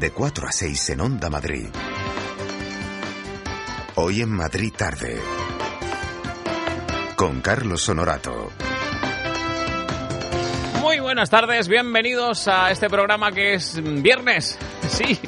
de 0.00 0.10
4 0.10 0.48
a 0.48 0.52
6 0.52 0.90
en 0.90 1.00
Onda 1.00 1.30
Madrid. 1.30 1.66
Hoy 3.96 4.22
en 4.22 4.30
Madrid 4.30 4.72
tarde. 4.76 5.20
Con 7.16 7.40
Carlos 7.40 7.88
Honorato. 7.88 8.50
Muy 10.80 11.00
buenas 11.00 11.30
tardes, 11.30 11.68
bienvenidos 11.68 12.48
a 12.48 12.70
este 12.70 12.88
programa 12.88 13.32
que 13.32 13.54
es 13.54 13.80
viernes. 14.02 14.58
Sí. 14.88 15.18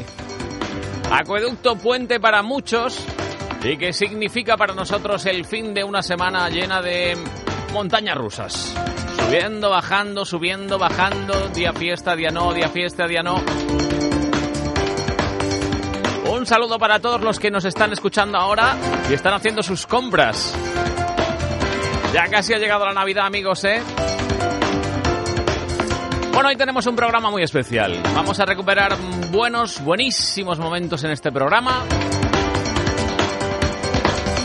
Acueducto 1.10 1.76
puente 1.76 2.20
para 2.20 2.42
muchos 2.42 3.02
y 3.64 3.78
que 3.78 3.92
significa 3.92 4.56
para 4.56 4.74
nosotros 4.74 5.24
el 5.26 5.44
fin 5.44 5.72
de 5.72 5.82
una 5.82 6.02
semana 6.02 6.48
llena 6.50 6.82
de 6.82 7.16
montañas 7.72 8.16
rusas. 8.16 8.74
Subiendo, 9.16 9.70
bajando, 9.70 10.24
subiendo, 10.24 10.78
bajando, 10.78 11.48
día 11.48 11.72
fiesta, 11.72 12.14
día 12.14 12.30
no, 12.30 12.52
día 12.52 12.68
fiesta, 12.68 13.06
día 13.06 13.22
no. 13.22 13.42
Un 16.36 16.44
saludo 16.44 16.78
para 16.78 16.98
todos 17.00 17.22
los 17.22 17.40
que 17.40 17.50
nos 17.50 17.64
están 17.64 17.94
escuchando 17.94 18.36
ahora 18.36 18.76
y 19.08 19.14
están 19.14 19.32
haciendo 19.32 19.62
sus 19.62 19.86
compras. 19.86 20.54
Ya 22.12 22.28
casi 22.28 22.52
ha 22.52 22.58
llegado 22.58 22.84
la 22.84 22.92
Navidad, 22.92 23.24
amigos, 23.24 23.64
¿eh? 23.64 23.82
Bueno, 26.34 26.50
hoy 26.50 26.56
tenemos 26.56 26.86
un 26.86 26.94
programa 26.94 27.30
muy 27.30 27.42
especial. 27.42 27.98
Vamos 28.14 28.38
a 28.38 28.44
recuperar 28.44 28.98
buenos, 29.30 29.82
buenísimos 29.82 30.58
momentos 30.58 31.02
en 31.04 31.12
este 31.12 31.32
programa. 31.32 31.84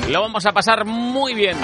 Lo 0.08 0.22
vamos 0.22 0.46
a 0.46 0.54
pasar 0.54 0.86
muy 0.86 1.34
bien. 1.34 1.58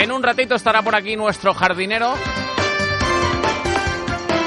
En 0.00 0.12
un 0.12 0.22
ratito 0.22 0.54
estará 0.54 0.82
por 0.82 0.94
aquí 0.94 1.16
nuestro 1.16 1.52
jardinero, 1.52 2.14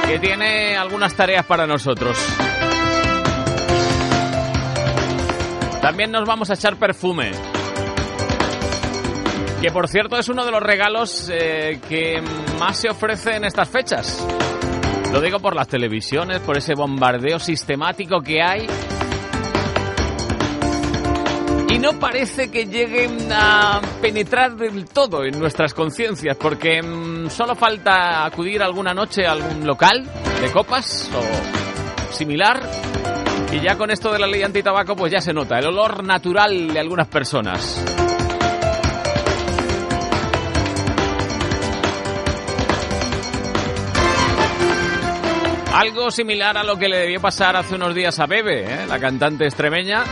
que 0.08 0.20
tiene 0.20 0.78
algunas 0.78 1.14
tareas 1.14 1.46
para 1.46 1.68
nosotros. 1.68 2.18
También 5.92 6.10
nos 6.10 6.26
vamos 6.26 6.50
a 6.50 6.54
echar 6.54 6.78
perfume. 6.78 7.32
Que 9.62 9.72
por 9.72 9.90
cierto 9.90 10.18
es 10.18 10.30
uno 10.30 10.46
de 10.46 10.52
los 10.52 10.64
regalos 10.64 11.30
eh, 11.30 11.82
que 11.90 12.24
más 12.58 12.78
se 12.78 12.90
ofrece 12.90 13.36
en 13.36 13.44
estas 13.44 13.68
fechas. 13.68 14.26
Lo 15.12 15.20
digo 15.20 15.40
por 15.42 15.54
las 15.54 15.68
televisiones, 15.68 16.40
por 16.40 16.56
ese 16.56 16.76
bombardeo 16.76 17.40
sistemático 17.40 18.22
que 18.22 18.42
hay 18.42 18.68
y 21.68 21.78
no 21.78 22.00
parece 22.00 22.50
que 22.50 22.68
lleguen 22.68 23.30
a 23.30 23.82
penetrar 24.02 24.56
del 24.56 24.86
todo 24.86 25.26
en 25.26 25.38
nuestras 25.38 25.74
conciencias, 25.74 26.38
porque 26.38 26.82
mm, 26.82 27.30
solo 27.30 27.54
falta 27.54 28.24
acudir 28.24 28.64
alguna 28.64 28.94
noche 28.94 29.26
a 29.28 29.34
algún 29.34 29.68
local 29.68 30.10
de 30.40 30.52
copas 30.54 31.12
o 31.14 32.14
similar, 32.14 32.62
y 33.52 33.60
ya 33.60 33.78
con 33.78 33.92
esto 33.92 34.12
de 34.12 34.20
la 34.20 34.28
ley 34.28 34.44
antitabaco 34.44 34.96
pues 34.96 35.12
ya 35.12 35.20
se 35.20 35.34
nota 35.34 35.60
el 35.60 35.68
olor 35.68 36.04
natural 36.04 36.74
de 36.74 36.80
algunas 36.80 37.08
personas. 37.08 37.84
Algo 45.74 46.12
similar 46.12 46.58
a 46.58 46.64
lo 46.64 46.78
que 46.78 46.88
le 46.88 46.98
debió 46.98 47.20
pasar 47.20 47.56
hace 47.56 47.76
unos 47.76 47.96
días 47.96 48.20
a 48.20 48.28
Bebe, 48.28 48.66
¿eh? 48.66 48.86
la 48.88 49.00
cantante 49.00 49.46
extremeña, 49.46 50.04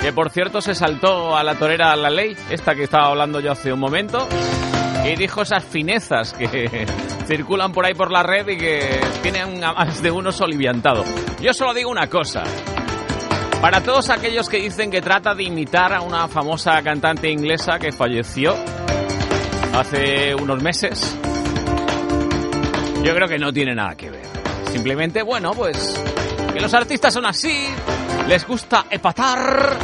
que 0.00 0.12
por 0.12 0.30
cierto 0.30 0.60
se 0.60 0.74
saltó 0.74 1.36
a 1.36 1.42
la 1.42 1.56
torera 1.56 1.94
la 1.96 2.08
ley, 2.08 2.36
esta 2.48 2.74
que 2.74 2.84
estaba 2.84 3.08
hablando 3.08 3.40
yo 3.40 3.52
hace 3.52 3.72
un 3.72 3.80
momento, 3.80 4.26
y 5.06 5.14
dijo 5.16 5.42
esas 5.42 5.64
finezas 5.64 6.32
que 6.32 6.86
circulan 7.26 7.72
por 7.72 7.86
ahí 7.86 7.94
por 7.94 8.10
la 8.10 8.22
red 8.22 8.48
y 8.48 8.56
que 8.56 9.00
tienen 9.22 9.62
a 9.62 9.72
más 9.72 10.02
de 10.02 10.10
uno 10.10 10.32
soliviantado. 10.32 11.04
Yo 11.40 11.52
solo 11.52 11.74
digo 11.74 11.90
una 11.90 12.08
cosa. 12.08 12.42
Para 13.60 13.80
todos 13.82 14.10
aquellos 14.10 14.48
que 14.48 14.58
dicen 14.58 14.90
que 14.90 15.00
trata 15.00 15.34
de 15.34 15.44
imitar 15.44 15.92
a 15.92 16.00
una 16.00 16.28
famosa 16.28 16.82
cantante 16.82 17.30
inglesa 17.30 17.78
que 17.78 17.92
falleció 17.92 18.54
hace 19.74 20.34
unos 20.34 20.62
meses, 20.62 21.16
yo 23.02 23.14
creo 23.14 23.28
que 23.28 23.38
no 23.38 23.52
tiene 23.52 23.74
nada 23.74 23.94
que 23.94 24.10
ver. 24.10 24.26
Simplemente, 24.72 25.22
bueno, 25.22 25.52
pues 25.52 26.02
que 26.52 26.60
los 26.60 26.74
artistas 26.74 27.14
son 27.14 27.24
así, 27.26 27.66
les 28.28 28.46
gusta 28.46 28.86
empatar, 28.90 29.76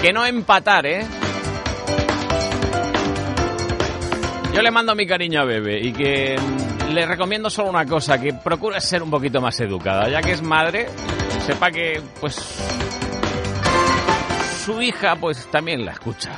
que 0.00 0.12
no 0.12 0.24
empatar, 0.24 0.86
¿eh? 0.86 1.06
Yo 4.52 4.60
le 4.60 4.70
mando 4.70 4.94
mi 4.94 5.06
cariño 5.06 5.40
a 5.40 5.44
Bebe 5.44 5.80
y 5.80 5.92
que 5.92 6.36
le 6.90 7.06
recomiendo 7.06 7.48
solo 7.48 7.70
una 7.70 7.86
cosa, 7.86 8.20
que 8.20 8.34
procure 8.34 8.80
ser 8.80 9.02
un 9.02 9.10
poquito 9.10 9.40
más 9.40 9.58
educada, 9.60 10.10
ya 10.10 10.20
que 10.20 10.32
es 10.32 10.42
madre, 10.42 10.88
sepa 11.46 11.70
que 11.70 12.02
pues 12.20 12.34
su 14.64 14.82
hija 14.82 15.16
pues 15.16 15.46
también 15.50 15.86
la 15.86 15.92
escucha. 15.92 16.30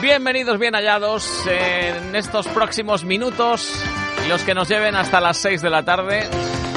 Bienvenidos, 0.00 0.60
bien 0.60 0.74
hallados 0.74 1.44
en 1.48 2.14
estos 2.14 2.46
próximos 2.46 3.04
minutos 3.04 3.82
los 4.28 4.42
que 4.42 4.54
nos 4.54 4.68
lleven 4.68 4.94
hasta 4.94 5.20
las 5.20 5.38
6 5.38 5.62
de 5.62 5.70
la 5.70 5.82
tarde. 5.82 6.28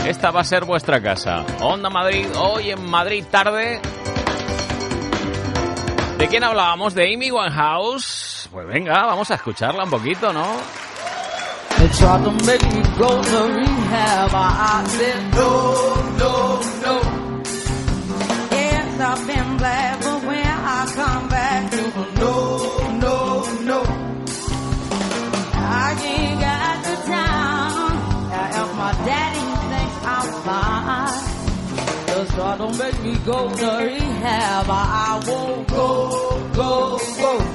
Esta 0.07 0.31
va 0.31 0.41
a 0.41 0.43
ser 0.43 0.65
vuestra 0.65 0.99
casa. 0.99 1.45
Onda 1.59 1.91
Madrid, 1.91 2.25
hoy 2.39 2.71
en 2.71 2.89
Madrid 2.89 3.23
tarde. 3.29 3.79
¿De 6.21 6.27
quién 6.27 6.43
hablábamos? 6.43 6.93
¿De 6.93 7.11
Amy 7.11 7.31
Winehouse? 7.31 8.47
Pues 8.51 8.67
venga, 8.67 9.07
vamos 9.07 9.31
a 9.31 9.33
escucharla 9.33 9.85
un 9.85 9.89
poquito, 9.89 10.31
¿no? 10.31 10.45
I 16.53 16.70
Don't 32.71 32.79
make 32.79 33.03
me 33.03 33.15
go 33.25 33.53
to 33.53 33.83
rehab. 33.83 34.65
I 34.69 35.21
won't 35.27 35.67
go, 35.67 36.49
go, 36.53 36.97
go. 37.17 37.50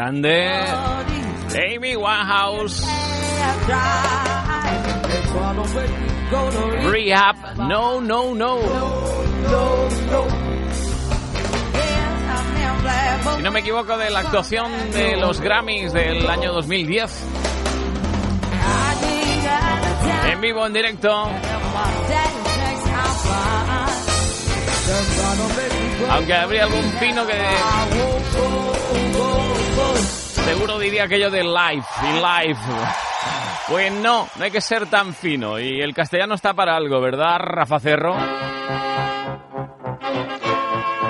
Grande! 0.00 0.48
Amy 1.52 1.94
Winehouse. 1.94 2.86
Rehab. 6.90 7.36
No, 7.68 8.00
no, 8.00 8.34
no. 8.34 8.60
Si 13.36 13.42
no 13.42 13.50
me 13.50 13.60
equivoco, 13.60 13.98
de 13.98 14.10
la 14.10 14.20
actuación 14.20 14.72
de 14.92 15.16
los 15.18 15.40
Grammys 15.40 15.92
del 15.92 16.26
año 16.28 16.52
2010. 16.54 17.24
En 20.32 20.40
vivo, 20.40 20.66
en 20.66 20.72
directo. 20.72 21.28
Aunque 26.10 26.34
habría 26.34 26.64
algún 26.64 26.90
fino 26.98 27.26
que 27.26 28.69
seguro 30.44 30.78
diría 30.78 31.04
aquello 31.04 31.30
de 31.30 31.42
live 31.42 31.84
y 32.02 32.12
live. 32.14 32.60
Pues 33.68 33.92
no, 33.92 34.28
no 34.36 34.44
hay 34.44 34.50
que 34.50 34.60
ser 34.60 34.86
tan 34.86 35.14
fino. 35.14 35.58
Y 35.58 35.80
el 35.80 35.94
castellano 35.94 36.34
está 36.34 36.54
para 36.54 36.76
algo, 36.76 37.00
¿verdad, 37.00 37.38
Rafa 37.38 37.78
Cerro? 37.78 38.16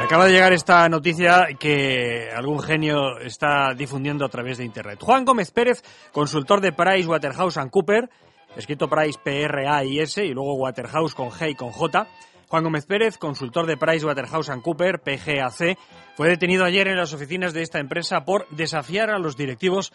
Acaba 0.02 0.26
de 0.26 0.32
llegar 0.32 0.52
esta 0.52 0.88
noticia 0.88 1.46
que 1.58 2.28
algún 2.34 2.60
genio 2.60 3.18
está 3.18 3.74
difundiendo 3.76 4.24
a 4.24 4.28
través 4.28 4.58
de 4.58 4.64
Internet. 4.64 4.98
Juan 5.00 5.24
Gómez 5.24 5.52
Pérez, 5.52 5.82
consultor 6.12 6.60
de 6.60 6.72
Price 6.72 7.08
Waterhouse 7.08 7.58
Cooper, 7.70 8.10
escrito 8.56 8.88
Price 8.88 9.18
P-R-A-I-S 9.22 10.24
y 10.24 10.34
luego 10.34 10.54
Waterhouse 10.54 11.14
con 11.14 11.30
G 11.30 11.52
y 11.52 11.54
con 11.54 11.70
J. 11.70 12.08
Juan 12.50 12.64
Gómez 12.64 12.84
Pérez, 12.84 13.16
consultor 13.16 13.64
de 13.66 13.76
Price 13.76 14.04
Waterhouse 14.04 14.50
Cooper, 14.64 15.00
PGAC, 15.00 15.78
fue 16.16 16.28
detenido 16.28 16.64
ayer 16.64 16.88
en 16.88 16.96
las 16.96 17.12
oficinas 17.12 17.52
de 17.52 17.62
esta 17.62 17.78
empresa 17.78 18.24
por 18.24 18.48
desafiar 18.48 19.10
a 19.10 19.20
los 19.20 19.36
directivos 19.36 19.92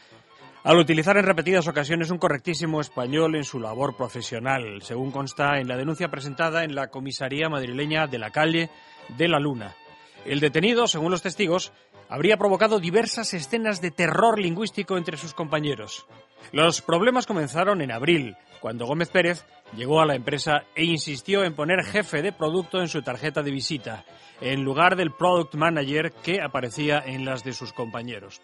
al 0.63 0.77
utilizar 0.77 1.17
en 1.17 1.25
repetidas 1.25 1.67
ocasiones 1.67 2.11
un 2.11 2.17
correctísimo 2.17 2.79
español 2.79 3.35
en 3.35 3.43
su 3.43 3.59
labor 3.59 3.97
profesional, 3.97 4.81
según 4.83 5.11
consta 5.11 5.59
en 5.59 5.67
la 5.67 5.75
denuncia 5.75 6.07
presentada 6.07 6.63
en 6.63 6.75
la 6.75 6.87
comisaría 6.87 7.49
madrileña 7.49 8.07
de 8.07 8.19
la 8.19 8.31
calle 8.31 8.69
de 9.17 9.27
la 9.27 9.37
Luna. 9.37 9.75
El 10.23 10.39
detenido, 10.39 10.87
según 10.87 11.11
los 11.11 11.23
testigos, 11.23 11.73
habría 12.07 12.37
provocado 12.37 12.79
diversas 12.79 13.33
escenas 13.33 13.81
de 13.81 13.91
terror 13.91 14.39
lingüístico 14.39 14.97
entre 14.97 15.17
sus 15.17 15.33
compañeros. 15.33 16.07
Los 16.53 16.81
problemas 16.81 17.25
comenzaron 17.25 17.81
en 17.81 17.91
abril, 17.91 18.37
cuando 18.65 18.87
Gómez 18.87 19.11
Pérez 19.11 19.45
llegó 19.77 20.01
a 20.01 20.07
la 20.07 20.15
empresa 20.15 20.63
e 20.73 20.83
insistió 20.85 21.43
en 21.43 21.53
poner 21.53 21.85
jefe 21.85 22.23
de 22.23 22.31
producto 22.31 22.79
en 22.79 22.87
su 22.87 23.03
tarjeta 23.03 23.43
de 23.43 23.51
visita, 23.51 24.05
en 24.41 24.63
lugar 24.63 24.95
del 24.95 25.11
product 25.11 25.53
manager 25.53 26.11
que 26.23 26.41
aparecía 26.41 26.97
en 27.05 27.25
las 27.25 27.43
de 27.43 27.53
sus 27.53 27.73
compañeros. 27.73 28.41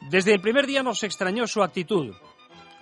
Desde 0.00 0.34
el 0.34 0.40
primer 0.40 0.66
día 0.66 0.82
nos 0.82 1.04
extrañó 1.04 1.46
su 1.46 1.62
actitud, 1.62 2.16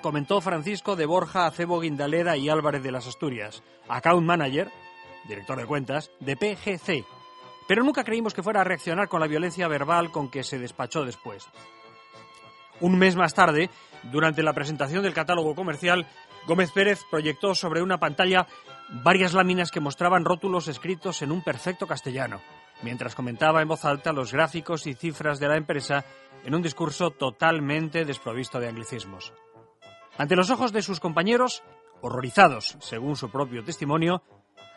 comentó 0.00 0.40
Francisco 0.40 0.96
de 0.96 1.04
Borja 1.04 1.44
Acebo 1.44 1.78
Guindalera 1.78 2.38
y 2.38 2.48
Álvarez 2.48 2.82
de 2.82 2.92
las 2.92 3.06
Asturias, 3.06 3.62
account 3.86 4.26
manager, 4.26 4.70
director 5.28 5.58
de 5.58 5.66
cuentas, 5.66 6.10
de 6.20 6.36
PGC. 6.38 7.04
Pero 7.68 7.84
nunca 7.84 8.02
creímos 8.02 8.32
que 8.32 8.42
fuera 8.42 8.62
a 8.62 8.64
reaccionar 8.64 9.08
con 9.08 9.20
la 9.20 9.26
violencia 9.26 9.68
verbal 9.68 10.10
con 10.10 10.30
que 10.30 10.42
se 10.42 10.58
despachó 10.58 11.04
después. 11.04 11.46
Un 12.80 12.96
mes 12.96 13.14
más 13.14 13.34
tarde, 13.34 13.68
durante 14.04 14.42
la 14.42 14.52
presentación 14.52 15.02
del 15.02 15.12
catálogo 15.12 15.54
comercial, 15.54 16.06
Gómez 16.48 16.72
Pérez 16.72 17.04
proyectó 17.10 17.54
sobre 17.54 17.82
una 17.82 18.00
pantalla 18.00 18.46
varias 19.04 19.34
láminas 19.34 19.70
que 19.70 19.80
mostraban 19.80 20.24
rótulos 20.24 20.66
escritos 20.66 21.20
en 21.20 21.30
un 21.30 21.42
perfecto 21.42 21.86
castellano, 21.86 22.40
mientras 22.82 23.14
comentaba 23.14 23.60
en 23.60 23.68
voz 23.68 23.84
alta 23.84 24.14
los 24.14 24.32
gráficos 24.32 24.86
y 24.86 24.94
cifras 24.94 25.40
de 25.40 25.48
la 25.48 25.58
empresa 25.58 26.06
en 26.44 26.54
un 26.54 26.62
discurso 26.62 27.10
totalmente 27.10 28.06
desprovisto 28.06 28.60
de 28.60 28.68
anglicismos. 28.68 29.34
Ante 30.16 30.36
los 30.36 30.48
ojos 30.48 30.72
de 30.72 30.80
sus 30.80 31.00
compañeros, 31.00 31.62
horrorizados, 32.00 32.78
según 32.80 33.16
su 33.16 33.30
propio 33.30 33.62
testimonio, 33.62 34.22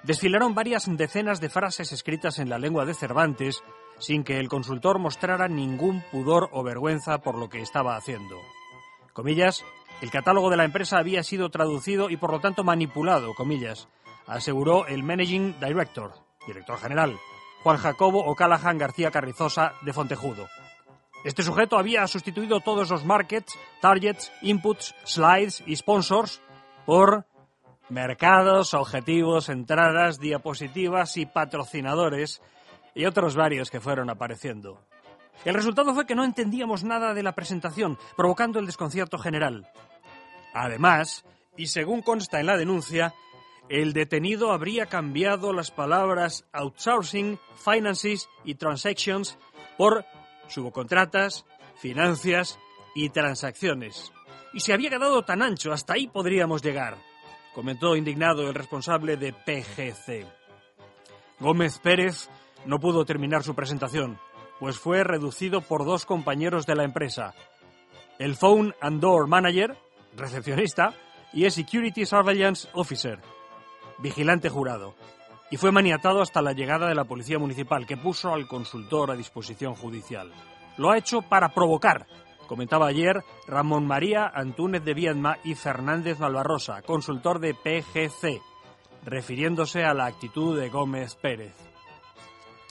desfilaron 0.03 0.53
varias 0.53 0.85
decenas 0.97 1.39
de 1.39 1.50
frases 1.50 1.94
escritas 1.94 2.39
en 2.39 2.50
la 2.50 2.59
lengua 2.59 2.83
de 2.83 2.95
Cervantes 2.95 3.63
sin 3.97 4.25
que 4.25 4.39
el 4.39 4.50
consultor 4.50 5.00
mostrara 5.00 5.47
ningún 5.47 6.03
pudor 6.12 6.50
o 6.51 6.63
vergüenza 6.63 7.19
por 7.19 7.38
lo 7.38 7.47
que 7.47 7.62
estaba 7.62 7.95
haciendo. 7.95 8.35
Comillas, 9.13 9.63
el 10.01 10.12
catálogo 10.12 10.50
de 10.50 10.57
la 10.57 10.65
empresa 10.65 10.98
había 10.98 11.24
sido 11.24 11.50
traducido 11.50 12.09
y 12.09 12.18
por 12.18 12.31
lo 12.31 12.39
tanto 12.39 12.63
manipulado, 12.63 13.33
comillas, 13.36 13.88
aseguró 14.27 14.88
el 14.88 15.03
Managing 15.03 15.59
Director, 15.59 16.13
director 16.48 16.80
general, 16.80 17.18
Juan 17.63 17.77
Jacobo 17.77 18.25
O'Callaghan 18.25 18.77
García 18.77 19.12
Carrizosa 19.12 19.74
de 19.81 19.94
Fontejudo. 19.94 20.48
Este 21.24 21.44
sujeto 21.44 21.77
había 21.77 22.07
sustituido 22.07 22.62
todos 22.62 22.89
los 22.89 23.06
markets, 23.06 23.57
targets, 23.80 24.31
inputs, 24.41 24.96
slides 25.03 25.63
y 25.67 25.75
sponsors 25.75 26.41
por 26.88 27.25
mercados, 27.89 28.74
objetivos, 28.74 29.50
entradas, 29.50 30.20
diapositivas 30.20 31.17
y 31.17 31.27
patrocinadores 31.27 32.41
y 32.96 33.05
otros 33.05 33.36
varios 33.36 33.70
que 33.70 33.79
fueron 33.79 34.10
apareciendo. 34.10 34.81
El 35.46 35.53
resultado 35.53 35.93
fue 35.93 36.05
que 36.05 36.15
no 36.15 36.24
entendíamos 36.24 36.84
nada 36.84 37.13
de 37.13 37.24
la 37.24 37.34
presentación, 37.34 37.98
provocando 38.15 38.60
el 38.60 38.65
desconcierto 38.65 39.17
general. 39.17 39.67
Además, 40.53 41.25
y 41.58 41.67
según 41.67 42.01
consta 42.01 42.39
en 42.39 42.48
la 42.48 42.58
denuncia, 42.58 43.13
el 43.70 43.93
detenido 43.93 44.51
habría 44.51 44.88
cambiado 44.88 45.53
las 45.53 45.72
palabras 45.72 46.46
outsourcing, 46.51 47.39
finances 47.55 48.29
y 48.43 48.55
transactions 48.55 49.38
por 49.77 50.05
subcontratas, 50.48 51.46
financias 51.77 52.60
y 52.93 53.10
transacciones. 53.10 54.12
Y 54.53 54.60
se 54.60 54.74
había 54.74 54.89
quedado 54.89 55.24
tan 55.24 55.41
ancho, 55.41 55.72
hasta 55.72 55.93
ahí 55.93 56.08
podríamos 56.08 56.62
llegar, 56.62 56.98
comentó 57.53 57.96
indignado 57.96 58.48
el 58.50 58.53
responsable 58.53 59.15
de 59.15 59.31
PGC. 59.31 60.27
Gómez 61.39 61.79
Pérez 61.79 62.29
no 62.65 62.79
pudo 62.79 63.05
terminar 63.05 63.43
su 63.43 63.55
presentación, 63.55 64.20
pues 64.60 64.77
fue 64.77 65.03
reducido 65.03 65.62
por 65.62 65.86
dos 65.86 66.05
compañeros 66.05 66.65
de 66.65 66.75
la 66.75 66.84
empresa, 66.84 67.34
el 68.20 68.36
Phone 68.36 68.75
and 68.81 69.00
Door 69.01 69.27
Manager, 69.27 69.75
recepcionista, 70.15 70.94
y 71.34 71.46
el 71.46 71.51
Security 71.51 72.06
Surveillance 72.06 72.68
Officer, 72.74 73.20
vigilante 74.00 74.50
jurado, 74.50 74.96
y 75.50 75.58
fue 75.58 75.72
maniatado 75.72 76.22
hasta 76.22 76.41
la 76.41 76.53
llegada 76.53 76.88
de 76.88 76.96
la 76.96 77.03
Policía 77.03 77.39
Municipal, 77.39 77.86
que 77.86 77.98
puso 77.98 78.34
al 78.34 78.48
consultor 78.48 79.12
a 79.12 79.15
disposición 79.15 79.75
judicial. 79.75 80.32
Lo 80.77 80.91
ha 80.91 80.98
hecho 80.98 81.22
para 81.22 81.50
provocar, 81.50 82.08
comentaba 82.48 82.88
ayer 82.88 83.24
Ramón 83.48 83.86
María 83.86 84.32
Antúnez 84.34 84.84
de 84.84 84.94
Viedma 84.94 85.38
y 85.44 85.56
Fernández 85.56 86.20
Malvarrosa, 86.20 86.82
consultor 86.82 87.39
de 87.39 87.53
PGC, 87.53 88.41
refiriéndose 89.06 89.84
a 89.84 89.94
la 89.94 90.06
actitud 90.06 90.60
de 90.60 90.70
Gómez 90.70 91.15
Pérez. 91.15 91.53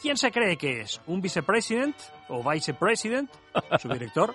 ¿Quién 0.01 0.17
se 0.17 0.31
cree 0.31 0.57
que 0.57 0.81
es? 0.81 1.01
¿Un 1.07 1.21
vicepresident 1.21 1.95
o 2.29 2.43
vicepresident? 2.49 3.31
¿Su 3.79 3.89
director? 3.89 4.35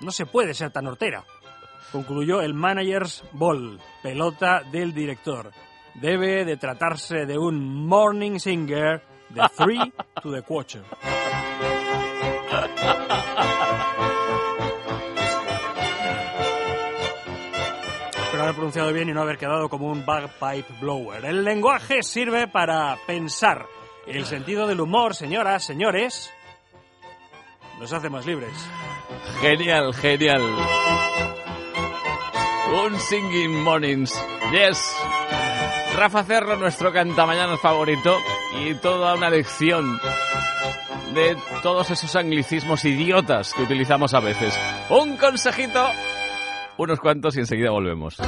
No 0.00 0.12
se 0.12 0.26
puede 0.26 0.54
ser 0.54 0.70
tan 0.70 0.86
hortera. 0.86 1.24
Concluyó 1.92 2.40
el 2.40 2.54
manager's 2.54 3.24
ball, 3.32 3.80
pelota 4.02 4.62
del 4.70 4.92
director. 4.92 5.50
Debe 5.94 6.44
de 6.44 6.56
tratarse 6.56 7.26
de 7.26 7.38
un 7.38 7.86
morning 7.86 8.38
singer 8.38 9.02
de 9.30 9.42
three 9.56 9.92
to 10.22 10.32
the 10.32 10.42
quarter. 10.42 10.82
haber 18.46 18.54
pronunciado 18.54 18.92
bien 18.92 19.08
y 19.08 19.12
no 19.12 19.22
haber 19.22 19.38
quedado 19.38 19.68
como 19.68 19.90
un 19.90 20.06
bagpipe 20.06 20.72
blower. 20.80 21.24
El 21.24 21.44
lenguaje 21.44 22.02
sirve 22.02 22.46
para 22.46 22.96
pensar. 23.06 23.66
El 24.06 24.24
sentido 24.24 24.68
del 24.68 24.80
humor, 24.80 25.16
señoras, 25.16 25.64
señores, 25.64 26.32
nos 27.80 27.92
hace 27.92 28.08
más 28.08 28.24
libres. 28.24 28.52
Genial, 29.40 29.92
genial. 29.94 30.42
Un 32.84 33.00
Singing 33.00 33.62
Mornings. 33.62 34.12
Yes. 34.52 34.94
Rafa 35.96 36.24
Cerro, 36.24 36.56
nuestro 36.56 36.92
cantamañanas 36.92 37.58
favorito, 37.58 38.18
y 38.60 38.74
toda 38.74 39.14
una 39.14 39.30
lección 39.30 39.98
de 41.14 41.38
todos 41.62 41.90
esos 41.90 42.14
anglicismos 42.16 42.84
idiotas 42.84 43.54
que 43.54 43.62
utilizamos 43.62 44.12
a 44.12 44.20
veces. 44.20 44.54
Un 44.90 45.16
consejito, 45.16 45.86
unos 46.76 47.00
cuantos 47.00 47.34
y 47.36 47.40
enseguida 47.40 47.70
volvemos. 47.70 48.18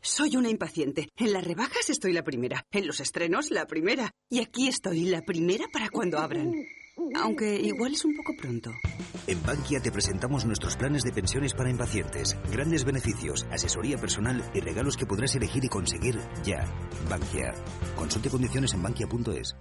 Soy 0.00 0.36
una 0.36 0.48
impaciente. 0.48 1.08
En 1.16 1.32
las 1.32 1.42
rebajas 1.42 1.90
estoy 1.90 2.12
la 2.12 2.22
primera. 2.22 2.64
En 2.70 2.86
los 2.86 3.00
estrenos, 3.00 3.50
la 3.50 3.66
primera. 3.66 4.12
Y 4.28 4.40
aquí 4.40 4.68
estoy, 4.68 5.06
la 5.06 5.22
primera 5.22 5.64
para 5.72 5.88
cuando 5.88 6.18
abran. 6.18 6.52
Aunque 7.14 7.60
igual 7.60 7.92
es 7.92 8.04
un 8.04 8.16
poco 8.16 8.34
pronto. 8.36 8.70
En 9.26 9.42
Bankia 9.42 9.80
te 9.80 9.92
presentamos 9.92 10.44
nuestros 10.44 10.76
planes 10.76 11.02
de 11.02 11.12
pensiones 11.12 11.54
para 11.54 11.70
impacientes. 11.70 12.36
Grandes 12.50 12.84
beneficios, 12.84 13.46
asesoría 13.50 13.98
personal 13.98 14.42
y 14.54 14.60
regalos 14.60 14.96
que 14.96 15.06
podrás 15.06 15.34
elegir 15.34 15.64
y 15.64 15.68
conseguir 15.68 16.18
ya. 16.44 16.64
Bankia. 17.08 17.54
Consulte 17.96 18.30
condiciones 18.30 18.74
en 18.74 18.82
bankia.es. 18.82 19.56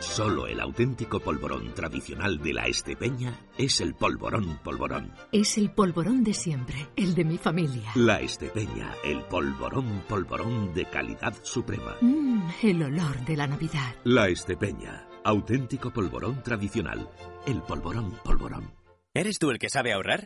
Solo 0.00 0.46
el 0.46 0.60
auténtico 0.60 1.18
polvorón 1.18 1.74
tradicional 1.74 2.38
de 2.38 2.52
la 2.52 2.66
Estepeña 2.66 3.36
es 3.56 3.80
el 3.80 3.94
polvorón 3.94 4.60
polvorón. 4.62 5.12
Es 5.32 5.58
el 5.58 5.70
polvorón 5.70 6.22
de 6.22 6.34
siempre, 6.34 6.88
el 6.94 7.14
de 7.14 7.24
mi 7.24 7.36
familia. 7.36 7.90
La 7.96 8.20
Estepeña, 8.20 8.94
el 9.04 9.22
polvorón 9.24 10.04
polvorón 10.08 10.72
de 10.72 10.84
calidad 10.84 11.34
suprema. 11.42 11.96
Mmm, 12.00 12.42
el 12.62 12.82
olor 12.82 13.24
de 13.24 13.36
la 13.36 13.48
Navidad. 13.48 13.96
La 14.04 14.28
Estepeña, 14.28 15.07
auténtico 15.28 15.90
polvorón 15.90 16.42
tradicional. 16.42 17.06
El 17.46 17.60
polvorón 17.60 18.18
polvorón. 18.24 18.72
¿Eres 19.12 19.38
tú 19.38 19.50
el 19.50 19.58
que 19.58 19.68
sabe 19.68 19.92
ahorrar? 19.92 20.24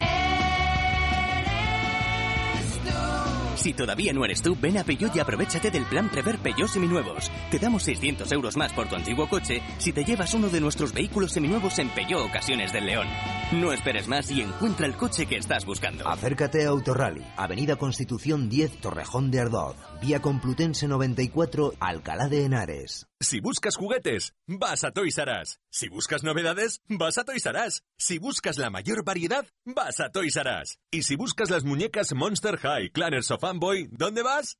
Si 3.56 3.72
todavía 3.74 4.12
no 4.12 4.24
eres 4.24 4.42
tú, 4.42 4.56
ven 4.60 4.78
a 4.78 4.84
Peugeot 4.84 5.14
y 5.14 5.20
aprovechate 5.20 5.70
del 5.70 5.84
plan 5.84 6.08
Prever 6.08 6.38
Peugeot 6.38 6.68
Seminuevos. 6.68 7.30
Te 7.50 7.58
damos 7.58 7.84
600 7.84 8.30
euros 8.32 8.56
más 8.56 8.72
por 8.72 8.88
tu 8.88 8.96
antiguo 8.96 9.28
coche 9.28 9.60
si 9.78 9.92
te 9.92 10.04
llevas 10.04 10.34
uno 10.34 10.48
de 10.48 10.60
nuestros 10.60 10.92
vehículos 10.92 11.32
seminuevos 11.32 11.78
en 11.78 11.88
Peugeot 11.90 12.28
Ocasiones 12.28 12.72
del 12.72 12.86
León. 12.86 13.06
No 13.52 13.72
esperes 13.72 14.08
más 14.08 14.30
y 14.30 14.40
encuentra 14.40 14.86
el 14.86 14.96
coche 14.96 15.26
que 15.26 15.36
estás 15.36 15.64
buscando. 15.64 16.08
Acércate 16.08 16.64
a 16.64 16.70
Autorally, 16.70 17.24
Avenida 17.36 17.76
Constitución 17.76 18.48
10, 18.48 18.80
Torrejón 18.80 19.30
de 19.30 19.40
Ardoz, 19.40 19.76
Vía 20.02 20.20
Complutense 20.20 20.88
94, 20.88 21.74
Alcalá 21.78 22.28
de 22.28 22.44
Henares. 22.44 23.06
Si 23.20 23.38
buscas 23.38 23.76
juguetes, 23.76 24.34
vas 24.48 24.82
a 24.82 24.90
Toys 24.90 25.16
R 25.16 25.30
Us. 25.40 25.60
Si 25.70 25.88
buscas 25.88 26.24
novedades, 26.24 26.80
vas 26.88 27.18
a 27.18 27.24
Toys 27.24 27.46
R 27.46 27.68
Us. 27.68 27.84
Si 27.96 28.18
buscas 28.18 28.58
la 28.58 28.68
mayor 28.68 29.04
variedad, 29.04 29.46
vas 29.64 30.00
a 30.00 30.10
Toys 30.10 30.34
R 30.34 30.50
Us. 30.60 30.76
Y 30.90 31.04
si 31.04 31.14
buscas 31.14 31.50
las 31.50 31.62
muñecas 31.62 32.12
Monster 32.14 32.56
High, 32.56 32.90
Clanners 32.90 33.30
o 33.30 33.38
Fanboy, 33.38 33.90
¿dónde 33.92 34.24
vas? 34.24 34.58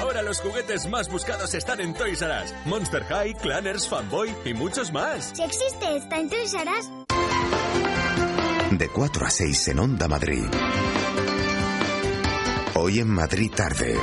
Ahora 0.00 0.22
los 0.22 0.40
juguetes 0.40 0.88
más 0.88 1.10
buscados 1.10 1.52
están 1.52 1.82
en 1.82 1.92
Toys 1.92 2.22
R 2.22 2.32
Us. 2.44 2.54
Monster 2.64 3.04
High, 3.04 3.34
Clanners, 3.42 3.86
Fanboy 3.86 4.34
y 4.46 4.54
muchos 4.54 4.90
más. 4.90 5.32
Si 5.34 5.42
existe, 5.42 5.96
está 5.98 6.18
en 6.18 6.30
Toys 6.30 6.54
R 6.54 6.70
Us. 6.70 6.88
De 8.78 8.88
4 8.88 9.26
a 9.26 9.30
6 9.30 9.68
en 9.68 9.78
Onda 9.80 10.08
Madrid. 10.08 10.46
Hoy 12.74 13.00
en 13.00 13.08
Madrid 13.08 13.52
tarde. 13.54 13.94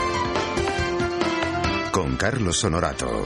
Con 1.92 2.16
Carlos 2.18 2.64
Honorato. 2.64 3.26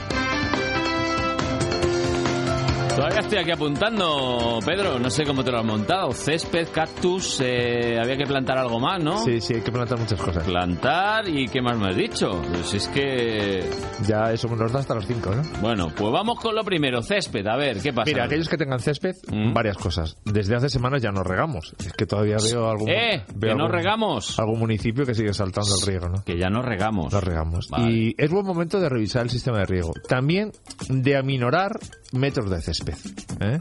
Todavía 2.96 3.20
estoy 3.20 3.38
aquí 3.38 3.50
apuntando, 3.50 4.60
Pedro. 4.64 5.00
No 5.00 5.10
sé 5.10 5.24
cómo 5.24 5.42
te 5.42 5.50
lo 5.50 5.58
has 5.58 5.64
montado. 5.64 6.12
Césped, 6.12 6.68
cactus, 6.72 7.40
eh, 7.42 7.98
había 8.00 8.16
que 8.16 8.24
plantar 8.24 8.56
algo 8.56 8.78
más, 8.78 9.02
¿no? 9.02 9.18
Sí, 9.18 9.40
sí, 9.40 9.54
hay 9.54 9.62
que 9.62 9.72
plantar 9.72 9.98
muchas 9.98 10.20
cosas. 10.22 10.44
Plantar 10.44 11.28
y 11.28 11.48
¿qué 11.48 11.60
más 11.60 11.76
me 11.76 11.88
has 11.88 11.96
dicho? 11.96 12.40
Pues 12.52 12.72
es 12.74 12.86
que... 12.88 13.68
Ya 14.06 14.30
eso 14.32 14.46
nos 14.54 14.70
da 14.72 14.78
hasta 14.78 14.94
los 14.94 15.06
5, 15.08 15.28
¿no? 15.34 15.42
Bueno, 15.60 15.88
pues 15.96 16.12
vamos 16.12 16.38
con 16.38 16.54
lo 16.54 16.62
primero. 16.62 17.02
Césped, 17.02 17.44
a 17.48 17.56
ver, 17.56 17.80
¿qué 17.82 17.92
pasa? 17.92 18.04
Mira, 18.06 18.24
aquellos 18.26 18.48
que 18.48 18.56
tengan 18.56 18.78
césped, 18.78 19.16
¿Mm? 19.28 19.52
varias 19.52 19.76
cosas. 19.76 20.16
Desde 20.24 20.54
hace 20.54 20.68
semanas 20.68 21.02
ya 21.02 21.10
no 21.10 21.24
regamos. 21.24 21.74
Es 21.84 21.92
que 21.94 22.06
todavía 22.06 22.36
veo 22.40 22.70
algún... 22.70 22.88
¡Eh! 22.90 23.24
veo 23.34 23.54
que 23.54 23.58
no 23.58 23.64
algún- 23.64 23.72
regamos. 23.76 24.38
Algún 24.38 24.60
municipio 24.60 25.04
que 25.04 25.14
sigue 25.16 25.34
saltando 25.34 25.70
el 25.80 25.84
riego, 25.84 26.08
¿no? 26.10 26.22
Que 26.24 26.38
ya 26.38 26.48
no 26.48 26.62
regamos. 26.62 27.12
No 27.12 27.20
regamos. 27.20 27.66
Vale. 27.70 27.90
Y 27.92 28.14
es 28.16 28.30
buen 28.30 28.46
momento 28.46 28.78
de 28.78 28.88
revisar 28.88 29.22
el 29.22 29.30
sistema 29.30 29.58
de 29.58 29.64
riego. 29.66 29.92
También 30.08 30.52
de 30.88 31.16
aminorar 31.16 31.72
metros 32.12 32.48
de 32.50 32.62
césped. 32.62 32.83
¿Eh? 33.40 33.60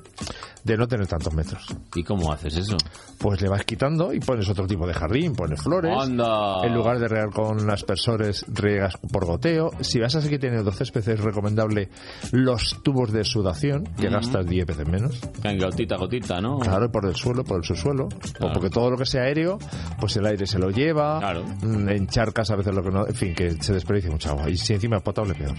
De 0.63 0.77
no 0.77 0.87
tener 0.87 1.07
tantos 1.07 1.33
metros. 1.33 1.65
¿Y 1.95 2.03
cómo 2.03 2.31
haces 2.31 2.55
eso? 2.57 2.77
Pues 3.17 3.41
le 3.41 3.49
vas 3.49 3.65
quitando 3.65 4.13
y 4.13 4.19
pones 4.19 4.47
otro 4.49 4.65
tipo 4.65 4.87
de 4.87 4.93
jardín, 4.93 5.33
pones 5.33 5.61
flores. 5.61 5.91
¡Anda! 5.97 6.65
En 6.65 6.73
lugar 6.73 6.99
de 6.99 7.07
regar 7.07 7.31
con 7.31 7.69
aspersores, 7.69 8.45
riegas 8.47 8.95
por 9.11 9.25
goteo. 9.25 9.71
Si 9.81 9.99
vas 9.99 10.15
a 10.15 10.21
seguir 10.21 10.39
teniendo 10.39 10.71
césped, 10.71 11.07
es 11.09 11.19
recomendable 11.19 11.89
los 12.31 12.81
tubos 12.83 13.11
de 13.11 13.23
sudación, 13.23 13.83
que 13.97 14.09
gastas 14.09 14.45
10 14.47 14.65
veces 14.65 14.87
menos. 14.87 15.19
En 15.43 15.57
gotita, 15.59 15.97
gotita, 15.97 16.39
¿no? 16.39 16.59
Claro, 16.59 16.91
por 16.91 17.05
el 17.05 17.15
suelo, 17.15 17.43
por 17.43 17.57
el 17.57 17.63
subsuelo. 17.63 18.07
O. 18.39 18.51
Porque 18.53 18.69
todo 18.69 18.89
lo 18.91 18.97
que 18.97 19.05
sea 19.05 19.23
aéreo, 19.23 19.57
pues 19.99 20.15
el 20.17 20.25
aire 20.25 20.45
se 20.47 20.59
lo 20.59 20.69
lleva. 20.69 21.19
Claro. 21.19 21.43
mm, 21.61 21.89
Encharcas 21.89 22.49
a 22.51 22.55
veces 22.55 22.73
lo 22.73 22.81
que 22.83 22.89
no. 22.91 23.05
En 23.07 23.15
fin, 23.15 23.35
que 23.35 23.51
se 23.61 23.73
desperdicia 23.73 24.09
mucha 24.11 24.29
agua. 24.29 24.49
Y 24.49 24.57
si 24.57 24.73
encima 24.73 24.97
es 24.97 25.03
potable, 25.03 25.33
peor. 25.35 25.55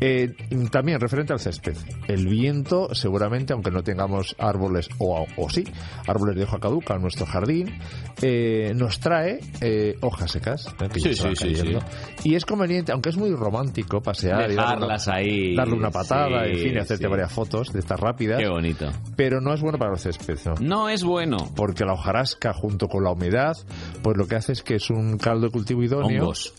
Eh, 0.00 0.34
también, 0.70 1.00
referente 1.00 1.32
al 1.32 1.40
césped. 1.40 1.76
El 2.08 2.26
viento, 2.28 2.94
seguramente, 2.94 3.52
aunque 3.52 3.70
no 3.70 3.82
tengamos 3.82 4.34
árboles, 4.48 4.88
o, 4.98 5.26
o 5.36 5.50
sí, 5.50 5.64
árboles 6.06 6.36
de 6.36 6.44
hoja 6.44 6.58
caduca 6.58 6.94
en 6.94 7.02
nuestro 7.02 7.26
jardín, 7.26 7.78
eh, 8.22 8.72
nos 8.74 9.00
trae 9.00 9.40
eh, 9.60 9.96
hojas 10.00 10.30
secas. 10.30 10.66
eh, 10.80 10.88
que 10.92 11.00
Sí, 11.00 11.14
sí, 11.14 11.28
sí, 11.36 11.54
cayendo. 11.54 11.80
sí. 12.20 12.30
Y 12.30 12.34
es 12.36 12.44
conveniente, 12.44 12.92
aunque 12.92 13.10
es 13.10 13.16
muy 13.16 13.30
romántico 13.34 14.00
pasear 14.00 14.50
y 14.50 14.54
darle 14.54 14.54
una- 14.54 14.64
Dejarlas 14.74 15.08
ahí. 15.08 15.54
darle 15.56 15.74
una 15.74 15.90
patada, 15.90 16.46
en 16.46 16.58
fin, 16.58 16.74
y 16.74 16.78
hacerte 16.78 17.06
varias 17.08 17.32
fotos 17.32 17.72
de 17.72 17.80
estas 17.80 17.98
rápidas. 18.00 18.40
Qué 18.40 18.48
bonito. 18.48 18.90
Pero 19.16 19.40
no 19.40 19.52
es 19.54 19.60
bueno 19.60 19.78
para 19.78 19.92
el 19.92 19.98
césped, 19.98 20.38
¿no? 20.46 20.54
No 20.60 20.88
es 20.88 21.02
bueno. 21.04 21.36
Porque 21.56 21.84
la 21.84 21.92
hojarasca 21.94 22.52
junto 22.52 22.88
con 22.88 23.04
la 23.04 23.10
humedad, 23.12 23.56
pues 24.02 24.16
lo 24.16 24.26
que 24.26 24.36
hace 24.36 24.52
es 24.52 24.62
que 24.62 24.76
es 24.76 24.90
un 24.90 25.18
caldo 25.18 25.46
de 25.46 25.52
cultivo 25.52 25.82
idóneo. 25.82 26.22
Hongos. 26.24 26.54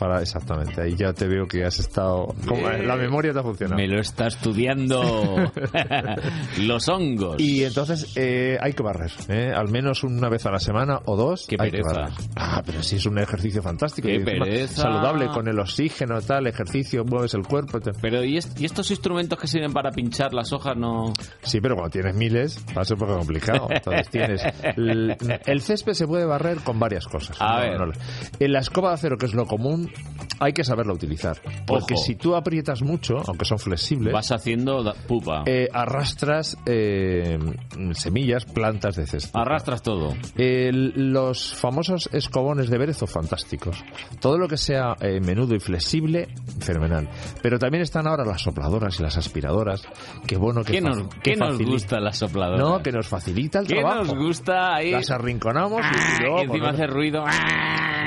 Para, 0.00 0.22
exactamente, 0.22 0.80
ahí 0.80 0.96
ya 0.96 1.12
te 1.12 1.28
veo 1.28 1.46
que 1.46 1.62
has 1.62 1.78
estado... 1.78 2.28
como- 2.48 2.70
Eh, 2.70 2.82
la 2.86 2.96
memoria 2.96 3.34
te 3.34 3.38
ha 3.38 3.42
funcionado. 3.42 3.76
Me 3.76 3.86
lo 3.86 4.00
está 4.00 4.28
estudiando 4.28 5.02
los 6.60 6.88
hongos. 6.88 7.36
Y 7.38 7.64
entonces 7.64 8.12
eh, 8.16 8.56
hay 8.60 8.72
que 8.72 8.82
barrer, 8.82 9.10
¿eh? 9.28 9.52
al 9.54 9.68
menos 9.68 10.02
una 10.04 10.28
vez 10.28 10.46
a 10.46 10.50
la 10.50 10.58
semana 10.58 11.00
o 11.04 11.16
dos. 11.16 11.46
Qué 11.46 11.56
hay 11.58 11.70
que 11.70 11.78
pereza. 11.82 12.00
barrer. 12.00 12.14
Ah, 12.36 12.62
pero 12.64 12.82
sí 12.82 12.96
es 12.96 13.06
un 13.06 13.18
ejercicio 13.18 13.62
fantástico. 13.62 14.08
Qué 14.08 14.14
y 14.14 14.16
encima 14.18 14.44
pereza. 14.46 14.82
Saludable 14.82 15.28
con 15.28 15.48
el 15.48 15.58
oxígeno, 15.58 16.20
tal, 16.22 16.46
ejercicio, 16.46 17.04
mueves 17.04 17.34
el 17.34 17.42
cuerpo. 17.46 17.78
te- 17.80 17.92
Pero 17.92 18.24
¿y, 18.24 18.38
est- 18.38 18.58
y 18.60 18.64
estos 18.64 18.90
instrumentos 18.90 19.38
que 19.38 19.46
sirven 19.46 19.72
para 19.72 19.90
pinchar 19.90 20.32
las 20.32 20.52
hojas 20.52 20.76
no...? 20.76 21.12
Sí, 21.42 21.60
pero 21.60 21.74
cuando 21.74 21.90
tienes 21.90 22.14
miles 22.16 22.64
va 22.76 22.82
a 22.82 22.84
ser 22.84 22.94
un 22.94 23.00
poco 23.00 23.18
complicado. 23.18 23.66
Entonces 23.70 24.08
tienes... 24.08 24.42
El, 24.76 25.16
el 25.46 25.60
césped 25.60 25.92
se 25.92 26.06
puede 26.06 26.24
barrer 26.24 26.58
con 26.58 26.78
varias 26.78 27.06
cosas. 27.06 27.36
A 27.40 27.56
No, 27.56 27.60
ver. 27.60 27.80
no- 27.80 27.92
en 28.38 28.52
la 28.52 28.60
escoba 28.60 28.88
de 28.90 28.94
acero, 28.94 29.16
que 29.18 29.26
es 29.26 29.34
lo 29.34 29.46
común, 29.46 29.89
hay 30.38 30.52
que 30.52 30.64
saberla 30.64 30.92
utilizar. 30.94 31.38
Porque 31.66 31.94
Ojo. 31.94 32.02
si 32.02 32.14
tú 32.14 32.34
aprietas 32.34 32.82
mucho, 32.82 33.18
aunque 33.26 33.44
son 33.44 33.58
flexibles... 33.58 34.12
Vas 34.12 34.32
haciendo 34.32 34.82
da- 34.82 34.94
pupa. 34.94 35.42
eh, 35.46 35.68
arrastras 35.72 36.56
eh, 36.64 37.38
semillas, 37.92 38.44
plantas 38.46 38.96
de 38.96 39.06
césped. 39.06 39.38
Arrastras 39.38 39.82
todo. 39.82 40.14
El- 40.36 41.12
los 41.12 41.54
famosos 41.54 42.08
escobones 42.12 42.70
de 42.70 42.78
Berezo, 42.78 43.06
fantásticos. 43.06 43.84
Todo 44.20 44.38
lo 44.38 44.48
que 44.48 44.56
sea 44.56 44.94
eh, 45.00 45.20
menudo 45.20 45.54
y 45.54 45.60
flexible, 45.60 46.28
fenomenal. 46.60 47.08
Pero 47.42 47.58
también 47.58 47.82
están 47.82 48.06
ahora 48.06 48.24
las 48.24 48.40
sopladoras 48.40 48.98
y 48.98 49.02
las 49.02 49.18
aspiradoras. 49.18 49.82
Qué 50.26 50.36
bueno 50.38 50.62
que 50.64 50.72
¿Qué 50.72 50.80
nos, 50.80 51.02
fa- 51.02 51.08
qué 51.22 51.32
que 51.32 51.36
nos 51.36 51.50
facilita- 51.50 51.70
gusta 51.70 52.00
la 52.00 52.12
sopladora? 52.12 52.58
No, 52.58 52.82
que 52.82 52.92
nos 52.92 53.06
facilita 53.08 53.58
el 53.60 53.66
¿Qué 53.66 53.74
trabajo. 53.80 54.04
nos 54.04 54.14
gusta 54.14 54.74
ahí? 54.76 54.90
Las 54.92 55.10
arrinconamos 55.10 55.82
y- 55.82 55.84
y 55.84 56.00
Ah, 56.00 56.18
luego 56.22 56.40
encima 56.44 56.70
hace 56.70 56.86
ruido. 56.86 57.24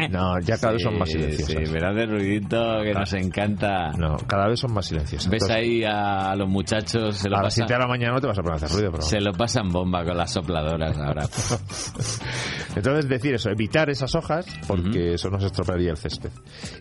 No, 0.09 0.39
ya 0.39 0.57
cada 0.57 0.73
vez 0.73 0.81
son 0.81 0.97
más 0.97 1.07
Sí, 1.09 1.19
silenciosas. 1.19 1.69
sí, 1.69 1.72
verás 1.73 1.95
de 1.95 2.05
ruidito 2.05 2.81
que 2.83 2.93
nos 2.93 3.11
encanta. 3.13 3.91
No, 3.97 4.17
cada 4.27 4.47
vez 4.47 4.59
son 4.59 4.73
más 4.73 4.85
silenciosos. 4.85 5.29
Ves 5.29 5.41
Entonces, 5.41 5.57
ahí 5.57 5.83
a 5.83 6.35
los 6.35 6.47
muchachos, 6.47 7.17
se 7.17 7.29
lo 7.29 7.37
a 7.37 7.43
las 7.43 7.53
pasan, 7.53 7.67
7 7.67 7.73
de 7.73 7.79
la 7.79 7.87
mañana 7.87 8.13
no 8.13 8.21
te 8.21 8.27
vas 8.27 8.37
a 8.37 8.41
poner 8.41 8.53
a 8.53 8.55
hacer 8.57 8.69
ruido, 8.77 8.91
pero... 8.91 9.03
se 9.03 9.19
lo 9.19 9.33
pasan 9.33 9.69
bomba 9.69 10.05
con 10.05 10.15
las 10.15 10.31
sopladoras 10.31 10.97
ahora. 10.97 11.23
Entonces, 12.75 13.09
decir 13.09 13.33
eso, 13.35 13.49
evitar 13.49 13.89
esas 13.89 14.13
hojas, 14.15 14.45
porque 14.67 15.15
eso 15.15 15.29
nos 15.29 15.43
estropearía 15.43 15.91
el 15.91 15.97
césped. 15.97 16.31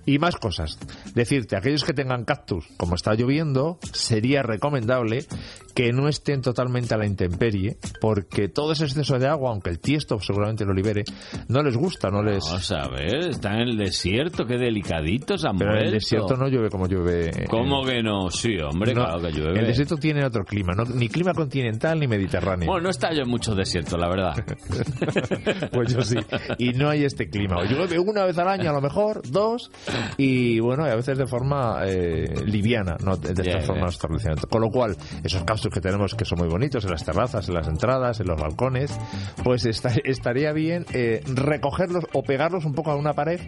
Y 0.07 0.19
más 0.19 0.37
cosas. 0.37 0.79
Decirte, 1.15 1.57
aquellos 1.57 1.85
que 1.85 1.95
tengan 1.95 2.25
cactus, 2.25 2.67
como 2.77 2.95
está 2.95 3.15
lloviendo, 3.15 3.79
sería 3.93 4.43
recomendable 4.43 5.27
que 5.75 5.93
no 5.93 6.09
estén 6.09 6.43
totalmente 6.43 6.95
a 6.95 6.99
la 6.99 7.07
intemperie, 7.07 7.79
porque 8.01 8.49
todo 8.49 8.73
ese 8.73 8.85
exceso 8.85 9.19
de 9.19 9.29
agua, 9.29 9.51
aunque 9.51 9.71
el 9.71 9.81
tiesto 9.81 10.19
seguramente 10.21 10.65
lo 10.65 10.75
libere, 10.75 11.05
no 11.49 11.63
les 11.63 11.77
gusta, 11.77 12.11
no 12.11 12.23
les... 12.23 12.45
Vamos 12.45 12.73
a 12.73 12.89
ver, 12.89 13.31
están 13.31 13.55
en 13.61 13.69
el 13.69 13.77
desierto, 13.77 14.45
qué 14.45 14.59
delicaditos 14.83 15.45
han 15.45 15.57
Pero 15.59 15.77
en 15.77 15.85
el 15.87 15.91
desierto 15.93 16.37
no 16.37 16.49
llueve 16.49 16.69
como 16.71 16.87
llueve... 16.87 17.31
en- 17.35 17.47
¿Cómo 17.47 17.85
que 17.85 18.03
no? 18.03 18.31
Sí, 18.31 18.57
hombre, 18.59 18.95
No, 18.95 19.05
claro 19.05 19.21
que 19.23 19.33
llueve. 19.33 19.61
El 19.61 19.67
desierto 19.67 19.97
tiene 19.97 20.25
otro 20.25 20.45
clima, 20.45 20.73
no- 20.75 20.85
ni 20.85 21.09
clima 21.09 21.33
continental 21.33 21.99
ni 21.99 22.07
mediterráneo. 22.07 22.67
Bueno, 22.67 22.85
no 22.85 22.91
está 22.91 23.12
yo 23.12 23.23
en 23.23 23.29
muchos 23.31 23.57
desiertos, 23.57 23.99
la 23.99 24.09
verdad. 24.09 24.35
Pues 25.73 25.95
yo 25.95 26.03
sí. 26.03 26.17
Y 26.59 26.71
no 26.71 26.89
hay 26.89 27.05
este 27.05 27.29
clima. 27.29 27.57
O 27.59 27.65
llueve 27.65 27.99
una 27.99 28.25
vez 28.25 28.37
al 28.39 28.49
año, 28.49 28.71
a 28.71 28.73
lo 28.73 28.81
mejor, 28.81 29.23
dos, 29.31 29.71
y 30.17 30.61
bueno, 30.61 30.87
y 30.87 30.91
a 30.91 30.97
veces 30.97 31.19
de 31.19 31.27
forma 31.27 31.81
eh, 31.85 32.33
liviana, 32.45 32.97
no 33.05 33.17
de, 33.17 33.31
esta 33.33 33.43
ya. 33.43 33.61
forma 33.61 33.85
de 33.85 33.91
establecimiento. 33.91 34.47
Con 34.49 34.61
lo 34.62 34.69
cual, 34.69 34.97
esos 35.25 35.45
cactus 35.45 35.71
que 35.73 35.81
tenemos 35.81 36.15
que 36.15 36.25
son 36.25 36.39
muy 36.39 36.49
bonitos 36.49 36.85
en 36.85 36.91
las 36.91 37.05
terrazas, 37.05 37.49
en 37.49 37.55
las 37.55 37.69
entradas, 37.69 38.21
en 38.21 38.27
los 38.27 38.41
balcones, 38.41 38.99
pues 39.43 39.65
esta- 39.67 39.93
estaría 40.05 40.53
bien 40.53 40.85
eh, 40.93 41.21
recogerlos 41.27 42.05
o 42.12 42.23
pegarlos 42.23 42.65
un 42.65 42.75
poco 42.75 42.91
a 42.91 42.97
una 42.97 43.12
pared 43.15 43.41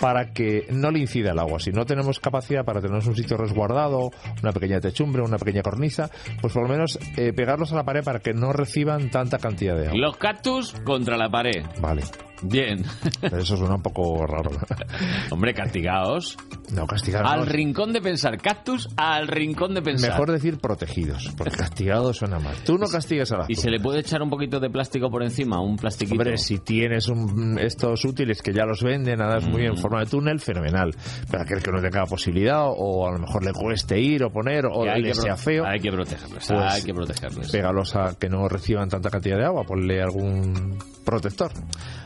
para 0.00 0.32
que 0.32 0.66
no 0.72 0.90
le 0.90 1.00
incida 1.00 1.32
el 1.32 1.38
agua. 1.38 1.58
Si 1.60 1.70
no 1.70 1.84
tenemos 1.84 2.20
capacidad 2.20 2.64
para 2.64 2.80
tener 2.80 2.96
un 2.96 3.16
sitio 3.16 3.36
resguardado, 3.36 4.10
una 4.42 4.52
pequeña 4.52 4.80
techumbre, 4.80 5.22
una 5.22 5.38
pequeña 5.38 5.62
cornisa, 5.62 6.10
pues 6.40 6.52
por 6.52 6.62
lo 6.62 6.68
menos 6.68 6.98
eh, 7.16 7.32
pegarlos 7.32 7.72
a 7.72 7.76
la 7.76 7.84
pared 7.84 8.02
para 8.02 8.20
que 8.20 8.32
no 8.32 8.52
reciban 8.52 9.10
tanta 9.10 9.38
cantidad 9.38 9.76
de 9.76 9.88
agua. 9.88 9.98
Los 9.98 10.16
cactus 10.16 10.72
contra 10.84 11.16
la 11.16 11.28
pared. 11.28 11.64
Vale. 11.80 12.02
Bien. 12.42 12.82
Pero 13.20 13.38
eso 13.38 13.56
suena 13.56 13.76
un 13.76 13.82
poco 13.82 14.26
raro. 14.26 14.50
Hombre, 15.30 15.54
castigados. 15.54 16.36
No, 16.74 16.86
castigados. 16.86 17.30
Al 17.30 17.46
rincón 17.46 17.92
de 17.92 18.00
pensar. 18.00 18.38
Cactus 18.38 18.88
al 18.96 19.28
rincón 19.28 19.74
de 19.74 19.82
pensar. 19.82 20.10
Mejor 20.10 20.32
decir 20.32 20.58
protegidos, 20.58 21.30
porque 21.36 21.56
castigados 21.56 22.16
suena 22.18 22.38
mal. 22.38 22.54
Tú 22.64 22.78
no 22.78 22.86
castigues 22.86 23.30
a 23.32 23.38
las 23.38 23.50
¿Y 23.50 23.54
se 23.54 23.70
le 23.70 23.78
puede 23.80 24.00
echar 24.00 24.22
un 24.22 24.30
poquito 24.30 24.58
de 24.60 24.70
plástico 24.70 25.10
por 25.10 25.22
encima? 25.22 25.60
¿Un 25.60 25.76
plastiquito? 25.76 26.14
Hombre, 26.20 26.36
si 26.38 26.58
tienes 26.58 27.08
un- 27.08 27.58
estos 27.58 28.04
útiles 28.04 28.42
que 28.42 28.52
ya 28.52 28.64
los 28.64 28.82
venden, 28.82 29.18
nada 29.18 29.38
es 29.38 29.46
muy 29.48 29.66
en 29.66 29.76
forma 29.76 30.00
de 30.00 30.06
túnel, 30.06 30.40
fenomenal. 30.40 30.94
Pero 31.30 31.42
aquel 31.42 31.62
que 31.62 31.70
no 31.70 31.80
tenga 31.80 32.04
posibilidad, 32.06 32.64
o 32.66 33.06
a 33.06 33.12
lo 33.12 33.18
mejor 33.18 33.44
le 33.44 33.52
cueste 33.52 34.00
ir 34.00 34.24
o 34.24 34.30
poner, 34.30 34.66
o 34.66 34.82
hay 34.88 35.02
le 35.02 35.08
que 35.08 35.14
sea 35.14 35.36
feo, 35.36 35.64
Hay 35.66 35.80
que 35.80 35.90
protegerlos. 35.92 36.46
Pues, 36.48 36.72
hay 36.74 36.82
que 36.82 36.94
protegerlos. 36.94 37.50
pégalos 37.50 37.94
a 37.96 38.14
que 38.18 38.28
no 38.28 38.48
reciban 38.48 38.88
tanta 38.88 39.10
cantidad 39.10 39.36
de 39.36 39.44
agua, 39.44 39.64
ponle 39.64 40.02
algún 40.02 40.78
protector. 41.04 41.52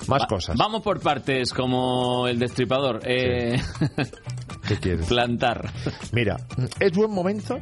Más 0.09 0.26
Va- 0.27 0.37
cosas. 0.37 0.57
Vamos 0.57 0.83
por 0.83 1.01
partes, 1.01 1.53
como 1.53 2.27
el 2.29 2.39
destripador. 2.39 3.01
Eh, 3.05 3.61
¿Qué 4.69 4.77
quieres? 4.77 5.07
plantar. 5.07 5.71
Mira, 6.13 6.37
es 6.81 6.93
buen 6.93 7.11
momento, 7.11 7.59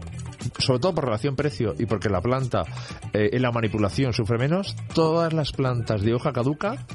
sobre 0.58 0.80
todo 0.80 0.94
por 0.94 1.04
relación 1.04 1.36
precio 1.36 1.74
y 1.78 1.86
porque 1.86 2.08
la 2.08 2.20
planta 2.20 2.62
eh, 3.12 3.30
en 3.32 3.42
la 3.42 3.52
manipulación 3.52 4.12
sufre 4.12 4.38
menos, 4.38 4.74
todas 4.94 5.32
las 5.32 5.52
plantas 5.52 6.02
de 6.02 6.14
hoja 6.14 6.32
caduca. 6.32 6.86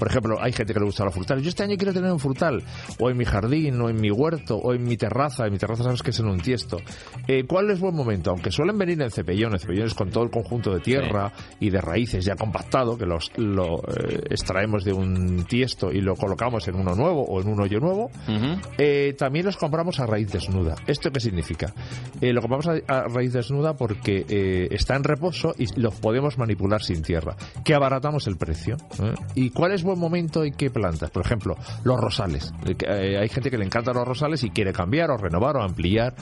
Por 0.00 0.08
ejemplo, 0.08 0.38
hay 0.42 0.52
gente 0.52 0.72
que 0.72 0.80
le 0.80 0.86
gusta 0.86 1.04
los 1.04 1.14
frutales. 1.14 1.44
Yo 1.44 1.50
este 1.50 1.62
año 1.62 1.76
quiero 1.76 1.92
tener 1.92 2.10
un 2.10 2.18
frutal, 2.18 2.64
o 2.98 3.10
en 3.10 3.18
mi 3.18 3.26
jardín, 3.26 3.78
o 3.82 3.90
en 3.90 4.00
mi 4.00 4.10
huerto, 4.10 4.56
o 4.56 4.72
en 4.72 4.82
mi 4.82 4.96
terraza. 4.96 5.46
En 5.46 5.52
mi 5.52 5.58
terraza 5.58 5.84
sabes 5.84 6.02
que 6.02 6.10
es 6.10 6.18
en 6.20 6.26
un 6.26 6.40
tiesto. 6.40 6.78
Eh, 7.28 7.44
¿Cuál 7.46 7.70
es 7.70 7.78
buen 7.78 7.94
momento? 7.94 8.30
Aunque 8.30 8.50
suelen 8.50 8.78
venir 8.78 9.00
en 9.02 9.10
cepellones, 9.10 9.60
cepellones 9.60 9.94
con 9.94 10.10
todo 10.10 10.24
el 10.24 10.30
conjunto 10.30 10.72
de 10.72 10.80
tierra 10.80 11.32
y 11.60 11.68
de 11.68 11.80
raíces 11.82 12.24
ya 12.24 12.34
compactado, 12.34 12.96
que 12.96 13.04
los, 13.04 13.30
lo 13.36 13.76
eh, 13.80 14.22
extraemos 14.30 14.84
de 14.84 14.94
un 14.94 15.44
tiesto 15.44 15.92
y 15.92 16.00
lo 16.00 16.16
colocamos 16.16 16.66
en 16.68 16.76
uno 16.76 16.94
nuevo 16.94 17.22
o 17.22 17.40
en 17.42 17.48
un 17.48 17.60
hoyo 17.60 17.78
nuevo. 17.78 18.10
Eh, 18.78 19.14
también 19.18 19.44
los 19.44 19.58
compramos 19.58 20.00
a 20.00 20.06
raíz 20.06 20.32
desnuda. 20.32 20.76
¿Esto 20.86 21.10
qué 21.10 21.20
significa? 21.20 21.74
Eh, 22.22 22.32
lo 22.32 22.40
compramos 22.40 22.66
a, 22.68 22.80
a 22.88 23.08
raíz 23.08 23.34
desnuda 23.34 23.74
porque 23.74 24.24
eh, 24.28 24.68
está 24.70 24.96
en 24.96 25.04
reposo 25.04 25.54
y 25.58 25.66
los 25.78 25.94
podemos 26.00 26.38
manipular 26.38 26.82
sin 26.82 27.02
tierra. 27.02 27.36
Que 27.64 27.74
abaratamos 27.74 28.26
el 28.26 28.36
precio. 28.36 28.76
¿eh? 29.02 29.14
¿Y 29.34 29.50
cuál 29.50 29.72
es 29.72 29.82
buen 29.90 30.00
momento 30.00 30.44
y 30.44 30.52
qué 30.52 30.70
plantas? 30.70 31.10
Por 31.10 31.24
ejemplo, 31.24 31.56
los 31.84 31.98
rosales. 31.98 32.52
Eh, 32.66 32.76
eh, 32.86 33.18
hay 33.18 33.28
gente 33.28 33.50
que 33.50 33.58
le 33.58 33.64
encanta 33.64 33.92
los 33.92 34.06
rosales 34.06 34.42
y 34.44 34.50
quiere 34.50 34.72
cambiar 34.72 35.10
o 35.10 35.16
renovar 35.16 35.56
o 35.56 35.62
ampliar 35.62 36.14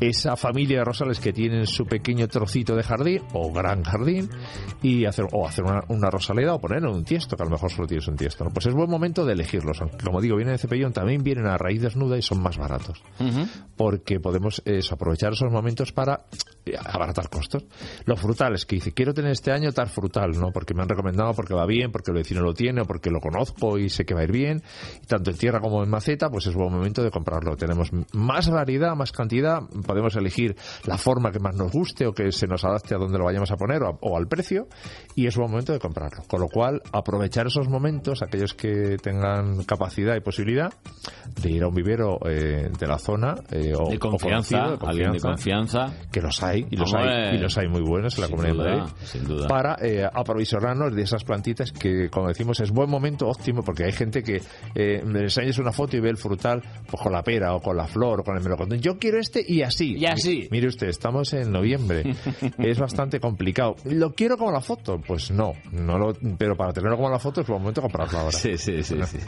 esa 0.00 0.36
familia 0.36 0.78
de 0.78 0.84
rosales 0.84 1.20
que 1.20 1.32
tienen 1.32 1.66
su 1.66 1.86
pequeño 1.86 2.26
trocito 2.28 2.74
de 2.74 2.82
jardín 2.82 3.22
o 3.32 3.52
gran 3.52 3.82
jardín 3.84 4.28
y 4.82 5.04
hacer 5.04 5.26
o 5.32 5.46
hacer 5.46 5.64
una, 5.64 5.82
una 5.88 6.10
rosaleda 6.10 6.54
o 6.54 6.60
ponerlo 6.60 6.90
en 6.90 6.96
un 6.96 7.04
tiesto 7.04 7.36
que 7.36 7.42
a 7.42 7.46
lo 7.46 7.52
mejor 7.52 7.70
solo 7.70 7.86
tienes 7.86 8.06
un 8.08 8.16
tiesto 8.16 8.44
¿no? 8.44 8.50
pues 8.50 8.66
es 8.66 8.74
buen 8.74 8.90
momento 8.90 9.24
de 9.24 9.34
elegirlos 9.34 9.78
como 10.04 10.20
digo 10.20 10.36
vienen 10.36 10.54
de 10.54 10.58
cepellón 10.58 10.92
también 10.92 11.22
vienen 11.22 11.46
a 11.46 11.56
raíz 11.56 11.80
desnuda 11.80 12.18
y 12.18 12.22
son 12.22 12.42
más 12.42 12.58
baratos 12.58 13.02
porque 13.76 14.20
podemos 14.20 14.62
eso, 14.64 14.94
aprovechar 14.94 15.32
esos 15.32 15.50
momentos 15.50 15.92
para 15.92 16.24
eh, 16.66 16.72
abaratar 16.78 17.28
costos. 17.28 17.64
Los 18.06 18.20
frutales, 18.20 18.64
que 18.64 18.76
dice, 18.76 18.92
quiero 18.92 19.12
tener 19.12 19.32
este 19.32 19.52
año 19.52 19.72
tal 19.72 19.88
frutal, 19.88 20.30
¿no? 20.30 20.50
Porque 20.50 20.72
me 20.72 20.82
han 20.82 20.88
recomendado, 20.88 21.34
porque 21.34 21.52
va 21.52 21.66
bien, 21.66 21.92
porque 21.92 22.10
el 22.10 22.16
vecino 22.16 22.40
lo 22.40 22.54
tiene, 22.54 22.82
o 22.82 22.84
porque 22.84 23.03
lo 23.10 23.20
conozco 23.20 23.78
y 23.78 23.88
sé 23.88 24.04
que 24.04 24.14
va 24.14 24.20
a 24.20 24.24
ir 24.24 24.32
bien. 24.32 24.62
Tanto 25.06 25.30
en 25.30 25.36
tierra 25.36 25.60
como 25.60 25.82
en 25.82 25.90
maceta, 25.90 26.30
pues 26.30 26.46
es 26.46 26.54
buen 26.54 26.72
momento 26.72 27.02
de 27.02 27.10
comprarlo. 27.10 27.56
Tenemos 27.56 27.90
más 28.12 28.48
variedad, 28.50 28.94
más 28.94 29.12
cantidad, 29.12 29.60
podemos 29.86 30.14
elegir 30.16 30.56
la 30.86 30.98
forma 30.98 31.30
que 31.30 31.38
más 31.38 31.54
nos 31.56 31.72
guste 31.72 32.06
o 32.06 32.12
que 32.12 32.32
se 32.32 32.46
nos 32.46 32.64
adapte 32.64 32.94
a 32.94 32.98
donde 32.98 33.18
lo 33.18 33.24
vayamos 33.24 33.50
a 33.50 33.56
poner 33.56 33.82
o, 33.82 33.88
a- 33.88 33.98
o 34.00 34.16
al 34.16 34.26
precio, 34.28 34.68
y 35.14 35.26
es 35.26 35.36
buen 35.36 35.50
momento 35.50 35.72
de 35.72 35.78
comprarlo. 35.78 36.22
Con 36.28 36.40
lo 36.40 36.48
cual, 36.48 36.82
aprovechar 36.92 37.46
esos 37.46 37.68
momentos, 37.68 38.22
aquellos 38.22 38.54
que 38.54 38.96
tengan 39.02 39.64
capacidad 39.64 40.16
y 40.16 40.20
posibilidad 40.20 40.72
de 41.42 41.50
ir 41.50 41.62
a 41.62 41.68
un 41.68 41.74
vivero 41.74 42.18
eh, 42.28 42.70
de 42.78 42.86
la 42.86 42.98
zona 42.98 43.34
eh, 43.50 43.72
o, 43.78 43.90
De 43.90 43.96
o 43.96 43.98
confianza, 43.98 44.58
conocido, 44.58 44.76
de 44.78 44.86
alguien 44.88 45.12
de 45.12 45.20
confianza, 45.20 45.78
confianza. 45.86 46.10
que 46.10 46.20
los 46.20 46.42
hay 46.42 46.66
y 46.70 46.76
los 46.76 46.94
hay 46.94 47.36
y 47.36 47.38
los 47.38 47.58
hay 47.58 47.68
muy 47.68 47.82
buenos 47.82 48.16
en 48.16 48.22
la 48.22 48.28
Comunidad 48.28 48.54
duda, 48.54 48.64
de 48.70 48.76
Madrid 48.78 48.92
sin 49.04 49.24
duda. 49.24 49.48
para 49.48 49.76
eh, 49.80 50.04
aprovisionarnos 50.12 50.94
de 50.94 51.02
esas 51.02 51.24
plantitas 51.24 51.72
que 51.72 52.08
como 52.10 52.28
decimos 52.28 52.60
es 52.60 52.70
buen 52.70 52.90
momento 52.94 53.28
óptimo 53.28 53.62
porque 53.62 53.84
hay 53.84 53.92
gente 53.92 54.22
que 54.22 54.40
eh, 54.74 55.02
me 55.04 55.20
enseñas 55.20 55.58
una 55.58 55.72
foto 55.72 55.96
y 55.96 56.00
ve 56.00 56.10
el 56.10 56.16
frutal 56.16 56.62
pues 56.86 57.02
con 57.02 57.12
la 57.12 57.22
pera 57.22 57.54
o 57.54 57.60
con 57.60 57.76
la 57.76 57.86
flor 57.86 58.20
o 58.20 58.24
con 58.24 58.36
el 58.36 58.42
melocotón 58.42 58.80
yo 58.80 58.98
quiero 58.98 59.18
este 59.18 59.44
y 59.46 59.62
así 59.62 59.96
Y 59.96 60.06
así. 60.06 60.48
Mi- 60.50 60.58
mire 60.58 60.68
usted 60.68 60.88
estamos 60.88 61.32
en 61.34 61.50
noviembre 61.52 62.04
es 62.58 62.78
bastante 62.78 63.20
complicado 63.20 63.76
lo 63.84 64.12
quiero 64.14 64.36
como 64.36 64.50
la 64.52 64.60
foto 64.60 65.00
pues 65.06 65.30
no 65.30 65.52
no 65.72 65.98
lo 65.98 66.12
pero 66.38 66.56
para 66.56 66.72
tenerlo 66.72 66.96
como 66.96 67.10
la 67.10 67.18
foto 67.18 67.40
es 67.40 67.46
buen 67.46 67.60
momento 67.60 67.80
de 67.80 67.86
comprarlo 67.88 68.18
ahora 68.18 68.32
Sí, 68.36 68.56
sí, 68.56 68.82
sí. 68.82 68.96
sí. 69.06 69.18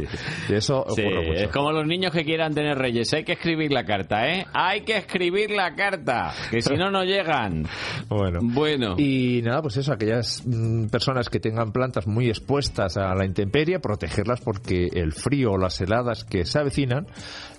y 0.48 0.52
eso 0.54 0.84
Sí, 0.94 1.02
ocurre 1.02 1.26
mucho 1.28 1.40
es 1.44 1.48
como 1.48 1.72
los 1.72 1.86
niños 1.86 2.12
que 2.12 2.24
quieran 2.24 2.54
tener 2.54 2.76
reyes. 2.78 3.12
Hay 3.12 3.24
que 3.24 3.32
escribir 3.32 3.72
la 3.72 3.84
carta, 3.84 4.28
¿eh? 4.28 4.46
Hay 4.52 4.82
que 4.82 4.96
escribir 4.96 5.50
la 5.50 5.74
carta, 5.74 6.32
que 6.50 6.60
si 6.62 6.74
no, 6.74 6.90
no 6.90 7.04
llegan. 7.04 7.64
Bueno. 8.08 8.38
Bueno. 8.42 8.94
Y 8.98 9.42
nada, 9.42 9.62
pues 9.62 9.76
eso, 9.78 9.92
aquellas 9.92 10.42
mm, 10.46 10.86
personas 10.86 11.28
que 11.28 11.40
tengan 11.40 11.72
plantas 11.72 12.06
muy 12.06 12.28
expuestas 12.28 12.96
a 12.96 13.14
la 13.14 13.24
intemperie, 13.24 13.45
protegerlas 13.50 14.40
porque 14.40 14.88
el 14.92 15.12
frío 15.12 15.52
o 15.52 15.58
las 15.58 15.80
heladas 15.80 16.24
que 16.24 16.44
se 16.44 16.58
avecinan 16.58 17.06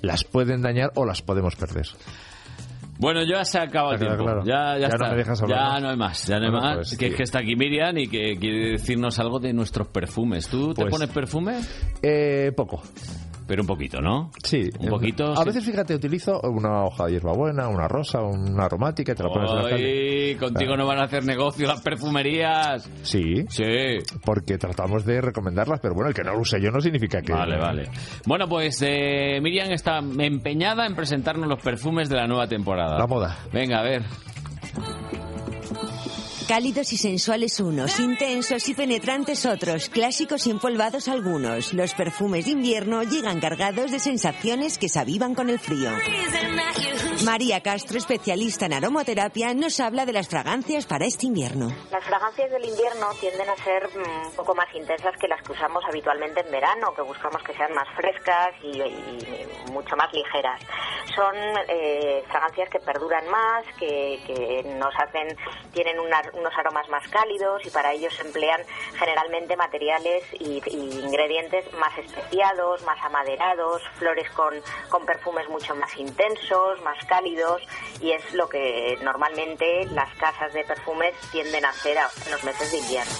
las 0.01 0.23
pueden 0.23 0.61
dañar 0.61 0.91
o 0.95 1.05
las 1.05 1.21
podemos 1.21 1.55
perder. 1.55 1.87
Bueno, 2.99 3.21
ya 3.23 3.45
se 3.45 3.59
ha 3.59 3.63
acabado 3.63 3.93
el 3.93 3.99
tiempo. 3.99 4.23
claro. 4.23 4.43
Ya, 4.43 4.75
ya, 4.79 4.89
Ya 4.89 4.97
no 4.97 5.09
me 5.11 5.17
dejas 5.17 5.41
hablar 5.43 5.59
ya 5.75 5.79
no 5.79 5.89
hay 5.89 5.97
más. 5.97 6.25
Ya 6.25 6.39
no 6.39 6.45
hay 6.45 6.51
Bueno, 6.51 6.65
más. 6.67 6.75
pues, 6.77 6.97
que 6.97 7.07
es 7.07 7.15
que 7.15 7.23
está 7.23 7.39
aquí 7.39 7.55
Miriam 7.55 7.95
y 7.97 8.07
que 8.07 8.35
quiere 8.39 8.71
decirnos 8.71 9.19
algo 9.19 9.37
de 9.39 9.53
nuestros 9.53 9.87
perfumes. 9.89 10.47
¿Tú 10.47 10.73
te 10.73 10.81
Pues- 10.81 10.91
pones 10.91 11.09
perfume? 11.09 11.59
Eh, 12.01 12.51
poco. 12.57 12.81
Pero 13.47 13.63
un 13.63 13.67
poquito, 13.67 14.01
¿no? 14.01 14.29
Sí. 14.43 14.69
Un 14.79 14.89
poquito. 14.89 15.33
A 15.37 15.43
veces, 15.43 15.63
fíjate, 15.65 15.95
utilizo 15.95 16.41
una 16.41 16.83
hoja 16.83 17.05
de 17.05 17.13
hierbabuena, 17.13 17.69
una 17.69 17.87
rosa, 17.87 18.21
una 18.21 18.65
aromática 18.65 19.13
y 19.13 19.15
te 19.15 19.23
la 19.23 19.29
pones 19.29 19.49
en 19.51 19.57
la 19.57 19.69
calle. 19.69 20.37
Contigo 20.37 20.75
no 20.75 20.85
van 20.85 20.99
a 20.99 21.03
hacer 21.03 21.23
negocio 21.25 21.67
las 21.67 21.81
perfumerías. 21.81 22.89
Sí. 23.03 23.45
Sí. 23.47 23.63
Porque 24.25 24.57
tratamos 24.57 25.05
de 25.05 25.21
recomendarlas, 25.21 25.79
pero 25.79 25.93
bueno, 25.95 26.09
el 26.09 26.15
que 26.15 26.23
no 26.23 26.33
lo 26.33 26.41
use 26.41 26.59
yo 26.61 26.71
no 26.71 26.81
significa 26.81 27.21
que... 27.21 27.31
Vale, 27.31 27.57
vale. 27.57 27.89
Bueno, 28.25 28.47
pues 28.47 28.81
eh, 28.85 29.39
Miriam 29.41 29.71
está 29.71 29.99
empeñada 29.99 30.85
en 30.85 30.95
presentarnos 30.95 31.47
los 31.47 31.61
perfumes 31.61 32.09
de 32.09 32.15
la 32.17 32.27
nueva 32.27 32.47
temporada. 32.47 32.97
La 32.97 33.07
moda. 33.07 33.37
Venga, 33.53 33.79
a 33.79 33.83
ver. 33.83 34.03
Cálidos 36.47 36.93
y 36.93 36.97
sensuales 36.97 37.59
unos, 37.59 37.99
intensos 37.99 38.69
y 38.69 38.73
penetrantes 38.73 39.45
otros, 39.45 39.89
clásicos 39.89 40.47
y 40.47 40.51
empolvados 40.51 41.09
algunos. 41.09 41.73
Los 41.73 41.93
perfumes 41.93 42.45
de 42.45 42.51
invierno 42.51 43.03
llegan 43.03 43.41
cargados 43.41 43.91
de 43.91 43.99
sensaciones 43.99 44.77
que 44.77 44.87
se 44.87 44.99
avivan 44.99 45.35
con 45.35 45.49
el 45.49 45.59
frío. 45.59 45.89
María 47.25 47.61
Castro, 47.61 47.97
especialista 47.97 48.67
en 48.67 48.73
aromaterapia, 48.73 49.53
nos 49.53 49.79
habla 49.81 50.05
de 50.05 50.13
las 50.13 50.29
fragancias 50.29 50.85
para 50.85 51.05
este 51.05 51.25
invierno. 51.25 51.69
Las 51.91 52.03
fragancias 52.05 52.49
del 52.51 52.63
invierno 52.63 53.07
tienden 53.19 53.49
a 53.49 53.55
ser 53.63 53.89
mm, 53.89 54.27
un 54.27 54.31
poco 54.35 54.55
más 54.55 54.67
intensas 54.73 55.15
que 55.19 55.27
las 55.27 55.41
que 55.41 55.51
usamos 55.51 55.83
habitualmente 55.85 56.41
en 56.45 56.51
verano, 56.51 56.93
que 56.95 57.01
buscamos 57.01 57.41
que 57.43 57.53
sean 57.55 57.73
más 57.73 57.87
frescas 57.95 58.49
y, 58.63 58.79
y 58.79 59.71
mucho 59.73 59.95
más 59.97 60.13
ligeras. 60.13 60.61
Son 61.15 61.35
eh, 61.67 62.23
fragancias 62.29 62.69
que 62.69 62.79
perduran 62.79 63.27
más, 63.29 63.65
que, 63.79 64.19
que 64.27 64.63
nos 64.77 64.93
hacen, 64.95 65.35
tienen 65.73 65.99
una- 65.99 66.21
unos 66.37 66.53
aromas 66.57 66.87
más 66.89 67.07
cálidos 67.09 67.65
y 67.65 67.69
para 67.69 67.93
ello 67.93 68.09
se 68.11 68.21
emplean 68.21 68.61
generalmente 68.97 69.55
materiales 69.55 70.23
y, 70.39 70.61
ingredientes 70.67 71.71
más 71.73 71.97
especiados, 71.97 72.83
más 72.83 73.03
amaderados, 73.03 73.81
flores 73.97 74.29
con, 74.31 74.53
con 74.89 75.05
perfumes 75.05 75.47
mucho 75.49 75.75
más 75.75 75.95
intensos, 75.97 76.81
más 76.81 77.03
cálidos 77.05 77.61
y 77.99 78.11
es 78.11 78.33
lo 78.33 78.47
que 78.49 78.97
normalmente 79.01 79.85
las 79.91 80.13
casas 80.15 80.53
de 80.53 80.63
perfumes 80.63 81.13
tienden 81.31 81.65
a 81.65 81.69
hacer 81.69 81.97
en 82.25 82.31
los 82.31 82.43
meses 82.43 82.71
de 82.71 82.77
invierno. 82.77 83.13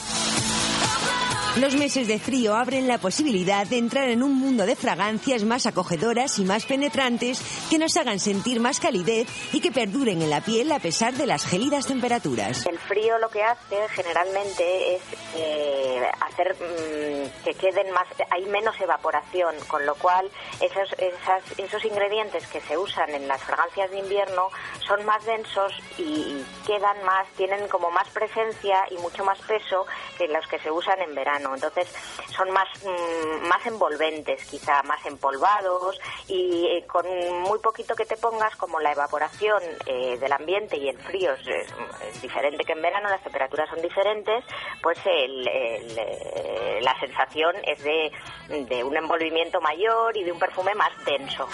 Los 1.59 1.75
meses 1.75 2.07
de 2.07 2.19
frío 2.19 2.55
abren 2.55 2.87
la 2.87 2.99
posibilidad 2.99 3.65
de 3.65 3.79
entrar 3.79 4.09
en 4.09 4.21
un 4.21 4.35
mundo 4.35 4.67
de 4.67 4.75
fragancias 4.75 5.43
más 5.43 5.65
acogedoras 5.65 6.37
y 6.37 6.45
más 6.45 6.67
penetrantes 6.67 7.41
que 7.67 7.79
nos 7.79 7.97
hagan 7.97 8.19
sentir 8.19 8.59
más 8.59 8.79
calidez 8.79 9.27
y 9.51 9.59
que 9.59 9.71
perduren 9.71 10.21
en 10.21 10.29
la 10.29 10.41
piel 10.41 10.71
a 10.71 10.77
pesar 10.77 11.15
de 11.15 11.25
las 11.25 11.47
gélidas 11.47 11.87
temperaturas. 11.87 12.63
El 12.67 12.77
frío 12.77 13.17
lo 13.17 13.29
que 13.29 13.41
hace 13.41 13.75
generalmente 13.89 14.97
es 14.97 15.01
eh, 15.35 16.01
hacer 16.21 16.53
mm, 16.53 17.43
que 17.43 17.53
queden 17.55 17.91
más, 17.91 18.05
hay 18.29 18.45
menos 18.45 18.79
evaporación, 18.79 19.55
con 19.67 19.83
lo 19.83 19.95
cual 19.95 20.29
esos, 20.61 21.85
ingredientes 21.85 22.45
que 22.47 22.61
se 22.61 22.77
usan 22.77 23.09
en 23.09 23.27
las 23.27 23.41
fragancias 23.41 23.89
de 23.89 23.97
invierno 23.97 24.49
son 24.87 25.03
más 25.05 25.25
densos 25.25 25.73
y 25.97 26.43
quedan 26.67 27.03
más, 27.03 27.27
tienen 27.35 27.67
como 27.67 27.89
más 27.89 28.07
presencia 28.09 28.83
y 28.91 28.97
mucho 28.97 29.23
más 29.23 29.39
peso 29.39 29.87
que 30.19 30.27
los 30.27 30.45
que 30.47 30.59
se 30.59 30.69
usan 30.69 31.01
en 31.01 31.15
verano. 31.15 31.46
Entonces 31.55 31.87
son 32.35 32.51
más, 32.51 32.67
mm, 32.83 33.47
más 33.47 33.65
envolventes, 33.65 34.43
quizá 34.45 34.81
más 34.83 35.05
empolvados 35.05 35.99
y 36.27 36.67
eh, 36.67 36.85
con 36.87 37.05
muy 37.41 37.59
poquito 37.59 37.95
que 37.95 38.05
te 38.05 38.17
pongas, 38.17 38.55
como 38.55 38.79
la 38.79 38.91
evaporación 38.91 39.61
eh, 39.85 40.17
del 40.19 40.31
ambiente 40.31 40.77
y 40.77 40.89
el 40.89 40.97
frío 40.99 41.33
es, 41.33 41.47
es- 41.47 42.21
diferente 42.21 42.63
que 42.63 42.73
en 42.73 42.81
verano, 42.81 43.09
las 43.09 43.21
temperaturas 43.23 43.69
son 43.69 43.81
diferentes, 43.81 44.43
pues 44.81 44.97
eh, 45.05 46.79
la 46.81 46.99
sensación 46.99 47.55
es 47.63 47.83
de 47.83 48.83
un 48.83 48.95
envolvimiento 48.97 49.61
mayor 49.61 50.15
y 50.17 50.23
de 50.23 50.31
un 50.31 50.39
perfume 50.39 50.73
más 50.75 50.91
denso. 51.05 51.47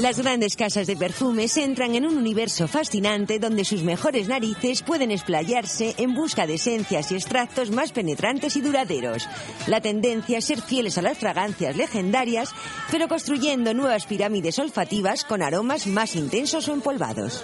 Las 0.00 0.20
grandes 0.20 0.54
casas 0.54 0.86
de 0.86 0.96
perfumes 0.96 1.56
entran 1.56 1.96
en 1.96 2.06
un 2.06 2.16
universo 2.16 2.68
fascinante 2.68 3.40
donde 3.40 3.64
sus 3.64 3.82
mejores 3.82 4.28
narices 4.28 4.84
pueden 4.84 5.10
explayarse 5.10 5.96
en 5.98 6.14
busca 6.14 6.46
de 6.46 6.54
esencias 6.54 7.10
y 7.10 7.16
extractos 7.16 7.72
más 7.72 7.90
penetrantes 7.90 8.54
y 8.54 8.60
duraderos. 8.60 9.28
La 9.66 9.80
tendencia 9.80 10.38
es 10.38 10.44
ser 10.44 10.62
fieles 10.62 10.98
a 10.98 11.02
las 11.02 11.18
fragancias 11.18 11.76
legendarias, 11.76 12.50
pero 12.92 13.08
construyendo 13.08 13.74
nuevas 13.74 14.06
pirámides 14.06 14.60
olfativas 14.60 15.24
con 15.24 15.42
aromas 15.42 15.88
más 15.88 16.14
intensos 16.14 16.68
o 16.68 16.74
empolvados. 16.74 17.42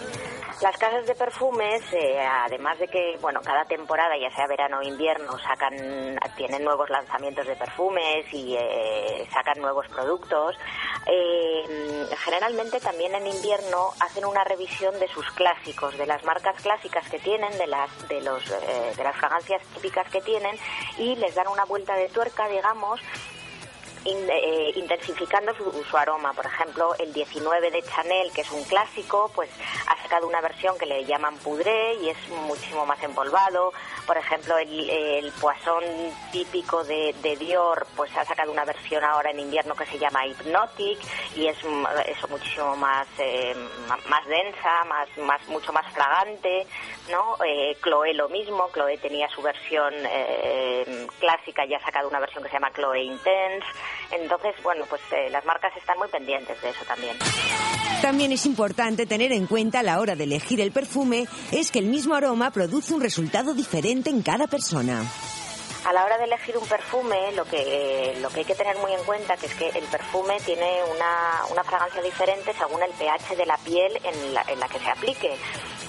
Las 0.64 0.79
casas 0.79 1.07
de 1.07 1.14
perfumes, 1.14 1.83
eh, 1.92 2.18
además 2.18 2.79
de 2.79 2.88
que, 2.88 3.18
bueno, 3.20 3.42
cada 3.42 3.66
temporada, 3.66 4.16
ya 4.16 4.35
sea 4.35 4.46
verano 4.46 4.79
o 4.79 4.83
invierno, 4.83 5.38
sacan, 5.38 6.18
tienen 6.38 6.64
nuevos 6.64 6.88
lanzamientos 6.88 7.46
de 7.46 7.55
perfumes 7.55 8.24
y 8.33 8.57
eh, 8.59 9.29
sacan 9.31 9.61
nuevos 9.61 9.87
productos, 9.88 10.57
eh, 11.07 12.07
generalmente 12.16 12.81
también 12.81 13.14
en 13.14 13.27
invierno 13.27 13.90
hacen 14.00 14.24
una 14.24 14.42
revisión 14.42 14.98
de 14.98 15.09
sus 15.09 15.31
clásicos, 15.33 15.98
de 15.98 16.07
las 16.07 16.24
marcas 16.24 16.59
clásicas 16.62 17.07
que 17.11 17.18
tienen, 17.18 17.59
de 17.59 17.66
las, 17.66 18.09
de 18.09 18.22
los, 18.22 18.42
de 18.48 19.05
las 19.05 19.16
fragancias 19.16 19.62
típicas 19.74 20.09
que 20.09 20.22
tienen 20.22 20.57
y 20.96 21.14
les 21.16 21.35
dan 21.35 21.48
una 21.48 21.66
vuelta 21.66 21.94
de 21.94 22.09
tuerca, 22.09 22.48
digamos, 22.48 23.03
in- 24.05 24.29
eh, 24.31 24.73
intensificando 24.77 25.55
su, 25.55 25.97
aroma. 25.97 26.33
Por 26.33 26.47
ejemplo, 26.47 26.95
el 26.99 27.12
19 27.12 27.71
de 27.71 27.83
Chanel, 27.83 28.33
que 28.33 28.40
es 28.43 28.51
un 28.51 28.64
clásico, 28.64 29.31
pues 29.35 29.49
ha 29.87 30.03
sacado 30.03 30.27
una 30.27 30.40
versión 30.40 30.77
que 30.79 30.87
le 30.87 31.05
llaman 31.05 31.37
Poudré 31.38 31.95
y 31.95 32.09
es 32.11 32.29
muchísimo 32.47 32.85
más 32.87 33.03
empolvado. 33.03 33.73
Por 34.07 34.17
ejemplo, 34.17 34.59
el, 34.59 34.90
el 34.90 35.33
Poisson 35.33 35.83
típico 36.33 36.85
de, 36.85 37.14
Dior, 37.38 37.87
pues 37.97 38.14
ha 38.17 38.25
sacado 38.25 38.51
una 38.53 38.64
versión 38.64 39.03
ahora 39.05 39.31
en 39.31 39.40
invierno 39.40 39.75
que 39.75 39.87
se 39.87 39.99
llama 39.99 40.27
Hypnotic 40.27 40.99
y 41.37 41.47
es 41.47 41.57
eso 42.07 42.29
muchísimo 42.29 42.77
más 42.77 43.07
eh, 43.19 43.55
más 44.09 44.27
densa, 44.27 44.85
más 44.87 45.09
más 45.19 45.47
mucho 45.49 45.73
más 45.73 45.90
fragante, 45.93 46.67
¿no? 47.11 47.37
Eh, 47.45 47.77
Chloé 47.83 48.14
lo 48.14 48.29
mismo, 48.29 48.69
Chloé 48.73 48.99
tenía 48.99 49.29
su 49.29 49.43
versión 49.43 49.93
eh, 49.95 51.07
clásica 51.19 51.64
y 51.67 51.75
ha 51.75 51.81
sacado 51.81 52.09
una 52.09 52.21
versión 52.21 52.43
que 52.43 52.49
se 52.49 52.55
llama 52.55 52.73
Chloé 52.73 53.03
Intense. 53.03 53.67
Entonces, 54.11 54.55
bueno, 54.62 54.85
pues 54.88 55.03
eh, 55.12 55.29
las 55.31 55.45
marcas 55.45 55.77
están 55.77 55.99
muy 55.99 56.09
pendientes 56.09 56.61
de 56.62 56.71
eso 56.71 56.85
también. 56.87 57.17
También 58.01 58.33
es 58.33 58.45
importante 58.47 59.07
tener 59.07 59.33
en 59.33 59.47
cuenta 59.47 59.81
a 59.81 59.83
la 59.83 60.01
hora 60.01 60.14
de 60.14 60.25
elegir 60.25 60.61
el 60.61 60.73
perfume 60.73 61.27
es 61.53 61.71
que 61.71 61.79
el 61.79 61.87
mismo 61.87 62.14
aroma 62.14 62.51
produce 62.51 62.93
un 62.93 63.01
resultado 63.01 63.55
diferente 63.55 64.11
en 64.11 64.23
cada 64.23 64.47
persona. 64.47 65.03
A 65.87 65.93
la 65.93 66.05
hora 66.05 66.17
de 66.17 66.25
elegir 66.25 66.57
un 66.57 66.67
perfume, 66.67 67.33
lo 67.33 67.45
que, 67.45 68.17
lo 68.23 68.31
que 68.31 68.40
hay 68.40 68.45
que 68.47 68.55
tener 68.55 68.77
muy 68.79 68.93
en 68.93 69.05
cuenta 69.05 69.37
que 69.37 69.47
es 69.47 69.55
que 69.55 69.69
el 69.69 69.85
perfume 69.85 70.38
tiene 70.45 70.81
una, 70.95 71.45
una 71.51 71.62
fragancia 71.62 72.01
diferente 72.01 72.55
según 72.55 72.83
el 72.83 72.90
pH 72.93 73.37
de 73.37 73.45
la 73.45 73.59
piel 73.59 73.93
en 74.03 74.33
la, 74.33 74.43
en 74.49 74.61
la 74.61 74.69
que 74.69 74.79
se 74.79 74.88
aplique. 74.88 75.37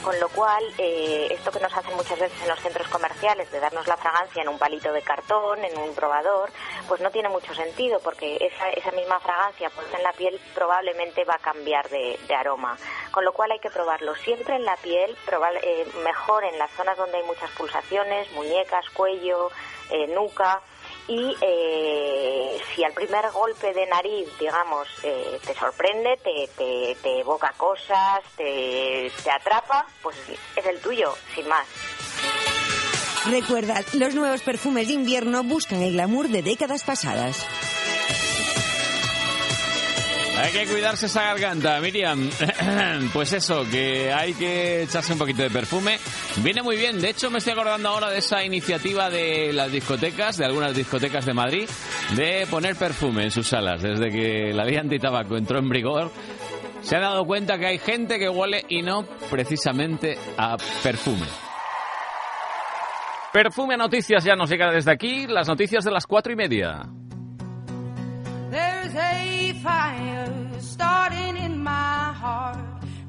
Con 0.03 0.19
lo 0.19 0.29
cual, 0.29 0.63
eh, 0.77 1.27
esto 1.31 1.51
que 1.51 1.59
nos 1.59 1.75
hacen 1.75 1.95
muchas 1.95 2.19
veces 2.19 2.39
en 2.41 2.49
los 2.49 2.59
centros 2.59 2.87
comerciales 2.89 3.51
de 3.51 3.59
darnos 3.59 3.87
la 3.87 3.97
fragancia 3.97 4.41
en 4.41 4.49
un 4.49 4.59
palito 4.59 4.93
de 4.93 5.01
cartón, 5.01 5.63
en 5.63 5.77
un 5.77 5.95
probador, 5.95 6.51
pues 6.87 7.01
no 7.01 7.09
tiene 7.09 7.29
mucho 7.29 7.53
sentido 7.55 7.99
porque 7.99 8.37
esa, 8.39 8.91
misma 8.91 9.19
fragancia 9.19 9.69
puesta 9.71 9.97
en 9.97 10.03
la 10.03 10.13
piel 10.13 10.39
probablemente 10.53 11.25
va 11.25 11.35
a 11.35 11.39
cambiar 11.39 11.89
de, 11.89 12.19
de 12.27 12.35
aroma. 12.35 12.77
Con 13.11 13.25
lo 13.25 13.33
cual 13.33 13.51
hay 13.51 13.59
que 13.59 13.69
probarlo 13.69 14.15
siempre 14.15 14.55
en 14.55 14.65
la 14.65 14.77
piel, 14.77 15.15
probar, 15.25 15.53
eh, 15.61 15.87
mejor 16.03 16.43
en 16.43 16.57
las 16.59 16.71
zonas 16.71 16.97
donde 16.97 17.17
hay 17.17 17.23
muchas 17.23 17.49
pulsaciones, 17.51 18.31
muñecas, 18.31 18.89
cuello, 18.91 19.49
eh, 19.89 20.07
nuca. 20.07 20.61
Y 21.07 21.35
eh, 21.39 22.57
si 22.73 22.83
al 22.83 22.93
primer 22.93 23.29
golpe 23.31 23.73
de 23.73 23.85
nariz, 23.85 24.27
digamos, 24.39 24.87
eh, 25.03 25.39
te 25.45 25.53
sorprende, 25.53 26.17
te, 26.23 27.19
evoca 27.19 27.53
cosas, 27.57 28.21
te, 28.35 29.11
te 29.23 29.31
atrapa, 29.31 29.85
pues 30.01 30.17
es 30.55 30.65
el 30.65 30.79
tuyo, 30.79 31.13
sin 31.35 31.47
más. 31.47 31.67
Recuerda, 33.29 33.81
los 33.93 34.13
nuevos 34.13 34.41
perfumes 34.41 34.87
de 34.87 34.93
invierno 34.93 35.43
buscan 35.43 35.81
el 35.81 35.93
glamour 35.93 36.27
de 36.29 36.43
décadas 36.43 36.83
pasadas. 36.83 37.45
Hay 40.37 40.51
que 40.51 40.65
cuidarse 40.65 41.05
esa 41.05 41.23
garganta, 41.23 41.79
Miriam. 41.79 42.29
Pues 43.13 43.33
eso, 43.33 43.63
que 43.69 44.11
hay 44.11 44.33
que 44.33 44.83
echarse 44.83 45.13
un 45.13 45.19
poquito 45.19 45.43
de 45.43 45.49
perfume. 45.49 45.97
Viene 46.37 46.61
muy 46.61 46.75
bien. 46.75 46.99
De 46.99 47.09
hecho, 47.09 47.29
me 47.29 47.37
estoy 47.37 47.53
acordando 47.53 47.89
ahora 47.89 48.09
de 48.09 48.17
esa 48.17 48.43
iniciativa 48.43 49.09
de 49.09 49.53
las 49.53 49.71
discotecas, 49.71 50.37
de 50.37 50.45
algunas 50.45 50.75
discotecas 50.75 51.25
de 51.25 51.33
Madrid, 51.33 51.69
de 52.15 52.47
poner 52.49 52.75
perfume 52.75 53.23
en 53.23 53.31
sus 53.31 53.47
salas. 53.47 53.81
Desde 53.81 54.09
que 54.09 54.53
la 54.53 54.65
ley 54.65 54.77
antitabaco 54.77 55.37
entró 55.37 55.59
en 55.59 55.69
vigor, 55.69 56.11
se 56.81 56.95
han 56.95 57.03
dado 57.03 57.25
cuenta 57.25 57.57
que 57.57 57.67
hay 57.67 57.77
gente 57.79 58.19
que 58.19 58.29
huele 58.29 58.65
y 58.69 58.81
no 58.81 59.05
precisamente 59.29 60.17
a 60.37 60.57
perfume. 60.83 61.25
Perfume 63.31 63.77
Noticias 63.77 64.23
ya 64.23 64.35
nos 64.35 64.49
llega 64.49 64.71
desde 64.71 64.91
aquí, 64.91 65.27
las 65.27 65.47
noticias 65.47 65.83
de 65.83 65.91
las 65.91 66.05
cuatro 66.05 66.31
y 66.31 66.35
media. 66.35 66.83
There's 68.55 68.95
a 68.95 69.51
fire 69.61 70.31
starting 70.59 71.35
in 71.35 71.61
my 71.61 72.13
heart, 72.13 72.57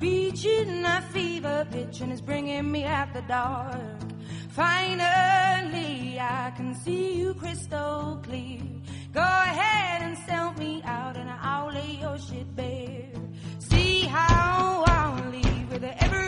reaching 0.00 0.84
a 0.84 1.00
fever 1.12 1.64
pitch 1.70 2.00
and 2.00 2.10
it's 2.10 2.20
bringing 2.20 2.72
me 2.72 2.82
out 2.82 3.14
the 3.14 3.22
dark. 3.22 3.78
Finally, 4.48 6.18
I 6.18 6.52
can 6.56 6.74
see 6.74 7.20
you 7.20 7.32
crystal 7.34 8.18
clear. 8.24 8.58
Go 9.12 9.20
ahead 9.20 10.02
and 10.02 10.18
sell 10.26 10.52
me 10.54 10.82
out 10.84 11.16
and 11.16 11.30
I'll 11.30 11.72
lay 11.72 11.98
your 12.00 12.18
shit 12.18 12.56
bare. 12.56 13.12
See 13.60 14.00
how 14.00 14.82
I'll 14.88 15.30
leave 15.30 15.70
with 15.70 15.84
every 15.84 16.25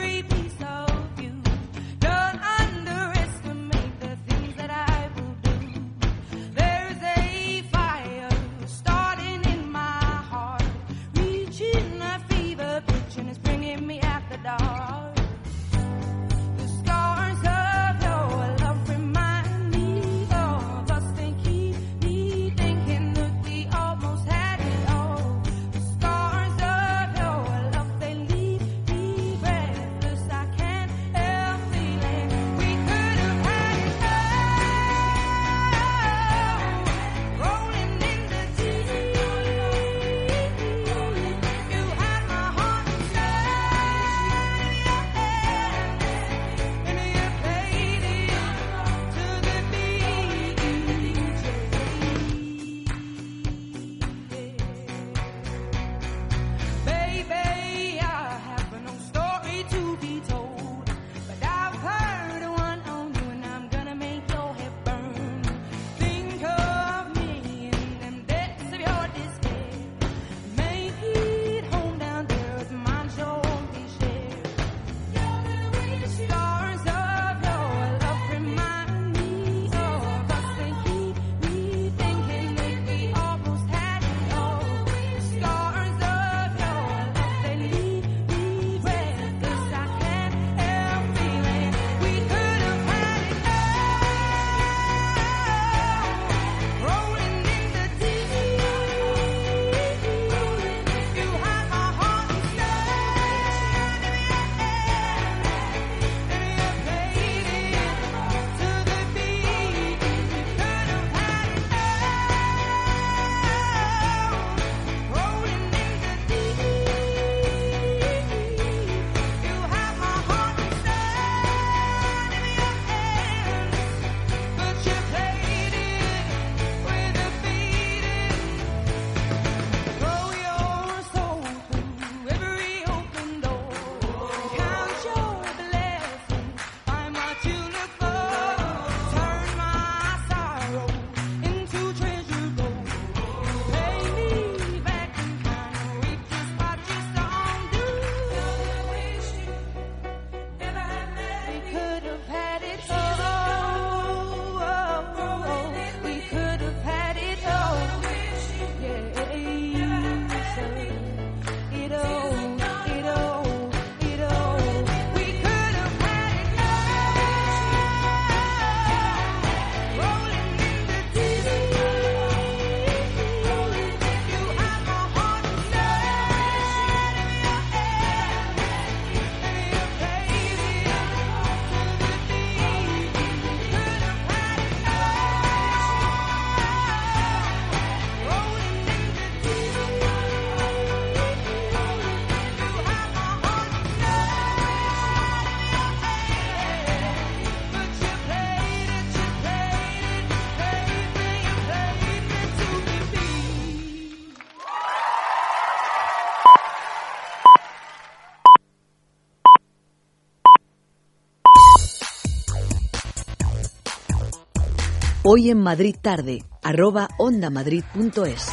Hoy 215.31 215.51
en 215.51 215.61
Madrid 215.61 215.95
tarde, 216.01 216.39
arroba 216.63 217.07
ondamadrid.es. 217.19 218.51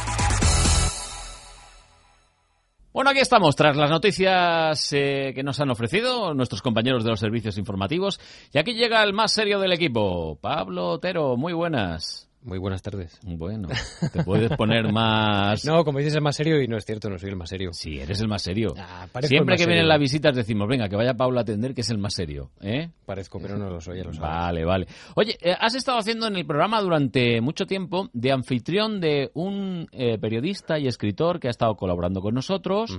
Bueno, 2.92 3.08
aquí 3.08 3.20
estamos, 3.20 3.56
tras 3.56 3.78
las 3.78 3.88
noticias 3.88 4.92
eh, 4.92 5.32
que 5.34 5.42
nos 5.42 5.58
han 5.58 5.70
ofrecido 5.70 6.34
nuestros 6.34 6.60
compañeros 6.60 7.02
de 7.02 7.08
los 7.08 7.18
servicios 7.18 7.56
informativos. 7.56 8.20
Y 8.52 8.58
aquí 8.58 8.74
llega 8.74 9.02
el 9.02 9.14
más 9.14 9.32
serio 9.32 9.58
del 9.58 9.72
equipo, 9.72 10.38
Pablo 10.38 10.90
Otero. 10.90 11.38
Muy 11.38 11.54
buenas. 11.54 12.25
Muy 12.46 12.58
buenas 12.58 12.80
tardes. 12.80 13.18
Bueno, 13.24 13.66
te 14.12 14.22
puedes 14.22 14.56
poner 14.56 14.92
más... 14.92 15.64
No, 15.64 15.84
como 15.84 15.98
dices, 15.98 16.14
el 16.14 16.22
más 16.22 16.36
serio 16.36 16.62
y 16.62 16.68
no 16.68 16.76
es 16.76 16.84
cierto, 16.84 17.10
no 17.10 17.18
soy 17.18 17.30
el 17.30 17.36
más 17.36 17.48
serio. 17.48 17.72
Sí, 17.72 17.98
eres 17.98 18.20
el 18.20 18.28
más 18.28 18.40
serio. 18.40 18.72
Ah, 18.78 19.08
Siempre 19.22 19.56
que 19.56 19.66
vienen 19.66 19.88
las 19.88 19.98
visitas 19.98 20.32
decimos, 20.36 20.68
venga, 20.68 20.88
que 20.88 20.94
vaya 20.94 21.14
Pablo 21.14 21.40
a 21.40 21.42
atender, 21.42 21.74
que 21.74 21.80
es 21.80 21.90
el 21.90 21.98
más 21.98 22.14
serio. 22.14 22.52
¿eh? 22.60 22.88
Parezco, 23.04 23.40
pero 23.40 23.58
no 23.58 23.68
lo 23.68 23.80
soy, 23.80 23.98
ya 23.98 24.04
lo 24.04 24.12
sabes. 24.12 24.20
Vale, 24.20 24.64
vale. 24.64 24.86
Oye, 25.16 25.36
eh, 25.40 25.56
has 25.58 25.74
estado 25.74 25.98
haciendo 25.98 26.28
en 26.28 26.36
el 26.36 26.46
programa 26.46 26.80
durante 26.80 27.40
mucho 27.40 27.66
tiempo 27.66 28.10
de 28.12 28.30
anfitrión 28.30 29.00
de 29.00 29.32
un 29.34 29.88
eh, 29.90 30.16
periodista 30.16 30.78
y 30.78 30.86
escritor 30.86 31.40
que 31.40 31.48
ha 31.48 31.50
estado 31.50 31.74
colaborando 31.74 32.20
con 32.20 32.32
nosotros, 32.32 32.96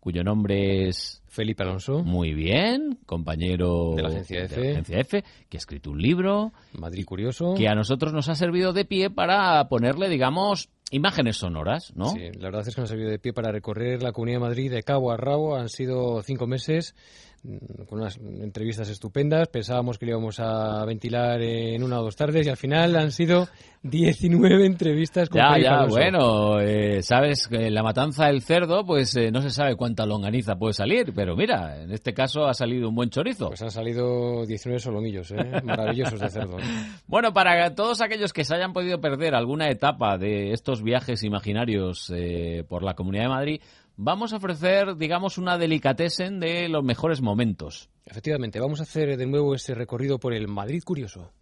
cuyo 0.00 0.24
nombre 0.24 0.88
es... 0.88 1.21
Felipe 1.32 1.62
Alonso. 1.62 2.04
Muy 2.04 2.34
bien, 2.34 2.98
compañero 3.06 3.94
de 3.96 4.02
la 4.02 4.08
agencia 4.10 4.44
F. 4.44 4.54
de 4.54 4.66
la 4.66 4.72
agencia 4.72 5.00
F, 5.00 5.24
que 5.48 5.56
ha 5.56 5.58
escrito 5.58 5.90
un 5.90 6.00
libro. 6.00 6.52
Madrid 6.74 7.06
Curioso. 7.06 7.54
Que 7.54 7.68
a 7.68 7.74
nosotros 7.74 8.12
nos 8.12 8.28
ha 8.28 8.34
servido 8.34 8.74
de 8.74 8.84
pie 8.84 9.08
para 9.08 9.66
ponerle, 9.68 10.10
digamos, 10.10 10.68
imágenes 10.90 11.38
sonoras, 11.38 11.94
¿no? 11.96 12.08
Sí, 12.08 12.20
la 12.34 12.48
verdad 12.48 12.68
es 12.68 12.74
que 12.74 12.82
nos 12.82 12.90
ha 12.90 12.92
servido 12.92 13.10
de 13.10 13.18
pie 13.18 13.32
para 13.32 13.50
recorrer 13.50 14.02
la 14.02 14.12
Comunidad 14.12 14.40
de 14.40 14.46
Madrid 14.46 14.70
de 14.70 14.82
cabo 14.82 15.10
a 15.10 15.16
rabo. 15.16 15.56
Han 15.56 15.70
sido 15.70 16.20
cinco 16.20 16.46
meses 16.46 16.94
con 17.88 18.00
unas 18.00 18.18
entrevistas 18.18 18.88
estupendas. 18.88 19.48
Pensábamos 19.48 19.98
que 19.98 20.06
le 20.06 20.12
íbamos 20.12 20.38
a 20.38 20.84
ventilar 20.84 21.40
en 21.42 21.82
una 21.82 22.00
o 22.00 22.04
dos 22.04 22.14
tardes 22.14 22.46
y 22.46 22.50
al 22.50 22.56
final 22.56 22.94
han 22.94 23.10
sido 23.10 23.48
19 23.82 24.64
entrevistas 24.64 25.28
con 25.28 25.40
Ya, 25.40 25.58
ya, 25.58 25.86
bueno, 25.86 26.60
eh, 26.60 27.02
sabes 27.02 27.48
que 27.48 27.68
la 27.70 27.82
matanza 27.82 28.26
del 28.26 28.42
cerdo, 28.42 28.84
pues 28.86 29.16
eh, 29.16 29.32
no 29.32 29.42
se 29.42 29.50
sabe 29.50 29.74
cuánta 29.74 30.06
longaniza 30.06 30.54
puede 30.54 30.72
salir, 30.72 31.12
pero 31.14 31.34
mira, 31.34 31.82
en 31.82 31.90
este 31.90 32.14
caso 32.14 32.46
ha 32.46 32.54
salido 32.54 32.88
un 32.88 32.94
buen 32.94 33.10
chorizo. 33.10 33.48
Pues 33.48 33.62
han 33.62 33.72
salido 33.72 34.46
19 34.46 34.78
solomillos, 34.78 35.32
¿eh? 35.32 35.36
maravillosos 35.64 36.20
de 36.20 36.28
cerdo. 36.28 36.58
Bueno, 37.08 37.32
para 37.32 37.74
todos 37.74 38.00
aquellos 38.02 38.32
que 38.32 38.44
se 38.44 38.54
hayan 38.54 38.72
podido 38.72 39.00
perder 39.00 39.34
alguna 39.34 39.68
etapa 39.68 40.16
de 40.16 40.52
estos 40.52 40.82
viajes 40.82 41.24
imaginarios 41.24 42.12
eh, 42.14 42.64
por 42.68 42.84
la 42.84 42.94
Comunidad 42.94 43.24
de 43.24 43.28
Madrid, 43.30 43.60
vamos 43.96 44.32
a 44.32 44.36
ofrecer, 44.36 44.96
digamos, 44.96 45.38
una 45.38 45.58
delicatessen 45.58 46.40
de 46.40 46.68
los 46.68 46.84
mejores 46.84 47.20
momentos. 47.20 47.90
Efectivamente, 48.04 48.60
vamos 48.60 48.80
a 48.80 48.84
hacer 48.84 49.16
de 49.16 49.26
nuevo 49.26 49.54
ese 49.54 49.74
recorrido 49.74 50.18
por 50.18 50.34
el 50.34 50.48
Madrid 50.48 50.82
Curioso. 50.84 51.32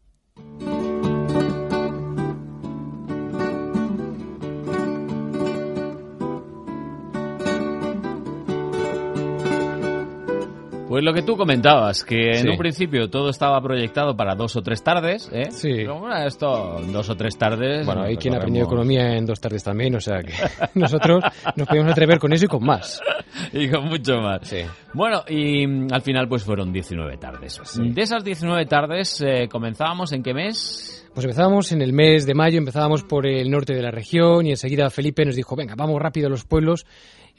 Pues 10.90 11.04
lo 11.04 11.14
que 11.14 11.22
tú 11.22 11.36
comentabas, 11.36 12.02
que 12.02 12.30
en 12.30 12.42
Sí. 12.42 12.48
un 12.48 12.58
principio 12.58 13.08
todo 13.08 13.30
estaba 13.30 13.62
proyectado 13.62 14.16
para 14.16 14.34
dos 14.34 14.56
o 14.56 14.60
tres 14.60 14.82
tardes, 14.82 15.30
¿eh? 15.32 15.48
Sí. 15.52 15.70
Pero 15.72 16.00
bueno, 16.00 16.16
esto, 16.26 16.80
dos 16.88 17.08
o 17.08 17.14
tres 17.14 17.38
tardes... 17.38 17.86
Bueno, 17.86 18.02
hay 18.02 18.14
nos 18.14 18.20
quien 18.20 18.34
recorremos. 18.34 18.66
economía 18.66 19.16
en 19.16 19.24
dos 19.24 19.40
tardes 19.40 19.62
también, 19.62 19.94
o 19.94 20.00
sea 20.00 20.18
que 20.18 20.32
nosotros 20.74 21.22
nos 21.54 21.68
podemos 21.68 21.92
atrever 21.92 22.18
con 22.18 22.32
eso 22.32 22.46
y 22.46 22.48
con 22.48 22.64
más. 22.64 23.00
y 23.52 23.68
con 23.70 23.84
mucho 23.84 24.20
más. 24.20 24.52
Bueno, 24.92 25.22
y 25.28 25.64
mm, 25.64 25.92
al 25.92 26.02
final 26.02 26.26
pues 26.26 26.42
fueron 26.42 26.72
19 26.72 27.18
tardes. 27.18 27.60
De 27.76 28.02
esas 28.02 28.24
19 28.24 28.66
tardes 28.66 29.22
eh, 29.24 29.46
comenzábamos 29.48 30.10
en 30.10 30.24
qué 30.24 30.34
mes? 30.34 31.08
Pues 31.14 31.24
empezábamos 31.24 31.70
en 31.70 31.82
el 31.82 31.92
mes 31.92 32.26
de 32.26 32.34
mayo, 32.34 32.58
empezábamos 32.58 33.04
por 33.04 33.28
el 33.28 33.48
norte 33.48 33.74
de 33.74 33.82
la 33.82 33.92
región 33.92 34.44
y 34.46 34.50
enseguida 34.50 34.90
Felipe 34.90 35.24
nos 35.24 35.36
dijo, 35.36 35.54
venga, 35.54 35.74
vamos 35.76 36.02
rápido 36.02 36.26
a 36.26 36.30
los 36.30 36.44
pueblos 36.44 36.84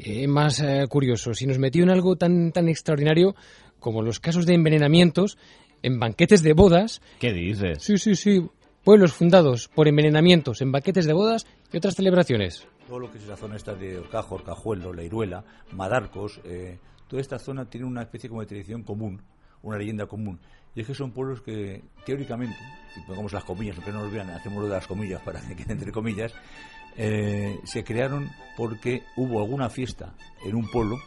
eh, 0.03 0.27
más 0.27 0.59
eh, 0.61 0.85
curiosos. 0.89 1.41
Y 1.41 1.47
nos 1.47 1.59
metió 1.59 1.83
en 1.83 1.89
algo 1.89 2.15
tan, 2.15 2.51
tan 2.51 2.69
extraordinario 2.69 3.35
como 3.79 4.01
los 4.01 4.19
casos 4.19 4.45
de 4.45 4.55
envenenamientos 4.55 5.37
en 5.83 5.99
banquetes 5.99 6.43
de 6.43 6.53
bodas. 6.53 7.01
¿Qué 7.19 7.33
dices? 7.33 7.83
Sí, 7.83 7.97
sí, 7.97 8.15
sí. 8.15 8.41
Pueblos 8.83 9.13
fundados 9.13 9.67
por 9.67 9.87
envenenamientos 9.87 10.61
en 10.61 10.71
banquetes 10.71 11.05
de 11.05 11.13
bodas 11.13 11.45
y 11.71 11.77
otras 11.77 11.95
celebraciones. 11.95 12.67
todo 12.87 12.99
lo 12.99 13.11
que 13.11 13.19
es 13.19 13.27
la 13.27 13.37
zona 13.37 13.55
esta 13.55 13.75
de 13.75 13.99
Orcajo, 13.99 14.35
Orcajuelo, 14.35 14.91
La 14.91 15.03
Iruela, 15.03 15.43
Madarcos, 15.71 16.41
eh, 16.43 16.79
toda 17.07 17.21
esta 17.21 17.37
zona 17.37 17.69
tiene 17.69 17.85
una 17.85 18.01
especie 18.01 18.27
como 18.27 18.41
de 18.41 18.47
tradición 18.47 18.83
común, 18.83 19.21
una 19.61 19.77
leyenda 19.77 20.07
común. 20.07 20.39
Y 20.73 20.81
es 20.81 20.87
que 20.87 20.95
son 20.95 21.11
pueblos 21.11 21.41
que, 21.41 21.83
teóricamente, 22.05 22.57
y 22.95 23.01
pongamos 23.05 23.33
las 23.33 23.43
comillas, 23.43 23.75
aunque 23.75 23.91
no 23.91 24.03
nos 24.03 24.11
vean, 24.11 24.29
hacemos 24.29 24.63
lo 24.63 24.69
de 24.69 24.75
las 24.75 24.87
comillas 24.87 25.21
para 25.21 25.41
que 25.47 25.55
quede 25.55 25.73
entre 25.73 25.91
comillas, 25.91 26.33
eh, 26.97 27.59
se 27.63 27.83
crearon 27.83 28.29
porque 28.57 29.03
hubo 29.15 29.39
alguna 29.39 29.69
fiesta 29.69 30.13
en 30.43 30.55
un 30.55 30.69
pueblo, 30.69 30.97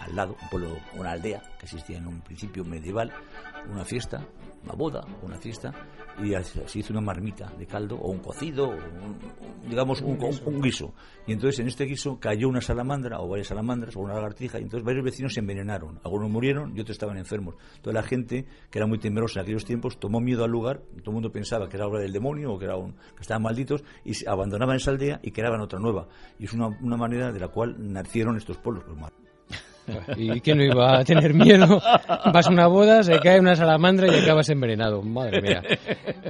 al 0.00 0.16
lado, 0.16 0.36
un 0.42 0.48
pueblo, 0.48 0.78
una 0.94 1.12
aldea 1.12 1.42
que 1.58 1.66
existía 1.66 1.98
en 1.98 2.06
un 2.06 2.20
principio 2.20 2.64
medieval, 2.64 3.12
una 3.70 3.84
fiesta, 3.84 4.26
una 4.64 4.72
boda, 4.74 5.04
una 5.22 5.36
fiesta, 5.36 5.72
y 6.22 6.32
se 6.42 6.78
hizo 6.80 6.92
una 6.92 7.00
marmita 7.00 7.52
de 7.58 7.66
caldo 7.66 7.96
o 7.96 8.10
un 8.10 8.18
cocido, 8.18 8.68
o 8.70 8.72
un- 8.74 9.68
digamos 9.68 10.00
un, 10.02 10.22
un- 10.22 10.40
un 10.54 10.60
guiso. 10.60 10.92
Y 11.26 11.32
entonces 11.32 11.60
en 11.60 11.68
este 11.68 11.84
guiso 11.84 12.18
cayó 12.18 12.48
una 12.48 12.60
salamandra 12.60 13.20
o 13.20 13.28
varias 13.28 13.46
salamandras 13.48 13.94
o 13.96 14.00
una 14.00 14.14
lagartija 14.14 14.58
y 14.58 14.62
entonces 14.62 14.84
varios 14.84 15.04
vecinos 15.04 15.34
se 15.34 15.40
envenenaron. 15.40 16.00
Algunos 16.04 16.28
murieron 16.30 16.76
y 16.76 16.80
otros 16.80 16.96
estaban 16.96 17.18
enfermos. 17.18 17.54
Toda 17.82 17.94
la 17.94 18.02
gente, 18.02 18.46
que 18.70 18.78
era 18.78 18.86
muy 18.86 18.98
temerosa 18.98 19.40
en 19.40 19.44
aquellos 19.44 19.64
tiempos, 19.64 19.98
tomó 20.00 20.20
miedo 20.20 20.44
al 20.44 20.50
lugar. 20.50 20.78
Todo 21.02 21.10
el 21.10 21.14
mundo 21.14 21.30
pensaba 21.30 21.68
que 21.68 21.76
era 21.76 21.86
obra 21.86 22.00
del 22.00 22.12
demonio 22.12 22.52
o 22.52 22.58
que, 22.58 22.64
era 22.64 22.76
un, 22.76 22.92
que 22.94 23.20
estaban 23.22 23.42
malditos 23.42 23.84
y 24.04 24.14
se 24.14 24.28
abandonaban 24.28 24.76
esa 24.76 24.90
aldea 24.90 25.20
y 25.22 25.30
creaban 25.30 25.60
otra 25.60 25.78
nueva. 25.78 26.08
Y 26.38 26.46
es 26.46 26.52
una, 26.52 26.66
una 26.68 26.96
manera 26.96 27.30
de 27.30 27.38
la 27.40 27.48
cual 27.48 27.76
nacieron 27.78 28.36
estos 28.36 28.56
pueblos. 28.58 28.84
Pues. 28.84 29.12
¿Y 30.16 30.40
quién 30.40 30.58
no 30.58 30.64
iba 30.64 30.98
a 30.98 31.04
tener 31.04 31.34
miedo? 31.34 31.80
Vas 32.32 32.46
a 32.46 32.50
una 32.50 32.66
boda, 32.66 33.02
se 33.02 33.18
cae 33.20 33.40
una 33.40 33.54
salamandra 33.56 34.08
y 34.14 34.20
acabas 34.22 34.48
envenenado. 34.50 35.02
Madre 35.02 35.40
mía. 35.42 35.62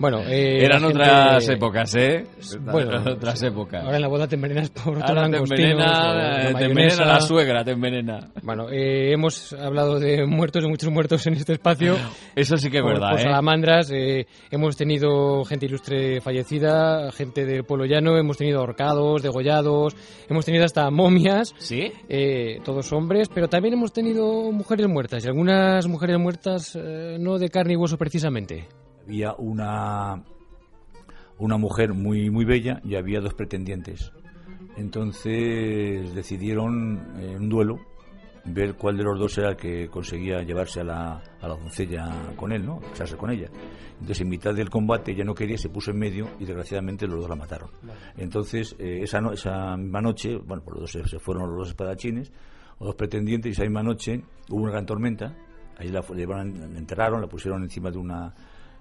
Bueno, 0.01 0.21
eh, 0.29 0.65
Eran 0.65 0.81
gente- 0.83 0.95
otras 0.99 1.49
épocas, 1.49 1.95
¿eh? 1.97 2.25
Bueno, 2.61 2.91
Eran 2.93 3.09
otras 3.09 3.43
épocas. 3.43 3.85
Ahora 3.85 3.97
en 3.97 4.03
la 4.03 4.09
boda 4.09 4.27
te 4.29 4.37
envenenas 4.37 4.71
por 4.71 4.97
otros 4.97 5.09
Ahora 5.11 5.29
te 5.31 5.37
envenena, 5.39 6.51
eh, 6.51 6.55
te 6.57 6.65
envenena 6.65 7.05
la 7.05 7.21
suegra, 7.21 7.65
te 7.65 7.73
envenena. 7.73 8.29
Bueno, 8.43 8.69
eh, 8.71 9.13
hemos 9.13 9.53
hablado 9.53 9.99
de 9.99 10.25
muertos, 10.27 10.63
de 10.63 10.69
muchos 10.69 10.91
muertos 10.91 11.27
en 11.27 11.35
este 11.35 11.55
espacio. 11.55 11.97
Eso 12.37 12.57
sí 12.57 12.71
que 12.71 12.79
es 12.79 12.83
Por- 12.83 12.93
verdad, 12.95 13.11
por 13.11 13.21
¿eh? 13.21 13.23
salamandras, 13.23 13.91
eh, 13.93 14.27
hemos 14.51 14.77
tenido 14.77 15.45
gente 15.45 15.67
ilustre 15.67 16.21
fallecida, 16.21 17.11
gente 17.13 17.45
del 17.45 17.65
pueblo 17.65 17.87
llano, 17.87 18.17
hemos 18.17 18.37
tenido 18.37 18.61
ahorcados, 18.61 19.23
degollados, 19.23 19.95
hemos 20.29 20.45
tenido 20.45 20.65
hasta 20.65 20.91
momias. 20.91 21.55
¿Sí? 21.59 21.93
Eh, 22.09 22.59
todos 22.65 22.93
hombres, 22.93 23.29
pero 23.35 23.48
también 23.49 23.75
hemos 23.75 23.93
tenido 23.93 24.51
mujeres 24.53 24.89
muertas, 24.89 25.25
y 25.25 25.29
algunas 25.29 25.87
mujeres 25.87 26.19
muertas 26.19 26.77
eh, 26.77 27.17
no 27.21 27.39
de 27.39 27.49
carne 27.49 27.75
y 27.75 27.77
hueso 27.77 27.97
precisamente. 27.99 28.69
Había 29.05 29.35
una, 29.35 30.23
una 31.39 31.57
mujer 31.57 31.95
muy, 31.95 32.31
muy 32.31 32.45
bella 32.45 32.81
y 32.85 32.95
había 32.97 33.21
dos 33.21 33.35
pretendientes. 33.35 34.13
Entonces 34.77 36.15
decidieron 36.15 37.15
en 37.21 37.37
un 37.43 37.49
duelo 37.49 37.79
ver 38.45 38.75
cuál 38.77 38.97
de 38.97 39.05
los 39.05 39.19
dos 39.19 39.37
era 39.39 39.51
el 39.51 39.57
que 39.57 39.89
conseguía 39.89 40.43
llevarse 40.43 40.81
a 40.81 40.85
la, 40.85 41.23
a 41.41 41.49
la 41.49 41.55
doncella 41.57 42.33
con 42.37 42.53
él, 42.53 42.65
¿no? 42.65 42.81
Casarse 42.81 43.17
con 43.17 43.31
ella. 43.31 43.49
Entonces, 43.93 44.21
en 44.23 44.29
mitad 44.29 44.55
del 44.55 44.71
combate, 44.71 45.13
ella 45.13 45.25
no 45.25 45.35
quería, 45.35 45.59
se 45.59 45.69
puso 45.69 45.91
en 45.91 45.99
medio 45.99 46.29
y 46.39 46.45
desgraciadamente 46.45 47.07
los 47.07 47.21
dos 47.21 47.29
la 47.29 47.35
mataron. 47.37 47.71
Entonces, 48.17 48.75
eh, 48.79 49.01
esa, 49.03 49.21
no- 49.21 49.33
esa 49.33 49.77
misma 49.77 50.01
noche, 50.01 50.37
bueno, 50.37 50.63
pues 50.65 50.81
los 50.81 50.81
dos 50.83 50.91
se, 50.93 51.09
se 51.09 51.19
fueron 51.19 51.49
los 51.51 51.59
dos 51.59 51.69
espadachines, 51.71 52.33
los 52.79 52.89
dos 52.89 52.95
pretendientes, 52.95 53.51
y 53.51 53.53
esa 53.53 53.63
misma 53.63 53.83
noche 53.83 54.23
hubo 54.49 54.63
una 54.63 54.73
gran 54.73 54.87
tormenta. 54.87 55.35
Ahí 55.79 55.89
la, 55.89 56.05
la 56.09 56.43
enterraron, 56.43 57.21
la 57.21 57.29
pusieron 57.29 57.63
encima 57.63 57.91
de 57.91 57.99
una, 57.99 58.35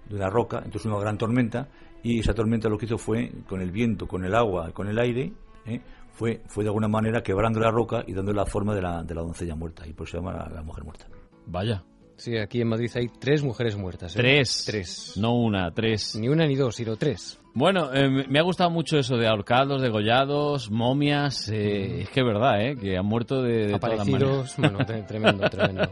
de 0.09 0.15
una 0.15 0.29
roca, 0.29 0.57
entonces 0.57 0.85
una 0.85 0.99
gran 0.99 1.17
tormenta, 1.17 1.67
y 2.03 2.19
esa 2.19 2.33
tormenta 2.33 2.69
lo 2.69 2.77
que 2.77 2.85
hizo 2.85 2.97
fue, 2.97 3.31
con 3.47 3.61
el 3.61 3.71
viento, 3.71 4.07
con 4.07 4.23
el 4.25 4.33
agua, 4.33 4.71
con 4.71 4.87
el 4.87 4.97
aire, 4.97 5.33
¿eh? 5.65 5.81
fue, 6.11 6.41
fue 6.47 6.63
de 6.63 6.69
alguna 6.69 6.87
manera 6.87 7.21
quebrando 7.21 7.59
la 7.59 7.69
roca 7.69 8.03
y 8.07 8.13
dando 8.13 8.33
la 8.33 8.45
forma 8.45 8.73
de 8.73 8.81
la, 8.81 9.03
de 9.03 9.13
la 9.13 9.21
doncella 9.21 9.55
muerta, 9.55 9.85
y 9.87 9.93
por 9.93 10.07
eso 10.07 10.17
se 10.17 10.23
llama 10.23 10.33
la, 10.37 10.49
la 10.49 10.63
mujer 10.63 10.83
muerta. 10.83 11.05
Vaya. 11.45 11.83
Sí, 12.17 12.35
aquí 12.37 12.61
en 12.61 12.67
Madrid 12.67 12.89
hay 12.95 13.07
tres 13.19 13.43
mujeres 13.43 13.77
muertas. 13.77 14.15
¿eh? 14.15 14.19
Tres. 14.19 14.63
Tres. 14.65 15.13
No 15.17 15.35
una, 15.35 15.71
tres. 15.71 16.15
Ni 16.19 16.27
una 16.29 16.45
ni 16.47 16.55
dos, 16.55 16.75
sino 16.75 16.95
tres. 16.97 17.39
Bueno, 17.53 17.91
eh, 17.93 18.07
me- 18.27 18.37
ha 18.39 18.43
gustado 18.43 18.69
mucho 18.69 18.97
eso 18.99 19.17
de 19.17 19.27
ahorcados, 19.27 19.81
degollados, 19.81 20.69
momias. 20.69 21.49
eh, 21.49 22.01
Es 22.01 22.09
que 22.09 22.19
es 22.19 22.25
verdad, 22.25 22.61
¿eh? 22.61 22.75
Que 22.75 22.97
han 22.97 23.05
muerto 23.05 23.41
de, 23.41 23.67
de 23.67 23.79
todas 23.79 23.99
Aparecidos, 23.99 24.57
maneras. 24.57 24.57
bueno, 24.57 24.79
tre- 24.79 25.05
tremendo, 25.07 25.49
tremendo. 25.49 25.91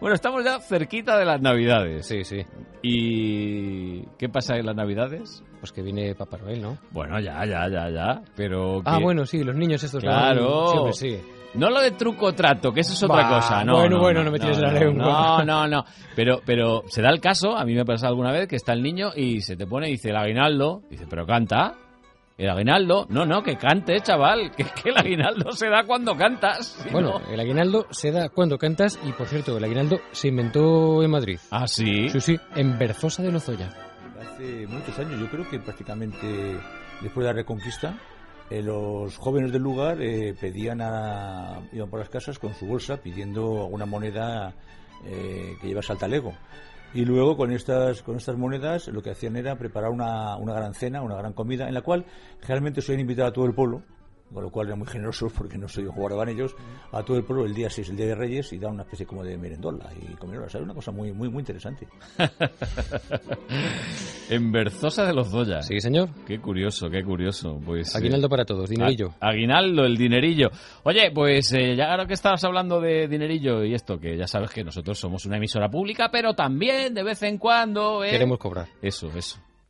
bueno, 0.00 0.14
estamos 0.14 0.42
ya 0.44 0.58
cerquita 0.60 1.18
de 1.18 1.24
las 1.26 1.40
Navidades. 1.40 2.06
Sí, 2.06 2.22
sí. 2.24 2.42
¿Y 2.82 4.02
qué 4.18 4.28
pasa 4.28 4.56
en 4.56 4.66
las 4.66 4.76
Navidades? 4.76 5.42
Pues 5.60 5.72
que 5.72 5.82
viene 5.82 6.14
Papá 6.14 6.38
Noel, 6.38 6.62
¿no? 6.62 6.78
Bueno, 6.92 7.18
ya, 7.20 7.44
ya, 7.44 7.68
ya, 7.68 7.90
ya. 7.90 8.22
Pero 8.34 8.80
Ah, 8.84 8.96
que- 8.98 9.04
bueno, 9.04 9.26
sí, 9.26 9.42
los 9.42 9.56
niños 9.56 9.82
estos. 9.82 10.02
Claro. 10.02 10.64
van- 10.66 10.78
hombre, 10.78 10.92
sí. 10.92 11.18
No 11.54 11.70
lo 11.70 11.80
de 11.80 11.92
truco 11.92 12.26
o 12.26 12.32
trato, 12.34 12.72
que 12.72 12.80
eso 12.80 12.92
es 12.92 13.02
otra 13.02 13.22
Bah, 13.22 13.36
cosa. 13.36 13.64
No, 13.64 13.74
bueno, 13.76 13.96
no, 13.96 14.02
bueno, 14.02 14.18
no, 14.20 14.24
no 14.26 14.30
me 14.32 14.38
tires 14.38 14.58
no, 14.58 14.66
la 14.66 14.72
lengua. 14.72 15.04
No, 15.04 15.44
no, 15.44 15.66
no. 15.68 15.84
Pero, 16.14 16.40
pero 16.44 16.82
se 16.88 17.00
da 17.02 17.10
el 17.10 17.20
caso, 17.20 17.56
a 17.56 17.64
mí 17.64 17.74
me 17.74 17.80
ha 17.80 17.84
pasado 17.84 18.10
alguna 18.10 18.30
vez 18.32 18.46
que 18.48 18.56
está 18.56 18.72
el 18.74 18.82
niño 18.82 19.10
y 19.16 19.40
se 19.40 19.56
te 19.56 19.66
pone 19.66 19.88
y 19.88 19.92
dice 19.92 20.10
el 20.10 20.16
aguinaldo. 20.16 20.82
Dice, 20.90 21.06
pero 21.08 21.26
canta. 21.26 21.74
El 22.36 22.50
aguinaldo. 22.50 23.06
No, 23.08 23.24
no, 23.24 23.42
que 23.42 23.56
cante, 23.56 23.98
chaval. 24.00 24.50
Que, 24.54 24.64
que 24.64 24.90
el 24.90 24.98
aguinaldo 24.98 25.52
se 25.52 25.70
da 25.70 25.84
cuando 25.84 26.14
cantas. 26.14 26.66
Si 26.82 26.90
Bueno, 26.90 27.18
no- 27.20 27.32
el 27.32 27.40
aguinaldo 27.40 27.86
se 27.90 28.10
da 28.12 28.28
cuando 28.28 28.58
cantas 28.58 28.98
y, 29.04 29.12
por 29.12 29.26
cierto, 29.26 29.56
el 29.56 29.64
aguinaldo 29.64 30.00
se 30.12 30.28
inventó 30.28 31.02
en 31.02 31.10
Madrid. 31.10 31.38
¿Ah, 31.50 31.66
sí? 31.66 32.10
Sí, 32.10 32.20
sí, 32.20 32.36
en 32.54 32.78
Berzosa 32.78 33.22
de 33.22 33.32
Lozoya. 33.32 33.70
Hace 34.20 34.66
muchos 34.66 34.98
años, 34.98 35.18
yo 35.18 35.30
creo 35.30 35.48
que 35.48 35.58
prácticamente 35.58 36.58
después 37.00 37.24
de 37.24 37.32
la 37.32 37.32
Reconquista, 37.32 37.94
eh, 38.50 38.62
los 38.62 39.16
jóvenes 39.16 39.52
del 39.52 39.62
lugar 39.62 40.00
eh, 40.00 40.34
pedían 40.40 40.80
a, 40.80 41.62
iban 41.72 41.90
por 41.90 41.98
las 41.98 42.08
casas 42.08 42.38
con 42.38 42.54
su 42.54 42.66
bolsa 42.66 42.98
pidiendo 42.98 43.64
alguna 43.64 43.86
moneda 43.86 44.54
eh, 45.04 45.56
que 45.60 45.68
llevase 45.68 45.92
al 45.92 45.98
talego. 45.98 46.32
Y 46.94 47.04
luego 47.04 47.36
con 47.36 47.50
estas, 47.50 48.02
con 48.02 48.16
estas 48.16 48.36
monedas 48.36 48.88
lo 48.88 49.02
que 49.02 49.10
hacían 49.10 49.36
era 49.36 49.56
preparar 49.56 49.90
una, 49.90 50.36
una 50.36 50.54
gran 50.54 50.74
cena, 50.74 51.02
una 51.02 51.16
gran 51.16 51.32
comida, 51.32 51.66
en 51.66 51.74
la 51.74 51.82
cual 51.82 52.06
generalmente 52.40 52.80
suelen 52.80 53.00
invitar 53.00 53.26
a 53.26 53.32
todo 53.32 53.46
el 53.46 53.54
pueblo, 53.54 53.82
con 54.32 54.42
lo 54.42 54.50
cual 54.50 54.66
eran 54.66 54.78
muy 54.80 54.88
generosos 54.88 55.32
porque 55.32 55.56
no 55.56 55.68
soy 55.68 55.86
guardaban 55.86 56.28
ellos, 56.28 56.54
a 56.92 57.02
todo 57.02 57.16
el 57.16 57.24
pueblo 57.24 57.44
el 57.46 57.54
día 57.54 57.70
6, 57.70 57.88
el 57.90 57.96
día 57.96 58.06
de 58.06 58.14
Reyes, 58.14 58.52
y 58.52 58.58
da 58.58 58.68
una 58.68 58.82
especie 58.82 59.06
como 59.06 59.22
de 59.24 59.38
merendola 59.38 59.88
y 60.00 60.14
comieron, 60.16 60.46
o 60.46 60.48
sea, 60.50 60.58
era 60.58 60.64
una 60.64 60.74
cosa 60.74 60.90
muy, 60.92 61.12
muy, 61.12 61.28
muy 61.28 61.40
interesante. 61.40 61.86
En 64.28 64.50
Berzosa 64.50 65.06
de 65.06 65.14
los 65.14 65.30
Doya. 65.30 65.62
Sí, 65.62 65.80
señor. 65.80 66.08
Qué 66.26 66.40
curioso, 66.40 66.90
qué 66.90 67.04
curioso. 67.04 67.60
Pues, 67.64 67.94
eh, 67.94 67.98
Aguinaldo 67.98 68.28
para 68.28 68.44
todos, 68.44 68.68
dinerillo. 68.68 69.14
a- 69.20 69.28
aguinaldo, 69.30 69.84
el 69.84 69.96
dinerillo. 69.96 70.48
Oye, 70.82 71.10
pues 71.14 71.52
eh, 71.52 71.76
ya 71.76 71.90
ahora 71.92 72.06
que 72.06 72.14
estabas 72.14 72.42
hablando 72.44 72.80
de 72.80 73.06
dinerillo 73.06 73.64
y 73.64 73.74
esto, 73.74 73.98
que 73.98 74.16
ya 74.16 74.26
sabes 74.26 74.50
que 74.50 74.64
nosotros 74.64 74.98
somos 74.98 75.24
una 75.26 75.36
emisora 75.36 75.68
pública, 75.68 76.08
pero 76.10 76.34
también 76.34 76.92
de 76.92 77.02
vez 77.04 77.22
en 77.22 77.38
cuando... 77.38 78.02
¿eh? 78.02 78.10
Queremos 78.10 78.38
cobrar. 78.38 78.66
Eso, 78.82 79.08
eso. 79.16 79.38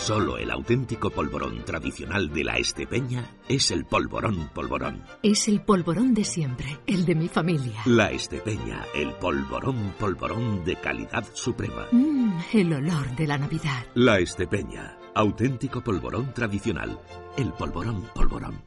Solo 0.00 0.38
el 0.38 0.50
auténtico 0.50 1.10
polvorón 1.10 1.62
tradicional 1.62 2.32
de 2.32 2.42
la 2.42 2.56
Estepeña 2.56 3.36
es 3.46 3.70
el 3.70 3.84
polvorón 3.84 4.48
polvorón. 4.54 5.04
Es 5.22 5.46
el 5.46 5.60
polvorón 5.60 6.14
de 6.14 6.24
siempre, 6.24 6.78
el 6.86 7.04
de 7.04 7.14
mi 7.14 7.28
familia. 7.28 7.82
La 7.84 8.10
Estepeña, 8.10 8.86
el 8.94 9.12
polvorón 9.16 9.94
polvorón 9.98 10.64
de 10.64 10.76
calidad 10.76 11.24
suprema. 11.34 11.86
Mmm, 11.92 12.32
el 12.54 12.72
olor 12.72 13.14
de 13.14 13.26
la 13.26 13.36
Navidad. 13.36 13.84
La 13.94 14.18
Estepeña, 14.18 14.96
auténtico 15.14 15.82
polvorón 15.82 16.32
tradicional. 16.32 16.98
El 17.36 17.52
polvorón 17.52 18.02
polvorón. 18.14 18.64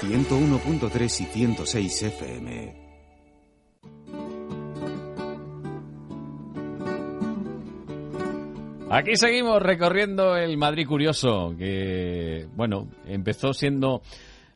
101.3 0.00 1.20
y 1.20 1.24
106 1.24 2.02
FM. 2.04 2.81
Aquí 8.94 9.16
seguimos 9.16 9.62
recorriendo 9.62 10.36
el 10.36 10.58
Madrid 10.58 10.86
Curioso, 10.86 11.54
que, 11.56 12.46
bueno, 12.54 12.88
empezó 13.06 13.54
siendo 13.54 14.02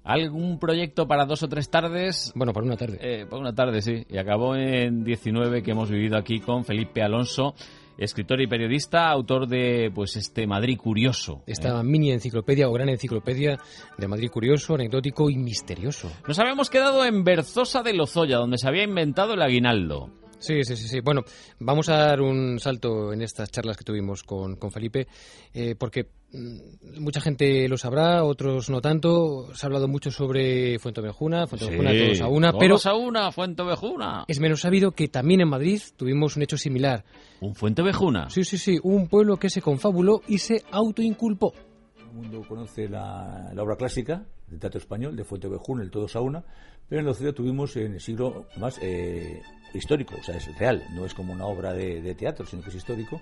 algún 0.04 0.58
proyecto 0.58 1.08
para 1.08 1.24
dos 1.24 1.42
o 1.42 1.48
tres 1.48 1.70
tardes. 1.70 2.32
Bueno, 2.34 2.52
para 2.52 2.66
una 2.66 2.76
tarde. 2.76 2.98
Eh, 3.00 3.24
para 3.24 3.40
una 3.40 3.54
tarde, 3.54 3.80
sí. 3.80 4.04
Y 4.10 4.18
acabó 4.18 4.54
en 4.54 5.04
19 5.04 5.62
que 5.62 5.70
hemos 5.70 5.90
vivido 5.90 6.18
aquí 6.18 6.40
con 6.40 6.66
Felipe 6.66 7.02
Alonso, 7.02 7.54
escritor 7.96 8.42
y 8.42 8.46
periodista, 8.46 9.08
autor 9.08 9.48
de 9.48 9.90
pues 9.94 10.16
este 10.16 10.46
Madrid 10.46 10.76
Curioso. 10.76 11.42
Esta 11.46 11.82
mini 11.82 12.12
enciclopedia 12.12 12.68
o 12.68 12.74
gran 12.74 12.90
enciclopedia 12.90 13.56
de 13.96 14.06
Madrid 14.06 14.28
curioso, 14.30 14.74
anecdótico 14.74 15.30
y 15.30 15.36
misterioso. 15.38 16.12
Nos 16.28 16.38
habíamos 16.38 16.68
quedado 16.68 17.06
en 17.06 17.24
Berzosa 17.24 17.82
de 17.82 17.94
Lozoya, 17.94 18.36
donde 18.36 18.58
se 18.58 18.68
había 18.68 18.84
inventado 18.84 19.32
el 19.32 19.40
aguinaldo. 19.40 20.10
Sí, 20.38 20.62
sí, 20.64 20.76
sí, 20.76 20.86
sí. 20.88 21.00
Bueno, 21.00 21.22
vamos 21.58 21.88
a 21.88 21.96
dar 21.96 22.20
un 22.20 22.58
salto 22.60 23.12
en 23.12 23.22
estas 23.22 23.50
charlas 23.50 23.76
que 23.76 23.84
tuvimos 23.84 24.22
con, 24.22 24.56
con 24.56 24.70
Felipe, 24.70 25.06
eh, 25.54 25.74
porque 25.78 26.08
mm, 26.32 27.00
mucha 27.00 27.20
gente 27.20 27.68
lo 27.68 27.76
sabrá, 27.78 28.22
otros 28.24 28.68
no 28.68 28.80
tanto. 28.80 29.54
Se 29.54 29.64
ha 29.64 29.68
hablado 29.68 29.88
mucho 29.88 30.10
sobre 30.10 30.78
Fuentevejuna, 30.78 31.46
Fuentevejuna 31.46 31.90
Sí, 31.90 31.98
todos 32.06 32.20
a 32.20 32.28
una, 32.28 32.50
todos 32.52 32.60
pero 32.60 32.76
a 32.84 32.94
una, 32.96 33.32
Fuentevejuna. 33.32 34.24
es 34.28 34.40
menos 34.40 34.60
sabido 34.60 34.92
que 34.92 35.08
también 35.08 35.40
en 35.40 35.48
Madrid 35.48 35.80
tuvimos 35.96 36.36
un 36.36 36.42
hecho 36.42 36.58
similar. 36.58 37.04
¿Un 37.40 37.54
Fuentevejuna? 37.54 38.28
Sí, 38.30 38.44
sí, 38.44 38.58
sí. 38.58 38.78
Un 38.82 39.08
pueblo 39.08 39.36
que 39.38 39.50
se 39.50 39.62
confabuló 39.62 40.20
y 40.28 40.38
se 40.38 40.62
autoinculpó. 40.70 41.52
Todo 41.52 42.08
el 42.10 42.14
mundo 42.14 42.42
conoce 42.48 42.88
la, 42.88 43.50
la 43.54 43.62
obra 43.62 43.76
clásica 43.76 44.26
del 44.48 44.60
teatro 44.60 44.78
español 44.78 45.16
de 45.16 45.24
Fuentevejuna, 45.24 45.82
el 45.82 45.90
Todos 45.90 46.16
a 46.16 46.20
una, 46.20 46.44
pero 46.88 47.00
en 47.00 47.06
la 47.06 47.14
ciudad 47.14 47.34
tuvimos 47.34 47.76
en 47.76 47.94
el 47.94 48.00
siglo 48.00 48.46
más 48.58 48.78
eh, 48.80 49.42
histórico, 49.74 50.14
o 50.18 50.22
sea, 50.22 50.36
es 50.36 50.56
real, 50.58 50.84
no 50.94 51.04
es 51.04 51.14
como 51.14 51.32
una 51.32 51.46
obra 51.46 51.72
de, 51.72 52.14
teatro, 52.14 52.46
sino 52.46 52.62
que 52.62 52.70
es 52.70 52.76
histórico. 52.76 53.20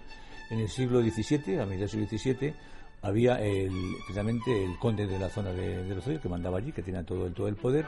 En 0.50 0.60
el 0.60 0.68
siglo 0.68 1.00
XVII, 1.00 1.58
a 1.58 1.66
mediados 1.66 1.92
del 1.92 2.08
siglo 2.08 2.34
XVII, 2.38 2.54
había 3.00 3.36
el, 3.36 3.72
precisamente 4.06 4.64
el 4.64 4.78
conde 4.78 5.06
de 5.06 5.18
la 5.18 5.30
zona 5.30 5.52
de, 5.52 5.84
de 5.84 5.94
Lozoya, 5.94 6.20
que 6.20 6.28
mandaba 6.28 6.58
allí, 6.58 6.72
que 6.72 6.82
tenía 6.82 7.02
todo 7.04 7.26
el, 7.26 7.32
todo 7.32 7.48
el 7.48 7.56
poder, 7.56 7.86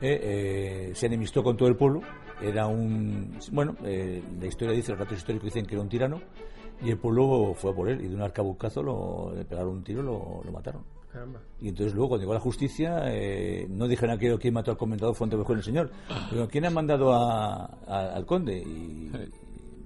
eh, 0.00 0.90
eh, 0.90 0.92
se 0.94 1.06
enemistó 1.06 1.44
con 1.44 1.56
todo 1.56 1.68
el 1.68 1.76
pueblo, 1.76 2.02
era 2.40 2.66
un, 2.66 3.38
bueno, 3.52 3.76
la 3.80 4.46
historia 4.46 4.74
dice, 4.74 4.90
los 4.90 4.98
datos 4.98 5.18
históricos 5.18 5.46
dicen 5.46 5.64
que 5.64 5.74
era 5.74 5.82
un 5.82 5.88
tirano, 5.88 6.20
y 6.82 6.90
el 6.90 6.98
pueblo 6.98 7.54
fue 7.54 7.70
a 7.70 7.74
por 7.74 7.88
él, 7.88 8.00
y 8.00 8.08
de 8.08 8.14
un 8.16 8.22
arcabucazo 8.22 8.82
lo, 8.82 9.32
le 9.36 9.44
pegaron 9.44 9.74
un 9.74 9.84
tiro 9.84 10.02
lo, 10.02 10.42
lo 10.44 10.50
mataron. 10.50 10.82
Y 11.60 11.68
entonces 11.68 11.94
luego, 11.94 12.10
cuando 12.10 12.22
llegó 12.22 12.34
la 12.34 12.40
justicia, 12.40 13.02
eh, 13.06 13.66
no 13.68 13.86
dijeron 13.86 14.16
aquello 14.16 14.38
quién 14.38 14.54
mató 14.54 14.70
al 14.70 14.76
comendador 14.76 15.14
Fuentevejuna 15.14 15.58
el 15.58 15.64
señor. 15.64 15.90
Pero 16.30 16.48
¿quién 16.48 16.64
ha 16.64 16.70
mandado 16.70 17.12
a- 17.12 17.64
a- 17.86 18.14
al 18.16 18.24
conde? 18.26 18.58
Y, 18.58 19.10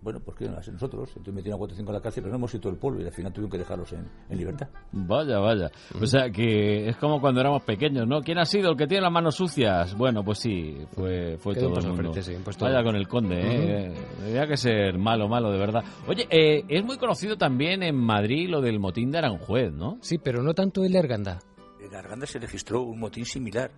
bueno, 0.07 0.21
pues 0.21 0.39
que 0.39 0.49
no 0.49 0.63
ser 0.63 0.73
nosotros. 0.73 1.09
Entonces 1.09 1.35
metieron 1.35 1.57
a 1.57 1.59
cuatro 1.59 1.75
o 1.75 1.77
cinco 1.77 1.91
en 1.91 1.95
la 1.97 2.01
cárcel, 2.01 2.23
pero 2.23 2.31
no 2.31 2.37
hemos 2.37 2.55
ido 2.55 2.61
todo 2.61 2.73
el 2.73 2.79
pueblo 2.79 3.03
y 3.03 3.07
al 3.07 3.13
final 3.13 3.33
tuvieron 3.33 3.51
que 3.51 3.59
dejarlos 3.59 3.93
en, 3.93 4.09
en 4.31 4.39
libertad. 4.39 4.69
Vaya, 4.93 5.41
vaya. 5.41 5.69
O 6.01 6.07
sea, 6.07 6.31
que 6.31 6.89
es 6.89 6.97
como 6.99 7.21
cuando 7.21 7.41
éramos 7.41 7.65
pequeños, 7.65 8.07
¿no? 8.07 8.21
¿Quién 8.21 8.39
ha 8.39 8.45
sido 8.45 8.71
el 8.71 8.77
que 8.77 8.87
tiene 8.87 9.03
las 9.03 9.11
manos 9.11 9.35
sucias? 9.35 9.97
Bueno, 9.97 10.23
pues 10.23 10.39
sí, 10.39 10.77
fue, 10.93 11.39
fue 11.39 11.57
todo 11.57 11.81
el 11.81 11.87
mundo. 11.89 12.13
frente, 12.13 12.23
sí, 12.23 12.37
pues 12.45 12.57
todo. 12.57 12.69
Vaya 12.71 12.85
con 12.85 12.95
el 12.95 13.09
conde, 13.09 13.35
¿eh? 13.41 13.95
Tenía 14.25 14.47
que 14.47 14.57
ser 14.57 14.97
malo, 14.97 15.27
malo, 15.29 15.51
de 15.51 15.59
verdad. 15.59 15.83
Oye, 16.07 16.29
eh, 16.31 16.63
es 16.69 16.85
muy 16.85 16.99
conocido 16.99 17.37
también 17.37 17.83
en 17.83 17.97
Madrid 17.97 18.49
lo 18.49 18.61
del 18.61 18.79
motín 18.79 19.11
de 19.11 19.19
Aranjuez, 19.19 19.73
¿no? 19.73 19.99
Sí, 20.03 20.19
pero 20.19 20.41
no 20.41 20.55
tanto 20.55 20.85
el 20.85 20.93
de 20.93 21.01
Arganda. 21.01 21.41
En 21.81 21.93
Arganda 21.97 22.27
se 22.27 22.39
registró 22.39 22.83
un 22.83 23.01
motín 23.01 23.25
similar 23.25 23.73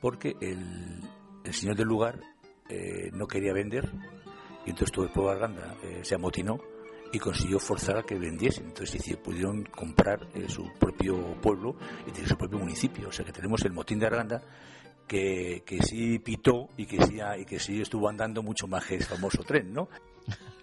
porque 0.00 0.32
el, 0.40 1.02
el 1.44 1.52
señor 1.52 1.76
del 1.76 1.88
lugar 1.88 2.20
eh, 2.70 3.10
no 3.12 3.26
quería 3.26 3.52
vender 3.52 3.90
y 4.64 4.70
entonces 4.70 4.92
todo 4.92 5.04
el 5.04 5.10
pueblo 5.10 5.30
de 5.30 5.36
Arganda 5.36 5.76
eh, 5.82 6.00
se 6.02 6.14
amotinó 6.14 6.58
y 7.12 7.18
consiguió 7.18 7.58
forzar 7.58 7.98
a 7.98 8.02
que 8.02 8.18
vendiesen. 8.18 8.66
Entonces 8.66 9.16
pudieron 9.18 9.64
comprar 9.64 10.26
eh, 10.34 10.48
su 10.48 10.72
propio 10.78 11.40
pueblo 11.40 11.76
y 12.06 12.10
tener 12.10 12.28
su 12.28 12.36
propio 12.36 12.58
municipio. 12.58 13.08
O 13.08 13.12
sea 13.12 13.24
que 13.24 13.32
tenemos 13.32 13.64
el 13.64 13.72
motín 13.72 13.98
de 13.98 14.06
Arganda 14.06 14.42
que, 15.06 15.62
que 15.64 15.82
sí 15.82 16.18
pitó 16.18 16.68
y 16.76 16.86
que 16.86 17.02
sí, 17.04 17.18
y 17.38 17.44
que 17.44 17.58
sí 17.58 17.80
estuvo 17.80 18.08
andando 18.08 18.42
mucho 18.42 18.66
más 18.66 18.86
que 18.86 18.96
el 18.96 19.04
famoso 19.04 19.42
tren, 19.44 19.72
¿no? 19.72 19.88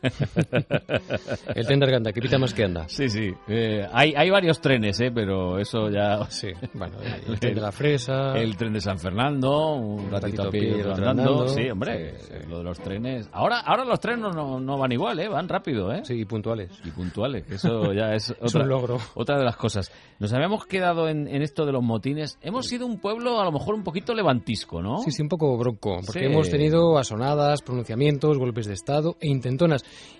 El 1.55 1.65
tren 1.67 1.79
de 1.79 1.85
Arganda, 1.85 2.11
que 2.11 2.21
pita 2.21 2.37
más 2.39 2.53
que 2.53 2.63
anda. 2.63 2.87
Sí, 2.87 3.07
sí. 3.09 3.31
Eh, 3.47 3.85
hay, 3.93 4.13
hay 4.15 4.29
varios 4.29 4.59
trenes, 4.59 4.99
¿eh? 4.99 5.11
Pero 5.13 5.59
eso 5.59 5.89
ya... 5.89 6.25
Sí, 6.31 6.47
bueno, 6.73 6.97
el 7.27 7.39
tren 7.39 7.55
de 7.55 7.61
la 7.61 7.71
fresa... 7.71 8.33
El 8.35 8.55
tren 8.57 8.73
de 8.73 8.81
San 8.81 8.97
Fernando, 8.97 9.75
un 9.75 10.09
ratito 10.09 10.43
a 10.43 10.49
pie 10.49 10.73
otro 10.81 10.93
andando. 10.93 11.21
andando. 11.21 11.47
Sí, 11.49 11.69
hombre, 11.69 12.15
Sí, 12.19 12.33
lo 12.49 12.57
de 12.59 12.63
los 12.63 12.79
trenes... 12.79 13.29
Ahora 13.31 13.59
ahora 13.59 13.85
los 13.85 13.99
trenes 13.99 14.33
no, 14.33 14.59
no 14.59 14.77
van 14.77 14.91
igual, 14.91 15.19
¿eh? 15.19 15.27
Van 15.27 15.47
rápido, 15.47 15.91
¿eh? 15.91 16.01
Sí, 16.03 16.15
y 16.15 16.25
puntuales. 16.25 16.71
Y 16.83 16.89
puntuales, 16.91 17.45
que 17.45 17.55
eso 17.55 17.93
ya 17.93 18.13
es 18.15 18.31
Es 18.31 18.37
otra, 18.55 18.63
un 18.63 18.69
logro. 18.69 18.97
otra 19.15 19.37
de 19.37 19.43
las 19.45 19.55
cosas. 19.57 19.91
Nos 20.19 20.33
habíamos 20.33 20.65
quedado 20.65 21.07
en, 21.09 21.27
en 21.27 21.41
esto 21.41 21.65
de 21.65 21.73
los 21.73 21.83
motines. 21.83 22.37
Hemos 22.41 22.65
sido 22.67 22.85
un 22.85 22.99
pueblo 22.99 23.39
a 23.39 23.45
lo 23.45 23.51
mejor 23.51 23.75
un 23.75 23.83
poquito 23.83 24.13
levantisco, 24.15 24.81
¿no? 24.81 24.97
Sí, 24.99 25.11
sí, 25.11 25.21
un 25.21 25.29
poco 25.29 25.55
bronco, 25.57 25.99
porque 26.05 26.21
Sí. 26.21 26.25
hemos 26.25 26.49
tenido 26.49 26.97
asonadas, 26.97 27.61
pronunciamientos, 27.61 28.37
golpes 28.37 28.65
de 28.67 28.73
Estado 28.73 29.15
e 29.19 29.27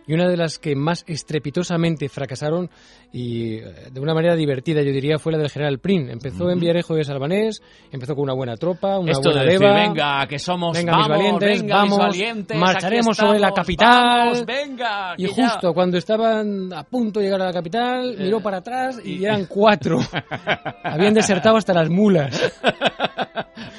y 0.08 0.14
una 0.14 0.28
de 0.28 0.38
las 0.38 0.60
que 0.60 0.76
más 0.76 1.04
estrepitosamente 1.08 2.10
fracasaron 2.10 2.70
y 3.14 3.56
eh, 3.58 3.64
de 3.92 4.00
una 4.00 4.14
manera 4.14 4.36
divertida, 4.36 4.82
yo 4.82 4.92
diría, 4.92 5.18
fue 5.20 5.34
la 5.34 5.38
del 5.38 5.50
general 5.50 5.80
Prin. 5.80 6.10
Empezó 6.10 6.50
en. 6.50 6.60
Villarejo 6.60 6.96
de 6.96 7.04
Salvanés, 7.04 7.62
empezó 7.92 8.16
con 8.16 8.24
una 8.24 8.34
buena 8.34 8.56
tropa, 8.56 8.98
una 9.00 9.12
Esto 9.12 9.30
buena 9.32 9.42
de 9.42 9.48
decir, 9.48 9.62
leva. 9.62 9.74
venga, 9.82 10.28
que 10.28 10.40
somos, 10.40 10.78
Venga, 10.78 10.96
mis 10.98 11.08
vamos, 11.08 11.18
valientes, 11.18 11.62
venga, 11.62 11.76
vamos, 11.76 11.98
mis 11.98 12.08
valientes, 12.08 12.58
marcharemos 12.58 13.18
sobre 13.18 13.40
la 13.40 13.52
capital. 13.52 13.90
vamos, 14.30 14.46
venga, 14.46 15.14
y 15.18 15.28
ya- 15.28 15.34
justo 15.50 15.74
cuando 15.74 15.98
estaban 15.98 16.72
a 16.74 16.84
punto 16.84 17.20
de 17.20 17.26
llegar 17.26 17.42
a 17.42 17.46
la 17.46 17.54
capital, 17.54 18.16
miró 18.18 18.40
para 18.40 18.58
atrás 18.58 19.02
y, 19.04 19.26
eran 19.26 19.46
cuatro. 19.46 20.00
Habían 20.84 21.14
desertado 21.14 21.58
hasta 21.58 21.74
las 21.74 21.90
mulas. 21.90 22.52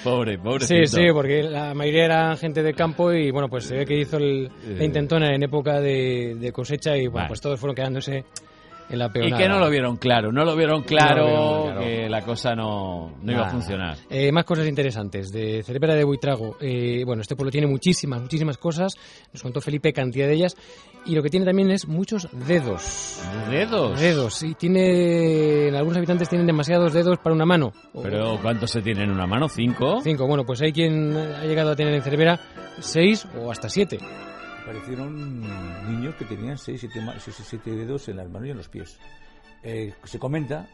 Pobre, 0.05 0.39
pobre. 0.39 0.67
Sí, 0.67 0.87
sí, 0.87 1.03
porque 1.13 1.43
la 1.45 1.75
mayoría 1.75 2.05
eran 2.07 2.37
gente 2.37 2.63
de 2.63 2.75
campo 2.75 3.13
y 3.13 3.31
bueno, 3.31 3.49
pues 3.49 3.65
se 3.65 3.77
ve 3.77 3.87
que 3.87 3.99
hizo 4.01 4.17
el, 4.17 4.45
la 4.45 4.83
Eh. 4.83 4.85
intentona 4.85 5.35
en 5.35 5.43
época 5.45 5.81
de, 5.81 6.35
de 6.39 6.53
cosecha 6.53 6.97
y 6.97 7.03
bueno, 7.03 7.15
Vale. 7.15 7.29
pues 7.29 7.41
todos 7.41 7.59
fueron 7.61 7.77
quedándose 7.77 8.25
en 8.93 8.99
la 9.01 9.07
Y 9.07 9.11
peonada. 9.11 9.39
que 9.43 9.49
no 9.49 9.59
lo 9.59 9.71
vieron 9.71 9.97
claro, 9.97 10.33
no 10.33 10.45
lo 10.45 10.55
vieron 10.57 10.83
claro, 10.83 11.25
No 11.25 11.31
lo 11.31 11.35
vieron 11.35 11.63
claro. 11.75 11.81
que 11.81 12.09
la 12.09 12.23
cosa 12.23 12.55
no, 12.55 13.13
no 13.23 13.33
iba 13.33 13.47
a 13.47 13.51
funcionar. 13.51 13.97
Eh, 14.11 14.31
más 14.33 14.45
cosas 14.45 14.67
interesantes. 14.69 15.31
De 15.33 15.63
Cervera 15.63 15.95
de 15.95 16.05
Buitrago. 16.05 16.57
Eh, 16.61 17.03
bueno, 17.05 17.23
este 17.23 17.37
pueblo 17.37 17.51
tiene 17.51 17.67
muchísimas, 17.67 18.21
muchísimas 18.21 18.59
cosas. 18.59 18.95
Nos 19.33 19.43
contó 19.43 19.61
Felipe 19.61 19.93
cantidad 19.93 20.27
de 20.27 20.35
ellas. 20.35 20.57
Y 21.05 21.15
lo 21.17 21.23
que 21.23 21.31
tiene 21.31 21.45
también 21.45 21.71
es 21.73 21.89
muchos 21.89 22.29
dedos. 22.47 23.21
¿Dedos? 23.51 23.99
Dedos, 24.01 24.35
sí. 24.35 24.55
Tiene, 24.57 25.71
algunos 25.77 25.97
habitantes 25.97 26.29
tienen 26.29 26.47
demasiados 26.47 26.93
dedos 26.93 27.19
para 27.19 27.35
una 27.35 27.45
mano. 27.45 27.73
Pero 28.03 28.39
¿cuántos 28.41 28.71
se 28.71 28.83
tiene 28.83 29.03
en 29.05 29.11
una 29.11 29.27
mano? 29.27 29.49
¿Cinco? 29.49 30.01
Cinco. 30.03 30.27
Bueno, 30.27 30.45
pues 30.45 30.63
hay 30.63 30.73
quien 30.73 31.17
ha 31.17 31.45
llegado 31.45 31.73
a 31.73 31.77
tener 31.77 31.93
en 31.95 32.03
Cervera 32.03 32.39
seis 32.81 33.27
o 33.37 33.51
hasta 33.51 33.69
siete. 33.69 33.99
Aparecieron 34.73 35.43
niños 35.87 36.15
que 36.15 36.25
tenían 36.25 36.57
6 36.57 36.89
siete 37.45 37.71
dedos 37.77 38.09
en 38.09 38.17
las 38.17 38.31
manos 38.31 38.49
y 38.49 38.51
en 38.53 38.57
los 38.57 38.71
pies. 38.71 38.99
Eh, 39.63 39.93
se 40.05 40.19
comenta 40.19 40.67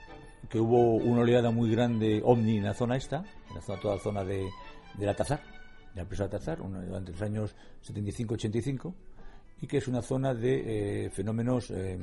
que 0.48 0.60
hubo 0.60 0.94
una 0.94 1.22
oleada 1.22 1.50
muy 1.50 1.68
grande 1.68 2.22
ovni 2.24 2.58
en 2.58 2.64
la 2.64 2.74
zona 2.74 2.96
esta, 2.96 3.24
en 3.48 3.56
la 3.56 3.60
zona, 3.60 3.80
toda 3.80 3.96
la 3.96 4.00
zona 4.00 4.24
de, 4.24 4.48
de 4.94 5.04
la 5.04 5.14
de 5.14 6.00
la 6.00 6.04
presa 6.04 6.24
de 6.24 6.28
Tazar, 6.30 6.58
durante 6.58 7.10
los 7.10 7.22
años 7.22 7.56
75-85, 7.88 8.94
y 9.62 9.66
que 9.66 9.78
es 9.78 9.88
una 9.88 10.00
zona 10.00 10.32
de 10.32 11.06
eh, 11.06 11.10
fenómenos 11.10 11.72
eh, 11.72 11.98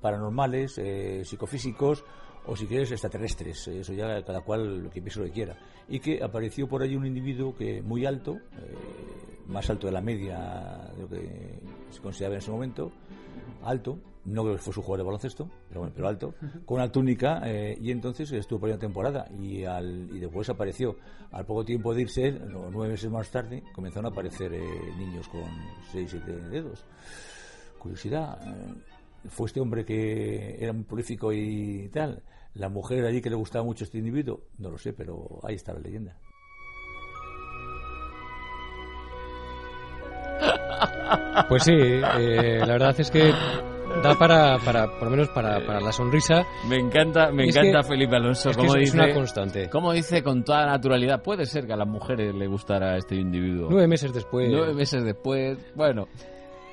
paranormales, 0.00 0.80
psicofísicos 1.22 2.04
o 2.46 2.56
si 2.56 2.66
quieres 2.66 2.90
extraterrestres, 2.90 3.68
eso 3.68 3.92
ya 3.92 4.24
cada 4.24 4.40
cual 4.40 4.84
lo 4.84 4.90
que 4.90 5.00
piense 5.00 5.20
lo 5.20 5.26
que 5.26 5.32
quiera. 5.32 5.56
Y 5.88 6.00
que 6.00 6.20
apareció 6.20 6.66
por 6.66 6.82
allí 6.82 6.96
un 6.96 7.06
individuo 7.06 7.54
que 7.54 7.80
muy 7.80 8.06
alto, 8.06 8.38
más 9.50 9.68
alto 9.68 9.86
de 9.86 9.92
la 9.92 10.00
media 10.00 10.90
de 10.96 11.02
lo 11.02 11.08
que 11.08 11.60
se 11.90 12.00
consideraba 12.00 12.34
en 12.34 12.38
ese 12.38 12.50
momento, 12.50 12.92
alto, 13.62 13.98
no 14.24 14.42
creo 14.42 14.56
que 14.56 14.62
fuese 14.62 14.80
un 14.80 14.84
jugador 14.84 15.04
de 15.04 15.06
baloncesto, 15.06 15.50
pero 15.68 15.80
bueno, 15.80 15.92
pero 15.94 16.08
alto, 16.08 16.34
con 16.64 16.76
una 16.76 16.90
túnica 16.90 17.42
y 17.46 17.88
y 17.88 17.90
entonces 17.90 18.30
estuvo 18.32 18.60
por 18.60 18.68
una 18.68 18.78
temporada 18.78 19.28
y, 19.38 19.64
al, 19.64 20.08
y 20.14 20.20
después 20.20 20.48
apareció. 20.48 20.96
Al 21.32 21.44
poco 21.44 21.64
tiempo 21.64 21.94
de 21.94 22.02
irse, 22.02 22.32
no, 22.32 22.70
nueve 22.70 22.92
meses 22.92 23.10
más 23.10 23.30
tarde, 23.30 23.62
comenzaron 23.72 24.06
a 24.06 24.08
aparecer 24.10 24.52
eh, 24.52 24.62
niños 24.96 25.28
con 25.28 25.42
seis, 25.90 26.10
siete 26.10 26.32
dedos. 26.32 26.84
Curiosidad, 27.78 28.38
eh, 28.46 28.74
fue 29.28 29.46
este 29.46 29.60
hombre 29.60 29.84
que 29.84 30.56
era 30.62 30.72
muy 30.72 30.84
prolífico 30.84 31.32
y 31.32 31.88
tal. 31.92 32.22
La 32.54 32.68
mujer 32.68 33.04
allí 33.04 33.20
que 33.20 33.30
le 33.30 33.36
gustaba 33.36 33.64
mucho 33.64 33.84
este 33.84 33.98
individuo, 33.98 34.42
no 34.58 34.70
lo 34.70 34.78
sé, 34.78 34.92
pero 34.92 35.40
ahí 35.42 35.54
está 35.54 35.72
la 35.72 35.80
leyenda. 35.80 36.16
Pues 41.48 41.62
sí, 41.64 41.72
eh, 41.74 42.58
la 42.60 42.72
verdad 42.72 42.94
es 42.98 43.10
que 43.10 43.32
da 44.02 44.14
para, 44.18 44.58
para 44.58 44.86
por 44.86 45.04
lo 45.04 45.10
menos 45.10 45.28
para, 45.30 45.64
para 45.66 45.80
la 45.80 45.92
sonrisa. 45.92 46.44
Me 46.68 46.76
encanta, 46.76 47.30
me 47.32 47.44
encanta 47.46 47.80
que- 47.80 47.88
Felipe 47.88 48.16
Alonso. 48.16 48.50
es 48.50 48.56
que 48.56 48.62
como 48.62 48.78
dice, 48.78 48.96
una 48.96 49.12
constante. 49.12 49.68
Como 49.68 49.92
dice 49.92 50.22
con 50.22 50.44
toda 50.44 50.66
naturalidad, 50.66 51.22
puede 51.22 51.44
ser 51.46 51.66
que 51.66 51.72
a 51.72 51.76
las 51.76 51.88
mujeres 51.88 52.34
le 52.34 52.46
gustara 52.46 52.96
este 52.96 53.16
individuo. 53.16 53.68
Nueve 53.70 53.88
meses 53.88 54.12
después. 54.12 54.48
Nueve 54.50 54.74
meses 54.74 55.04
después, 55.04 55.58
bueno. 55.74 56.08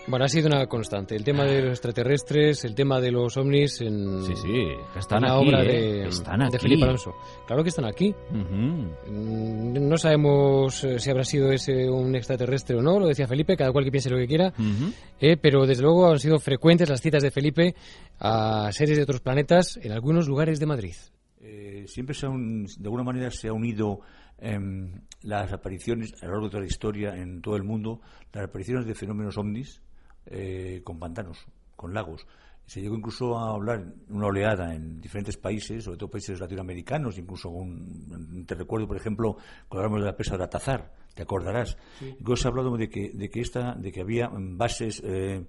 Bueno, 0.09 0.23
ha 0.23 0.29
sido 0.29 0.47
una 0.47 0.67
constante. 0.67 1.17
El 1.17 1.23
tema 1.25 1.43
de 1.43 1.61
los 1.61 1.71
extraterrestres, 1.71 2.63
el 2.63 2.73
tema 2.73 3.01
de 3.01 3.11
los 3.11 3.35
ovnis 3.35 3.81
en, 3.81 4.23
Sí, 4.23 4.35
sí, 4.37 4.53
que 4.93 4.99
están 4.99 5.17
en 5.23 5.29
la 5.29 5.37
aquí, 5.37 5.47
obra 5.49 5.63
¿eh? 5.63 5.67
de, 5.67 6.07
están. 6.07 6.49
Felipe 6.59 6.83
Alonso. 6.85 7.13
Claro 7.45 7.61
que 7.61 7.69
están 7.69 7.83
aquí. 7.85 8.15
Mm, 8.31 9.87
No 9.89 9.97
sabemos 9.97 10.81
eh, 10.85 10.97
si 10.99 11.09
habrá 11.09 11.25
sido 11.25 11.51
ese 11.51 11.89
un 11.89 12.15
extraterrestre 12.15 12.77
o 12.77 12.81
no, 12.81 12.99
lo 13.01 13.07
decía 13.07 13.27
Felipe, 13.27 13.57
cada 13.57 13.73
cual 13.73 13.83
que 13.83 13.91
piense 13.91 14.09
lo 14.09 14.17
que 14.17 14.27
quiera. 14.27 14.53
Eh, 15.19 15.35
pero 15.35 15.65
desde 15.65 15.83
luego 15.83 16.09
han 16.09 16.19
sido 16.19 16.39
frecuentes 16.39 16.89
las 16.89 17.01
citas 17.01 17.21
de 17.21 17.31
Felipe 17.31 17.75
a 18.19 18.69
seres 18.71 18.95
de 18.95 19.03
otros 19.03 19.19
planetas 19.19 19.77
en 19.81 19.91
algunos 19.91 20.27
lugares 20.29 20.59
de 20.61 20.65
Madrid. 20.67 20.95
Eh, 21.41 21.83
siempre 21.87 22.15
se 22.15 22.25
ha 22.25 22.29
un- 22.29 22.65
de 22.65 22.83
alguna 22.85 23.03
manera 23.03 23.29
se 23.29 23.49
ha 23.49 23.53
unido 23.53 23.99
em, 24.39 25.01
las 25.23 25.51
apariciones 25.51 26.13
a 26.21 26.27
lo 26.27 26.31
largo 26.33 26.45
de 26.45 26.51
toda 26.51 26.61
la 26.61 26.67
historia 26.67 27.15
en 27.15 27.41
todo 27.41 27.55
el 27.57 27.63
mundo, 27.63 27.99
las 28.33 28.45
apariciones 28.45 28.85
de 28.85 28.93
fenómenos 28.95 29.37
ovnis 29.37 29.81
eh, 30.29 30.81
con 30.83 30.99
pantanos, 30.99 31.45
con 31.75 31.93
lagos. 31.93 32.25
Se 32.65 32.81
llegó 32.81 32.95
incluso 32.95 33.37
a 33.37 33.53
hablar 33.53 33.93
una 34.09 34.27
oleada 34.27 34.75
en 34.75 34.99
diferentes 34.99 35.37
países, 35.37 35.85
sobre 35.85 35.97
todo 35.97 36.09
países 36.09 36.39
latinoamericanos, 36.39 37.17
incluso 37.17 37.49
un, 37.49 38.43
te 38.45 38.55
recuerdo, 38.55 38.87
por 38.87 38.97
ejemplo, 38.97 39.37
cuando 39.69 39.85
hablamos 39.85 40.01
de 40.01 40.05
la 40.11 40.15
presa 40.17 40.37
de 40.37 40.43
Atazar, 40.43 40.93
te 41.13 41.23
acordarás. 41.23 41.77
Sí. 41.99 42.17
Hablado 42.45 42.75
de 42.75 42.89
que, 42.89 43.11
de 43.13 43.29
que, 43.29 43.39
esta, 43.39 43.73
de 43.73 43.91
que 43.91 44.01
había 44.01 44.29
bases 44.33 45.01
eh, 45.05 45.45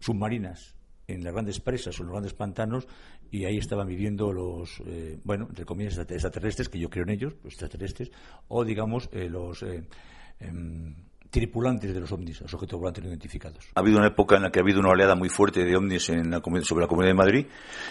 submarinas 0.00 0.74
en 1.06 1.22
las 1.22 1.32
grandes 1.34 1.60
presas 1.60 1.98
o 1.98 2.02
en 2.02 2.06
los 2.06 2.12
grandes 2.14 2.32
pantanos 2.34 2.86
y 3.30 3.44
ahí 3.44 3.58
estaban 3.58 3.86
viviendo 3.86 4.32
los, 4.32 4.80
eh, 4.86 5.18
bueno, 5.24 5.46
entre 5.48 5.64
comillas, 5.64 5.94
extrater- 5.98 6.14
extraterrestres, 6.16 6.68
que 6.68 6.78
yo 6.78 6.88
creo 6.88 7.04
en 7.04 7.10
ellos, 7.10 7.34
los 7.44 7.52
extraterrestres, 7.52 8.10
o 8.48 8.64
digamos 8.64 9.08
eh, 9.12 9.28
los 9.28 9.62
eh, 9.62 9.86
em, 10.40 10.94
tripulantes 11.32 11.94
de 11.94 11.98
los 11.98 12.12
ovnis, 12.12 12.42
los 12.42 12.52
objetos 12.52 12.78
volantes 12.78 13.02
no 13.02 13.08
identificados. 13.08 13.64
Ha 13.74 13.80
habido 13.80 13.96
una 13.96 14.08
época 14.08 14.36
en 14.36 14.42
la 14.42 14.50
que 14.50 14.58
ha 14.58 14.62
habido 14.62 14.80
una 14.80 14.90
oleada 14.90 15.14
muy 15.14 15.30
fuerte 15.30 15.64
de 15.64 15.74
ovnis 15.74 16.10
en 16.10 16.30
la 16.30 16.42
sobre 16.62 16.82
la 16.82 16.88
Comunidad 16.88 17.12
de 17.12 17.14
Madrid 17.14 17.46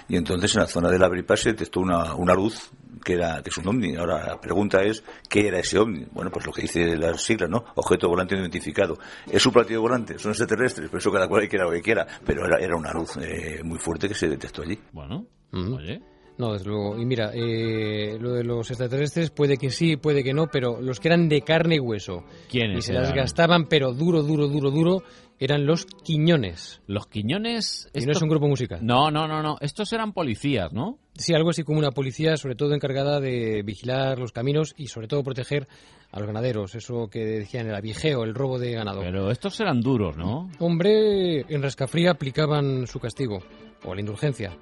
y 0.08 0.16
entonces 0.16 0.56
en 0.56 0.62
la 0.62 0.68
zona 0.68 0.90
del 0.90 1.04
Abripaz 1.04 1.40
se 1.42 1.50
detectó 1.50 1.80
una, 1.80 2.14
una 2.14 2.36
luz 2.36 2.72
que 3.04 3.14
era 3.14 3.42
que 3.42 3.50
es 3.50 3.58
un 3.58 3.68
ovni. 3.68 3.96
Ahora 3.96 4.28
la 4.28 4.40
pregunta 4.40 4.84
es 4.84 5.04
¿qué 5.28 5.48
era 5.48 5.58
ese 5.58 5.80
ovni? 5.80 6.06
Bueno, 6.12 6.30
pues 6.30 6.46
lo 6.46 6.52
que 6.52 6.62
dice 6.62 6.96
las 6.96 7.20
siglas, 7.24 7.50
¿no? 7.50 7.66
Objeto 7.76 8.08
volante 8.08 8.36
no 8.36 8.42
identificado. 8.42 9.00
¿Es 9.26 9.44
un 9.44 9.54
platillo 9.54 9.82
volante? 9.82 10.20
¿Son 10.20 10.30
extraterrestres? 10.30 10.88
Pero 10.88 11.00
eso 11.00 11.12
cada 11.12 11.28
cual 11.28 11.50
quiera 11.50 11.66
lo 11.66 11.72
que 11.72 11.82
quiera. 11.82 12.06
Pero 12.24 12.46
era, 12.46 12.60
era 12.60 12.76
una 12.76 12.94
luz 12.94 13.18
eh, 13.18 13.62
muy 13.64 13.80
fuerte 13.80 14.08
que 14.08 14.14
se 14.14 14.30
detectó 14.30 14.62
allí. 14.62 14.78
Bueno, 14.92 15.26
oye. 15.52 16.11
No, 16.38 16.54
desde 16.54 16.70
luego. 16.70 16.98
Y 17.00 17.06
mira, 17.06 17.32
eh, 17.34 18.18
lo 18.20 18.32
de 18.34 18.44
los 18.44 18.70
extraterrestres 18.72 19.30
puede 19.30 19.58
que 19.58 19.70
sí, 19.70 19.98
puede 19.98 20.24
que 20.24 20.34
no, 20.34 20.48
pero 20.48 20.82
los 20.82 21.00
que 21.00 21.10
eran 21.10 21.30
de 21.30 21.42
carne 21.42 21.76
y 21.76 21.80
hueso 21.80 22.24
¿Quiénes 22.50 22.80
y 22.80 22.82
se 22.82 22.94
las 22.94 23.10
eran? 23.10 23.18
gastaban, 23.18 23.66
pero 23.68 23.94
duro, 23.94 24.24
duro, 24.24 24.48
duro, 24.48 24.72
duro, 24.72 25.04
eran 25.40 25.66
los 25.66 25.86
Quiñones. 25.86 26.82
Los 26.88 27.08
Quiñones. 27.08 27.90
Y 27.94 28.06
no 28.06 28.12
es 28.12 28.22
un 28.22 28.30
grupo 28.30 28.48
musical. 28.48 28.80
No, 28.82 29.12
no, 29.12 29.28
no, 29.28 29.42
no. 29.44 29.58
Estos 29.62 29.92
eran 29.94 30.14
policías, 30.14 30.72
¿no? 30.74 30.98
Sí, 31.16 31.34
algo 31.34 31.50
así 31.50 31.64
como 31.64 31.80
una 31.80 31.92
policía, 31.92 32.38
sobre 32.38 32.56
todo 32.56 32.74
encargada 32.74 33.20
de 33.20 33.62
vigilar 33.64 34.18
los 34.18 34.32
caminos 34.32 34.74
y 34.78 34.88
sobre 34.88 35.08
todo 35.08 35.24
proteger 35.24 35.68
a 36.12 36.20
los 36.20 36.28
ganaderos. 36.28 36.74
Eso 36.76 37.08
que 37.08 37.26
decían 37.26 37.68
el 37.68 37.76
avijeo, 37.76 38.24
el 38.24 38.34
robo 38.34 38.58
de 38.60 38.72
ganado. 38.72 39.02
Pero 39.02 39.30
estos 39.32 39.60
eran 39.60 39.82
duros, 39.82 40.16
¿no? 40.18 40.50
Hombre, 40.60 41.42
en 41.42 41.62
Rascafría 41.62 42.12
aplicaban 42.12 42.88
su 42.88 43.00
castigo, 43.00 43.40
o 43.84 43.94
la 43.94 44.02
indulgencia, 44.02 44.58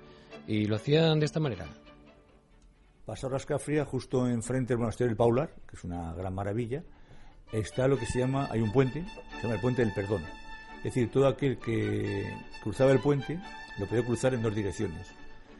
y 0.48 0.66
lo 0.66 0.76
hacían 0.76 1.20
de 1.20 1.26
esta 1.26 1.40
manera. 1.40 1.68
Pasado 3.06 3.34
Rascafría, 3.34 3.86
justo 3.86 4.28
enfrente 4.28 4.74
del 4.74 4.80
monasterio 4.80 5.10
del 5.10 5.18
Paular, 5.18 5.50
que 5.68 5.76
es 5.76 5.84
una 5.84 6.14
gran 6.14 6.34
maravilla, 6.34 6.84
está 7.52 7.88
lo 7.88 7.98
que 7.98 8.06
se 8.06 8.20
llama, 8.20 8.48
hay 8.52 8.62
un 8.62 8.72
puente, 8.72 9.04
se 9.36 9.42
llama 9.42 9.56
el 9.56 9.62
puente 9.62 9.84
del 9.84 9.94
perdón. 9.94 10.24
Es 10.78 10.84
decir, 10.84 11.12
todo 11.12 11.28
aquel 11.28 11.58
que 11.58 12.32
cruzaba 12.62 12.92
el 12.92 13.00
puente 13.00 13.40
lo 13.80 13.88
podía 13.88 14.06
cruzar 14.06 14.34
en 14.34 14.44
dos 14.44 14.54
direcciones. 14.54 15.08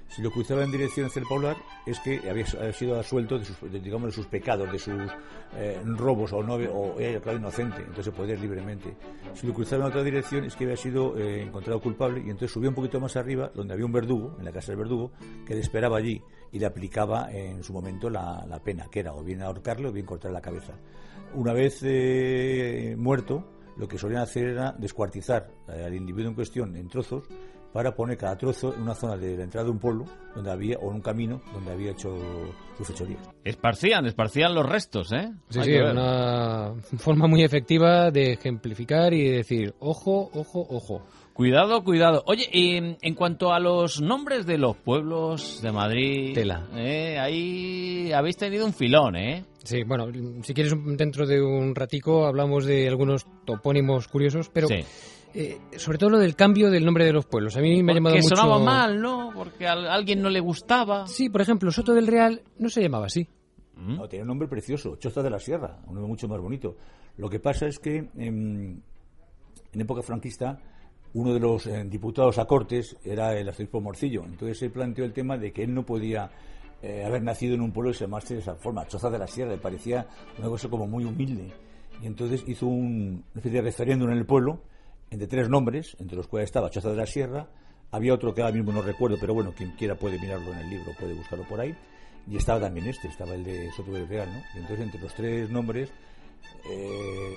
Si 0.10 0.24
lo 0.24 0.32
cruzaba 0.32 0.64
en 0.64 0.72
dirección 0.72 1.06
hacia 1.06 1.20
el 1.20 1.28
Paular 1.28 1.56
es 1.86 2.00
que 2.00 2.20
había, 2.28 2.46
sido 2.74 2.98
absuelto 2.98 3.38
de 3.38 3.46
sus, 3.46 3.58
digamos, 3.72 4.08
de 4.08 4.12
sus 4.12 4.26
pecados, 4.26 4.72
de 4.72 4.80
sus 4.80 5.12
eh, 5.56 5.80
robos 5.86 6.34
o, 6.34 6.42
no, 6.42 6.56
o 6.56 7.00
era 7.00 7.34
inocente, 7.34 7.84
entonces 7.88 8.12
podía 8.14 8.34
ir 8.34 8.42
libremente. 8.42 8.96
Si 9.36 9.46
lo 9.46 9.54
cruzaba 9.54 9.84
en 9.84 9.90
otra 9.90 10.04
dirección 10.04 10.46
es 10.46 10.56
que 10.56 10.64
había 10.64 10.78
sido 10.78 11.16
eh, 11.16 11.44
encontrado 11.44 11.80
culpable 11.80 12.22
y 12.22 12.24
entonces 12.24 12.52
subía 12.52 12.70
un 12.70 12.76
poquito 12.76 13.00
más 13.00 13.16
arriba, 13.18 13.52
donde 13.54 13.74
había 13.74 13.86
un 13.86 13.92
verdugo, 13.92 14.36
en 14.40 14.46
la 14.46 14.52
casa 14.52 14.72
del 14.72 14.78
verdugo, 14.78 15.12
que 15.46 15.54
le 15.54 15.62
esperaba 15.62 15.98
allí 15.98 16.22
y 16.52 16.58
le 16.58 16.66
aplicaba 16.66 17.32
en 17.32 17.64
su 17.64 17.72
momento 17.72 18.10
la, 18.10 18.44
la 18.48 18.60
pena, 18.64 18.88
que 18.90 19.02
era 19.02 19.14
o 19.14 19.24
bien 19.24 19.44
ahorcarle 19.44 19.90
o 19.90 19.92
bien 19.92 20.08
cortarle 20.08 20.34
la 20.34 20.42
cabeza. 20.42 20.74
Una 21.36 21.54
vez 21.54 21.82
eh, 21.84 22.96
muerto, 22.98 23.46
lo 23.78 23.88
que 23.88 24.00
solían 24.00 24.24
hacer 24.24 24.48
era 24.48 24.72
descuartizar 24.72 25.52
al 25.68 25.94
individuo 25.94 26.30
en 26.30 26.36
cuestión 26.36 26.76
en 26.76 26.88
trozos 26.88 27.26
para 27.74 27.94
poner 27.94 28.18
cada 28.18 28.38
trozo 28.38 28.74
en 28.76 28.82
una 28.82 28.96
zona 28.96 29.16
de 29.18 29.38
la 29.38 29.44
entrada 29.44 29.66
de 29.66 29.72
un 29.72 29.80
pueblo 29.80 30.06
donde 30.36 30.52
había 30.52 30.78
o 30.80 30.90
en 30.90 30.96
un 30.96 31.02
camino 31.02 31.42
donde 31.54 31.72
había 31.72 31.92
hecho 31.92 32.16
sus 32.78 32.88
fechorías. 32.88 33.22
Esparcían, 33.44 34.06
esparcían 34.06 34.54
los 34.56 34.66
restos, 34.68 35.12
¿eh? 35.12 35.30
Sí, 35.50 35.60
Hay 35.60 35.66
sí, 35.66 35.76
una 35.78 36.74
forma 36.98 37.28
muy 37.28 37.44
efectiva 37.44 38.10
de 38.12 38.34
ejemplificar 38.34 39.14
y 39.14 39.24
de 39.24 39.38
decir, 39.38 39.74
ojo, 39.80 40.30
ojo, 40.34 40.66
ojo. 40.70 41.04
Cuidado, 41.34 41.84
cuidado. 41.86 42.22
Oye, 42.26 42.50
y 42.52 42.76
en 42.76 43.16
cuanto 43.16 43.54
a 43.54 43.60
los 43.60 44.02
nombres 44.02 44.46
de 44.46 44.58
los 44.58 44.76
pueblos 44.76 45.62
de 45.62 45.72
Madrid, 45.72 46.34
Tela. 46.34 46.68
eh, 46.76 47.18
ahí 47.18 48.12
habéis 48.12 48.36
tenido 48.36 48.66
un 48.66 48.74
filón, 48.74 49.16
¿eh? 49.16 49.46
Sí, 49.64 49.84
bueno, 49.84 50.08
si 50.44 50.54
quieres 50.54 50.74
dentro 50.98 51.26
de 51.26 51.42
un 51.42 51.76
ratico 51.76 52.26
hablamos 52.26 52.66
de 52.66 52.88
algunos 52.90 53.26
topónimos 53.46 54.08
curiosos, 54.10 54.50
pero 54.54 54.68
Sí. 54.68 54.84
Eh, 55.34 55.60
sobre 55.78 55.98
todo 55.98 56.12
lo 56.12 56.20
del 56.20 56.36
cambio 56.36 56.72
del 56.72 56.86
nombre 56.86 57.06
de 57.06 57.14
los 57.14 57.26
pueblos. 57.26 57.56
A 57.56 57.62
mí 57.62 57.84
me 57.84 57.92
ha 57.92 57.96
llamado 57.96 58.16
Porque 58.16 58.24
mucho... 58.24 58.36
sonaba 58.36 58.60
mal, 58.60 59.00
¿no? 59.00 59.32
Porque 59.34 59.68
a 59.68 59.74
alguien 59.74 60.22
no 60.22 60.30
le 60.30 60.40
gustaba. 60.40 61.06
Sí, 61.08 61.30
por 61.30 61.42
ejemplo, 61.42 61.72
Soto 61.72 61.94
del 61.94 62.08
Real 62.08 62.42
no 62.58 62.70
se 62.70 62.82
llamaba 62.82 63.06
así. 63.06 63.28
No, 63.76 64.10
tenía 64.10 64.24
un 64.24 64.28
nombre 64.28 64.48
precioso, 64.48 64.98
Choza 64.98 65.24
de 65.24 65.30
la 65.30 65.40
Sierra, 65.40 65.78
un 65.88 65.96
nombre 65.96 66.10
mucho 66.10 66.28
más 66.28 66.42
bonito. 66.42 66.76
Lo 67.18 67.30
que 67.30 67.40
pasa 67.40 67.66
es 67.66 67.80
que 67.80 68.10
em, 68.18 68.82
en 69.72 69.82
época 69.82 70.02
franquista 70.02 70.60
uno 71.14 71.34
de 71.34 71.40
los 71.40 71.66
eh, 71.66 71.86
diputados 71.86 72.38
a 72.40 72.46
Cortes 72.46 72.98
era 73.04 73.38
el 73.38 73.48
arzobispo 73.48 73.80
Morcillo. 73.80 74.24
Entonces 74.26 74.60
se 74.60 74.70
planteó 74.70 75.06
el 75.06 75.14
tema 75.14 75.38
de 75.38 75.54
que 75.54 75.64
él 75.64 75.74
no 75.74 75.86
podía 75.86 76.30
eh, 76.82 77.04
haber 77.06 77.24
nacido 77.24 77.56
en 77.56 77.62
un 77.62 77.72
pueblo 77.72 77.92
y 77.92 77.94
se 77.94 78.06
llamarse 78.06 78.34
de 78.34 78.42
esa 78.42 78.56
forma, 78.56 78.86
Choza 78.88 79.10
de 79.10 79.20
la 79.20 79.28
Sierra, 79.28 79.52
le 79.52 79.58
parecía 79.58 80.08
una 80.38 80.50
cosa 80.50 80.68
como 80.70 80.86
muy 80.86 81.06
humilde. 81.06 81.54
Y 82.02 82.08
entonces 82.08 82.44
hizo 82.48 82.68
un, 82.68 83.24
una 83.32 83.40
especie 83.40 83.62
de 83.62 83.62
referéndum 83.62 84.10
en 84.10 84.18
el 84.18 84.26
pueblo 84.26 84.62
entre 85.12 85.28
tres 85.28 85.50
nombres, 85.50 85.96
entre 86.00 86.16
los 86.18 86.28
cuales 86.28 86.46
estaba 86.50 86.70
Choza 86.70 86.90
de 86.90 86.96
la 86.98 87.06
Sierra, 87.06 87.48
había 87.92 88.14
otro 88.14 88.34
que 88.34 88.42
ahora 88.42 88.54
mismo 88.54 88.72
no 88.72 88.82
recuerdo, 88.82 89.18
pero 89.20 89.34
bueno, 89.34 89.54
quien 89.56 89.72
quiera 89.72 89.96
puede 89.96 90.20
mirarlo 90.20 90.52
en 90.54 90.60
el 90.60 90.70
libro, 90.70 90.92
puede 91.00 91.14
buscarlo 91.14 91.46
por 91.48 91.60
ahí. 91.60 91.76
Y 92.30 92.38
estaba 92.38 92.60
también 92.60 92.88
este, 92.88 93.08
estaba 93.08 93.34
el 93.34 93.44
de 93.44 93.72
Soto 93.72 93.92
del 93.92 94.08
Real, 94.08 94.30
¿no? 94.32 94.40
Y 94.56 94.58
entonces 94.60 94.86
entre 94.86 95.02
los 95.02 95.14
tres 95.16 95.50
nombres, 95.50 95.90
eh, 96.70 97.34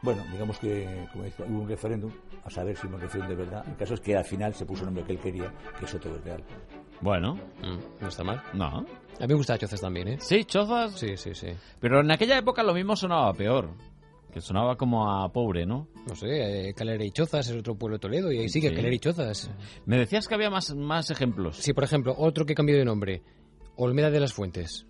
bueno, 0.00 0.24
digamos 0.32 0.58
que 0.58 1.06
como 1.12 1.24
dice, 1.24 1.42
hubo 1.42 1.62
un 1.62 1.68
referéndum 1.68 2.10
a 2.44 2.50
saber 2.50 2.76
si 2.76 2.88
me 2.88 2.96
refiero 2.96 3.28
de 3.28 3.34
verdad. 3.34 3.64
El 3.68 3.76
caso 3.76 3.94
es 3.94 4.00
que 4.00 4.16
al 4.16 4.24
final 4.24 4.54
se 4.54 4.64
puso 4.64 4.80
el 4.82 4.86
nombre 4.86 5.04
que 5.04 5.12
él 5.12 5.18
quería, 5.18 5.52
que 5.78 5.84
es 5.84 5.90
Soto 5.90 6.08
del 6.12 6.22
Real. 6.22 6.42
Bueno, 7.00 7.34
Mm, 7.62 8.00
no 8.02 8.08
está 8.08 8.24
mal. 8.24 8.42
no. 8.54 8.66
A 9.20 9.22
mí 9.22 9.26
me 9.28 9.34
gusta 9.34 9.58
Chozas 9.58 9.80
también, 9.80 10.06
¿eh? 10.08 10.16
Sí, 10.20 10.44
chozas. 10.44 10.92
Sí, 10.92 11.16
sí, 11.16 11.34
sí. 11.34 11.48
Pero 11.80 12.00
en 12.00 12.10
aquella 12.12 12.38
época 12.38 12.62
lo 12.62 12.72
mismo 12.72 12.94
sonaba 12.94 13.32
peor. 13.34 13.68
Que 14.38 14.42
sonaba 14.42 14.76
como 14.76 15.10
a 15.10 15.32
pobre, 15.32 15.66
¿no? 15.66 15.88
No 16.06 16.14
sé, 16.14 16.68
eh, 16.68 16.72
Calera 16.72 17.04
y 17.04 17.10
Chozas 17.10 17.48
es 17.48 17.56
otro 17.56 17.74
pueblo 17.74 17.96
de 17.96 17.98
Toledo 18.02 18.30
y 18.30 18.38
ahí 18.38 18.48
sigue 18.48 18.68
Sí. 18.68 18.74
Calera 18.76 18.94
y 18.94 18.98
Chozas. 19.00 19.50
Me 19.84 19.98
decías 19.98 20.28
que 20.28 20.34
había 20.36 20.48
más, 20.48 20.72
más 20.76 21.10
ejemplos. 21.10 21.56
Sí, 21.56 21.72
por 21.72 21.82
ejemplo, 21.82 22.14
otro 22.16 22.46
que 22.46 22.54
cambió 22.54 22.76
de 22.78 22.84
nombre, 22.84 23.20
Olmeda 23.74 24.12
de 24.12 24.20
las 24.20 24.32
Fuentes. 24.32 24.86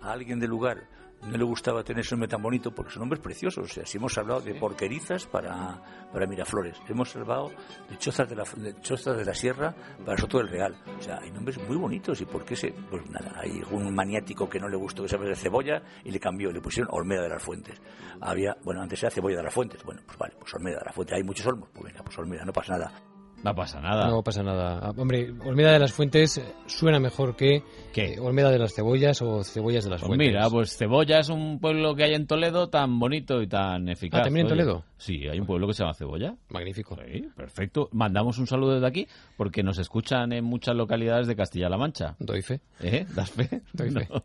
A 0.00 0.12
alguien 0.12 0.38
del 0.38 0.50
lugar 0.50 0.84
no 1.22 1.36
le 1.36 1.44
gustaba 1.44 1.82
tener 1.82 2.00
ese 2.00 2.14
nombre 2.14 2.28
tan 2.28 2.42
bonito 2.42 2.70
porque 2.72 2.92
su 2.92 2.98
nombre 2.98 3.18
es 3.18 3.22
precioso. 3.22 3.62
O 3.62 3.66
sea, 3.66 3.84
si 3.84 3.98
hemos 3.98 4.16
hablado 4.18 4.40
de 4.40 4.54
porquerizas 4.54 5.26
para, 5.26 5.82
para 6.12 6.26
Miraflores, 6.26 6.76
hemos 6.88 7.14
hablado 7.16 7.50
de 7.88 7.98
chozas 7.98 8.28
de, 8.28 8.36
la, 8.36 8.44
de 8.56 8.80
chozas 8.80 9.16
de 9.16 9.24
la 9.24 9.34
Sierra 9.34 9.74
para 10.04 10.16
Soto 10.16 10.38
del 10.38 10.48
Real. 10.48 10.76
O 10.98 11.02
sea, 11.02 11.18
hay 11.20 11.30
nombres 11.30 11.58
muy 11.66 11.76
bonitos. 11.76 12.20
¿Y 12.20 12.24
por 12.24 12.44
qué 12.44 12.56
se.? 12.56 12.72
Pues 12.90 13.08
nada, 13.10 13.32
hay 13.36 13.62
un 13.70 13.94
maniático 13.94 14.48
que 14.48 14.60
no 14.60 14.68
le 14.68 14.76
gustó 14.76 15.02
que 15.02 15.08
se 15.08 15.18
de 15.18 15.36
cebolla 15.36 15.82
y 16.04 16.10
le 16.10 16.20
cambió, 16.20 16.50
le 16.50 16.60
pusieron 16.60 16.88
Olmeda 16.92 17.22
de 17.22 17.28
las 17.30 17.42
Fuentes. 17.42 17.80
Había, 18.20 18.56
bueno, 18.64 18.80
antes 18.80 19.02
era 19.02 19.10
cebolla 19.10 19.36
de 19.36 19.42
las 19.42 19.54
Fuentes. 19.54 19.82
Bueno, 19.84 20.02
pues 20.06 20.18
vale, 20.18 20.34
pues 20.38 20.54
Olmeda 20.54 20.78
de 20.78 20.84
las 20.86 20.94
Fuentes. 20.94 21.16
Hay 21.16 21.24
muchos 21.24 21.46
olmos. 21.46 21.68
Pues 21.72 21.84
venga, 21.84 22.02
pues 22.02 22.18
Olmeda, 22.18 22.44
no 22.44 22.52
pasa 22.52 22.72
nada. 22.74 23.17
No 23.44 23.54
pasa 23.54 23.80
nada. 23.80 24.08
No 24.08 24.22
pasa 24.22 24.42
nada. 24.42 24.80
Ah, 24.82 24.92
Hombre, 24.96 25.32
Olmeda 25.46 25.72
de 25.72 25.78
las 25.78 25.92
Fuentes 25.92 26.38
eh, 26.38 26.44
suena 26.66 26.98
mejor 26.98 27.36
que 27.36 27.62
¿Qué? 27.92 28.14
eh, 28.14 28.20
Olmeda 28.20 28.50
de 28.50 28.58
las 28.58 28.74
Cebollas 28.74 29.22
o 29.22 29.44
Cebollas 29.44 29.84
de 29.84 29.90
las 29.90 30.00
Pues 30.00 30.08
Fuentes. 30.08 30.28
mira, 30.28 30.50
pues 30.50 30.76
Cebolla 30.76 31.20
es 31.20 31.28
un 31.28 31.60
pueblo 31.60 31.94
que 31.94 32.04
hay 32.04 32.14
en 32.14 32.26
Toledo 32.26 32.68
tan 32.68 32.98
bonito 32.98 33.40
y 33.40 33.46
tan 33.46 33.88
eficaz. 33.88 34.20
Ah, 34.20 34.24
¿también 34.24 34.46
en 34.46 34.52
oye. 34.52 34.62
Toledo? 34.62 34.84
Sí, 34.96 35.28
hay 35.28 35.38
un 35.38 35.46
pueblo 35.46 35.68
que 35.68 35.74
se 35.74 35.84
llama 35.84 35.94
Cebolla. 35.94 36.34
Magnífico. 36.48 36.96
Sí, 36.96 37.28
perfecto. 37.36 37.88
Mandamos 37.92 38.38
un 38.38 38.48
saludo 38.48 38.74
desde 38.74 38.86
aquí 38.88 39.06
porque 39.36 39.62
nos 39.62 39.78
escuchan 39.78 40.32
en 40.32 40.44
muchas 40.44 40.74
localidades 40.74 41.28
de 41.28 41.36
Castilla-La 41.36 41.78
Mancha. 41.78 42.16
Doy 42.18 42.42
fe. 42.42 42.60
¿Eh? 42.80 43.06
¿Das 43.14 43.30
fe? 43.30 43.62
Doy 43.72 43.90
fe. 43.92 44.08
No. 44.10 44.22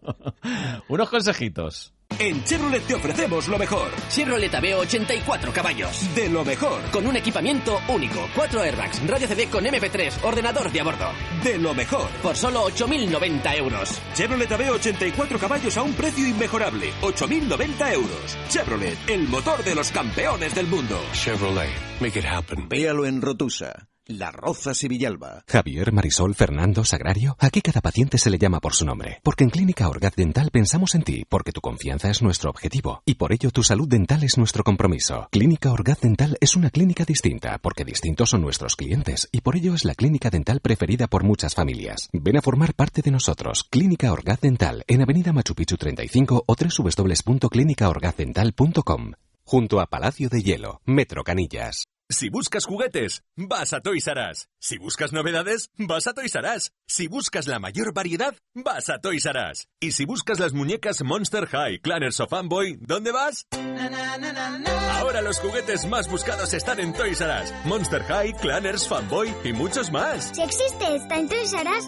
Unos 0.89 1.09
consejitos. 1.09 1.93
En 2.20 2.43
Chevrolet 2.43 2.86
te 2.86 2.95
ofrecemos 2.95 3.47
lo 3.47 3.57
mejor. 3.57 3.89
Chevrolet 4.09 4.53
Aveo 4.53 4.80
84 4.80 5.51
caballos. 5.51 6.16
De 6.16 6.30
lo 6.30 6.43
mejor. 6.45 6.82
Con 6.91 7.07
un 7.07 7.16
equipamiento 7.16 7.80
único. 7.88 8.28
Cuatro 8.36 8.61
airbags, 8.61 9.05
radio 9.07 9.28
CD 9.28 9.47
con 9.49 9.66
MP3, 9.66 10.24
ordenador 10.24 10.72
de 10.72 10.82
a 10.82 10.84
bordo. 10.84 11.09
De 11.43 11.57
lo 11.57 11.74
mejor. 11.74 12.09
Por 12.22 12.36
solo 12.36 12.68
8.090 12.70 13.57
euros. 13.57 14.01
Chevrolet 14.14 14.51
Aveo 14.51 14.76
84 14.76 15.39
caballos 15.39 15.78
a 15.78 15.82
un 15.82 15.93
precio 15.93 16.28
inmejorable. 16.28 16.93
8.090 17.01 17.93
euros. 17.93 18.38
Chevrolet, 18.49 18.97
el 19.07 19.28
motor 19.28 19.64
de 19.64 19.76
los 19.76 19.91
campeones 19.91 20.55
del 20.55 20.68
mundo. 20.68 20.99
Chevrolet, 21.14 21.70
make 21.99 22.20
it 22.20 22.26
happen. 22.26 22.70
Véalo 22.70 23.05
en 23.05 23.22
Rotusa, 23.22 23.88
La 24.08 24.32
Rozas 24.32 24.84
y 24.84 24.89
Villalba. 24.89 25.45
Javier, 25.47 25.93
Marisol, 25.93 26.36
Fernando, 26.36 26.84
Sagrario. 26.84 27.38
Aquí 27.39 27.62
cada 27.62 27.80
paciente 27.80 28.18
se 28.18 28.30
le 28.30 28.38
llama 28.38 28.60
por 28.60 28.74
su 28.74 28.86
nombre. 28.86 29.22
Porque 29.24 29.45
en 29.45 29.49
Clínica 29.49 29.88
Orgaz 29.88 30.18
Dental 30.18 30.49
pensamos 30.51 30.93
en 30.95 31.04
ti, 31.04 31.24
porque 31.30 31.54
tu 31.54 31.62
confianza 31.62 32.10
es 32.10 32.22
nuestro 32.22 32.49
objetivo. 32.49 33.01
Y 33.06 33.16
por 33.16 33.32
ello 33.32 33.49
tu 33.51 33.64
salud 33.64 33.88
dental 33.88 34.26
es 34.26 34.38
nuestro 34.38 34.66
compromiso. 34.66 35.30
Clínica 35.32 35.72
Orgaz 35.72 36.01
Dental 36.01 36.36
es 36.41 36.58
una 36.58 36.70
clínica 36.70 37.06
distinta, 37.06 37.60
porque 37.60 37.86
distintos 37.86 38.32
son 38.32 38.41
nuestros 38.41 38.76
clientes. 38.76 39.30
Y 39.32 39.39
por 39.39 39.56
ello 39.56 39.74
es 39.74 39.86
la 39.86 39.95
clínica 39.95 40.30
dental 40.30 40.60
preferida 40.60 41.08
por 41.08 41.24
muchas 41.24 41.56
familias. 41.56 42.10
Ven 42.12 42.36
a 42.36 42.41
formar 42.41 42.74
parte 42.74 43.01
de 43.01 43.12
nosotros. 43.12 43.64
Clínica 43.70 44.12
Orgaz 44.12 44.41
Dental, 44.41 44.84
en 44.88 45.01
Avenida 45.01 45.32
Machu 45.32 45.56
Picchu 45.56 45.78
35 45.78 46.43
o 46.45 46.56
www.clinicaorgazdental.com. 46.56 49.14
Junto 49.45 49.80
a 49.80 49.86
Palacio 49.86 50.28
de 50.28 50.41
Hielo, 50.41 50.82
Metro 50.86 51.24
Canillas. 51.24 51.86
Si 52.10 52.30
buscas 52.30 52.66
juguetes, 52.66 53.24
vas 53.36 53.74
a 53.74 53.82
Toys 53.82 54.06
R 54.08 54.32
Us. 54.32 54.47
Si 54.60 54.78
buscas 54.78 55.14
novedades, 55.14 55.70
vas 55.78 56.06
a 56.06 56.14
Toys 56.14 56.36
R 56.36 56.56
Us. 56.56 56.72
Si 56.86 57.08
buscas 57.08 57.47
la 57.47 57.60
mayor 57.60 57.93
variedad, 57.93 58.36
vas 58.54 58.89
a 58.89 58.99
Toys 58.99 59.26
R 59.26 59.39
Us. 59.51 59.68
Y 59.80 59.91
si 59.91 60.06
buscas 60.06 60.39
las 60.39 60.54
muñecas 60.54 61.01
Monster 61.01 61.47
High, 61.47 61.80
Clanners 61.80 62.20
o 62.20 62.28
Fanboy, 62.28 62.78
¿dónde 62.82 63.12
vas? 63.12 63.47
Ahora 64.91 65.22
los 65.22 65.39
juguetes 65.39 65.88
más 65.88 66.10
buscados 66.10 66.54
están 66.54 66.80
en 66.80 66.93
Toys 66.93 67.22
R 67.22 67.43
Us. 67.43 67.54
Monster 67.66 68.04
High, 68.04 68.34
Clanners, 68.34 68.88
Fanboy 68.88 69.34
y 69.43 69.54
muchos 69.54 69.91
más. 69.91 70.32
Si 70.36 70.41
existe 70.41 70.95
esta 70.95 71.18
en 71.18 71.30
Toys 71.30 71.54
R 71.54 71.70
Us, 71.70 71.86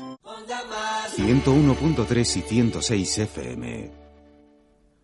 101.3 1.18 2.38
y 2.38 2.42
106 2.42 3.18
FM. 3.20 4.05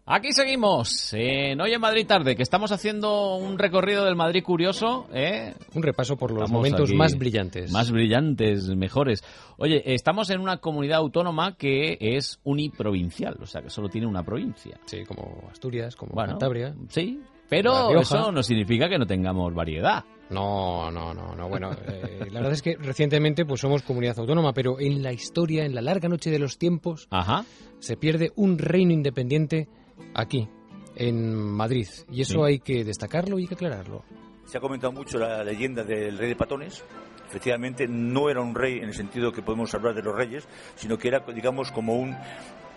Aquí 0.06 0.34
seguimos, 0.34 1.14
en 1.14 1.62
Hoy 1.62 1.74
en 1.74 1.80
Madrid 1.80 2.08
Tarde, 2.08 2.36
que 2.36 2.42
estamos 2.42 2.72
haciendo 2.72 3.36
un 3.36 3.60
recorrido 3.60 4.04
del 4.04 4.16
Madrid 4.16 4.44
curioso. 4.44 5.08
¿eh? 5.14 5.54
Un 5.76 5.84
repaso 5.84 6.18
por 6.18 6.32
los 6.32 6.44
Estamos 6.44 6.60
momentos 6.60 6.90
aquí 6.90 6.98
más 6.98 7.18
brillantes. 7.18 7.72
Más 7.72 7.92
brillantes, 7.92 8.68
mejores. 8.76 9.24
Oye, 9.58 9.84
estamos 9.94 10.32
en 10.32 10.42
una 10.42 10.58
comunidad 10.58 10.98
autónoma 10.98 11.56
que 11.56 11.98
es 12.00 12.40
uniprovincial, 12.44 13.38
o 13.42 13.46
sea, 13.46 13.62
que 13.62 13.70
solo 13.70 13.90
tiene 13.90 14.08
una 14.08 14.24
provincia. 14.24 14.80
Sí, 14.86 15.04
como 15.08 15.48
Asturias, 15.52 15.96
como 15.96 16.14
Bueno, 16.14 16.32
Cantabria. 16.32 16.74
Sí, 16.90 17.22
pero 17.48 18.00
eso 18.00 18.32
no 18.32 18.42
significa 18.42 18.90
que 18.90 18.98
no 18.98 19.06
tengamos 19.06 19.54
variedad. 19.54 20.04
No, 20.32 20.90
no, 20.90 21.14
no, 21.14 21.36
no. 21.36 21.48
Bueno, 21.48 21.72
eh, 21.88 22.28
la 22.32 22.40
verdad 22.40 22.54
es 22.54 22.62
que 22.62 22.76
recientemente 22.76 23.46
pues 23.46 23.62
somos 23.62 23.84
comunidad 23.84 24.18
autónoma, 24.18 24.52
pero 24.54 24.80
en 24.80 25.04
la 25.04 25.14
historia, 25.14 25.64
en 25.64 25.76
la 25.76 25.82
larga 25.82 26.10
noche 26.10 26.32
de 26.32 26.40
los 26.40 26.58
tiempos, 26.58 27.08
Ajá. 27.12 27.46
se 27.80 27.98
pierde 27.98 28.32
un 28.36 28.58
reino 28.58 28.94
independiente 28.94 29.68
aquí, 30.14 30.48
en 30.96 31.34
Madrid. 31.36 31.88
Y 32.10 32.22
eso 32.22 32.46
Sí. 32.46 32.52
hay 32.54 32.60
que 32.60 32.84
destacarlo 32.84 33.38
y 33.40 33.44
hay 33.44 33.48
que 33.48 33.56
aclararlo. 33.56 34.04
Se 34.46 34.58
ha 34.58 34.62
comentado 34.62 34.92
mucho 34.92 35.18
la 35.18 35.44
leyenda 35.44 35.84
del 35.84 36.18
rey 36.18 36.30
de 36.30 36.36
Patones. 36.36 36.84
Efectivamente, 37.28 37.88
no 37.88 38.30
era 38.30 38.42
un 38.42 38.54
rey 38.54 38.80
en 38.80 38.86
el 38.86 38.94
sentido 38.94 39.32
que 39.32 39.42
podemos 39.42 39.74
hablar 39.74 39.96
de 39.96 40.02
los 40.04 40.14
reyes, 40.16 40.46
sino 40.76 40.98
que 40.98 41.08
era, 41.08 41.20
digamos, 41.34 41.72
como 41.72 41.96
un, 41.96 42.16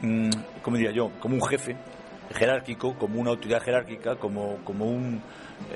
mm, 0.00 0.30
¿cómo 0.62 0.76
diría 0.76 0.92
yo? 0.92 1.10
Como 1.18 1.34
un 1.34 1.42
jefe 1.42 1.76
jerárquico, 2.32 2.94
como 2.96 3.20
una 3.20 3.30
autoridad 3.30 3.60
jerárquica, 3.62 4.16
como, 4.16 4.58
como 4.64 4.86
un, 4.86 5.20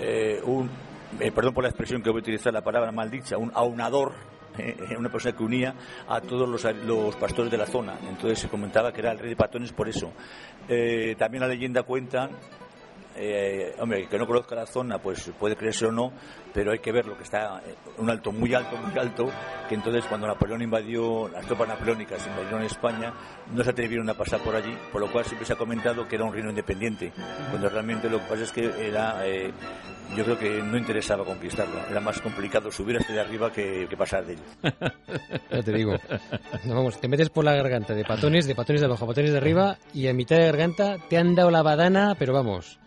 eh, 0.00 0.40
un 0.44 0.70
eh, 1.20 1.32
perdón 1.32 1.54
por 1.54 1.64
la 1.64 1.70
expresión 1.70 2.02
que 2.02 2.10
voy 2.10 2.18
a 2.20 2.22
utilizar, 2.22 2.52
la 2.52 2.62
palabra 2.62 2.92
mal 2.92 3.10
dicha, 3.10 3.36
un 3.36 3.50
aunador, 3.54 4.12
eh, 4.58 4.96
una 4.98 5.08
persona 5.08 5.36
que 5.36 5.42
unía 5.42 5.74
a 6.08 6.20
todos 6.20 6.48
los, 6.48 7.16
pastores 7.16 7.50
de 7.50 7.58
la 7.58 7.66
zona. 7.66 7.98
Entonces 8.08 8.38
se 8.38 8.48
comentaba 8.48 8.92
que 8.92 9.00
era 9.00 9.12
el 9.12 9.18
rey 9.18 9.30
de 9.30 9.36
Patones 9.36 9.72
por 9.72 9.88
eso. 9.88 10.12
Eh, 10.68 11.14
también 11.18 11.42
la 11.42 11.48
leyenda 11.48 11.82
cuenta 11.82 12.30
eh, 13.20 13.74
hombre, 13.80 14.06
que 14.06 14.16
no 14.16 14.26
conozca 14.26 14.54
la 14.54 14.66
zona, 14.66 14.98
pues 14.98 15.32
puede 15.38 15.56
creerse 15.56 15.86
o 15.86 15.92
no, 15.92 16.12
pero 16.58 16.72
hay 16.72 16.80
que 16.80 16.90
ver 16.90 17.06
lo 17.06 17.16
que 17.16 17.22
está 17.22 17.62
eh, 17.64 17.76
un 17.98 18.10
alto 18.10 18.32
muy 18.32 18.52
alto, 18.52 18.76
muy 18.78 18.98
alto, 18.98 19.30
que 19.68 19.76
entonces 19.76 20.04
cuando 20.06 20.26
Napoleón 20.26 20.60
invadió, 20.60 21.28
las 21.28 21.46
tropas 21.46 21.68
napoleónicas 21.68 22.26
invadieron 22.26 22.64
España, 22.64 23.14
no 23.54 23.62
se 23.62 23.70
atrevieron 23.70 24.10
a 24.10 24.14
pasar 24.14 24.40
por 24.40 24.56
allí, 24.56 24.76
por 24.90 25.00
lo 25.00 25.12
cual 25.12 25.24
siempre 25.24 25.46
se 25.46 25.52
ha 25.52 25.56
comentado 25.56 26.08
que 26.08 26.16
era 26.16 26.24
un 26.24 26.32
reino 26.32 26.50
independiente, 26.50 27.12
cuando 27.50 27.68
realmente 27.68 28.10
lo 28.10 28.18
que 28.18 28.24
pasa 28.24 28.42
es 28.42 28.50
que 28.50 28.88
era, 28.88 29.24
eh, 29.24 29.52
yo 30.16 30.24
creo 30.24 30.38
que 30.38 30.62
no 30.62 30.76
interesaba 30.76 31.24
conquistarlo. 31.24 31.78
Era 31.90 32.00
más 32.00 32.20
complicado 32.20 32.72
subir 32.72 32.96
hasta 32.96 33.12
de 33.12 33.20
arriba 33.20 33.52
que, 33.52 33.86
que 33.88 33.96
pasar 33.96 34.26
de 34.26 34.32
él. 34.34 34.40
Ya 35.50 35.62
te 35.62 35.72
digo. 35.72 35.94
No, 36.66 36.74
vamos, 36.74 37.00
te 37.00 37.08
metes 37.08 37.30
por 37.30 37.44
la 37.44 37.54
garganta 37.54 37.94
de 37.94 38.04
patones, 38.04 38.46
de 38.46 38.54
patones 38.54 38.80
de 38.80 38.86
abajo, 38.86 39.06
patones 39.06 39.32
de 39.32 39.38
arriba, 39.38 39.78
y 39.94 40.06
a 40.06 40.12
mitad 40.12 40.36
de 40.36 40.44
garganta 40.44 40.98
te 41.08 41.16
han 41.16 41.34
dado 41.34 41.50
la 41.50 41.62
badana, 41.62 42.14
pero 42.18 42.34
vamos. 42.34 42.78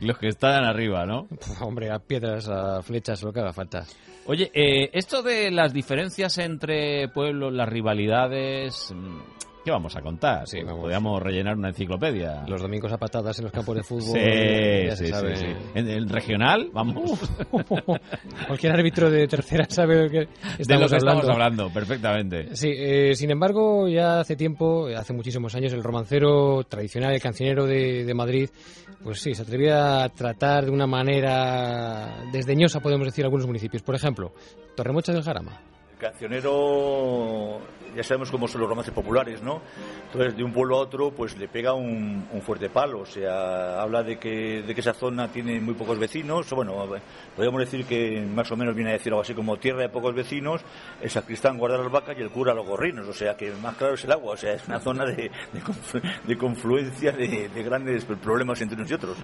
Los 0.00 0.18
que 0.18 0.28
están 0.28 0.64
arriba, 0.64 1.06
¿no? 1.06 1.26
Puf, 1.26 1.62
hombre, 1.62 1.90
a 1.90 2.00
piedras, 2.00 2.48
a 2.48 2.82
flechas, 2.82 3.17
lo 3.22 3.32
que 3.32 3.40
haga 3.40 3.52
falta. 3.52 3.84
Oye, 4.26 4.50
eh, 4.52 4.90
esto 4.92 5.22
de 5.22 5.50
las 5.50 5.72
diferencias 5.72 6.36
entre 6.38 7.08
pueblos, 7.08 7.52
las 7.52 7.68
rivalidades, 7.68 8.92
mm, 8.94 9.18
¿qué 9.64 9.70
vamos 9.70 9.94
a 9.96 10.00
contar? 10.00 10.46
Sí, 10.46 10.60
Podríamos 10.62 11.22
rellenar 11.22 11.56
una 11.56 11.68
enciclopedia. 11.68 12.44
Los 12.46 12.62
domingos 12.62 12.92
a 12.92 12.98
patadas 12.98 13.38
en 13.38 13.44
los 13.44 13.52
campos 13.52 13.76
de 13.76 13.82
fútbol. 13.82 14.18
Sí, 14.18 14.86
ya 14.86 14.96
se 14.96 15.06
sí, 15.06 15.12
sabe. 15.12 15.36
sí, 15.36 15.44
sí. 15.46 15.52
En 15.74 15.88
el 15.88 16.08
regional, 16.08 16.70
vamos. 16.72 17.18
Cualquier 18.46 18.72
árbitro 18.72 19.10
de 19.10 19.26
tercera 19.26 19.66
sabe 19.68 19.96
de 19.96 20.04
lo 20.04 20.10
que 20.10 20.28
estamos 20.58 20.66
de 20.68 20.74
lo 20.74 20.78
que 20.88 20.94
hablando. 20.96 21.20
estamos 21.20 21.28
hablando, 21.28 21.70
perfectamente. 21.72 22.56
Sí, 22.56 22.70
eh, 22.74 23.14
sin 23.14 23.30
embargo, 23.30 23.88
ya 23.88 24.20
hace 24.20 24.36
tiempo, 24.36 24.86
hace 24.96 25.12
muchísimos 25.12 25.54
años, 25.54 25.72
el 25.72 25.82
romancero 25.82 26.62
tradicional, 26.64 27.12
el 27.14 27.20
cancionero 27.20 27.66
de, 27.66 28.04
de 28.04 28.14
Madrid, 28.14 28.48
pues 29.02 29.20
sí, 29.20 29.34
se 29.34 29.42
atrevía 29.42 30.04
a 30.04 30.08
tratar 30.08 30.64
de 30.66 30.70
una 30.70 30.86
manera 30.86 32.24
desdeñosa, 32.32 32.80
podemos 32.80 33.06
decir, 33.06 33.24
algunos 33.24 33.46
municipios. 33.46 33.82
Por 33.82 33.94
ejemplo, 33.94 34.32
Torremocha 34.76 35.12
del 35.12 35.22
Jarama. 35.22 35.60
El 36.00 36.06
cancionero, 36.06 37.60
ya 37.96 38.04
sabemos 38.04 38.30
cómo 38.30 38.46
son 38.46 38.60
los 38.60 38.70
romances 38.70 38.94
populares, 38.94 39.42
¿no? 39.42 39.60
Entonces, 40.06 40.36
de 40.36 40.44
un 40.44 40.52
pueblo 40.52 40.76
a 40.76 40.80
otro, 40.82 41.10
pues 41.10 41.36
le 41.36 41.48
pega 41.48 41.74
un, 41.74 42.24
un 42.32 42.40
fuerte 42.42 42.70
palo. 42.70 43.00
O 43.00 43.06
sea, 43.06 43.82
habla 43.82 44.04
de 44.04 44.16
que, 44.16 44.62
de 44.62 44.74
que 44.74 44.80
esa 44.80 44.94
zona 44.94 45.26
tiene 45.28 45.60
muy 45.60 45.74
pocos 45.74 45.98
vecinos. 45.98 46.52
O 46.52 46.56
Bueno, 46.56 46.86
podríamos 47.34 47.60
decir 47.60 47.84
que 47.84 48.20
más 48.32 48.50
o 48.52 48.56
menos 48.56 48.76
viene 48.76 48.90
a 48.90 48.92
decir 48.92 49.10
algo 49.12 49.22
así 49.22 49.34
como 49.34 49.56
tierra 49.56 49.82
de 49.82 49.88
pocos 49.88 50.14
vecinos, 50.14 50.60
el 51.02 51.10
sacristán 51.10 51.58
guarda 51.58 51.78
las 51.78 51.90
vacas 51.90 52.16
y 52.16 52.22
el 52.22 52.30
cura 52.30 52.54
los 52.54 52.66
gorrinos. 52.66 53.08
O 53.08 53.12
sea, 53.12 53.36
que 53.36 53.50
más 53.60 53.74
claro 53.76 53.94
es 53.94 54.04
el 54.04 54.12
agua. 54.12 54.34
O 54.34 54.36
sea, 54.36 54.52
es 54.52 54.66
una 54.68 54.78
zona 54.78 55.04
de, 55.04 55.14
de, 55.52 55.60
conflu- 55.60 56.22
de 56.24 56.38
confluencia 56.38 57.10
de, 57.10 57.48
de 57.48 57.62
grandes 57.64 58.04
problemas 58.04 58.60
entre 58.60 58.76
unos 58.76 58.88
y 58.90 58.94
otros. 58.94 59.16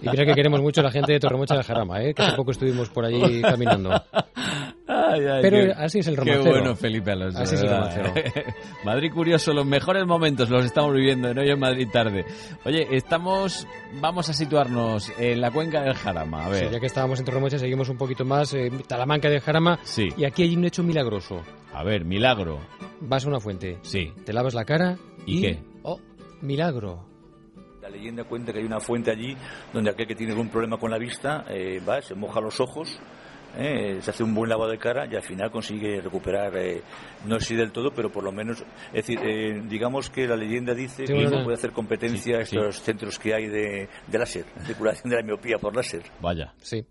Y 0.00 0.08
mira 0.08 0.24
que 0.24 0.34
queremos 0.34 0.62
mucho 0.62 0.80
a 0.80 0.84
la 0.84 0.90
gente 0.90 1.12
de 1.12 1.20
Torremocha 1.20 1.54
del 1.54 1.64
Jarama, 1.64 2.02
¿eh? 2.02 2.14
que 2.14 2.22
hace 2.22 2.36
poco 2.36 2.52
estuvimos 2.52 2.88
por 2.88 3.04
allí 3.04 3.42
caminando. 3.42 3.90
Ay, 5.16 5.26
ay, 5.26 5.42
Pero 5.42 5.56
qué- 5.58 5.72
así 5.76 5.98
es 6.00 6.06
el 6.08 6.14
Qué 6.16 6.20
romancero. 6.20 6.50
bueno, 6.50 6.76
Felipe 6.76 7.10
Alonso. 7.12 7.38
Así 7.42 7.54
es 7.54 7.62
el. 7.62 7.70
Madrid 8.84 9.12
curioso, 9.12 9.52
los 9.52 9.66
mejores 9.66 10.06
momentos 10.06 10.48
los 10.50 10.64
estamos 10.64 10.94
viviendo 10.94 11.28
en 11.30 11.38
hoy 11.38 11.50
en 11.50 11.58
Madrid 11.58 11.88
tarde. 11.92 12.24
Oye, 12.64 12.86
estamos, 12.92 13.66
vamos 14.00 14.28
a 14.28 14.32
situarnos 14.32 15.12
en 15.18 15.40
la 15.40 15.50
cuenca 15.50 15.82
del 15.82 15.94
Jarama. 15.94 16.46
A 16.46 16.54
Sí, 16.54 16.60
ver, 16.64 16.72
ya 16.72 16.80
que 16.80 16.86
estábamos 16.86 17.18
en 17.18 17.24
Torremocha, 17.24 17.58
seguimos 17.58 17.88
un 17.88 17.96
poquito 17.98 18.24
más. 18.24 18.52
eh, 18.54 18.70
Talamanca 18.86 19.28
del 19.28 19.40
Jarama. 19.40 19.78
Sí. 19.82 20.08
Y 20.16 20.24
aquí 20.24 20.42
hay 20.42 20.54
un 20.56 20.64
hecho 20.64 20.82
milagroso. 20.82 21.42
a 21.72 21.82
ver, 21.84 22.04
milagro. 22.04 22.58
Vas 23.00 23.24
a 23.26 23.28
una 23.28 23.40
fuente, 23.40 23.78
Sí. 23.82 24.12
te 24.24 24.32
lavas 24.32 24.54
la 24.54 24.64
cara 24.64 24.96
¿Y 25.26 25.42
qué? 25.42 25.58
Oh, 25.82 26.00
milagro. 26.40 27.04
La 27.82 27.90
leyenda 27.90 28.24
cuenta 28.24 28.52
que 28.52 28.58
hay 28.60 28.64
una 28.64 28.80
fuente 28.80 29.10
allí 29.10 29.36
donde 29.72 29.90
aquel 29.90 30.06
que 30.06 30.14
tiene 30.14 30.32
algún 30.32 30.48
problema 30.48 30.78
con 30.78 30.90
la 30.90 30.98
vista 30.98 31.44
eh, 31.48 31.80
va, 31.86 32.00
se 32.02 32.14
moja 32.14 32.40
los 32.40 32.58
ojos, 32.60 32.98
eh, 33.56 33.98
se 34.00 34.10
hace 34.10 34.22
un 34.22 34.34
buen 34.34 34.48
lavado 34.50 34.70
de 34.70 34.78
cara 34.78 35.06
y 35.10 35.16
al 35.16 35.22
final 35.22 35.50
consigue 35.50 36.00
recuperar, 36.00 36.56
eh, 36.56 36.82
no 37.26 37.40
sé 37.40 37.54
del 37.56 37.72
todo, 37.72 37.90
pero 37.90 38.10
por 38.10 38.22
lo 38.24 38.32
menos, 38.32 38.60
es 38.88 39.06
decir, 39.06 39.18
eh, 39.22 39.62
digamos 39.68 40.10
que 40.10 40.26
la 40.26 40.36
leyenda 40.36 40.74
dice 40.74 41.06
Sí, 41.06 41.12
que 41.12 41.24
no 41.24 41.42
puede 41.44 41.56
hacer 41.56 41.72
competencia 41.72 42.38
a 42.38 42.44
sí. 42.44 42.56
estos 42.56 42.80
centros 42.82 43.18
que 43.18 43.34
hay 43.34 43.46
de, 43.48 43.88
de 44.06 44.18
láser, 44.18 44.44
de 44.66 44.74
curación 44.74 45.10
de 45.10 45.16
la 45.16 45.22
miopía 45.22 45.58
por 45.58 45.74
láser. 45.74 46.02
Vaya. 46.20 46.52
Sí. 46.58 46.84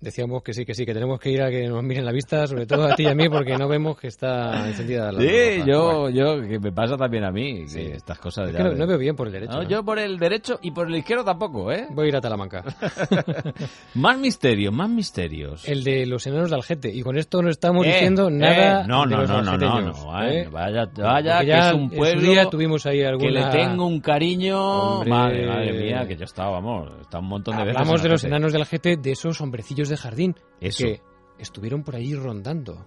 Decíamos 0.00 0.42
que 0.42 0.54
sí, 0.54 0.64
que 0.64 0.72
sí, 0.74 0.86
que 0.86 0.94
tenemos 0.94 1.20
que 1.20 1.30
ir 1.30 1.42
a 1.42 1.50
que 1.50 1.68
nos 1.68 1.82
miren 1.82 2.06
la 2.06 2.12
vista, 2.12 2.46
sobre 2.46 2.64
todo 2.66 2.84
a 2.84 2.94
ti 2.94 3.02
y 3.02 3.06
a 3.08 3.14
mí, 3.14 3.28
porque 3.28 3.58
no 3.58 3.68
vemos 3.68 3.98
que 3.98 4.06
está 4.06 4.66
encendida 4.66 5.12
la 5.12 5.20
Sí, 5.20 5.58
roja. 5.58 5.66
yo, 5.70 6.08
yo, 6.08 6.40
que 6.40 6.58
me 6.58 6.72
pasa 6.72 6.96
también 6.96 7.24
a 7.24 7.30
mí, 7.30 7.66
que 7.66 7.92
estas 7.96 8.18
cosas 8.18 8.46
Es 8.48 8.52
ya 8.52 8.58
que 8.58 8.64
no, 8.64 8.70
de- 8.70 8.76
no 8.78 8.86
veo 8.86 8.96
bien 8.98 9.14
por 9.14 9.26
el 9.26 9.32
derecho. 9.34 9.52
No, 9.52 9.62
¿eh? 9.62 9.66
yo 9.68 9.84
por 9.84 9.98
el 9.98 10.18
derecho 10.18 10.58
y 10.62 10.70
por 10.70 10.86
el 10.88 10.96
izquierdo 10.96 11.22
tampoco, 11.24 11.70
¿eh? 11.70 11.86
Voy 11.90 12.06
a 12.06 12.08
ir 12.08 12.16
a 12.16 12.20
Talamanca. 12.22 12.64
Más 13.94 14.18
misterios, 14.18 14.72
más 14.72 14.88
misterios. 14.88 15.68
El 15.68 15.84
de 15.84 16.06
los 16.06 16.26
enanos 16.26 16.50
de 16.50 16.56
Algete. 16.56 16.90
Y 16.94 17.02
con 17.02 17.18
esto 17.18 17.42
no 17.42 17.50
estamos 17.50 17.84
Eh, 17.86 17.90
diciendo 17.90 18.28
eh, 18.28 18.32
nada 18.32 18.86
no, 18.86 19.02
de 19.04 19.10
no, 19.10 19.20
los 19.22 19.28
no, 19.30 19.42
no, 19.42 19.56
no, 19.58 19.80
no, 19.80 20.22
eh, 20.24 20.48
vaya, 20.50 20.86
vaya, 20.96 21.34
Porque 21.34 21.40
que 21.40 21.46
ya 21.46 21.68
es 21.68 21.74
un 21.74 21.90
pueblo 21.90 22.20
día 22.30 22.46
tuvimos 22.46 22.86
ahí 22.86 22.98
que 23.00 23.06
alguna... 23.06 23.50
le 23.50 23.58
tengo 23.58 23.86
un 23.86 24.00
cariño. 24.00 24.58
Hombre. 24.94 25.10
Madre, 25.10 25.46
madre 25.46 25.72
mía, 25.72 26.06
que 26.06 26.16
yo 26.16 26.24
estaba, 26.24 26.52
vamos, 26.52 26.90
está 27.02 27.18
un 27.18 27.26
montón 27.28 27.56
de 27.56 27.64
veces. 27.64 27.76
Hablamos 27.80 28.02
de 28.02 28.08
los 28.08 28.24
enanos 28.24 28.52
del 28.52 28.62
Algete, 28.62 28.96
de 28.96 29.10
esos 29.12 29.40
hombrecillos 29.40 29.89
de 29.90 29.96
jardín 29.98 30.36
Eso. 30.60 30.84
que 30.84 31.02
estuvieron 31.38 31.82
por 31.82 31.96
allí 31.96 32.14
rondando. 32.14 32.86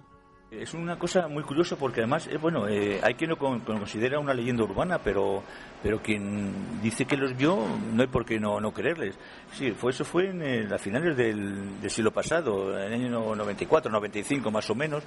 Es 0.50 0.72
una 0.72 0.96
cosa 1.00 1.26
muy 1.26 1.42
curiosa 1.42 1.74
porque 1.74 2.00
además, 2.02 2.28
eh, 2.28 2.36
bueno, 2.36 2.68
eh, 2.68 3.00
hay 3.02 3.14
quien 3.14 3.30
lo 3.30 3.36
con- 3.36 3.58
lo 3.66 3.78
considera 3.78 4.20
una 4.20 4.32
leyenda 4.34 4.62
urbana, 4.62 4.98
pero 5.02 5.42
pero 5.82 6.00
quien 6.00 6.80
dice 6.80 7.04
que 7.06 7.16
los 7.16 7.36
vio, 7.36 7.58
no 7.92 8.00
hay 8.02 8.08
por 8.08 8.24
qué 8.24 8.38
no, 8.38 8.60
no 8.60 8.72
creerles. 8.72 9.18
Sí, 9.52 9.72
fue, 9.72 9.90
eso 9.90 10.04
fue 10.04 10.30
en 10.30 10.40
el- 10.42 10.72
a 10.72 10.78
finales 10.78 11.16
del, 11.16 11.80
del 11.80 11.90
siglo 11.90 12.12
pasado, 12.12 12.78
en 12.78 12.92
el 12.92 13.04
año 13.04 13.34
94, 13.34 13.90
95 13.90 14.50
más 14.52 14.70
o 14.70 14.74
menos, 14.76 15.02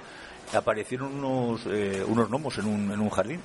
aparecieron 0.54 1.14
unos, 1.24 1.66
eh, 1.66 2.04
unos 2.06 2.28
gnomos 2.28 2.58
en 2.58 2.66
un, 2.66 2.90
en 2.92 3.00
un 3.00 3.08
jardín. 3.08 3.40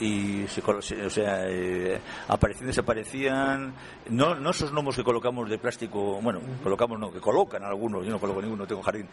Y 0.00 0.46
se- 0.48 0.62
o 0.62 1.10
sea 1.10 1.48
eh, 1.48 2.00
aparecían 2.28 2.66
desaparecían. 2.68 3.74
No 4.10 4.34
no 4.34 4.50
esos 4.50 4.70
gnomos 4.72 4.96
que 4.96 5.04
colocamos 5.04 5.48
de 5.50 5.58
plástico 5.58 6.20
bueno 6.22 6.40
colocamos 6.62 6.98
no 6.98 7.12
que 7.12 7.20
colocan 7.20 7.62
algunos 7.64 8.04
yo 8.04 8.10
no 8.10 8.18
coloco 8.18 8.40
ninguno 8.42 8.66
tengo 8.66 8.82
jardín 8.82 9.06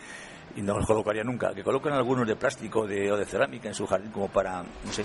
y 0.55 0.61
no 0.61 0.77
los 0.77 0.85
colocaría 0.85 1.23
nunca 1.23 1.53
que 1.53 1.63
colocan 1.63 1.93
algunos 1.93 2.27
de 2.27 2.35
plástico 2.35 2.85
de, 2.87 3.11
o 3.11 3.17
de 3.17 3.25
cerámica 3.25 3.67
en 3.67 3.73
su 3.75 3.85
jardín 3.87 4.11
como 4.11 4.27
para 4.27 4.61
no 4.63 4.91
sé 4.91 5.03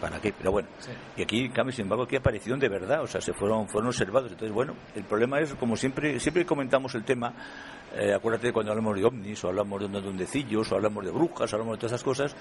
para 0.00 0.20
qué 0.20 0.32
pero 0.36 0.52
bueno 0.52 0.68
y 1.16 1.22
aquí 1.22 1.44
en 1.44 1.52
cambio 1.52 1.72
sin 1.72 1.82
embargo 1.82 2.04
aquí 2.04 2.16
aparecieron 2.16 2.58
de 2.58 2.68
verdad 2.68 3.02
o 3.02 3.06
sea 3.06 3.20
se 3.20 3.32
fueron 3.32 3.68
fueron 3.68 3.88
observados 3.88 4.30
entonces 4.30 4.54
bueno 4.54 4.74
el 4.94 5.04
problema 5.04 5.40
es 5.40 5.54
como 5.54 5.76
siempre 5.76 6.18
siempre 6.18 6.46
comentamos 6.46 6.94
el 6.94 7.04
tema 7.04 7.32
eh, 7.94 8.14
acuérdate 8.14 8.48
de 8.48 8.52
cuando 8.52 8.72
hablamos 8.72 8.96
de 8.96 9.04
ovnis 9.04 9.44
o 9.44 9.48
hablamos 9.48 9.80
de 9.80 10.00
duendecillos 10.00 10.70
o 10.72 10.76
hablamos 10.76 11.04
de 11.04 11.10
brujas 11.10 11.52
o 11.52 11.56
hablamos 11.56 11.76
de 11.76 11.80
todas 11.80 11.92
esas 11.92 12.04
cosas 12.04 12.36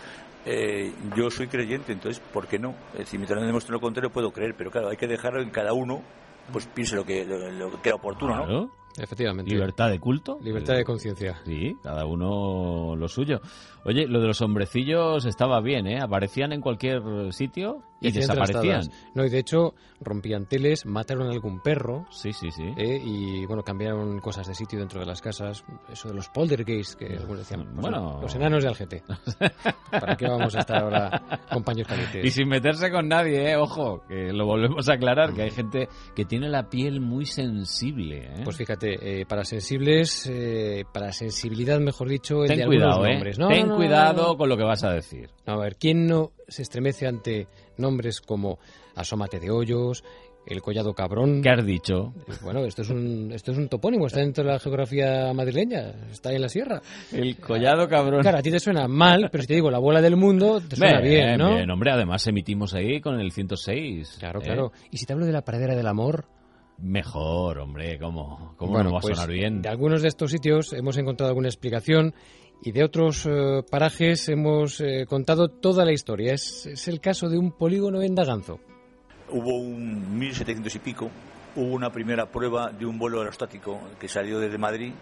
eh, 0.45 0.93
yo 1.15 1.29
soy 1.29 1.47
creyente 1.47 1.91
entonces 1.91 2.21
¿por 2.31 2.47
qué 2.47 2.57
no? 2.57 2.75
es 2.93 2.99
decir 2.99 3.19
mientras 3.19 3.39
no 3.39 3.45
demuestre 3.45 3.73
lo 3.73 3.81
contrario 3.81 4.09
puedo 4.09 4.31
creer 4.31 4.55
pero 4.57 4.71
claro 4.71 4.89
hay 4.89 4.97
que 4.97 5.07
dejar 5.07 5.37
en 5.37 5.49
cada 5.49 5.73
uno 5.73 6.01
pues 6.51 6.65
piense 6.67 6.95
lo 6.95 7.05
que 7.05 7.25
lo, 7.25 7.51
lo 7.51 7.71
que 7.71 7.77
crea 7.77 7.95
oportuno 7.95 8.45
¿no? 8.45 8.78
Efectivamente. 8.97 9.51
Libertad 9.51 9.89
de 9.89 9.99
culto. 9.99 10.39
Libertad 10.41 10.75
de 10.75 10.83
conciencia. 10.83 11.39
Sí, 11.45 11.77
cada 11.81 12.05
uno 12.05 12.95
lo 12.95 13.07
suyo. 13.07 13.41
Oye, 13.85 14.07
lo 14.07 14.19
de 14.19 14.27
los 14.27 14.41
hombrecillos 14.41 15.25
estaba 15.25 15.61
bien, 15.61 15.87
¿eh? 15.87 15.99
Aparecían 16.01 16.51
en 16.51 16.61
cualquier 16.61 17.01
sitio 17.31 17.83
y, 18.01 18.11
desaparecían. 18.11 18.63
trastadas. 18.81 19.11
No, 19.13 19.25
y 19.25 19.29
de 19.29 19.39
hecho 19.39 19.73
rompían 20.01 20.45
teles, 20.45 20.85
mataron 20.85 21.27
a 21.27 21.31
algún 21.31 21.61
perro. 21.61 22.05
Sí, 22.11 22.31
sí, 22.33 22.49
sí. 22.51 22.63
eh, 22.77 23.01
y 23.03 23.45
bueno, 23.45 23.63
cambiaron 23.63 24.19
cosas 24.19 24.47
de 24.47 24.55
sitio 24.55 24.79
dentro 24.79 24.99
de 24.99 25.05
las 25.05 25.21
casas. 25.21 25.63
Eso 25.91 26.09
de 26.09 26.15
los 26.15 26.29
poltergeists 26.29 26.95
que 26.95 27.17
algunos 27.17 27.39
decían. 27.39 27.65
Pues, 27.65 27.81
Bueno. 27.81 28.19
Los 28.21 28.33
enanos 28.35 28.63
de 28.63 28.69
Algete. 28.69 29.03
¿Para 29.91 30.15
qué 30.15 30.27
vamos 30.27 30.55
a 30.55 30.59
estar 30.59 30.83
ahora 30.83 31.41
con 31.51 31.63
paños 31.63 31.87
calientes? 31.87 32.25
Y 32.25 32.31
sin 32.31 32.47
meterse 32.47 32.91
con 32.91 33.07
nadie, 33.07 33.51
¿eh? 33.51 33.55
Ojo, 33.57 34.03
que 34.07 34.31
lo 34.31 34.45
volvemos 34.45 34.87
a 34.89 34.93
aclarar, 34.93 35.33
que 35.33 35.43
hay 35.43 35.51
gente 35.51 35.89
que 36.15 36.25
tiene 36.25 36.49
la 36.49 36.69
piel 36.69 37.01
muy 37.01 37.25
sensible, 37.25 38.25
¿eh? 38.25 38.41
Pues 38.43 38.57
fíjate, 38.57 39.21
eh, 39.21 39.25
para 39.25 39.43
sensibles, 39.43 40.27
eh, 40.31 40.85
para 40.93 41.11
sensibilidad, 41.11 41.79
mejor 41.79 42.09
dicho, 42.09 42.43
el 42.43 42.49
Ten 42.49 42.59
de 42.59 42.65
cuidado, 42.65 42.91
algunos 43.03 43.07
¿eh? 43.09 43.13
nombres. 43.13 43.39
No, 43.39 43.47
Ten 43.47 43.61
no, 43.67 43.73
no, 43.73 43.75
cuidado 43.75 44.37
con 44.37 44.49
lo 44.49 44.57
que 44.57 44.63
vas 44.63 44.83
a 44.83 44.91
decir. 44.91 45.29
A 45.45 45.57
ver, 45.57 45.75
¿quién 45.77 46.05
no 46.07 46.31
se 46.47 46.61
estremece 46.61 47.07
ante 47.07 47.47
nombres 47.79 48.21
como 48.21 48.59
Asómate 48.95 49.39
de 49.39 49.49
Hoyos, 49.49 50.03
El 50.45 50.61
Collado 50.61 50.93
Cabrón? 50.93 51.41
¿Qué 51.41 51.49
has 51.49 51.65
dicho? 51.65 52.13
Bueno, 52.43 52.65
esto 52.65 52.81
es 52.81 52.89
un, 52.89 53.31
esto 53.33 53.51
es 53.51 53.57
un 53.57 53.69
topónimo, 53.69 54.07
está 54.07 54.19
dentro 54.19 54.43
de 54.43 54.51
la 54.51 54.59
geografía 54.59 55.33
madrileña, 55.33 55.93
está 56.11 56.31
en 56.31 56.41
la 56.41 56.49
sierra. 56.49 56.81
El 57.11 57.37
Collado 57.37 57.87
Cabrón. 57.87 58.21
Claro, 58.21 58.39
a 58.39 58.41
ti 58.41 58.51
te 58.51 58.59
suena 58.59 58.87
mal, 58.87 59.29
pero 59.31 59.41
si 59.41 59.47
te 59.47 59.55
digo 59.55 59.71
la 59.71 59.79
bola 59.79 60.01
del 60.01 60.17
mundo, 60.17 60.61
te 60.61 60.75
suena 60.75 61.01
bien, 61.01 61.37
¿no? 61.37 61.55
Bien, 61.55 61.69
hombre, 61.71 61.91
además 61.91 62.25
emitimos 62.27 62.73
ahí 62.73 63.01
con 63.01 63.19
el 63.19 63.31
106. 63.31 64.17
Claro, 64.19 64.39
¿eh? 64.41 64.43
claro. 64.43 64.71
Y 64.91 64.97
si 64.97 65.05
te 65.05 65.13
hablo 65.13 65.25
de 65.25 65.31
la 65.31 65.43
pradera 65.43 65.75
del 65.75 65.87
amor, 65.87 66.25
Mejor, 66.81 67.59
hombre, 67.59 67.99
¿cómo, 67.99 68.53
cómo 68.55 68.71
Bueno, 68.71 68.85
no 68.85 68.93
va 68.93 68.99
a 68.99 69.01
pues, 69.01 69.17
sonar 69.17 69.33
bien? 69.33 69.61
De 69.61 69.69
algunos 69.69 70.01
de 70.01 70.07
estos 70.07 70.31
sitios 70.31 70.71
hemos 70.71 70.97
encontrado 70.97 71.29
alguna 71.29 71.49
explicación 71.49 72.13
y 72.61 72.71
de 72.71 72.83
otros 72.83 73.25
eh, 73.25 73.63
parajes 73.69 74.27
hemos 74.29 74.81
eh, 74.81 75.05
contado 75.07 75.49
toda 75.49 75.85
la 75.85 75.93
historia. 75.93 76.33
Es, 76.33 76.65
es 76.65 76.87
el 76.87 76.99
caso 76.99 77.29
de 77.29 77.37
un 77.37 77.51
polígono 77.51 78.01
en 78.01 78.15
Daganzo. 78.15 78.59
hubo 79.29 79.57
un 79.57 80.17
1700 80.17 80.75
y 80.75 80.79
pico, 80.79 81.09
hubo 81.55 81.73
una 81.73 81.91
primera 81.91 82.25
prueba 82.25 82.71
de 82.71 82.85
un 82.85 82.97
vuelo 82.97 83.19
aerostático 83.19 83.79
que 83.99 84.07
salió 84.07 84.39
desde 84.39 84.57
Madrid 84.57 84.93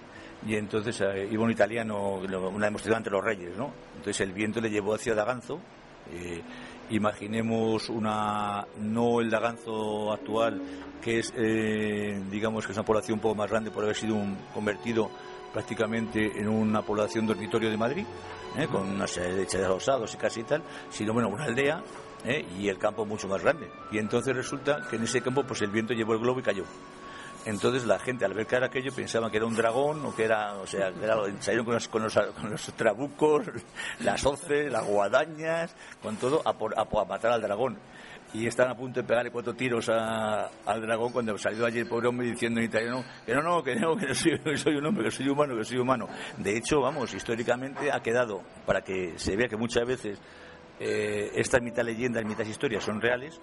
y 0.45 0.55
entonces 0.55 1.01
eh, 1.01 1.27
iba 1.31 1.43
un 1.43 1.51
italiano, 1.51 2.15
una 2.15 2.65
demostración 2.65 2.97
ante 2.97 3.09
los 3.09 3.23
reyes, 3.23 3.57
¿no? 3.57 3.71
Entonces 3.95 4.21
el 4.21 4.33
viento 4.33 4.61
le 4.61 4.69
llevó 4.69 4.93
hacia 4.93 5.15
Daganzo 5.15 5.59
Eh, 6.13 6.41
imaginemos 6.89 7.89
una 7.89 8.65
no 8.79 9.19
el 9.19 9.29
Daganzo 9.29 10.13
actual 10.13 10.61
que 11.01 11.19
es 11.19 11.33
eh, 11.35 12.17
digamos 12.31 12.65
que 12.65 12.71
es 12.71 12.77
una 12.77 12.85
población 12.85 13.15
un 13.15 13.19
poco 13.19 13.35
más 13.35 13.49
grande 13.49 13.71
por 13.71 13.83
haber 13.83 13.95
sido 13.95 14.15
un, 14.15 14.37
convertido 14.53 15.09
prácticamente 15.57 16.39
en 16.39 16.47
una 16.47 16.83
población 16.83 17.25
dormitorio 17.25 17.71
de 17.71 17.77
Madrid 17.77 18.05
¿eh? 18.55 18.67
con 18.67 18.87
una 18.87 19.07
serie 19.07 19.43
de 19.43 19.67
rosados 19.67 20.13
y 20.13 20.17
casi 20.17 20.43
tal 20.43 20.61
sino 20.91 21.13
bueno 21.13 21.29
una 21.29 21.45
aldea 21.45 21.81
¿eh? 22.23 22.45
y 22.59 22.69
el 22.69 22.77
campo 22.77 23.07
mucho 23.07 23.27
más 23.27 23.41
grande 23.41 23.67
y 23.91 23.97
entonces 23.97 24.35
resulta 24.35 24.83
que 24.87 24.97
en 24.97 25.05
ese 25.05 25.19
campo 25.19 25.43
pues 25.43 25.63
el 25.63 25.71
viento 25.71 25.95
llevó 25.95 26.13
el 26.13 26.19
globo 26.19 26.41
y 26.41 26.43
cayó 26.43 26.63
entonces 27.45 27.85
la 27.85 27.97
gente 27.97 28.23
al 28.23 28.35
ver 28.35 28.45
que 28.45 28.55
era 28.55 28.67
aquello 28.67 28.91
pensaba 28.93 29.31
que 29.31 29.37
era 29.37 29.47
un 29.47 29.55
dragón 29.55 30.05
o 30.05 30.15
que 30.15 30.25
era, 30.25 30.53
o 30.57 30.67
sea, 30.67 30.91
que 30.91 31.03
era, 31.03 31.15
salieron 31.39 31.65
con 31.65 31.73
los, 31.73 31.87
con 31.87 32.03
los, 32.03 32.13
con 32.13 32.51
los 32.51 32.61
trabucos, 32.73 33.47
las 34.01 34.25
hoces, 34.25 34.69
las 34.69 34.85
guadañas, 34.85 35.73
con 36.03 36.17
todo 36.17 36.41
a, 36.43 36.51
por, 36.53 36.77
a, 36.77 36.81
a 36.81 37.05
matar 37.05 37.31
al 37.31 37.41
dragón. 37.41 37.79
Y 38.34 38.45
están 38.45 38.69
a 38.69 38.75
punto 38.75 39.01
de 39.01 39.07
pegarle 39.07 39.32
cuatro 39.32 39.53
tiros 39.53 39.88
a- 39.89 40.49
al 40.65 40.82
dragón 40.82 41.11
cuando 41.13 41.38
salió 41.38 41.65
allí 41.65 41.80
el 41.80 41.88
pobre 41.88 42.07
hombre 42.09 42.28
diciendo 42.28 42.59
en 42.59 42.65
italiano 42.65 43.03
que 43.25 43.34
no, 43.34 43.41
no, 43.41 43.63
que 43.63 43.75
no, 43.75 43.95
que 43.95 44.07
no 44.07 44.13
soy, 44.13 44.39
que 44.43 44.57
soy 44.57 44.75
un 44.75 44.86
hombre, 44.86 45.05
que 45.05 45.11
soy 45.11 45.30
humano, 45.30 45.55
que 45.55 45.63
soy 45.63 45.78
humano. 45.80 46.07
De 46.38 46.57
hecho, 46.57 46.82
vamos, 46.82 47.13
históricamente 47.13 47.89
ha 47.91 48.01
quedado, 48.01 48.41
para 48.65 48.82
que 48.82 49.17
se 49.17 49.36
vea 49.38 49.47
que 49.47 49.55
muchas 49.57 49.86
veces 49.88 50.19
eh, 50.80 51.32
estas 51.36 51.61
mitad 51.61 51.84
leyendas, 51.84 52.23
mitad 52.25 52.45
historias 52.45 52.84
son 52.84 52.99
reales, 53.01 53.39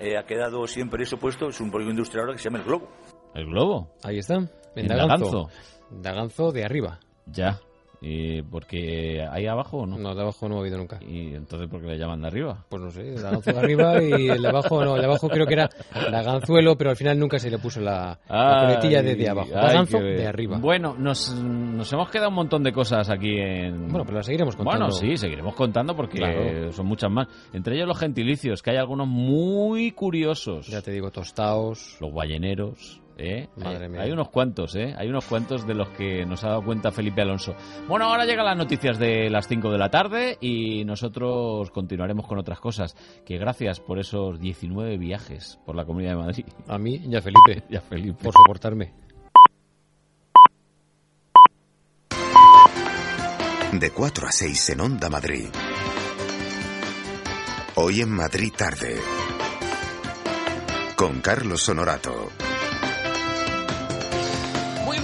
eh, 0.00 0.16
ha 0.18 0.24
quedado 0.24 0.66
siempre 0.66 1.04
eso 1.04 1.16
puesto, 1.16 1.48
es 1.48 1.60
un 1.60 1.70
polígono 1.70 1.92
industrial 1.92 2.24
ahora 2.24 2.34
que 2.36 2.42
se 2.42 2.48
llama 2.48 2.58
el 2.58 2.64
Globo. 2.64 2.88
¿El 3.34 3.46
globo? 3.46 3.90
Ahí 4.02 4.18
está. 4.18 4.34
En 4.34 4.48
En 4.76 4.88
Daganzo. 4.88 5.48
Daganzo 5.90 6.50
de 6.52 6.64
arriba. 6.64 6.98
Ya. 7.26 7.58
¿Y 8.06 8.42
porque 8.42 9.24
ahí 9.30 9.46
abajo 9.46 9.78
o 9.78 9.86
no? 9.86 9.96
No, 9.96 10.14
de 10.14 10.20
abajo 10.20 10.46
no 10.46 10.56
ha 10.56 10.60
habido 10.60 10.76
nunca. 10.76 10.98
¿Y 11.00 11.34
entonces 11.34 11.68
por 11.70 11.80
qué 11.80 11.86
le 11.88 11.98
llaman 11.98 12.20
de 12.20 12.26
arriba? 12.26 12.62
Pues 12.68 12.82
no 12.82 12.90
sé, 12.90 13.12
Daganzo 13.14 13.50
de 13.52 13.58
arriba 13.58 14.02
y 14.02 14.28
el 14.28 14.42
de 14.42 14.48
abajo 14.48 14.84
no, 14.84 14.94
el 14.96 15.00
de 15.00 15.06
abajo 15.06 15.28
creo 15.28 15.46
que 15.46 15.54
era 15.54 15.70
Daganzuelo, 16.10 16.76
pero 16.76 16.90
al 16.90 16.96
final 16.96 17.18
nunca 17.18 17.38
se 17.38 17.50
le 17.50 17.58
puso 17.58 17.80
la, 17.80 18.18
coletilla 18.28 19.02
de, 19.02 19.14
de 19.16 19.28
abajo. 19.28 19.48
qué- 19.90 20.02
de 20.02 20.26
arriba. 20.26 20.58
Bueno, 20.58 20.94
nos, 20.98 21.34
nos 21.34 21.90
hemos 21.92 22.10
quedado 22.10 22.28
un 22.28 22.34
montón 22.34 22.62
de 22.62 22.72
cosas 22.72 23.08
aquí 23.08 23.38
en... 23.38 23.88
Bueno, 23.88 24.04
pero 24.04 24.16
las 24.18 24.26
seguiremos 24.26 24.54
contando. 24.56 24.86
Bueno, 24.86 24.92
sí, 24.92 25.16
seguiremos 25.16 25.54
contando 25.54 25.96
porque 25.96 26.18
Claro. 26.18 26.72
son 26.72 26.86
muchas 26.86 27.10
más. 27.10 27.28
Entre 27.52 27.74
ellos 27.76 27.88
los 27.88 27.98
gentilicios, 27.98 28.62
que 28.62 28.70
hay 28.72 28.76
algunos 28.76 29.08
muy 29.08 29.92
curiosos. 29.92 30.66
Ya 30.66 30.82
te 30.82 30.90
digo, 30.92 31.10
tostaos. 31.10 31.96
Los 32.00 32.12
balleneros. 32.12 33.00
¿Eh? 33.18 33.48
Madre 33.56 33.84
hay, 33.84 33.90
mía. 33.90 34.02
hay 34.02 34.10
unos 34.10 34.28
cuantos, 34.28 34.74
¿eh? 34.76 34.94
Hay 34.96 35.08
unos 35.08 35.24
cuantos 35.26 35.66
de 35.66 35.74
los 35.74 35.88
que 35.90 36.24
nos 36.26 36.44
ha 36.44 36.48
dado 36.48 36.62
cuenta 36.64 36.90
Felipe 36.90 37.22
Alonso. 37.22 37.54
Bueno, 37.88 38.06
ahora 38.06 38.24
llegan 38.24 38.44
las 38.46 38.56
noticias 38.56 38.98
de 38.98 39.30
las 39.30 39.48
5 39.48 39.70
de 39.70 39.78
la 39.78 39.90
tarde 39.90 40.38
y 40.40 40.84
nosotros 40.84 41.70
continuaremos 41.70 42.26
con 42.26 42.38
otras 42.38 42.60
cosas. 42.60 42.96
Que 43.24 43.38
gracias 43.38 43.80
por 43.80 43.98
esos 43.98 44.40
19 44.40 44.98
viajes 44.98 45.58
por 45.64 45.76
la 45.76 45.84
Comunidad 45.84 46.12
de 46.12 46.16
Madrid. 46.16 46.44
A 46.68 46.78
mí 46.78 47.00
y 47.04 47.16
a 47.16 47.20
Felipe. 47.22 47.64
Y 47.70 47.76
a 47.76 47.80
Felipe. 47.80 48.22
Por 48.22 48.32
soportarme. 48.32 48.92
De 53.72 53.90
4 53.90 54.26
a 54.28 54.32
6 54.32 54.70
en 54.70 54.80
Onda 54.80 55.10
Madrid. 55.10 55.48
Hoy 57.76 58.00
en 58.02 58.10
Madrid 58.10 58.52
tarde. 58.56 58.96
Con 60.96 61.20
Carlos 61.20 61.68
Honorato. 61.68 62.28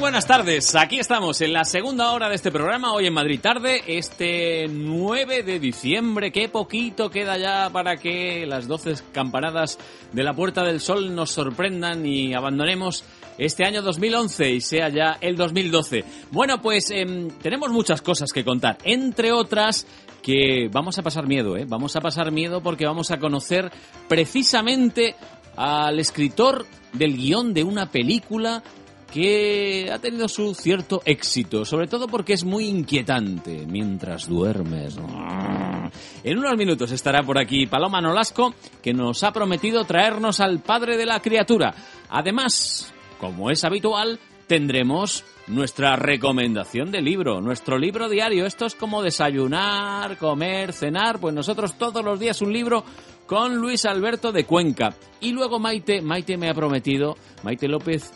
Buenas 0.00 0.26
tardes, 0.26 0.74
aquí 0.76 0.98
estamos 0.98 1.42
en 1.42 1.52
la 1.52 1.66
segunda 1.66 2.12
hora 2.12 2.30
de 2.30 2.34
este 2.34 2.50
programa, 2.50 2.94
hoy 2.94 3.06
en 3.06 3.12
Madrid 3.12 3.38
tarde, 3.38 3.82
este 3.86 4.66
9 4.66 5.42
de 5.42 5.60
diciembre, 5.60 6.32
qué 6.32 6.48
poquito 6.48 7.10
queda 7.10 7.36
ya 7.36 7.68
para 7.68 7.98
que 7.98 8.46
las 8.46 8.66
12 8.66 8.94
campanadas 9.12 9.78
de 10.10 10.22
la 10.22 10.32
Puerta 10.32 10.64
del 10.64 10.80
Sol 10.80 11.14
nos 11.14 11.32
sorprendan 11.32 12.06
y 12.06 12.32
abandonemos 12.32 13.04
este 13.36 13.66
año 13.66 13.82
2011 13.82 14.50
y 14.50 14.60
sea 14.62 14.88
ya 14.88 15.18
el 15.20 15.36
2012. 15.36 16.02
Bueno, 16.30 16.62
pues 16.62 16.90
em, 16.90 17.28
tenemos 17.42 17.70
muchas 17.70 18.00
cosas 18.00 18.32
que 18.32 18.42
contar, 18.42 18.78
entre 18.84 19.32
otras 19.32 19.86
que 20.22 20.70
vamos 20.72 20.98
a 20.98 21.02
pasar 21.02 21.26
miedo, 21.26 21.58
¿eh? 21.58 21.66
Vamos 21.68 21.94
a 21.94 22.00
pasar 22.00 22.32
miedo 22.32 22.62
porque 22.62 22.86
vamos 22.86 23.10
a 23.10 23.18
conocer 23.18 23.70
precisamente 24.08 25.14
al 25.56 26.00
escritor 26.00 26.64
del 26.94 27.16
guion 27.16 27.52
de 27.52 27.64
una 27.64 27.90
película 27.90 28.62
que 29.12 29.90
ha 29.92 29.98
tenido 29.98 30.28
su 30.28 30.54
cierto 30.54 31.02
éxito, 31.04 31.64
sobre 31.64 31.86
todo 31.86 32.06
porque 32.06 32.32
es 32.32 32.44
muy 32.44 32.66
inquietante 32.66 33.66
mientras 33.66 34.28
duermes. 34.28 34.96
En 36.22 36.38
unos 36.38 36.56
minutos 36.56 36.92
estará 36.92 37.22
por 37.22 37.38
aquí 37.38 37.66
Paloma 37.66 38.00
Nolasco, 38.00 38.54
que 38.82 38.94
nos 38.94 39.22
ha 39.24 39.32
prometido 39.32 39.84
traernos 39.84 40.40
al 40.40 40.60
padre 40.60 40.96
de 40.96 41.06
la 41.06 41.20
criatura. 41.20 41.74
Además, 42.08 42.92
como 43.18 43.50
es 43.50 43.64
habitual, 43.64 44.18
tendremos 44.46 45.24
nuestra 45.46 45.96
recomendación 45.96 46.90
de 46.90 47.02
libro, 47.02 47.40
nuestro 47.40 47.78
libro 47.78 48.08
diario. 48.08 48.46
Esto 48.46 48.66
es 48.66 48.74
como 48.74 49.02
desayunar, 49.02 50.16
comer, 50.16 50.72
cenar, 50.72 51.18
pues 51.20 51.34
nosotros 51.34 51.76
todos 51.76 52.04
los 52.04 52.18
días 52.20 52.40
un 52.40 52.52
libro 52.52 52.84
con 53.26 53.56
Luis 53.56 53.84
Alberto 53.84 54.32
de 54.32 54.44
Cuenca. 54.44 54.94
Y 55.20 55.32
luego 55.32 55.58
Maite, 55.58 56.00
Maite 56.00 56.36
me 56.36 56.48
ha 56.48 56.54
prometido, 56.54 57.16
Maite 57.42 57.68
López, 57.68 58.12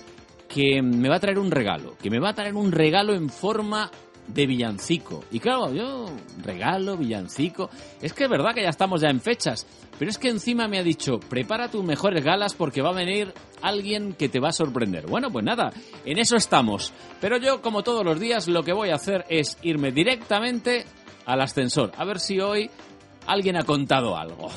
que 0.55 0.83
me 0.83 1.09
va 1.09 1.17
a 1.17 1.21
traer 1.21 1.41
un 1.41 1.51
regalo, 1.51 1.97
que 2.01 2.11
me 2.11 2.21
va 2.21 2.29
a 2.29 2.35
traer 2.35 2.55
un 2.55 2.71
regalo 2.71 3.13
en 3.13 3.29
forma 3.29 3.91
de 4.29 4.47
villancico. 4.47 5.25
Y 5.33 5.41
claro, 5.41 5.75
yo, 5.75 6.07
regalo, 6.45 6.97
villancico, 6.97 7.71
es 8.01 8.13
que 8.13 8.25
es 8.25 8.31
verdad 8.31 8.55
que 8.55 8.63
ya 8.63 8.69
estamos 8.69 9.01
ya 9.01 9.09
en 9.09 9.21
fechas, 9.21 9.67
pero 9.99 10.13
es 10.13 10.17
que 10.17 10.29
encima 10.29 10.69
me 10.69 10.79
ha 10.79 10.85
dicho, 10.85 11.19
prepara 11.19 11.69
tus 11.69 11.83
mejores 11.83 12.23
galas 12.23 12.55
porque 12.55 12.83
va 12.83 12.91
a 12.91 12.95
venir 12.95 13.35
alguien 13.63 14.13
que 14.13 14.29
te 14.29 14.39
va 14.39 14.51
a 14.51 14.53
sorprender. 14.53 15.09
Bueno, 15.09 15.29
pues 15.29 15.45
nada, 15.45 15.73
en 16.05 16.19
eso 16.21 16.37
estamos. 16.37 16.93
Pero 17.21 17.37
yo, 17.39 17.61
como 17.61 17.83
todos 17.83 18.05
los 18.05 18.21
días, 18.21 18.47
lo 18.47 18.63
que 18.63 18.73
voy 18.73 18.91
a 18.91 18.95
hacer 18.95 19.25
es 19.29 19.59
irme 19.63 19.91
directamente 19.91 20.85
al 21.27 21.41
ascensor, 21.41 21.91
a 21.97 22.05
ver 22.05 22.21
si 22.21 22.39
hoy 22.39 22.71
alguien 23.27 23.57
ha 23.57 23.65
contado 23.65 24.17
algo. 24.17 24.51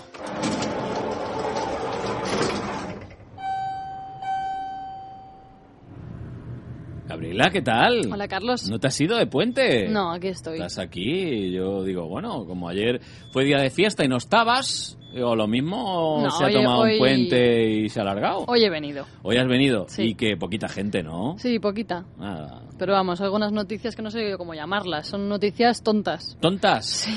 Gabriela, 7.17 7.49
¿qué 7.49 7.63
tal? 7.63 8.01
Hola, 8.13 8.27
Carlos. 8.27 8.69
¿No 8.69 8.77
te 8.77 8.85
has 8.85 9.01
ido 9.01 9.17
de 9.17 9.25
puente? 9.25 9.89
No, 9.89 10.11
aquí 10.11 10.27
estoy. 10.27 10.57
Estás 10.59 10.77
aquí 10.77 11.51
yo 11.51 11.83
digo, 11.83 12.07
bueno, 12.07 12.45
como 12.45 12.69
ayer 12.69 13.01
fue 13.31 13.43
día 13.43 13.57
de 13.57 13.71
fiesta 13.71 14.05
y 14.05 14.07
no 14.07 14.17
estabas, 14.17 14.99
o 15.19 15.35
lo 15.35 15.47
mismo 15.47 16.19
No, 16.21 16.29
se 16.29 16.45
ha 16.45 16.51
tomado 16.51 16.81
hoy- 16.81 16.93
un 16.93 16.99
puente 16.99 17.69
y 17.71 17.89
se 17.89 17.99
ha 17.99 18.03
alargado. 18.03 18.45
Hoy 18.47 18.63
he 18.63 18.69
venido. 18.69 19.07
Hoy 19.23 19.37
has 19.37 19.47
venido 19.47 19.87
Sí. 19.89 20.09
y 20.09 20.13
que 20.13 20.37
poquita 20.37 20.67
gente, 20.67 21.01
¿no? 21.01 21.35
Sí, 21.39 21.57
poquita. 21.57 22.05
Nada. 22.19 22.61
Pero 22.77 22.93
vamos, 22.93 23.19
algunas 23.21 23.51
noticias 23.51 23.95
que 23.95 24.03
no 24.03 24.11
sé 24.11 24.35
cómo 24.37 24.53
llamarlas. 24.53 25.07
Son 25.07 25.27
noticias 25.27 25.81
tontas. 25.81 26.37
¿Tontas? 26.39 26.85
Sí. 26.85 27.11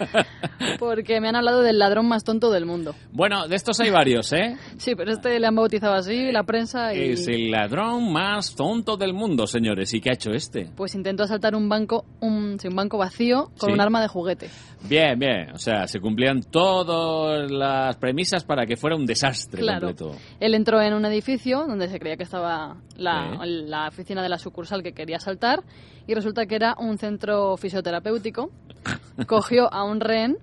Porque 0.78 1.20
me 1.20 1.28
han 1.28 1.34
hablado 1.36 1.60
del 1.62 1.78
ladrón 1.78 2.06
más 2.08 2.22
tonto 2.22 2.50
del 2.52 2.64
mundo. 2.64 2.94
Bueno, 3.12 3.48
de 3.48 3.56
estos 3.56 3.80
hay 3.80 3.90
varios, 3.90 4.32
¿eh? 4.32 4.56
Sí, 4.76 4.94
pero 4.94 5.10
este 5.10 5.38
le 5.40 5.46
han 5.46 5.56
bautizado 5.56 5.94
así, 5.94 6.30
la 6.30 6.44
prensa, 6.44 6.94
y 6.94 7.10
Es 7.12 7.26
el 7.26 7.50
ladrón 7.50 8.12
más 8.12 8.54
tonto 8.54 8.96
del 8.96 9.12
mundo, 9.18 9.46
señores. 9.46 9.92
¿Y 9.94 10.00
qué 10.00 10.10
ha 10.10 10.14
hecho 10.14 10.30
este? 10.30 10.70
pues 10.76 10.94
intentó 10.94 11.24
asaltar 11.24 11.54
un 11.54 11.68
banco, 11.68 12.04
un, 12.20 12.58
sí, 12.60 12.68
un 12.68 12.76
banco 12.76 12.96
vacío 12.98 13.50
con 13.58 13.68
Sí. 13.68 13.72
un 13.74 13.80
arma 13.80 14.00
de 14.00 14.08
juguete. 14.08 14.48
Bien, 14.88 15.18
bien. 15.18 15.50
O 15.52 15.58
sea, 15.58 15.86
se 15.88 16.00
cumplían 16.00 16.42
todas 16.42 17.50
las 17.50 17.96
premisas 17.96 18.44
para 18.44 18.64
que 18.66 18.76
fuera 18.76 18.96
un 18.96 19.04
desastre 19.06 19.60
Claro. 19.60 19.88
completo. 19.88 20.16
Él 20.40 20.54
entró 20.54 20.80
en 20.80 20.94
un 20.94 21.04
edificio 21.04 21.66
donde 21.66 21.88
se 21.88 21.98
creía 21.98 22.16
que 22.16 22.22
estaba 22.22 22.76
la, 22.96 23.38
Sí. 23.42 23.48
la 23.66 23.88
oficina 23.88 24.22
de 24.22 24.28
la 24.28 24.38
sucursal 24.38 24.82
que 24.82 24.92
quería 24.92 25.16
asaltar 25.16 25.62
y 26.06 26.14
resulta 26.14 26.46
que 26.46 26.54
era 26.54 26.74
un 26.78 26.96
centro 26.98 27.56
fisioterapéutico. 27.56 28.50
Cogió 29.26 29.72
a 29.74 29.82
un 29.84 29.98
rehén 30.00 30.38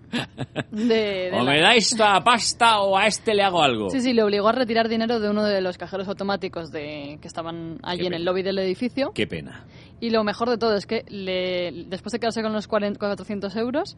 de... 0.72 0.84
de 0.84 1.32
o 1.34 1.44
la- 1.44 1.52
me 1.52 1.62
dais 1.62 1.92
esta 1.92 2.22
pasta 2.24 2.82
o 2.82 2.98
a 2.98 3.08
este 3.08 3.34
le 3.34 3.42
hago 3.44 3.62
algo. 3.64 3.90
Sí, 3.90 4.02
sí, 4.02 4.14
le 4.14 4.22
obligó 4.24 4.50
a 4.50 4.52
retirar 4.52 4.90
dinero 4.90 5.20
de 5.22 5.30
uno 5.30 5.44
de 5.46 5.62
los 5.62 5.78
cajeros 5.78 6.08
automáticos 6.10 6.72
de 6.72 7.18
que 7.22 7.28
estaban 7.28 7.78
allí 7.84 8.02
Qué 8.02 8.08
en 8.08 8.14
el 8.16 8.26
lobby 8.26 8.44
del 8.44 8.60
edificio. 8.66 9.12
Qué 9.14 9.28
pena. 9.28 9.64
Y 10.02 10.10
lo 10.10 10.24
mejor 10.24 10.50
de 10.50 10.58
todo 10.58 10.76
es 10.76 10.86
que 10.86 11.04
le, 11.08 11.86
después 11.88 12.12
de 12.12 12.20
quedarse 12.20 12.42
con 12.42 12.52
los 12.54 12.68
40 12.68 13.00
400 13.00 13.56
euros, 13.56 13.98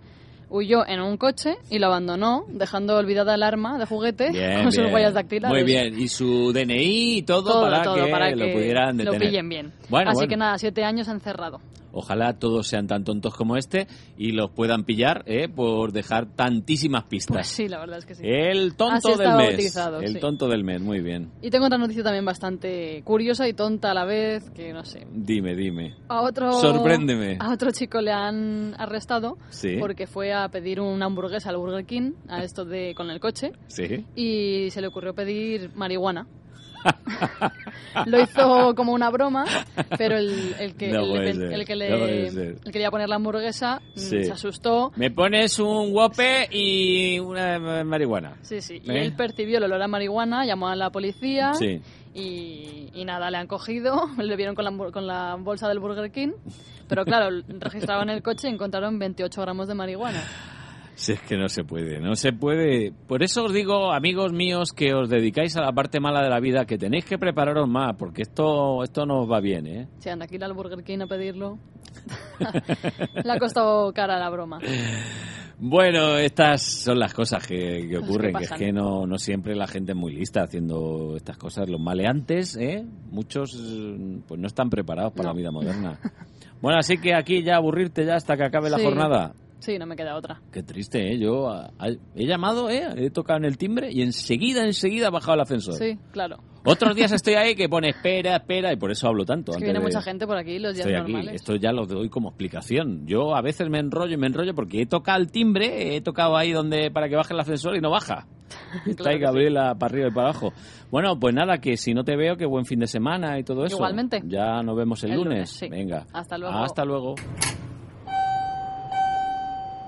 huyó 0.50 0.88
en 0.88 1.02
un 1.02 1.18
coche 1.18 1.56
y 1.70 1.80
lo 1.80 1.88
abandonó, 1.88 2.46
dejando 2.50 2.96
olvidada 2.96 3.36
el 3.36 3.44
arma 3.44 3.78
de 3.80 3.86
juguete 3.86 4.30
Bien, 4.32 4.64
con 4.64 4.72
sus 4.72 4.84
bien. 4.84 4.94
huellas 4.94 5.14
dactilares. 5.14 5.58
Muy 5.58 5.66
bien. 5.66 6.00
Y 6.00 6.08
su 6.08 6.54
DNI 6.54 7.18
y 7.18 7.22
todo, 7.24 7.44
Todo, 7.52 7.62
para, 7.64 7.82
todo, 7.84 7.96
que 8.06 8.12
para 8.12 8.30
lo 8.32 8.52
pudieran 8.54 8.98
lo 8.98 9.04
detener. 9.06 9.22
pillen 9.22 9.50
bien. 9.50 9.74
Bueno, 9.90 10.12
Así 10.12 10.18
bueno. 10.20 10.30
que 10.30 10.38
nada, 10.38 10.58
siete 10.58 10.84
años 10.84 11.08
encerrado. 11.08 11.60
Ojalá 11.98 12.38
todos 12.38 12.68
sean 12.68 12.86
tan 12.88 13.04
tontos 13.04 13.34
como 13.36 13.58
este 13.58 13.88
y 14.18 14.32
los 14.32 14.52
puedan 14.52 14.84
pillar 14.84 15.24
¿eh? 15.26 15.50
por 15.50 15.92
dejar 15.92 16.28
tantísimas 16.28 17.06
pistas. 17.06 17.36
Pues 17.38 17.48
sí, 17.48 17.68
la 17.68 17.80
verdad 17.80 17.98
es 17.98 18.06
que 18.06 18.14
sí. 18.16 18.22
El 18.24 18.76
tonto 18.76 19.18
del 19.18 19.34
mes. 19.36 19.76
el 20.02 20.14
sí. 20.14 20.20
tonto 20.20 20.48
del 20.48 20.64
mes, 20.64 20.80
muy 20.82 21.02
bien. 21.02 21.32
Y 21.42 21.50
tengo 21.50 21.66
otra 21.66 21.78
noticia 21.78 22.04
también 22.04 22.24
bastante 22.26 23.02
curiosa 23.04 23.48
y 23.48 23.54
tonta 23.54 23.92
a 23.92 23.94
la 23.94 24.06
vez, 24.06 24.50
que 24.52 24.74
no 24.74 24.86
sé. 24.86 25.08
Dime, 25.12 25.56
dime. 25.56 25.96
A 26.08 26.22
otro, 26.22 26.54
Sorpréndeme. 26.54 27.38
A 27.40 27.52
otro 27.52 27.72
chico 27.72 28.00
le 28.02 28.12
han 28.12 28.76
arrestado 28.78 29.38
Sí. 29.50 29.78
porque 29.80 30.06
fue 30.08 30.34
a 30.34 30.48
pedir 30.50 30.80
una 30.80 31.06
hamburguesa 31.06 31.50
al 31.50 31.58
Burger 31.58 31.86
King, 31.86 32.12
a 32.28 32.44
esto 32.44 32.64
de 32.66 32.94
con 32.96 33.10
el 33.10 33.20
coche, 33.20 33.54
Sí. 33.68 34.06
y 34.16 34.70
se 34.70 34.82
le 34.82 34.88
ocurrió 34.88 35.14
pedir 35.16 35.72
marihuana. 35.76 36.28
Lo 38.06 38.22
hizo 38.22 38.76
como 38.76 38.94
una 38.94 39.10
broma, 39.10 39.46
pero 39.98 40.18
el, 40.18 40.54
el 40.60 40.76
que, 40.76 40.90
No 40.90 41.00
el, 41.16 41.66
que 41.66 41.76
le 41.76 41.90
puede 41.98 42.32
ser. 42.32 42.58
el 42.64 42.72
que 42.72 42.80
iba 42.80 42.88
a 42.88 42.92
poner 42.92 43.10
la 43.10 43.16
hamburguesa 43.16 43.82
mm, 43.96 44.00
Sí. 44.00 44.24
se 44.24 44.32
asustó. 44.32 44.92
Me 44.96 45.10
pones 45.12 45.58
un 45.60 45.92
guape 45.92 46.48
y 46.52 47.20
una 47.20 47.84
marihuana. 47.84 48.36
Sí, 48.42 48.62
sí. 48.62 48.82
Y 48.84 48.92
¿Eh? 48.92 49.02
él 49.04 49.14
percibió 49.16 49.58
el 49.58 49.64
olor 49.64 49.82
a 49.82 49.88
marihuana, 49.88 50.46
llamó 50.46 50.68
a 50.68 50.76
la 50.76 50.90
policía 50.92 51.54
Sí. 51.56 51.82
y, 52.14 52.90
y 52.94 53.06
nada, 53.06 53.32
le 53.32 53.38
han 53.38 53.48
cogido, 53.48 54.10
le 54.18 54.36
vieron 54.36 54.54
con 54.56 54.66
la, 54.66 54.92
con 54.92 55.08
la 55.08 55.36
bolsa 55.36 55.68
del 55.68 55.80
Burger 55.80 56.12
King, 56.12 56.34
pero 56.88 57.04
claro, 57.04 57.30
registraron 57.48 58.10
el 58.10 58.22
coche 58.22 58.48
y 58.48 58.54
encontraron 58.54 59.00
28 59.00 59.42
gramos 59.42 59.68
de 59.68 59.74
marihuana. 59.74 60.24
Si 60.98 61.12
es 61.12 61.22
que 61.22 61.38
no 61.38 61.48
se 61.48 61.64
puede, 61.64 62.00
no 62.00 62.16
se 62.16 62.34
puede. 62.34 62.92
Por 62.92 63.22
eso 63.22 63.46
os 63.46 63.54
digo, 63.54 63.94
amigos 63.94 64.34
míos, 64.34 64.72
que 64.76 64.96
os 64.96 65.08
dedicáis 65.08 65.56
a 65.56 65.62
la 65.62 65.72
parte 65.72 66.00
mala 66.00 66.24
de 66.24 66.30
la 66.30 66.40
vida, 66.40 66.66
que 66.66 66.80
tenéis 66.80 67.06
que 67.06 67.20
prepararos 67.20 67.70
más, 67.70 67.96
porque 67.98 68.24
esto, 68.24 68.84
esto 68.84 69.06
no 69.06 69.22
os 69.22 69.32
va 69.32 69.40
bien, 69.40 69.68
¿eh? 69.68 69.88
Si 70.00 70.10
anda 70.10 70.26
aquí 70.26 70.38
al 70.42 70.54
Burger 70.54 70.84
King 70.84 71.02
a 71.02 71.06
pedirlo, 71.06 71.60
le 73.24 73.32
ha 73.32 73.38
costado 73.38 73.94
cara 73.94 74.18
la 74.18 74.28
broma. 74.32 74.60
Bueno, 75.60 76.18
estas 76.18 76.64
son 76.64 76.98
las 76.98 77.14
cosas 77.14 77.46
que, 77.46 77.88
que 77.88 77.98
ocurren, 78.00 78.34
que, 78.34 78.46
es 78.46 78.52
que 78.52 78.72
no, 78.72 79.06
no 79.06 79.20
siempre 79.20 79.56
la 79.56 79.68
gente 79.68 79.92
es 79.92 79.98
muy 79.98 80.16
lista 80.16 80.42
haciendo 80.42 81.16
estas 81.16 81.38
cosas. 81.38 81.70
Los 81.70 81.80
maleantes, 81.80 82.58
¿eh? 82.58 82.84
Muchos 83.12 83.56
eh, 83.56 84.20
pues 84.28 84.40
no 84.40 84.48
están 84.48 84.72
preparados 84.72 85.14
para 85.14 85.30
la 85.30 85.36
vida 85.36 85.52
moderna. 85.52 86.00
Bueno, 86.60 86.80
así 86.80 86.98
que 86.98 87.14
aquí 87.14 87.44
ya 87.44 87.58
aburrirte 87.58 88.04
ya 88.04 88.16
hasta 88.16 88.36
que 88.36 88.44
acabe 88.44 88.72
la 88.72 88.80
jornada. 88.80 89.36
Sí, 89.60 89.78
no 89.80 89.86
me 89.86 89.96
queda 89.96 90.16
otra. 90.16 90.42
Qué 90.52 90.62
triste, 90.64 91.12
¿eh? 91.14 91.18
Yo 91.20 91.50
a- 91.50 91.72
a- 91.80 91.90
he 92.16 92.26
llamado, 92.28 92.70
¿eh? 92.70 92.84
He 92.96 93.10
tocado 93.10 93.38
en 93.40 93.46
el 93.46 93.58
timbre 93.58 93.90
y 93.92 94.02
enseguida, 94.02 94.64
enseguida 94.66 95.08
ha 95.08 95.10
bajado 95.12 95.34
el 95.36 95.42
ascensor. 95.42 95.74
Sí, 95.74 95.98
claro. 96.12 96.38
Otros 96.64 96.96
días 96.96 97.12
estoy 97.14 97.34
ahí 97.36 97.56
que 97.56 97.68
pone 97.68 97.90
espera, 97.90 98.36
espera, 98.36 98.72
y 98.72 98.76
por 98.76 98.92
eso 98.92 99.08
hablo 99.08 99.26
tanto. 99.26 99.52
Es 99.52 99.58
que 99.58 99.64
viene 99.64 99.80
de- 99.80 99.86
mucha 99.86 100.02
gente 100.02 100.28
por 100.28 100.38
aquí 100.38 100.60
los 100.60 100.76
días 100.76 100.88
Estoy 100.88 101.16
aquí. 101.18 101.30
Esto 101.34 101.56
ya 101.56 101.72
lo 101.72 101.86
doy 101.86 102.10
como 102.10 102.30
explicación. 102.30 103.08
Yo 103.08 103.36
a 103.36 103.42
veces 103.42 103.70
me 103.70 103.80
enrollo 103.80 104.14
y 104.14 104.18
me 104.18 104.28
enrollo 104.28 104.54
porque 104.54 104.82
he 104.82 104.86
tocado 104.86 105.20
el 105.20 105.32
timbre, 105.32 105.96
he 105.96 106.02
tocado 106.02 106.38
ahí 106.38 106.52
donde 106.52 106.92
para 106.92 107.10
que 107.10 107.16
baje 107.16 107.34
el 107.34 107.40
ascensor 107.40 107.76
y 107.76 107.82
no 107.82 107.90
baja. 107.90 108.28
Está 108.86 109.10
ahí 109.10 109.20
Gabriela 109.20 109.76
para 109.76 109.92
arriba 109.94 110.08
y 110.10 110.12
para 110.12 110.30
abajo. 110.30 110.54
Bueno, 110.92 111.20
pues 111.20 111.34
nada, 111.34 111.58
que 111.58 111.78
si 111.78 111.94
no 111.94 112.04
te 112.04 112.16
veo, 112.16 112.38
que 112.38 112.46
buen 112.46 112.66
fin 112.66 112.80
de 112.80 112.88
semana 112.88 113.38
y 113.40 113.44
todo 113.44 113.66
eso. 113.66 113.76
Igualmente. 113.76 114.22
Ya 114.26 114.62
nos 114.62 114.78
vemos 114.78 115.04
el, 115.04 115.12
El 115.12 115.18
lunes. 115.18 115.32
lunes, 115.34 115.50
sí. 115.50 115.68
Venga. 115.68 116.06
Hasta 116.14 116.38
luego. 116.38 116.56
Hasta 116.58 116.86
luego. 116.86 117.16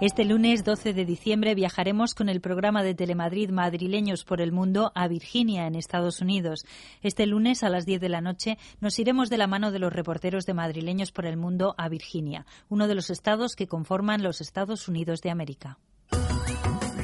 Este 0.01 0.23
lunes 0.23 0.63
12 0.63 0.93
de 0.93 1.03
diciembre 1.03 1.55
viajaremos 1.55 2.13
con 2.15 2.29
el 2.29 2.39
programa 2.39 2.83
de 2.83 2.95
Telemadrid 2.95 3.49
Madrileños 3.49 4.23
por 4.23 4.39
el 4.39 4.53
Mundo 4.53 4.93
a 4.95 5.09
Virginia, 5.09 5.67
en 5.67 5.75
Estados 5.75 6.21
Unidos. 6.21 6.63
Este 7.01 7.25
lunes 7.25 7.63
a 7.63 7.69
las 7.69 7.85
10 7.85 7.99
de 7.99 8.07
la 8.07 8.21
noche 8.21 8.57
nos 8.79 8.97
iremos 8.97 9.29
de 9.29 9.37
la 9.37 9.47
mano 9.47 9.71
de 9.71 9.79
los 9.79 9.91
reporteros 9.91 10.45
de 10.45 10.53
Madrileños 10.53 11.11
por 11.11 11.25
el 11.25 11.35
Mundo 11.35 11.75
a 11.77 11.89
Virginia, 11.89 12.45
uno 12.69 12.87
de 12.87 12.95
los 12.95 13.09
estados 13.09 13.57
que 13.57 13.67
conforman 13.67 14.23
los 14.23 14.39
Estados 14.39 14.87
Unidos 14.87 15.19
de 15.19 15.31
América. 15.31 15.79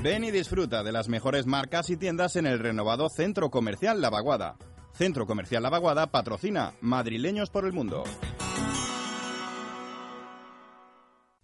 Ven 0.02 0.24
y 0.24 0.32
disfruta 0.32 0.82
de 0.82 0.94
las 0.94 1.10
mejores 1.10 1.48
marcas 1.48 1.90
y 1.90 1.98
tiendas 1.98 2.38
en 2.38 2.46
el 2.46 2.60
renovado 2.60 3.10
Centro 3.10 3.50
Comercial 3.50 4.00
La 4.00 4.10
Vaguada. 4.10 4.56
Centro 4.94 5.26
Comercial 5.26 5.64
La 5.64 5.70
Vaguada 5.70 6.08
patrocina 6.08 6.72
Madrileños 6.80 7.50
por 7.50 7.66
el 7.66 7.74
Mundo. 7.74 8.06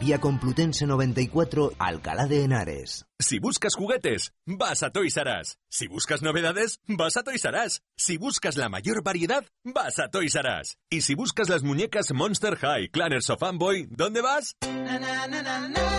Vía 0.00 0.18
Complutense 0.20 0.86
94, 0.86 1.72
Alcalá 1.78 2.26
de 2.26 2.44
Henares. 2.44 3.06
Si 3.18 3.38
buscas 3.38 3.74
juguetes, 3.74 4.32
vas 4.44 4.82
a 4.82 4.90
Toys 4.90 5.16
R 5.16 5.40
Us. 5.40 5.58
Si 5.68 5.88
buscas 5.88 6.22
novedades, 6.22 6.80
vas 6.86 7.16
a 7.16 7.22
Toys 7.22 7.44
R 7.44 7.66
Us. 7.66 7.80
Si 7.96 8.18
buscas 8.18 8.56
la 8.56 8.68
mayor 8.68 9.02
variedad, 9.02 9.44
vas 9.64 9.98
a 9.98 10.08
Toys 10.08 10.34
R 10.34 10.60
Us. 10.60 10.76
Y 10.90 11.00
si 11.00 11.14
buscas 11.14 11.48
las 11.48 11.62
muñecas 11.62 12.12
Monster 12.12 12.56
High, 12.56 12.90
Clanners 12.90 13.30
o 13.30 13.38
Fanboy, 13.38 13.86
¿dónde 13.90 14.20
vas? 14.20 14.54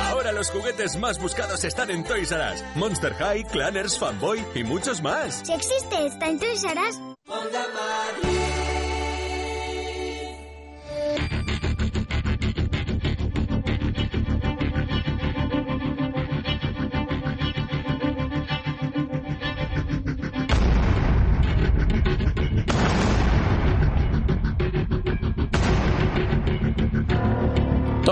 Ahora 0.09 0.31
los 0.31 0.49
juguetes 0.51 0.97
más 0.97 1.19
buscados 1.21 1.63
están 1.63 1.89
en 1.89 2.03
Toys 2.03 2.31
R 2.31 2.53
Us. 2.53 2.63
Monster 2.75 3.13
High, 3.13 3.45
Clanners, 3.45 3.97
Fanboy 3.97 4.45
y 4.53 4.63
muchos 4.63 5.01
más. 5.01 5.41
Si 5.43 5.53
existe 5.53 6.05
esta 6.05 6.27
en 6.27 6.39
Toys 6.39 6.63
R 6.63 6.81
Us. 6.81 6.99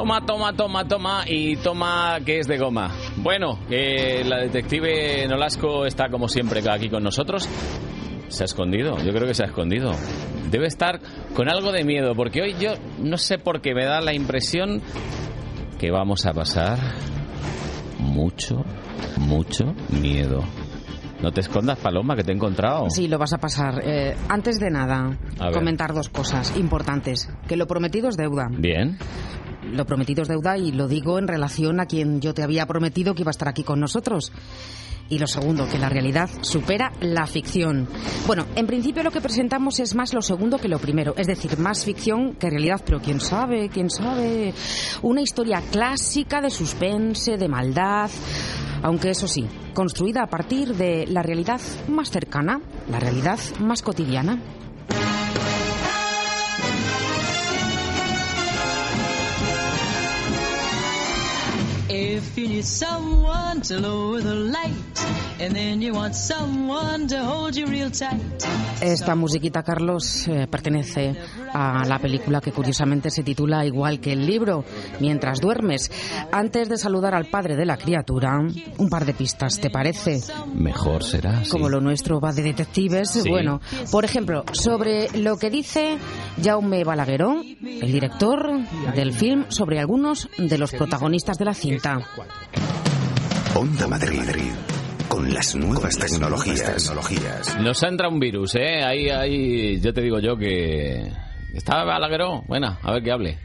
Toma, 0.05 0.23
toma, 0.23 0.53
toma, 0.53 0.87
toma 0.87 1.23
y 1.25 1.55
toma 1.55 2.19
que 2.23 2.37
es 2.37 2.45
de 2.45 2.59
goma. 2.59 2.91
Bueno, 3.15 3.57
que 3.67 4.23
la 4.23 4.37
detective 4.37 5.25
Nolasco 5.27 5.87
está 5.87 6.09
como 6.09 6.27
siempre 6.27 6.61
aquí 6.69 6.89
con 6.89 7.01
nosotros. 7.01 7.49
Se 8.27 8.43
ha 8.43 8.45
escondido, 8.45 8.99
yo 8.99 9.11
creo 9.11 9.25
que 9.25 9.33
se 9.33 9.41
ha 9.41 9.47
escondido. 9.47 9.93
Debe 10.51 10.67
estar 10.67 10.99
con 11.33 11.49
algo 11.49 11.71
de 11.71 11.83
miedo, 11.83 12.13
porque 12.13 12.43
hoy 12.43 12.55
yo 12.59 12.73
no 12.99 13.17
sé 13.17 13.39
por 13.39 13.61
qué 13.61 13.73
me 13.73 13.83
da 13.83 13.99
la 13.99 14.13
impresión 14.13 14.79
que 15.79 15.89
vamos 15.89 16.27
a 16.27 16.33
pasar 16.33 16.77
mucho, 17.97 18.63
mucho 19.17 19.73
miedo. 19.89 20.43
No 21.25 21.31
te 21.31 21.41
escondas, 21.41 21.79
Paloma, 21.79 22.15
que 22.15 22.23
te 22.23 22.31
he 22.31 22.35
encontrado. 22.35 22.87
Sí, 22.91 23.07
lo 23.07 23.17
vas 23.17 23.33
a 23.33 23.39
pasar. 23.39 23.81
Eh, 23.83 24.15
antes 24.29 24.59
de 24.59 24.69
nada, 24.69 25.17
comentar 25.51 25.91
dos 25.91 26.07
cosas 26.07 26.55
importantes. 26.55 27.27
Que 27.47 27.57
lo 27.57 27.65
prometido 27.65 28.09
es 28.09 28.15
deuda. 28.15 28.47
Bien. 28.51 28.99
Lo 29.63 29.87
prometido 29.87 30.21
es 30.21 30.27
deuda 30.27 30.55
y 30.55 30.71
lo 30.71 30.87
digo 30.87 31.17
en 31.17 31.27
relación 31.27 31.79
a 31.79 31.87
quien 31.87 32.21
yo 32.21 32.35
te 32.35 32.43
había 32.43 32.67
prometido 32.67 33.15
que 33.15 33.23
iba 33.23 33.29
a 33.29 33.31
estar 33.31 33.47
aquí 33.47 33.63
con 33.63 33.79
nosotros. 33.79 34.31
Y 35.07 35.19
lo 35.19 35.27
segundo, 35.27 35.67
que 35.69 35.77
la 35.77 35.87
realidad 35.87 36.29
supera 36.41 36.91
la 36.99 37.27
ficción. 37.27 37.87
Bueno, 38.25 38.45
en 38.55 38.65
principio 38.65 39.03
lo 39.03 39.11
que 39.11 39.21
presentamos 39.21 39.79
es 39.79 39.93
más 39.93 40.13
lo 40.13 40.21
segundo 40.21 40.57
que 40.57 40.67
lo 40.67 40.79
primero, 40.79 41.13
es 41.15 41.27
decir, 41.27 41.59
más 41.59 41.85
ficción 41.85 42.33
que 42.33 42.49
realidad, 42.49 42.81
pero 42.83 42.99
quién 42.99 43.19
sabe, 43.19 43.69
quién 43.69 43.89
sabe. 43.89 44.53
Una 45.03 45.21
historia 45.21 45.61
clásica 45.71 46.41
de 46.41 46.49
suspense, 46.49 47.37
de 47.37 47.47
maldad, 47.47 48.09
aunque 48.81 49.11
eso 49.11 49.27
sí, 49.27 49.45
construida 49.73 50.23
a 50.23 50.27
partir 50.27 50.75
de 50.75 51.05
la 51.07 51.21
realidad 51.21 51.61
más 51.87 52.09
cercana, 52.09 52.61
la 52.89 52.99
realidad 52.99 53.39
más 53.59 53.83
cotidiana. 53.83 54.39
And 65.39 65.53
then 65.53 65.81
you 65.81 65.93
want 65.93 66.13
someone 66.15 67.07
to 67.07 67.23
hold 67.23 67.55
you 67.55 67.65
real 67.65 67.91
tight. 67.91 68.21
Esta 68.81 69.15
musiquita, 69.15 69.63
Carlos, 69.63 70.27
eh, 70.27 70.47
pertenece 70.49 71.15
a 71.53 71.83
la 71.85 71.99
película 71.99 72.41
que 72.41 72.51
curiosamente 72.51 73.09
se 73.09 73.23
titula 73.23 73.65
igual 73.65 73.99
que 73.99 74.13
el 74.13 74.25
libro, 74.25 74.63
Mientras 74.99 75.39
duermes. 75.39 75.91
Antes 76.31 76.69
de 76.69 76.77
saludar 76.77 77.15
al 77.15 77.25
padre 77.25 77.55
de 77.55 77.65
la 77.65 77.77
criatura, 77.77 78.39
un 78.77 78.89
par 78.89 79.05
de 79.05 79.13
pistas, 79.13 79.59
¿te 79.59 79.69
parece? 79.69 80.21
Mejor 80.53 81.03
será. 81.03 81.43
sí. 81.43 81.49
Como 81.49 81.69
lo 81.69 81.81
nuestro 81.81 82.19
va 82.19 82.31
de 82.31 82.43
detectives. 82.43 83.11
Sí. 83.11 83.29
Bueno, 83.29 83.61
por 83.91 84.05
ejemplo, 84.05 84.43
sobre 84.51 85.09
lo 85.17 85.37
que 85.37 85.49
dice 85.49 85.97
Jaume 86.43 86.83
Balagueró, 86.83 87.41
el 87.41 87.91
director 87.91 88.51
del 88.95 89.13
film, 89.13 89.45
sobre 89.49 89.79
algunos 89.79 90.29
de 90.37 90.57
los 90.57 90.71
protagonistas 90.71 91.37
de 91.37 91.45
la 91.45 91.53
cinta. 91.53 91.99
Onda 93.55 93.87
Madrid. 93.87 94.21
Con 95.07 95.33
las 95.33 95.55
nuevas 95.55 95.97
tecnologías. 95.97 97.57
Nos 97.59 97.81
entra 97.83 98.07
un 98.09 98.19
virus, 98.19 98.55
¿eh? 98.55 98.83
Ahí, 98.83 99.09
ahí, 99.09 99.79
yo 99.79 99.93
te 99.93 100.01
digo 100.01 100.19
yo 100.19 100.35
que... 100.37 101.11
¿Está 101.53 101.83
Balagueró? 101.85 102.41
Buena, 102.47 102.79
a 102.81 102.91
ver 102.93 103.03
que 103.03 103.11
hable. 103.11 103.37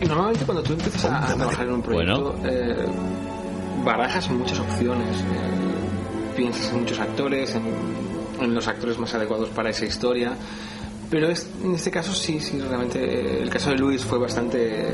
Normalmente 0.00 0.44
cuando 0.44 0.62
tú 0.62 0.74
empiezas 0.74 1.04
a, 1.06 1.24
a 1.24 1.34
trabajar 1.34 1.66
en 1.66 1.72
un 1.72 1.82
proyecto, 1.82 2.38
eh, 2.44 2.76
barajas 3.84 4.30
muchas 4.30 4.60
opciones, 4.60 5.16
eh, 5.20 6.36
piensas 6.36 6.70
en 6.72 6.80
muchos 6.80 7.00
actores, 7.00 7.54
en, 7.56 7.64
en 8.44 8.54
los 8.54 8.68
actores 8.68 8.98
más 8.98 9.12
adecuados 9.14 9.48
para 9.48 9.70
esa 9.70 9.84
historia, 9.86 10.32
pero 11.10 11.28
es- 11.30 11.50
en 11.64 11.74
este 11.74 11.90
caso 11.90 12.12
sí, 12.12 12.38
sí, 12.40 12.60
realmente 12.60 13.02
eh, 13.02 13.42
el 13.42 13.50
caso 13.50 13.70
de 13.70 13.76
Luis 13.76 14.04
fue 14.04 14.18
bastante 14.18 14.88
eh, 14.90 14.92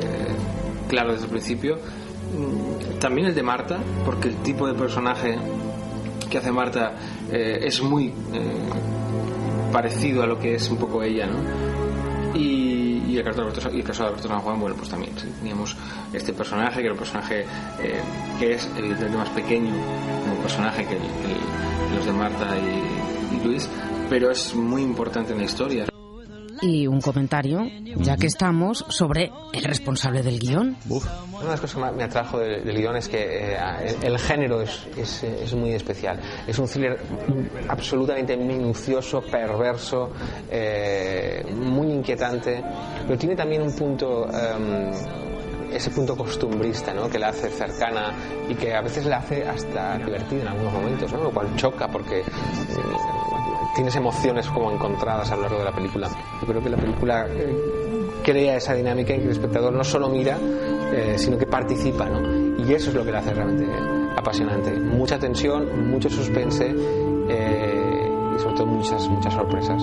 claro 0.88 1.12
desde 1.12 1.24
el 1.24 1.30
principio. 1.30 1.76
Mm, 1.76 2.98
También 3.00 3.26
el 3.26 3.34
de 3.34 3.42
Marta, 3.42 3.78
porque 4.06 4.28
el 4.28 4.36
tipo 4.36 4.66
de 4.66 4.74
personaje 4.74 5.36
que 6.32 6.38
hace 6.38 6.50
Marta 6.50 6.94
eh, 7.30 7.60
es 7.62 7.82
muy 7.82 8.06
eh, 8.06 8.12
parecido 9.70 10.22
a 10.22 10.26
lo 10.26 10.38
que 10.38 10.54
es 10.54 10.70
un 10.70 10.78
poco 10.78 11.02
ella, 11.02 11.26
¿no? 11.26 11.38
Y, 12.34 13.18
el, 13.18 13.22
caso 13.22 13.42
de 13.42 13.48
Alberto, 13.50 13.76
y 13.76 13.92
San 13.92 14.40
Juan, 14.40 14.58
bueno, 14.58 14.74
pues 14.74 14.88
también 14.88 15.12
teníamos 15.14 15.76
este 16.14 16.32
personaje, 16.32 16.80
que 16.80 16.86
era 16.86 16.92
un 16.92 16.98
personaje 16.98 17.44
eh, 17.78 18.00
que 18.38 18.54
es 18.54 18.66
evidentemente 18.74 19.18
más 19.18 19.28
pequeño 19.28 19.70
como 20.22 20.40
personaje 20.40 20.86
que 20.86 20.96
los 21.94 22.06
de 22.06 22.12
Marta 22.12 22.46
y, 22.56 23.36
y 23.36 23.46
Luis, 23.46 23.68
pero 24.08 24.30
es 24.30 24.54
muy 24.54 24.80
importante 24.80 25.32
en 25.32 25.38
la 25.40 25.44
historia. 25.44 25.91
Y 26.62 26.86
un 26.86 27.00
comentario, 27.00 27.68
ya 27.96 28.16
que 28.16 28.28
estamos, 28.28 28.84
sobre 28.88 29.32
el 29.52 29.64
responsable 29.64 30.22
del 30.22 30.38
guion. 30.38 30.76
Una 30.88 31.40
de 31.40 31.48
las 31.48 31.60
cosas 31.60 31.74
que 31.74 31.80
más 31.80 31.94
me 31.94 32.04
atrajo 32.04 32.38
del, 32.38 32.64
del 32.64 32.76
guion 32.76 32.96
es 32.96 33.08
que 33.08 33.52
eh, 33.54 33.56
el, 34.00 34.12
el 34.12 34.18
género 34.18 34.62
es, 34.62 34.86
es, 34.96 35.24
eh, 35.24 35.40
es 35.42 35.52
muy 35.54 35.72
especial. 35.72 36.20
Es 36.46 36.58
un 36.60 36.68
thriller 36.68 36.98
absolutamente 37.68 38.36
minucioso, 38.36 39.20
perverso, 39.22 40.12
eh, 40.48 41.44
muy 41.52 41.88
inquietante, 41.90 42.62
pero 43.06 43.18
tiene 43.18 43.34
también 43.34 43.62
un 43.62 43.74
punto... 43.74 44.26
em, 44.28 45.41
ese 45.76 45.90
punto 45.90 46.16
costumbrista 46.16 46.92
¿no? 46.92 47.08
que 47.08 47.18
la 47.18 47.28
hace 47.28 47.48
cercana 47.48 48.12
y 48.48 48.54
que 48.54 48.74
a 48.74 48.80
veces 48.80 49.06
la 49.06 49.18
hace 49.18 49.46
hasta 49.46 49.98
divertida 49.98 50.42
en 50.42 50.48
algunos 50.48 50.72
momentos, 50.72 51.12
¿no? 51.12 51.24
lo 51.24 51.30
cual 51.30 51.48
choca 51.56 51.88
porque 51.88 52.22
mm, 52.22 53.74
tienes 53.74 53.96
emociones 53.96 54.46
como 54.48 54.70
encontradas 54.70 55.30
a 55.30 55.36
lo 55.36 55.42
largo 55.42 55.58
de 55.58 55.64
la 55.64 55.72
película. 55.72 56.08
Yo 56.40 56.46
creo 56.46 56.62
que 56.62 56.68
la 56.68 56.76
película 56.76 57.26
eh, 57.30 57.56
crea 58.22 58.56
esa 58.56 58.74
dinámica 58.74 59.14
en 59.14 59.20
que 59.20 59.26
el 59.26 59.32
espectador 59.32 59.72
no 59.72 59.84
solo 59.84 60.08
mira, 60.08 60.38
eh, 60.92 61.14
sino 61.16 61.38
que 61.38 61.46
participa, 61.46 62.06
¿no? 62.06 62.64
Y 62.64 62.74
eso 62.74 62.90
es 62.90 62.94
lo 62.94 63.04
que 63.04 63.12
la 63.12 63.18
hace 63.18 63.32
realmente 63.32 63.66
apasionante. 64.16 64.70
Mucha 64.72 65.18
tensión, 65.18 65.90
mucho 65.90 66.08
suspense 66.10 66.74
eh, 67.28 68.10
y 68.36 68.38
sobre 68.38 68.56
todo 68.56 68.66
muchas, 68.66 69.08
muchas 69.08 69.34
sorpresas. 69.34 69.82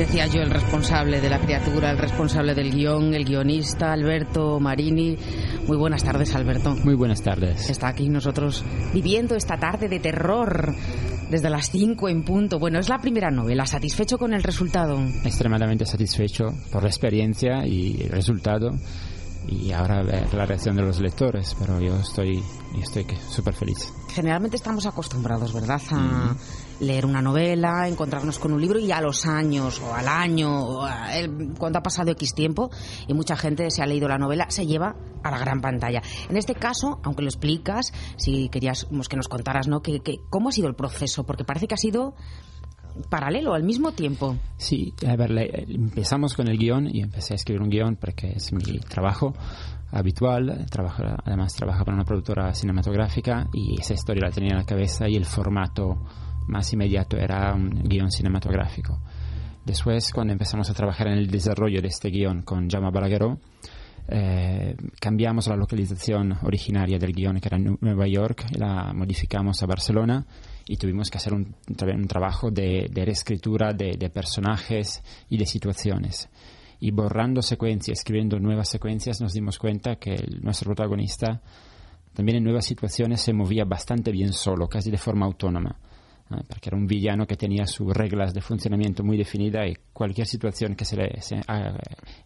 Decía 0.00 0.26
yo 0.28 0.40
el 0.40 0.48
responsable 0.48 1.20
de 1.20 1.28
la 1.28 1.38
criatura, 1.38 1.90
el 1.90 1.98
responsable 1.98 2.54
del 2.54 2.70
guion, 2.70 3.12
el 3.12 3.26
guionista, 3.26 3.92
Alberto 3.92 4.58
Marini. 4.58 5.14
Muy 5.66 5.76
buenas 5.76 6.02
tardes, 6.02 6.34
Alberto. 6.34 6.74
Muy 6.84 6.94
buenas 6.94 7.20
tardes. 7.22 7.68
Está 7.68 7.88
aquí 7.88 8.08
nosotros 8.08 8.64
viviendo 8.94 9.36
esta 9.36 9.58
tarde 9.58 9.90
de 9.90 10.00
terror 10.00 10.74
desde 11.28 11.50
las 11.50 11.70
5 11.70 12.08
en 12.08 12.22
punto. 12.22 12.58
Bueno, 12.58 12.78
es 12.78 12.88
la 12.88 12.98
primera 12.98 13.30
novela. 13.30 13.66
¿Satisfecho 13.66 14.16
con 14.16 14.32
el 14.32 14.42
resultado? 14.42 14.98
Extremadamente 15.22 15.84
satisfecho 15.84 16.46
por 16.72 16.82
la 16.82 16.88
experiencia 16.88 17.66
y 17.66 18.00
el 18.04 18.08
resultado. 18.08 18.70
Y 19.48 19.72
ahora 19.72 20.02
ver 20.02 20.32
la 20.34 20.46
reacción 20.46 20.76
de 20.76 20.82
los 20.82 21.00
lectores, 21.00 21.56
pero 21.58 21.80
yo 21.80 21.96
estoy, 21.96 22.42
estoy 22.80 23.06
súper 23.30 23.54
feliz. 23.54 23.92
Generalmente 24.08 24.56
estamos 24.56 24.86
acostumbrados, 24.86 25.52
¿verdad? 25.52 25.80
A 25.90 26.36
leer 26.78 27.04
una 27.04 27.20
novela, 27.20 27.88
encontrarnos 27.88 28.38
con 28.38 28.52
un 28.52 28.60
libro 28.60 28.78
y 28.78 28.92
a 28.92 29.00
los 29.00 29.26
años 29.26 29.80
o 29.80 29.92
al 29.94 30.06
año, 30.08 30.52
o 30.56 30.84
a 30.84 31.16
el- 31.18 31.54
cuando 31.58 31.78
ha 31.78 31.82
pasado 31.82 32.10
X 32.12 32.32
tiempo 32.34 32.70
y 33.08 33.14
mucha 33.14 33.36
gente 33.36 33.70
se 33.70 33.82
ha 33.82 33.86
leído 33.86 34.08
la 34.08 34.18
novela, 34.18 34.46
se 34.50 34.66
lleva 34.66 34.94
a 35.22 35.30
la 35.30 35.38
gran 35.38 35.60
pantalla. 35.60 36.00
En 36.28 36.36
este 36.36 36.54
caso, 36.54 37.00
aunque 37.02 37.22
lo 37.22 37.28
explicas, 37.28 37.92
si 38.16 38.48
queríamos 38.50 39.08
que 39.08 39.16
nos 39.16 39.28
contaras, 39.28 39.66
¿no? 39.68 39.82
Que, 39.82 40.00
que- 40.00 40.20
¿Cómo 40.30 40.50
ha 40.50 40.52
sido 40.52 40.68
el 40.68 40.74
proceso? 40.74 41.24
Porque 41.24 41.44
parece 41.44 41.66
que 41.66 41.74
ha 41.74 41.78
sido 41.78 42.14
paralelo, 43.08 43.54
al 43.54 43.62
mismo 43.64 43.92
tiempo. 43.92 44.36
Sí, 44.56 44.92
a 45.06 45.16
ver, 45.16 45.30
le- 45.30 45.64
empezamos 45.68 46.34
con 46.34 46.48
el 46.48 46.58
guion 46.58 46.88
y 46.94 47.00
empecé 47.02 47.34
a 47.34 47.36
escribir 47.36 47.62
un 47.62 47.70
guion 47.70 47.96
porque 47.96 48.32
es 48.32 48.52
mi 48.52 48.78
trabajo 48.80 49.34
habitual. 49.92 50.66
Trabajo, 50.70 51.02
además 51.24 51.54
trabajo 51.54 51.84
para 51.84 51.96
una 51.96 52.04
productora 52.04 52.54
cinematográfica 52.54 53.48
y 53.52 53.80
esa 53.80 53.94
historia 53.94 54.24
la 54.26 54.30
tenía 54.30 54.50
en 54.52 54.58
la 54.58 54.64
cabeza 54.64 55.08
y 55.08 55.16
el 55.16 55.24
formato 55.24 56.04
más 56.48 56.72
inmediato 56.72 57.16
era 57.16 57.54
un 57.54 57.70
guion 57.84 58.10
cinematográfico. 58.10 59.00
Después, 59.64 60.12
cuando 60.12 60.32
empezamos 60.32 60.68
a 60.70 60.74
trabajar 60.74 61.08
en 61.08 61.18
el 61.18 61.30
desarrollo 61.30 61.80
de 61.82 61.88
este 61.88 62.08
guion 62.10 62.42
con 62.42 62.68
Jaume 62.68 62.90
Balagueró, 62.90 63.38
eh, 64.08 64.74
cambiamos 65.00 65.46
la 65.48 65.56
localización 65.56 66.32
originaria 66.42 66.98
del 66.98 67.12
guion, 67.12 67.38
que 67.40 67.48
era 67.48 67.58
Nueva 67.58 68.08
York, 68.08 68.46
y 68.50 68.58
la 68.58 68.92
modificamos 68.92 69.62
a 69.62 69.66
Barcelona 69.66 70.26
y 70.66 70.76
tuvimos 70.76 71.10
que 71.10 71.18
hacer 71.18 71.32
un, 71.34 71.54
un 71.68 72.06
trabajo 72.06 72.50
de, 72.50 72.88
de 72.90 73.04
reescritura 73.04 73.72
de, 73.72 73.96
de 73.98 74.10
personajes 74.10 75.02
y 75.28 75.36
de 75.38 75.46
situaciones. 75.46 76.28
Y 76.78 76.90
borrando 76.92 77.42
secuencias, 77.42 77.98
escribiendo 77.98 78.38
nuevas 78.38 78.68
secuencias, 78.68 79.20
nos 79.20 79.32
dimos 79.32 79.58
cuenta 79.58 79.96
que 79.96 80.14
el- 80.14 80.40
nuestro 80.42 80.66
protagonista 80.74 81.40
también 82.14 82.38
en 82.38 82.44
nuevas 82.44 82.64
situaciones 82.66 83.20
se 83.20 83.32
movía 83.32 83.64
bastante 83.64 84.10
bien 84.10 84.32
solo, 84.32 84.66
casi 84.68 84.90
de 84.90 84.98
forma 84.98 85.26
autónoma. 85.26 85.76
¿eh? 86.30 86.42
porque 86.48 86.68
era 86.70 86.76
un 86.76 86.86
villano 86.86 87.26
que 87.26 87.36
tenía 87.36 87.66
sus 87.66 87.92
reglas 87.92 88.32
de 88.32 88.40
funcionamiento 88.40 89.02
muy 89.02 89.16
definidas 89.16 89.68
y 89.68 89.74
cualquier 89.92 90.26
situación 90.28 90.74
que 90.76 90.84
se 90.84 90.96
le 90.96 91.20
se- 91.20 91.40
a- 91.48 91.76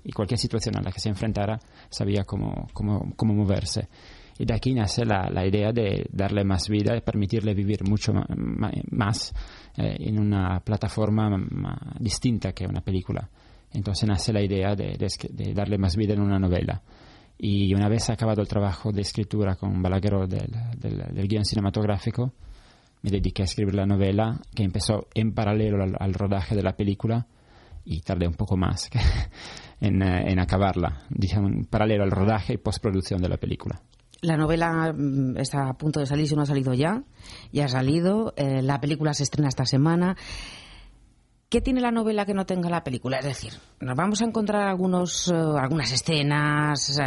y 0.04 0.12
cualquier 0.12 0.38
situación 0.38 0.76
a 0.76 0.82
la 0.82 0.92
que 0.92 1.00
se 1.00 1.08
enfrentara 1.08 1.58
sabía 1.90 2.24
cómo, 2.24 2.68
cómo, 2.74 3.12
cómo 3.16 3.32
moverse 3.34 3.88
y 4.38 4.44
de 4.44 4.54
aquí 4.54 4.74
nace 4.74 5.04
la, 5.04 5.28
la 5.30 5.46
idea 5.46 5.72
de 5.72 6.06
darle 6.10 6.44
más 6.44 6.68
vida 6.68 6.96
y 6.96 7.00
permitirle 7.00 7.54
vivir 7.54 7.88
mucho 7.88 8.12
más 8.90 9.32
eh, 9.76 9.96
en 10.00 10.18
una 10.18 10.60
plataforma 10.60 11.30
ma- 11.36 11.94
distinta 11.98 12.52
que 12.52 12.66
una 12.66 12.80
película. 12.80 13.28
Entonces 13.72 14.08
nace 14.08 14.32
la 14.32 14.42
idea 14.42 14.74
de, 14.74 14.96
de 14.96 15.08
de 15.30 15.52
darle 15.54 15.78
más 15.78 15.96
vida 15.96 16.14
en 16.14 16.20
una 16.20 16.38
novela. 16.38 16.82
Y 17.38 17.74
una 17.74 17.88
vez 17.88 18.10
acabado 18.10 18.40
el 18.40 18.48
trabajo 18.48 18.92
de 18.92 19.00
escritura 19.02 19.56
con 19.56 19.82
Balagueró 19.82 20.26
del, 20.26 20.46
del, 20.78 20.98
del 21.14 21.28
guion 21.28 21.44
cinematográfico 21.44 22.32
me 23.02 23.10
dediqué 23.10 23.42
a 23.42 23.44
escribir 23.44 23.74
la 23.74 23.84
novela 23.84 24.40
que 24.54 24.62
empezó 24.62 25.08
en 25.14 25.34
paralelo 25.34 25.82
al, 25.82 25.94
al 25.98 26.14
rodaje 26.14 26.54
de 26.54 26.62
la 26.62 26.74
película 26.76 27.26
y 27.84 28.00
tardé 28.00 28.26
un 28.26 28.34
poco 28.34 28.56
más 28.56 28.88
en, 29.80 30.00
eh, 30.02 30.30
en 30.32 30.38
acabarla, 30.38 31.02
digamos, 31.10 31.50
en 31.52 31.64
paralelo 31.66 32.04
al 32.04 32.10
rodaje 32.12 32.54
y 32.54 32.56
postproducción 32.56 33.20
de 33.20 33.28
la 33.28 33.36
película. 33.36 33.80
La 34.24 34.36
novela 34.36 34.92
mm, 34.92 35.36
está 35.36 35.68
a 35.68 35.74
punto 35.74 36.00
de 36.00 36.06
salir, 36.06 36.26
si 36.26 36.34
no 36.34 36.42
ha 36.42 36.46
salido 36.46 36.72
ya, 36.74 37.02
ya 37.52 37.66
ha 37.66 37.68
salido. 37.68 38.32
eh, 38.36 38.62
la 38.62 38.80
película 38.80 39.12
se 39.14 39.22
estrena 39.22 39.48
esta 39.48 39.66
semana. 39.66 40.16
¿Qué 41.48 41.60
tiene 41.60 41.80
la 41.80 41.92
novela 41.92 42.24
que 42.26 42.34
no 42.34 42.46
tenga 42.46 42.68
la 42.68 42.82
película? 42.82 43.18
Es 43.18 43.26
decir, 43.26 43.52
nos 43.80 43.96
vamos 43.96 44.22
a 44.22 44.24
encontrar 44.24 44.66
algunos, 44.66 45.28
eh, 45.28 45.34
algunas 45.34 45.92
escenas, 45.92 46.98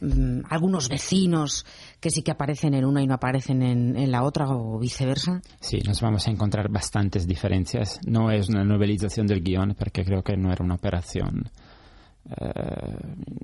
mm, 0.00 0.40
algunos 0.48 0.88
vecinos 0.88 1.64
que 2.00 2.10
sí 2.10 2.22
que 2.22 2.30
aparecen 2.30 2.74
en 2.74 2.84
una 2.84 3.02
y 3.02 3.06
no 3.06 3.14
aparecen 3.14 3.62
en, 3.62 3.96
en 3.96 4.10
la 4.10 4.24
otra 4.24 4.48
o 4.48 4.78
viceversa. 4.78 5.40
Sí, 5.60 5.78
nos 5.86 6.00
vamos 6.00 6.26
a 6.26 6.30
encontrar 6.30 6.68
bastantes 6.70 7.26
diferencias. 7.26 8.00
No 8.06 8.30
es 8.30 8.48
una 8.48 8.64
novelización 8.64 9.26
del 9.26 9.42
guion 9.42 9.76
porque 9.78 10.04
creo 10.04 10.22
que 10.22 10.36
no 10.36 10.50
era 10.50 10.64
una 10.64 10.76
operación 10.76 11.50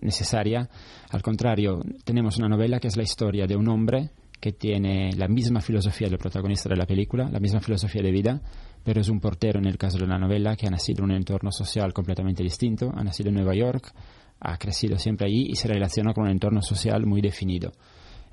necesaria. 0.01 0.69
Al 1.11 1.23
contrario, 1.23 1.81
tenemos 2.05 2.39
una 2.39 2.49
novela 2.49 2.79
que 2.79 2.89
es 2.89 2.97
la 2.97 3.03
historia 3.03 3.47
de 3.47 3.57
un 3.57 3.69
hombre 3.69 4.11
que 4.41 4.53
tiene 4.53 5.13
la 5.17 5.27
misma 5.27 5.61
filosofía 5.61 6.09
del 6.09 6.19
protagonista 6.19 6.69
de 6.69 6.77
la 6.77 6.85
película, 6.85 7.31
la 7.31 7.41
misma 7.41 7.61
filosofía 7.61 8.03
de 8.03 8.11
vida, 8.11 8.41
pero 8.85 9.01
es 9.01 9.09
un 9.09 9.19
portero 9.19 9.59
en 9.59 9.67
el 9.67 9.79
caso 9.79 9.97
de 9.97 10.07
la 10.07 10.19
novela 10.19 10.55
que 10.55 10.67
ha 10.67 10.71
nacido 10.71 11.03
en 11.03 11.13
un 11.13 11.17
entorno 11.17 11.51
social 11.51 11.95
completamente 11.95 12.43
distinto, 12.43 12.93
ha 12.95 13.03
nacido 13.03 13.31
en 13.31 13.37
Nueva 13.37 13.55
York, 13.55 13.93
ha 14.41 14.59
crecido 14.59 14.99
siempre 14.99 15.29
allí 15.29 15.47
y 15.49 15.57
se 15.57 15.69
relaciona 15.69 16.13
con 16.13 16.25
un 16.25 16.31
entorno 16.31 16.61
social 16.61 17.07
muy 17.07 17.23
definido. 17.23 17.73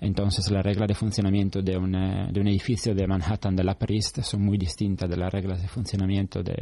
Entonces 0.01 0.51
las 0.51 0.65
reglas 0.65 0.87
de 0.87 0.95
funcionamiento 0.95 1.61
de 1.61 1.77
un, 1.77 1.95
eh, 1.95 2.27
de 2.31 2.41
un 2.41 2.47
edificio 2.47 2.93
de 2.93 3.07
Manhattan 3.07 3.55
de 3.55 3.63
la 3.63 3.77
East 3.87 4.19
son 4.23 4.43
muy 4.43 4.57
distintas 4.57 5.09
de 5.09 5.15
las 5.15 5.31
reglas 5.31 5.61
de 5.61 5.67
funcionamiento 5.67 6.41
de, 6.43 6.55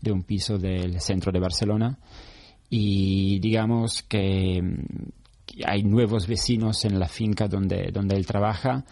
de 0.00 0.12
un 0.12 0.22
piso 0.22 0.56
del 0.56 1.00
centro 1.00 1.32
de 1.32 1.40
Barcelona. 1.40 1.98
Y 2.70 3.38
digamos 3.40 4.02
que 4.02 4.60
mm, 4.62 5.64
hay 5.66 5.82
nuevos 5.82 6.26
vecinos 6.26 6.84
en 6.84 6.98
la 6.98 7.08
finca 7.08 7.48
donde, 7.48 7.90
donde 7.92 8.16
él 8.16 8.26
trabaja, 8.26 8.84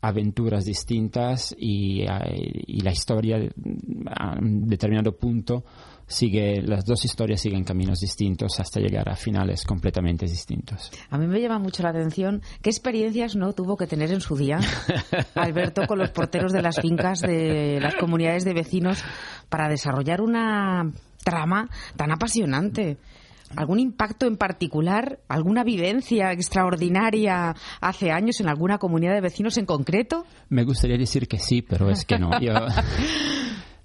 aventuras 0.00 0.64
distintas 0.64 1.54
y, 1.56 2.02
y 2.02 2.80
la 2.80 2.90
historia 2.90 3.38
mm, 3.38 4.08
a 4.08 4.38
un 4.38 4.66
determinado 4.68 5.16
punto 5.16 5.64
sigue, 6.06 6.62
las 6.62 6.84
dos 6.84 7.04
historias 7.04 7.40
siguen 7.40 7.64
caminos 7.64 8.00
distintos 8.00 8.60
hasta 8.60 8.80
llegar 8.80 9.08
a 9.08 9.16
finales 9.16 9.64
completamente 9.64 10.26
distintos. 10.26 10.90
A 11.10 11.18
mí 11.18 11.26
me 11.26 11.40
llama 11.40 11.58
mucho 11.58 11.82
la 11.82 11.90
atención 11.90 12.42
qué 12.60 12.70
experiencias 12.70 13.36
no 13.36 13.52
tuvo 13.52 13.76
que 13.76 13.86
tener 13.86 14.12
en 14.12 14.20
su 14.20 14.36
día 14.36 14.60
Alberto 15.34 15.86
con 15.86 15.98
los 15.98 16.10
porteros 16.10 16.52
de 16.52 16.62
las 16.62 16.80
fincas 16.80 17.20
de 17.20 17.78
las 17.80 17.94
comunidades 17.94 18.44
de 18.44 18.54
vecinos 18.54 19.02
para 19.48 19.68
desarrollar 19.68 20.20
una 20.20 20.90
trama 21.24 21.68
tan 21.96 22.12
apasionante. 22.12 22.98
¿Algún 23.56 23.80
impacto 23.80 24.26
en 24.26 24.36
particular? 24.36 25.20
¿Alguna 25.28 25.64
vivencia 25.64 26.32
extraordinaria 26.32 27.54
hace 27.80 28.10
años 28.10 28.40
en 28.40 28.48
alguna 28.48 28.78
comunidad 28.78 29.14
de 29.14 29.20
vecinos 29.20 29.58
en 29.58 29.66
concreto? 29.66 30.24
Me 30.48 30.64
gustaría 30.64 30.96
decir 30.96 31.28
que 31.28 31.38
sí, 31.38 31.62
pero 31.62 31.90
es 31.90 32.04
que 32.04 32.18
no. 32.18 32.30
Yo, 32.40 32.52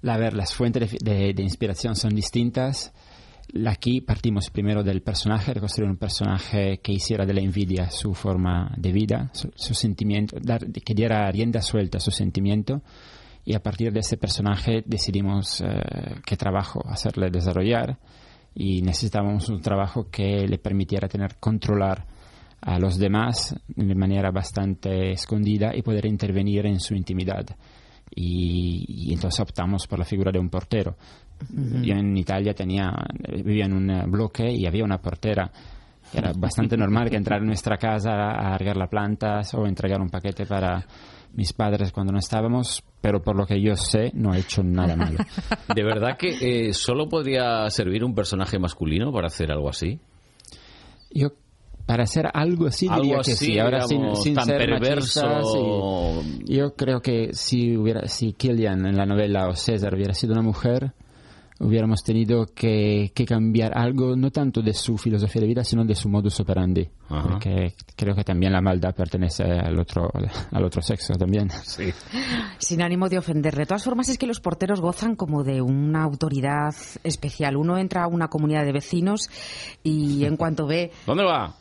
la 0.02 0.16
ver, 0.16 0.34
las 0.34 0.54
fuentes 0.54 0.92
de, 0.92 0.98
de, 1.14 1.34
de, 1.34 1.42
inspiración 1.42 1.96
son 1.96 2.14
distintas. 2.14 2.92
Aquí 3.66 4.02
partimos 4.02 4.50
primero 4.50 4.82
del 4.82 5.00
personaje, 5.02 5.54
de 5.54 5.60
construir 5.60 5.90
un 5.90 5.96
personaje 5.96 6.80
que 6.82 6.92
hiciera 6.92 7.24
de 7.24 7.32
la 7.32 7.40
envidia 7.40 7.90
su 7.90 8.12
forma 8.14 8.74
de 8.76 8.92
vida, 8.92 9.30
su, 9.32 9.50
su 9.54 9.74
sentimiento, 9.74 10.36
dar, 10.40 10.66
que 10.70 10.94
diera 10.94 11.30
rienda 11.30 11.62
suelta 11.62 11.98
a 11.98 12.00
su 12.00 12.10
sentimiento. 12.10 12.82
Y 13.44 13.54
a 13.54 13.62
partir 13.62 13.92
de 13.92 14.00
ese 14.00 14.18
personaje 14.18 14.82
decidimos 14.84 15.62
eh, 15.62 15.66
qué 16.26 16.36
trabajo 16.36 16.82
hacerle 16.86 17.30
desarrollar 17.30 17.98
y 18.54 18.82
necesitábamos 18.82 19.48
un 19.48 19.60
trabajo 19.60 20.08
que 20.10 20.46
le 20.46 20.58
permitiera 20.58 21.08
tener 21.08 21.36
controlar 21.38 22.04
a 22.60 22.78
los 22.78 22.98
demás 22.98 23.54
de 23.68 23.94
manera 23.94 24.30
bastante 24.30 25.12
escondida 25.12 25.74
y 25.74 25.82
poder 25.82 26.06
intervenir 26.06 26.66
en 26.66 26.80
su 26.80 26.94
intimidad. 26.94 27.46
Y, 28.14 28.84
y 28.88 29.12
entonces 29.12 29.38
optamos 29.40 29.86
por 29.86 29.98
la 29.98 30.04
figura 30.04 30.32
de 30.32 30.38
un 30.38 30.48
portero. 30.48 30.96
Uh 31.40 31.54
-huh. 31.54 31.82
Yo 31.84 31.94
en 31.94 32.16
Italia 32.16 32.52
tenía, 32.54 32.90
vivía 33.44 33.66
en 33.66 33.74
un 33.74 34.10
bloque 34.10 34.50
y 34.50 34.66
había 34.66 34.84
una 34.84 34.98
portera. 34.98 35.50
Era 36.12 36.32
bastante 36.32 36.76
normal 36.76 37.10
que 37.10 37.16
entrar 37.16 37.40
en 37.40 37.46
nuestra 37.46 37.76
casa 37.76 38.30
a 38.30 38.56
regar 38.56 38.76
las 38.76 38.88
plantas 38.88 39.54
o 39.54 39.66
entregar 39.66 40.00
un 40.00 40.08
paquete 40.08 40.46
para 40.46 40.84
mis 41.38 41.52
padres 41.52 41.92
cuando 41.92 42.12
no 42.12 42.18
estábamos, 42.18 42.82
pero 43.00 43.22
por 43.22 43.36
lo 43.36 43.46
que 43.46 43.62
yo 43.62 43.76
sé, 43.76 44.10
no 44.12 44.34
he 44.34 44.40
hecho 44.40 44.64
nada 44.64 44.96
malo. 44.96 45.18
¿De 45.74 45.84
verdad 45.84 46.16
que 46.18 46.30
eh, 46.40 46.72
solo 46.72 47.08
podría 47.08 47.70
servir 47.70 48.02
un 48.02 48.12
personaje 48.12 48.58
masculino 48.58 49.12
para 49.12 49.28
hacer 49.28 49.52
algo 49.52 49.68
así? 49.68 50.00
Yo 51.12 51.28
para 51.86 52.02
hacer 52.02 52.26
algo 52.34 52.66
así 52.66 52.88
algo 52.88 53.02
diría 53.02 53.20
así, 53.20 53.30
que 53.30 53.36
sí 53.36 53.58
ahora 53.58 53.86
digamos, 53.88 54.18
sin, 54.18 54.24
sin 54.24 54.34
tan 54.34 54.46
ser 54.46 54.58
perverso 54.58 55.26
machista, 55.26 56.44
sí. 56.44 56.54
yo 56.54 56.74
creo 56.74 57.00
que 57.00 57.32
si 57.32 57.76
hubiera 57.76 58.08
si 58.08 58.32
Killian 58.32 58.84
en 58.84 58.96
la 58.96 59.06
novela 59.06 59.48
o 59.48 59.54
César 59.54 59.94
hubiera 59.94 60.14
sido 60.14 60.32
una 60.32 60.42
mujer 60.42 60.92
hubiéramos 61.60 62.02
tenido 62.02 62.46
que, 62.46 63.10
que, 63.14 63.24
cambiar 63.24 63.76
algo, 63.76 64.14
no 64.16 64.30
tanto 64.30 64.62
de 64.62 64.72
su 64.72 64.96
filosofía 64.96 65.42
de 65.42 65.48
vida, 65.48 65.64
sino 65.64 65.84
de 65.84 65.94
su 65.94 66.08
modus 66.08 66.38
operandi. 66.40 66.88
Ajá. 67.08 67.22
Porque 67.28 67.74
creo 67.96 68.14
que 68.14 68.24
también 68.24 68.52
la 68.52 68.60
maldad 68.60 68.94
pertenece 68.94 69.44
al 69.44 69.78
otro, 69.78 70.10
al 70.52 70.64
otro 70.64 70.80
sexo 70.82 71.14
también. 71.14 71.50
Sí. 71.64 71.92
Sin 72.58 72.82
ánimo 72.82 73.08
de 73.08 73.18
ofender. 73.18 73.56
De 73.56 73.66
todas 73.66 73.84
formas, 73.84 74.08
es 74.08 74.18
que 74.18 74.26
los 74.26 74.40
porteros 74.40 74.80
gozan 74.80 75.16
como 75.16 75.42
de 75.42 75.60
una 75.60 76.02
autoridad 76.04 76.74
especial. 77.02 77.56
Uno 77.56 77.76
entra 77.78 78.04
a 78.04 78.08
una 78.08 78.28
comunidad 78.28 78.64
de 78.64 78.72
vecinos 78.72 79.28
y 79.82 80.24
en 80.24 80.36
cuanto 80.36 80.66
ve... 80.66 80.92
¿Dónde 81.06 81.24
va? 81.24 81.54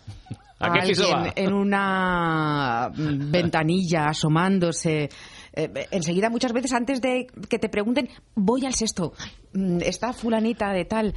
¿A 0.60 0.74
qué 0.74 0.88
piso 0.88 1.08
va? 1.12 1.32
en 1.36 1.54
una 1.54 2.90
ventanilla 2.96 4.06
asomándose 4.06 5.10
eh, 5.58 5.88
enseguida 5.92 6.30
muchas 6.30 6.54
veces 6.54 6.72
antes 6.74 7.02
de 7.02 7.28
que 7.50 7.60
te 7.60 7.68
pregunten 7.68 8.10
voy 8.36 8.66
al 8.66 8.74
sexto 8.74 9.14
mm, 9.54 9.80
está 9.82 10.14
fulanita 10.14 10.72
de 10.72 10.86
tal 10.86 11.14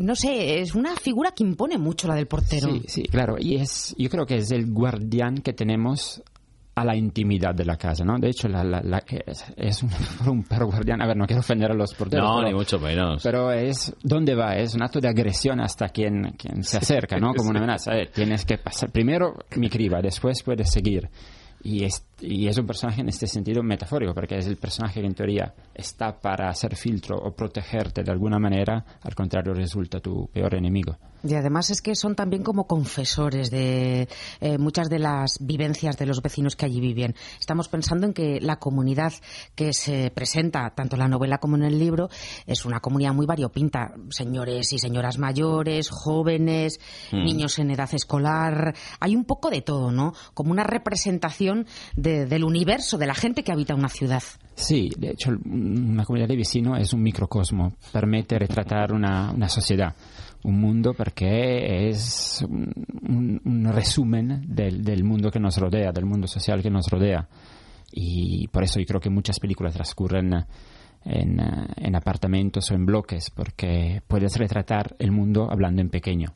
no 0.00 0.14
sé 0.14 0.60
es 0.60 0.74
una 0.74 0.96
figura 0.96 1.32
que 1.32 1.44
impone 1.44 1.78
mucho 1.78 2.08
la 2.08 2.14
del 2.14 2.26
portero 2.26 2.68
sí 2.72 2.82
sí 2.86 3.02
claro 3.04 3.36
y 3.38 3.56
es 3.56 3.94
yo 3.98 4.08
creo 4.08 4.26
que 4.26 4.36
es 4.36 4.50
el 4.50 4.72
guardián 4.72 5.38
que 5.38 5.52
tenemos 5.52 6.22
a 6.76 6.84
la 6.84 6.96
intimidad 6.96 7.54
de 7.54 7.64
la 7.64 7.76
casa, 7.76 8.04
¿no? 8.04 8.18
De 8.18 8.28
hecho, 8.28 8.48
la, 8.48 8.64
la, 8.64 8.80
la, 8.82 9.02
es, 9.06 9.44
es 9.56 9.82
un, 9.82 9.90
un, 10.28 10.42
perro 10.42 10.66
guardián. 10.66 11.00
A 11.02 11.06
ver, 11.06 11.16
no 11.16 11.26
quiero 11.26 11.40
ofender 11.40 11.70
a 11.70 11.74
los 11.74 11.94
porteros. 11.94 12.28
No, 12.28 12.38
pero, 12.38 12.48
ni 12.48 12.54
mucho 12.54 12.78
menos. 12.78 13.22
Pero 13.22 13.52
es, 13.52 13.94
¿dónde 14.02 14.34
va? 14.34 14.56
Es 14.56 14.74
un 14.74 14.82
acto 14.82 15.00
de 15.00 15.08
agresión 15.08 15.60
hasta 15.60 15.88
quien, 15.88 16.32
quien 16.36 16.64
se 16.64 16.78
acerca, 16.78 17.18
¿no? 17.18 17.32
Como 17.36 17.50
una 17.50 17.60
amenaza. 17.60 17.92
Eh, 17.92 18.10
tienes 18.12 18.44
que 18.44 18.58
pasar. 18.58 18.90
Primero 18.90 19.34
mi 19.56 19.68
criba, 19.68 20.00
después 20.02 20.42
puedes 20.42 20.70
seguir. 20.70 21.08
Y 21.62 21.84
es, 21.84 22.04
y 22.26 22.48
es 22.48 22.58
un 22.58 22.66
personaje 22.66 23.00
en 23.00 23.08
este 23.08 23.26
sentido 23.26 23.62
metafórico, 23.62 24.14
porque 24.14 24.36
es 24.36 24.46
el 24.46 24.56
personaje 24.56 25.00
que 25.00 25.06
en 25.06 25.14
teoría 25.14 25.54
está 25.74 26.20
para 26.20 26.48
hacer 26.48 26.76
filtro 26.76 27.16
o 27.16 27.32
protegerte 27.34 28.02
de 28.02 28.10
alguna 28.10 28.38
manera, 28.38 28.84
al 29.02 29.14
contrario 29.14 29.54
resulta 29.54 30.00
tu 30.00 30.28
peor 30.28 30.54
enemigo. 30.54 30.96
Y 31.26 31.34
además 31.34 31.70
es 31.70 31.80
que 31.80 31.94
son 31.94 32.14
también 32.14 32.42
como 32.42 32.66
confesores 32.66 33.50
de 33.50 34.08
eh, 34.40 34.58
muchas 34.58 34.90
de 34.90 34.98
las 34.98 35.38
vivencias 35.40 35.96
de 35.96 36.04
los 36.04 36.20
vecinos 36.20 36.54
que 36.54 36.66
allí 36.66 36.80
viven. 36.80 37.14
Estamos 37.40 37.68
pensando 37.68 38.06
en 38.06 38.12
que 38.12 38.40
la 38.42 38.56
comunidad 38.56 39.12
que 39.54 39.72
se 39.72 40.10
presenta, 40.10 40.70
tanto 40.74 40.96
en 40.96 41.00
la 41.00 41.08
novela 41.08 41.38
como 41.38 41.56
en 41.56 41.62
el 41.62 41.78
libro, 41.78 42.10
es 42.46 42.66
una 42.66 42.80
comunidad 42.80 43.14
muy 43.14 43.24
variopinta. 43.24 43.94
Señores 44.10 44.72
y 44.74 44.78
señoras 44.78 45.18
mayores, 45.18 45.88
jóvenes, 45.88 46.78
mm. 47.10 47.24
niños 47.24 47.58
en 47.58 47.70
edad 47.70 47.88
escolar. 47.94 48.74
Hay 49.00 49.16
un 49.16 49.24
poco 49.24 49.48
de 49.48 49.62
todo, 49.62 49.90
¿no? 49.90 50.12
Como 50.34 50.50
una 50.50 50.64
representación 50.64 51.66
de, 51.96 52.13
del 52.26 52.44
universo, 52.44 52.98
de 52.98 53.06
la 53.06 53.14
gente 53.14 53.42
que 53.42 53.52
habita 53.52 53.74
una 53.74 53.88
ciudad. 53.88 54.22
Sí, 54.54 54.90
de 54.96 55.10
hecho, 55.10 55.30
una 55.44 56.04
comunidad 56.04 56.28
de 56.28 56.36
vecinos 56.36 56.78
es 56.80 56.92
un 56.92 57.02
microcosmo. 57.02 57.74
Permite 57.92 58.38
retratar 58.38 58.92
una, 58.92 59.32
una 59.32 59.48
sociedad 59.48 59.94
un 60.44 60.60
mundo 60.60 60.92
porque 60.92 61.88
es 61.88 62.44
un, 62.46 63.40
un 63.44 63.72
resumen 63.72 64.44
del, 64.46 64.84
del, 64.84 65.02
mundo 65.02 65.30
que 65.30 65.40
nos 65.40 65.56
rodea, 65.56 65.90
del 65.90 66.04
mundo 66.04 66.26
social 66.26 66.62
que 66.62 66.70
nos 66.70 66.86
rodea. 66.88 67.26
Y 67.90 68.46
por 68.48 68.62
eso 68.62 68.78
yo 68.78 68.86
creo 68.86 69.00
que 69.00 69.08
muchas 69.08 69.40
películas 69.40 69.72
transcurren 69.72 70.44
en, 71.04 71.40
en 71.76 71.96
apartamentos 71.96 72.70
o 72.70 72.74
en 72.74 72.84
bloques, 72.84 73.30
porque 73.30 74.02
puedes 74.06 74.36
retratar 74.36 74.94
el 74.98 75.12
mundo 75.12 75.48
hablando 75.50 75.80
en 75.80 75.88
pequeño. 75.88 76.34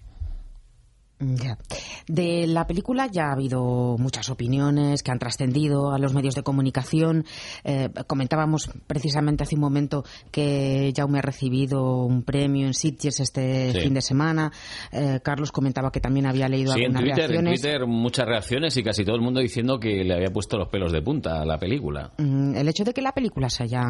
Ya. 1.21 1.59
De 2.07 2.47
la 2.47 2.67
película 2.67 3.09
ya 3.11 3.29
ha 3.29 3.33
habido 3.33 3.97
muchas 3.99 4.31
opiniones 4.31 5.03
que 5.03 5.11
han 5.11 5.19
trascendido 5.19 5.93
a 5.93 5.99
los 5.99 6.15
medios 6.15 6.37
de 6.37 6.45
comunicación. 6.45 7.25
Eh, 7.65 7.89
comentábamos 8.07 8.71
precisamente 8.87 9.43
hace 9.43 9.57
un 9.57 9.63
momento 9.63 10.05
que 10.31 10.93
Jaume 10.97 11.19
ha 11.19 11.23
recibido 11.23 12.05
un 12.05 12.23
premio 12.23 12.69
en 12.69 12.75
Sitges 12.75 13.19
este 13.19 13.73
sí. 13.73 13.81
fin 13.81 13.95
de 13.95 14.01
semana. 14.01 14.53
Eh, 14.93 15.19
Carlos 15.23 15.51
comentaba 15.51 15.91
que 15.91 16.01
también 16.01 16.27
había 16.27 16.49
leído 16.49 16.73
sí, 16.73 16.85
algunas 16.85 17.03
en 17.03 17.09
Twitter, 17.09 17.31
reacciones. 17.31 17.65
En 17.65 17.71
Twitter 17.71 17.87
muchas 17.89 18.27
reacciones 18.27 18.77
y 18.77 18.83
casi 18.85 19.05
todo 19.05 19.17
el 19.17 19.23
mundo 19.23 19.41
diciendo 19.41 19.81
que 19.81 20.05
le 20.05 20.15
había 20.15 20.31
puesto 20.31 20.57
los 20.57 20.69
pelos 20.69 20.93
de 20.93 21.03
punta 21.03 21.43
a 21.43 21.45
la 21.45 21.59
película. 21.59 22.13
Mm, 22.19 22.55
el 22.55 22.69
hecho 22.69 22.85
de 22.85 22.95
que 22.95 23.03
la 23.03 23.13
película 23.13 23.51
se 23.51 23.65
haya 23.65 23.83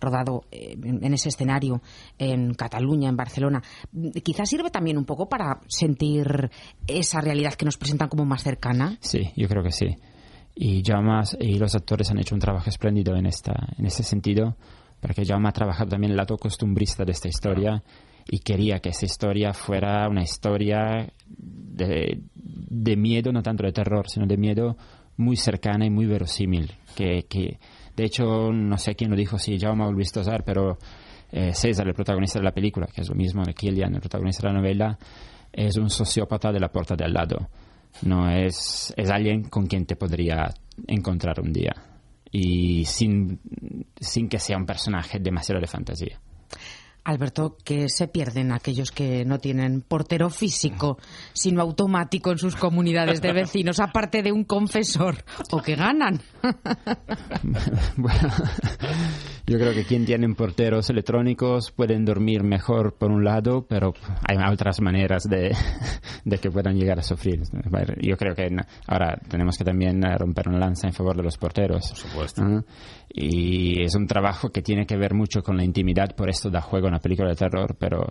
rodado 0.00 0.42
eh, 0.52 0.76
en, 0.80 1.04
en 1.04 1.14
ese 1.14 1.30
escenario 1.30 1.82
en 2.16 2.54
Cataluña, 2.54 3.08
en 3.08 3.16
Barcelona, 3.16 3.60
quizás 4.22 4.48
sirve 4.48 4.70
también 4.70 4.98
un 4.98 5.04
poco 5.04 5.28
para 5.28 5.58
sentir 5.66 6.43
esa 6.86 7.20
realidad 7.20 7.54
que 7.54 7.64
nos 7.64 7.76
presentan 7.76 8.08
como 8.08 8.24
más 8.24 8.42
cercana? 8.42 8.96
Sí, 9.00 9.30
yo 9.36 9.48
creo 9.48 9.62
que 9.62 9.72
sí. 9.72 9.96
Y 10.54 10.82
Jaume 10.84 11.22
y 11.40 11.58
los 11.58 11.74
actores 11.74 12.10
han 12.10 12.18
hecho 12.18 12.34
un 12.34 12.40
trabajo 12.40 12.68
espléndido 12.68 13.16
en, 13.16 13.26
esta, 13.26 13.54
en 13.76 13.86
este 13.86 14.02
sentido, 14.02 14.56
porque 15.00 15.24
Jaume 15.24 15.48
ha 15.48 15.52
trabajado 15.52 15.90
también 15.90 16.12
el 16.12 16.16
lado 16.16 16.36
costumbrista 16.36 17.04
de 17.04 17.12
esta 17.12 17.28
historia 17.28 17.82
y 18.26 18.38
quería 18.38 18.78
que 18.78 18.90
esa 18.90 19.04
historia 19.04 19.52
fuera 19.52 20.08
una 20.08 20.22
historia 20.22 21.08
de, 21.26 22.20
de 22.34 22.96
miedo, 22.96 23.32
no 23.32 23.42
tanto 23.42 23.64
de 23.64 23.72
terror, 23.72 24.08
sino 24.08 24.26
de 24.26 24.36
miedo 24.36 24.76
muy 25.16 25.36
cercana 25.36 25.86
y 25.86 25.90
muy 25.90 26.06
verosímil. 26.06 26.72
Que, 26.94 27.26
que 27.28 27.58
de 27.96 28.04
hecho, 28.04 28.52
no 28.52 28.78
sé 28.78 28.94
quién 28.94 29.10
lo 29.10 29.16
dijo, 29.16 29.38
si 29.38 29.58
Jaume 29.58 29.84
o 29.84 29.94
visto 29.94 30.20
usar, 30.20 30.44
pero 30.44 30.78
eh, 31.32 31.52
César, 31.52 31.86
el 31.86 31.94
protagonista 31.94 32.38
de 32.38 32.44
la 32.44 32.52
película, 32.52 32.86
que 32.86 33.00
es 33.00 33.08
lo 33.08 33.14
mismo 33.14 33.42
de 33.44 33.54
Killian, 33.54 33.94
el 33.94 34.00
protagonista 34.00 34.46
de 34.46 34.54
la 34.54 34.60
novela, 34.60 34.98
es 35.54 35.76
un 35.76 35.88
sociópata 35.88 36.52
de 36.52 36.60
la 36.60 36.70
puerta 36.70 36.96
de 36.96 37.04
al 37.04 37.12
lado. 37.12 37.48
No 38.02 38.28
es, 38.28 38.92
es 38.96 39.10
alguien 39.10 39.44
con 39.44 39.66
quien 39.66 39.86
te 39.86 39.96
podría 39.96 40.52
encontrar 40.86 41.40
un 41.40 41.52
día. 41.52 41.74
Y 42.30 42.84
sin, 42.84 43.40
sin 44.00 44.28
que 44.28 44.40
sea 44.40 44.56
un 44.56 44.66
personaje 44.66 45.18
demasiado 45.20 45.60
de 45.60 45.68
fantasía. 45.68 46.20
Alberto, 47.04 47.56
que 47.62 47.88
se 47.88 48.08
pierden 48.08 48.52
aquellos 48.52 48.90
que 48.90 49.24
no 49.24 49.38
tienen 49.38 49.82
portero 49.82 50.30
físico, 50.30 50.98
sino 51.32 51.60
automático 51.60 52.32
en 52.32 52.38
sus 52.38 52.56
comunidades 52.56 53.20
de 53.20 53.32
vecinos, 53.32 53.78
aparte 53.78 54.22
de 54.22 54.32
un 54.32 54.44
confesor, 54.44 55.24
o 55.50 55.60
que 55.60 55.76
ganan. 55.76 56.20
bueno, 57.96 58.28
yo 59.46 59.58
creo 59.58 59.74
que 59.74 59.84
quien 59.84 60.06
tiene 60.06 60.32
porteros 60.34 60.88
electrónicos 60.88 61.70
pueden 61.72 62.04
dormir 62.04 62.42
mejor 62.42 62.94
por 62.94 63.10
un 63.10 63.24
lado, 63.24 63.66
pero 63.68 63.92
hay 64.26 64.38
otras 64.50 64.80
maneras 64.80 65.24
de, 65.24 65.54
de 66.24 66.38
que 66.38 66.50
puedan 66.50 66.76
llegar 66.76 66.98
a 66.98 67.02
sufrir. 67.02 67.42
Yo 68.00 68.16
creo 68.16 68.34
que 68.34 68.48
ahora 68.86 69.18
tenemos 69.28 69.58
que 69.58 69.64
también 69.64 70.00
romper 70.18 70.48
una 70.48 70.58
lanza 70.58 70.86
en 70.86 70.94
favor 70.94 71.16
de 71.16 71.22
los 71.22 71.36
porteros. 71.36 71.88
Por 71.88 71.98
supuesto. 71.98 72.42
¿no? 72.42 72.64
Y 73.16 73.80
es 73.82 73.94
un 73.94 74.08
trabajo 74.08 74.50
que 74.50 74.60
tiene 74.60 74.86
que 74.86 74.96
ver 74.96 75.14
mucho 75.14 75.40
con 75.42 75.56
la 75.56 75.62
intimidad, 75.64 76.16
por 76.16 76.28
esto 76.28 76.50
da 76.50 76.60
juego 76.60 76.88
una 76.88 76.98
película 76.98 77.28
de 77.28 77.36
terror, 77.36 77.76
pero 77.78 78.04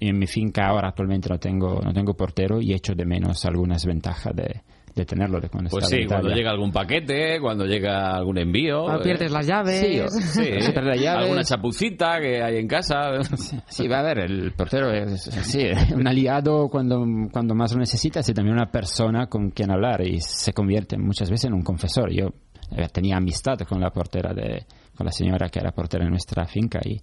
en 0.00 0.18
mi 0.18 0.26
finca 0.26 0.66
ahora 0.68 0.88
actualmente 0.88 1.28
no 1.28 1.38
tengo, 1.38 1.80
no 1.84 1.92
tengo 1.92 2.14
portero 2.14 2.58
y 2.60 2.72
echo 2.72 2.94
de 2.94 3.04
menos 3.04 3.44
algunas 3.44 3.84
ventajas 3.84 4.34
de, 4.34 4.62
de 4.94 5.04
tenerlo 5.04 5.38
de 5.38 5.50
cuando 5.50 5.68
Pues 5.68 5.86
sí, 5.88 5.96
en 5.98 6.08
cuando 6.08 6.30
llega 6.30 6.50
algún 6.50 6.72
paquete, 6.72 7.38
cuando 7.42 7.66
llega 7.66 8.16
algún 8.16 8.38
envío. 8.38 8.84
Cuando 8.84 9.02
eh, 9.02 9.04
pierdes 9.04 9.30
las 9.30 9.46
llaves. 9.46 9.80
Sí, 9.80 10.00
o- 10.00 10.08
sí, 10.08 10.50
las 10.74 10.98
llaves. 10.98 11.24
alguna 11.24 11.44
chapucita 11.44 12.18
que 12.18 12.42
hay 12.42 12.56
en 12.56 12.68
casa. 12.68 13.22
Sí, 13.66 13.86
va 13.86 13.98
a 14.00 14.02
ver, 14.02 14.18
el 14.20 14.52
portero 14.52 14.90
es 14.90 15.24
sí, 15.42 15.66
un 15.94 16.08
aliado 16.08 16.68
cuando, 16.70 17.04
cuando 17.30 17.54
más 17.54 17.74
lo 17.74 17.80
necesitas 17.80 18.26
y 18.30 18.32
también 18.32 18.54
una 18.56 18.70
persona 18.70 19.26
con 19.26 19.50
quien 19.50 19.70
hablar 19.70 20.00
y 20.06 20.20
se 20.22 20.54
convierte 20.54 20.96
muchas 20.96 21.28
veces 21.30 21.44
en 21.48 21.52
un 21.52 21.62
confesor. 21.62 22.10
Yo 22.10 22.28
eh, 22.76 22.88
tenía 22.92 23.16
amistad 23.16 23.58
con 23.60 23.80
la 23.80 23.90
portera 23.90 24.32
de, 24.34 24.66
con 24.96 25.06
la 25.06 25.12
señora 25.12 25.48
que 25.48 25.60
era 25.60 25.72
portera 25.72 26.04
en 26.04 26.10
nuestra 26.10 26.46
finca 26.46 26.80
y, 26.84 27.00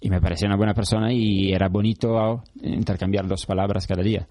y 0.00 0.10
me 0.10 0.20
parecía 0.20 0.48
una 0.48 0.56
buena 0.56 0.74
persona 0.74 1.12
y 1.12 1.52
era 1.52 1.68
bonito 1.68 2.42
intercambiar 2.62 3.26
dos 3.26 3.46
palabras 3.46 3.86
cada 3.86 4.02
día. 4.02 4.26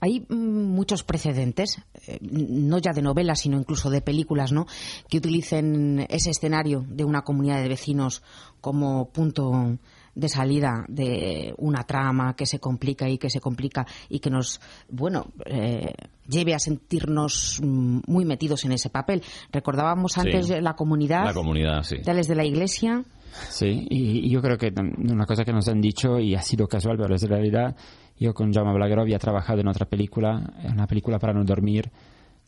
Hay 0.00 0.26
mm, 0.28 0.34
muchos 0.34 1.02
precedentes, 1.04 1.78
eh, 2.06 2.18
no 2.20 2.78
ya 2.78 2.92
de 2.92 3.02
novelas, 3.02 3.40
sino 3.40 3.58
incluso 3.58 3.90
de 3.90 4.00
películas, 4.00 4.52
¿no? 4.52 4.66
Que 5.08 5.18
utilicen 5.18 6.06
ese 6.08 6.30
escenario 6.30 6.84
de 6.88 7.04
una 7.04 7.22
comunidad 7.22 7.62
de 7.62 7.68
vecinos 7.68 8.22
como 8.60 9.08
punto 9.10 9.78
de 10.14 10.28
salida 10.28 10.84
de 10.88 11.54
una 11.58 11.84
trama 11.84 12.34
que 12.34 12.46
se 12.46 12.58
complica 12.58 13.08
y 13.08 13.18
que 13.18 13.30
se 13.30 13.40
complica 13.40 13.86
y 14.08 14.18
que 14.20 14.30
nos, 14.30 14.60
bueno, 14.88 15.26
eh, 15.46 15.92
lleve 16.28 16.54
a 16.54 16.58
sentirnos 16.58 17.60
mm, 17.62 18.00
muy 18.06 18.24
metidos 18.24 18.64
en 18.64 18.72
ese 18.72 18.90
papel. 18.90 19.22
Recordábamos 19.52 20.12
Sí. 20.12 20.20
antes 20.20 20.50
la 20.62 20.74
comunidad, 20.74 21.24
La 21.24 21.34
comunidad, 21.34 21.82
sí. 21.82 21.96
tales 22.02 22.26
de 22.28 22.34
la 22.34 22.44
iglesia. 22.44 23.04
Sí, 23.48 23.86
y, 23.88 24.26
y 24.26 24.30
yo 24.30 24.40
creo 24.42 24.58
que 24.58 24.72
una 24.98 25.24
cosa 25.24 25.44
que 25.44 25.52
nos 25.52 25.68
han 25.68 25.80
dicho, 25.80 26.18
y 26.18 26.34
ha 26.34 26.42
sido 26.42 26.66
casual, 26.66 26.96
pero 27.00 27.14
es 27.14 27.22
realidad, 27.22 27.76
yo 28.18 28.34
con 28.34 28.52
Jaume 28.52 28.74
Blaguero 28.74 29.02
había 29.02 29.18
trabajado 29.20 29.60
en 29.60 29.68
otra 29.68 29.86
película, 29.86 30.52
en 30.64 30.72
una 30.72 30.86
película 30.88 31.18
para 31.20 31.32
no 31.32 31.44
dormir, 31.44 31.90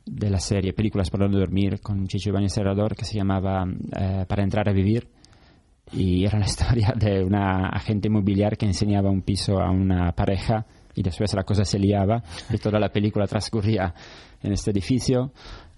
de 0.05 0.29
la 0.31 0.41
serie 0.41 0.73
Películas 0.73 1.11
para 1.11 1.29
no 1.29 1.39
dormir, 1.39 1.81
con 1.81 2.09
Chicho 2.09 2.31
Ibáñez 2.31 2.53
Serrador, 2.55 2.97
que 2.97 3.05
se 3.05 3.17
llamaba 3.17 3.65
eh, 3.97 4.25
Para 4.27 4.43
entrar 4.43 4.69
a 4.69 4.73
vivir, 4.73 5.07
y 5.93 6.25
era 6.25 6.39
la 6.39 6.45
historia 6.47 6.93
de 6.97 7.23
una 7.25 7.69
agente 7.69 8.09
inmobiliaria 8.09 8.57
que 8.57 8.67
enseñaba 8.67 9.11
un 9.11 9.23
piso 9.23 9.61
a 9.61 9.71
una 9.71 10.13
pareja 10.13 10.65
y 10.95 11.03
después 11.03 11.33
la 11.35 11.45
cosa 11.45 11.65
se 11.65 11.79
liaba 11.79 12.23
y 12.51 12.59
toda 12.59 12.79
la 12.79 12.89
película 12.91 13.27
transcurría 13.27 13.95
en 14.43 14.53
este 14.53 14.71
edificio. 14.71 15.33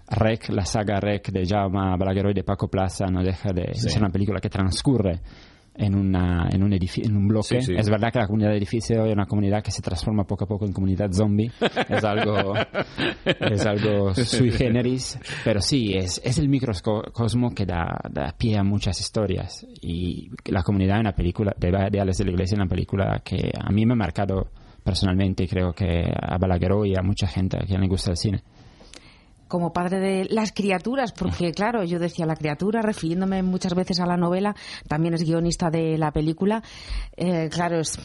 Rec, 0.07 0.49
la 0.49 0.65
saga 0.65 0.99
Rec 0.99 1.31
de 1.31 1.45
Jaume 1.47 1.97
Balagueró 1.97 2.29
y 2.29 2.33
de 2.35 2.43
Paco 2.43 2.67
Plaza 2.67 3.05
no 3.07 3.23
deja 3.23 3.51
de 3.53 3.73
Sí. 3.73 3.89
ser 3.89 4.01
una 4.03 4.11
película 4.11 4.39
que 4.39 4.49
transcurre 4.49 5.19
en, 5.77 5.95
una, 5.95 6.47
en, 6.51 6.63
un, 6.63 6.73
en 6.73 7.17
un 7.17 7.27
bloque. 7.27 7.61
Sí, 7.61 7.67
sí. 7.67 7.75
Es 7.77 7.89
verdad 7.89 8.11
que 8.11 8.19
la 8.19 8.27
comunidad 8.27 8.51
de 8.51 8.57
edificio 8.57 9.05
es 9.05 9.13
una 9.13 9.25
comunidad 9.25 9.63
que 9.63 9.71
se 9.71 9.81
transforma 9.81 10.23
poco 10.23 10.45
a 10.45 10.47
poco 10.47 10.65
en 10.65 10.73
comunidad 10.73 11.11
zombie. 11.11 11.51
Es 11.89 12.03
algo, 12.03 12.53
es 13.25 13.65
algo 13.65 14.13
sui 14.13 14.51
generis. 14.51 15.19
Pero 15.43 15.61
sí, 15.61 15.93
es, 15.93 16.21
es 16.23 16.37
el 16.37 16.49
microcosmo 16.49 17.53
que 17.53 17.65
da, 17.65 17.99
da 18.09 18.33
pie 18.37 18.57
a 18.57 18.63
muchas 18.63 18.99
historias. 18.99 19.65
Y 19.81 20.29
la 20.45 20.63
comunidad 20.63 20.97
en 20.97 21.05
la 21.05 21.15
película, 21.15 21.53
de, 21.57 21.71
de 21.91 21.99
Alex 21.99 22.17
de 22.17 22.25
la 22.25 22.31
Iglesia, 22.31 22.55
en 22.55 22.61
una 22.61 22.69
película 22.69 23.21
que 23.23 23.51
a 23.59 23.71
mí 23.71 23.85
me 23.85 23.93
ha 23.93 23.97
marcado 23.97 24.49
personalmente 24.83 25.43
y 25.43 25.47
creo 25.47 25.73
que 25.73 26.05
a 26.15 26.37
Balagueró 26.37 26.85
y 26.85 26.95
a 26.95 27.01
mucha 27.01 27.27
gente 27.27 27.57
a 27.57 27.65
quien 27.65 27.81
le 27.81 27.87
gusta 27.87 28.11
el 28.11 28.17
cine. 28.17 28.43
Como 29.55 29.71
padre 29.71 29.99
de 29.99 30.27
las 30.29 30.51
criaturas, 30.51 31.13
porque 31.13 31.51
claro, 31.51 31.83
yo 31.85 31.97
decía 31.97 32.25
la 32.25 32.35
criatura, 32.35 32.81
refiriéndome 32.81 33.41
muchas 33.41 33.73
veces 33.73 34.01
a 34.01 34.05
la 34.05 34.17
novela, 34.17 34.53
también 34.89 35.13
es 35.13 35.23
guionista 35.23 35.69
de 35.69 35.97
la 35.97 36.11
película. 36.11 36.61
Eh, 37.15 37.47
claro, 37.49 37.79
es 37.79 37.97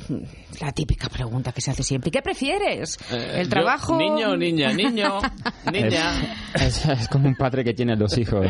la 0.61 0.71
típica 0.71 1.09
pregunta 1.09 1.51
que 1.51 1.61
se 1.61 1.73
hace 1.73 1.83
siempre. 1.83 2.13
¿Qué 2.13 2.23
prefieres? 2.23 2.97
Eh, 3.13 3.39
¿El 3.41 3.45
yo- 3.45 3.51
trabajo? 3.51 3.97
niño, 3.99 4.37
niña, 4.37 4.73
niño, 4.73 5.19
niña. 5.73 6.37
Es, 6.55 6.87
es 6.87 7.09
como 7.09 7.27
un 7.27 7.35
padre 7.35 7.65
que 7.65 7.75
tiene 7.75 7.97
dos 7.97 8.17
hijos. 8.17 8.47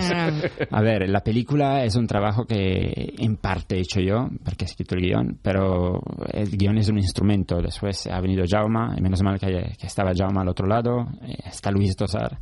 A 0.71 0.83
ver, 0.83 1.09
la 1.09 1.21
película 1.21 1.83
es 1.85 1.97
un 1.97 2.07
trabajo 2.07 2.45
que 2.45 3.15
en 3.19 3.37
parte 3.37 3.77
he 3.77 3.81
hecho 3.81 4.01
yo, 4.01 4.29
porque 4.45 4.65
he 4.65 4.69
escrito 4.69 4.95
el 4.95 5.03
guion, 5.03 5.39
pero 5.43 6.01
el 6.33 6.51
guion 6.57 6.77
es 6.77 6.89
un 6.91 6.99
instrumento. 6.99 7.57
Después 7.63 8.07
ha 8.09 8.21
venido 8.21 8.45
Jauma, 8.47 8.95
y 8.97 9.01
menos 9.01 9.23
mal 9.23 9.39
que, 9.39 9.47
que 9.79 9.87
estaba 9.87 10.13
Jauma 10.15 10.43
al 10.43 10.49
otro 10.49 10.67
lado. 10.67 11.07
eh, 11.23 11.37
Está 11.47 11.71
Luis 11.71 11.97
Tosar, 11.97 12.39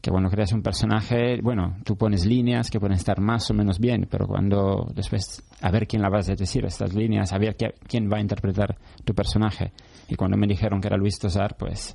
que 0.00 0.10
cuando 0.10 0.30
creas 0.30 0.52
un 0.52 0.62
personaje, 0.62 1.40
bueno, 1.42 1.76
tú 1.84 1.96
pones 1.96 2.24
líneas 2.24 2.70
que 2.70 2.80
pueden 2.80 2.96
estar 2.96 3.20
más 3.20 3.50
o 3.50 3.54
menos 3.54 3.78
bien, 3.78 4.06
pero 4.10 4.26
cuando 4.26 4.90
después 4.94 5.42
a 5.60 5.70
ver 5.70 5.86
quién 5.86 6.00
la 6.02 6.08
vas 6.08 6.28
a 6.30 6.34
decir 6.34 6.64
estas 6.64 6.94
líneas, 6.94 7.32
a 7.32 7.38
ver 7.38 7.54
qué- 7.56 7.74
quién 7.86 8.08
va 8.10 8.16
a 8.16 8.20
interpretar 8.20 8.76
tu 9.04 9.14
personaje. 9.14 9.72
Y 10.08 10.14
cuando 10.14 10.36
me 10.38 10.46
dijeron 10.46 10.80
que 10.80 10.88
era 10.88 10.96
Luis 10.96 11.18
Tosar, 11.18 11.54
pues 11.58 11.94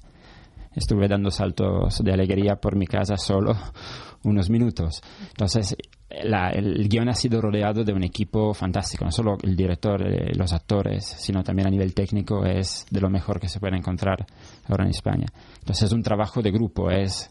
estuve 0.76 1.08
dando 1.08 1.32
saltos 1.32 2.00
de 2.04 2.12
alegría 2.14 2.58
por 2.58 2.76
mi 2.76 2.86
casa 2.86 3.18
solo 3.18 3.54
unos 4.24 4.50
minutos. 4.50 5.02
Entonces, 5.30 5.76
la- 6.24 6.50
el 6.52 6.88
guion 6.88 7.10
ha 7.10 7.14
sido 7.14 7.42
rodeado 7.42 7.84
de 7.84 7.92
un 7.94 8.04
equipo 8.04 8.54
fantástico, 8.54 9.04
no 9.06 9.12
solo 9.12 9.38
el 9.42 9.56
director, 9.56 10.02
eh, 10.08 10.32
los 10.36 10.54
actores, 10.54 11.06
sino 11.06 11.44
también 11.44 11.68
a 11.68 11.72
nivel 11.72 11.94
técnico 11.94 12.46
es 12.46 12.86
de 12.92 13.02
lo 13.02 13.10
mejor 13.10 13.40
que 13.40 13.48
se 13.48 13.60
puede 13.60 13.78
encontrar 13.78 14.26
ahora 14.68 14.84
en 14.84 14.92
España. 14.92 15.26
Entonces, 15.60 15.84
es 15.86 15.92
un 15.92 16.04
trabajo 16.04 16.42
de 16.42 16.52
grupo, 16.52 16.90
es 16.92 17.30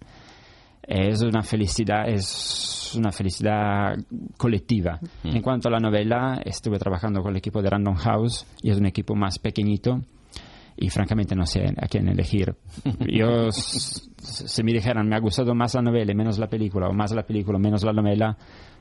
es 0.86 1.22
una 1.22 1.42
felicidad, 1.42 2.08
es 2.08 2.92
una 2.96 3.10
felicidad 3.10 3.96
colectiva. 4.36 5.00
En 5.24 5.42
cuanto 5.42 5.68
a 5.68 5.72
la 5.72 5.78
novela, 5.80 6.40
estuve 6.44 6.78
trabajando 6.78 7.22
con 7.22 7.32
el 7.32 7.38
equipo 7.38 7.60
de 7.62 7.70
Random 7.70 7.94
House 7.96 8.46
y 8.62 8.70
es 8.70 8.78
un 8.78 8.86
equipo 8.86 9.14
más 9.14 9.38
pequeñito 9.38 10.00
y 10.76 10.90
francamente 10.90 11.34
no 11.36 11.46
sé 11.46 11.72
a 11.76 11.86
quién 11.86 12.08
elegir. 12.08 12.54
Yo, 13.08 13.50
si 13.50 14.62
me 14.62 14.72
dijeran, 14.72 15.08
me 15.08 15.16
ha 15.16 15.20
gustado 15.20 15.54
más 15.54 15.74
la 15.74 15.82
novela 15.82 16.12
y 16.12 16.14
menos 16.14 16.38
la 16.38 16.48
película, 16.48 16.88
o 16.88 16.92
más 16.92 17.12
la 17.12 17.22
película, 17.22 17.58
menos 17.58 17.84
la 17.84 17.92
novela, 17.92 18.36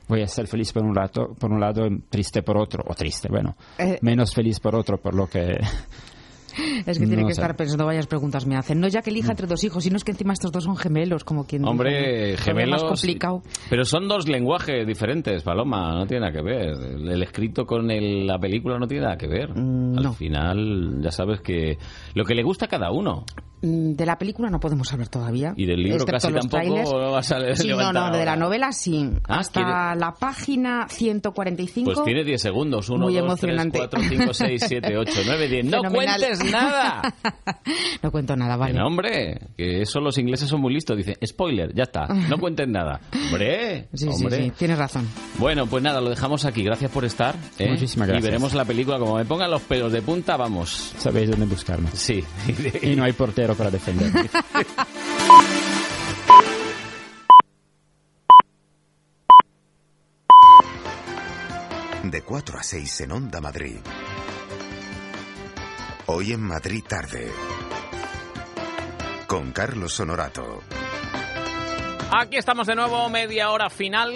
voy 0.08 0.22
a 0.22 0.26
ser 0.26 0.46
feliz 0.46 0.72
por 0.72 0.82
un 0.84 0.94
rato, 0.94 1.34
por 1.38 1.52
un 1.52 1.60
lado, 1.60 1.86
triste 2.10 2.42
por 2.42 2.56
otro, 2.58 2.82
o 2.86 2.94
triste, 2.94 3.28
bueno, 3.30 3.56
Eh. 3.78 3.98
menos 4.02 4.34
feliz 4.34 4.60
por 4.60 4.74
otro, 4.74 4.98
por 5.00 5.14
lo 5.14 5.26
que... 5.28 5.58
Es 6.86 6.98
que 6.98 7.06
tiene 7.06 7.22
No 7.22 7.28
que 7.28 7.34
sé. 7.34 7.40
estar 7.40 7.56
pensando 7.56 7.86
varias 7.86 8.06
preguntas 8.06 8.46
me 8.46 8.56
hacen. 8.56 8.80
No 8.80 8.88
ya 8.88 9.02
que 9.02 9.10
elija 9.10 9.30
entre 9.30 9.46
dos 9.46 9.62
hijos, 9.64 9.84
sino 9.84 9.96
es 9.96 10.04
que 10.04 10.12
encima 10.12 10.32
estos 10.32 10.52
dos 10.52 10.64
son 10.64 10.76
gemelos, 10.76 11.24
como 11.24 11.46
quien 11.46 11.62
dice, 11.62 11.70
Hombre, 11.70 11.90
¿no? 11.92 12.06
Todavía 12.06 12.36
gemelos. 12.38 12.82
más 12.82 12.90
complicado. 12.90 13.42
Pero 13.70 13.84
son 13.84 14.08
dos 14.08 14.28
lenguajes 14.28 14.86
diferentes, 14.86 15.42
Paloma, 15.42 15.92
no 15.94 16.06
tiene 16.06 16.26
nada 16.26 16.32
que 16.32 16.42
ver. 16.42 16.68
El, 16.70 17.22
escrito 17.22 17.64
con 17.66 17.90
el- 17.90 18.26
la 18.26 18.38
película 18.38 18.78
no 18.78 18.86
tiene 18.86 19.04
nada 19.04 19.16
que 19.16 19.26
ver. 19.26 19.50
Mm, 19.54 19.98
Al 19.98 20.14
final, 20.14 20.98
ya 21.02 21.10
sabes 21.10 21.40
que 21.40 21.78
lo 22.14 22.24
que 22.24 22.34
le 22.34 22.42
gusta 22.42 22.66
a 22.66 22.68
cada 22.68 22.90
uno. 22.90 23.24
Mm, 23.62 23.92
De 23.94 24.04
la 24.06 24.18
película 24.18 24.50
no 24.50 24.60
podemos 24.60 24.92
hablar 24.92 25.08
todavía. 25.08 25.54
Y 25.56 25.64
del 25.66 25.82
libro 25.82 26.04
casi 26.04 26.28
tampoco 26.32 26.48
trailers. 26.62 26.90
vas 27.12 27.32
a 27.32 27.54
Sí, 27.56 27.68
no, 27.68 27.92
no, 27.92 28.10
de 28.10 28.24
la 28.24 28.36
novela 28.36 28.72
sí. 28.72 29.10
Ah, 29.26 29.38
Hasta 29.38 29.60
¿quiere- 29.62 30.00
la 30.00 30.12
página 30.18 30.86
145. 30.88 31.92
Pues 31.92 32.04
tiene 32.04 32.24
10 32.24 32.40
segundos. 32.42 32.88
1, 32.90 32.98
Muy 33.04 33.14
2, 33.14 33.22
3, 33.22 33.26
emocionante. 33.26 33.78
4, 33.78 34.00
5, 34.08 34.34
6, 34.34 34.64
7, 34.68 34.96
8, 34.98 35.12
9, 35.26 35.48
10. 35.48 35.64
¡No 35.66 35.70
Fenomenal. 35.82 36.18
cuentes 36.20 36.43
nada! 36.50 37.02
no 38.02 38.10
cuento 38.10 38.36
nada, 38.36 38.56
vale. 38.56 38.72
Que 38.72 38.78
no, 38.78 38.86
hombre, 38.86 39.40
que 39.56 39.82
eso 39.82 40.00
los 40.00 40.16
ingleses 40.18 40.48
son 40.48 40.60
muy 40.60 40.72
listos. 40.74 40.96
Dicen, 40.96 41.16
spoiler, 41.24 41.74
ya 41.74 41.84
está. 41.84 42.06
No 42.06 42.38
cuentes 42.40 42.68
nada. 42.68 43.00
Hombre, 43.26 43.88
Sí, 43.94 44.06
sí, 44.06 44.24
hombre. 44.24 44.44
sí, 44.44 44.52
tienes 44.58 44.78
razón. 44.78 45.08
Bueno, 45.38 45.66
pues 45.66 45.82
nada, 45.82 46.00
lo 46.00 46.10
dejamos 46.10 46.44
aquí. 46.44 46.62
Gracias 46.62 46.90
por 46.90 47.04
estar. 47.04 47.34
¿eh? 47.58 47.68
Muchísimas 47.70 48.08
Y 48.08 48.12
gracias. 48.12 48.24
veremos 48.30 48.54
la 48.54 48.64
película. 48.64 48.98
Como 48.98 49.16
me 49.16 49.24
pongan 49.24 49.50
los 49.50 49.62
pelos 49.62 49.92
de 49.92 50.02
punta, 50.02 50.36
vamos. 50.36 50.94
Sabéis 50.98 51.30
dónde 51.30 51.46
buscarme. 51.46 51.88
Sí. 51.92 52.24
Y 52.82 52.96
no 52.96 53.04
hay 53.04 53.12
portero 53.12 53.54
para 53.54 53.70
defenderme. 53.70 54.28
De 62.04 62.22
4 62.22 62.58
a 62.58 62.62
6 62.62 63.00
en 63.02 63.12
Onda 63.12 63.40
Madrid. 63.40 63.76
Hoy 66.06 66.32
en 66.32 66.42
Madrid 66.42 66.84
tarde. 66.86 67.32
Con 69.26 69.52
Carlos 69.52 69.98
Honorato. 69.98 70.60
Aquí 72.10 72.36
estamos 72.36 72.66
de 72.66 72.74
nuevo, 72.74 73.08
media 73.08 73.50
hora 73.50 73.70
final. 73.70 74.12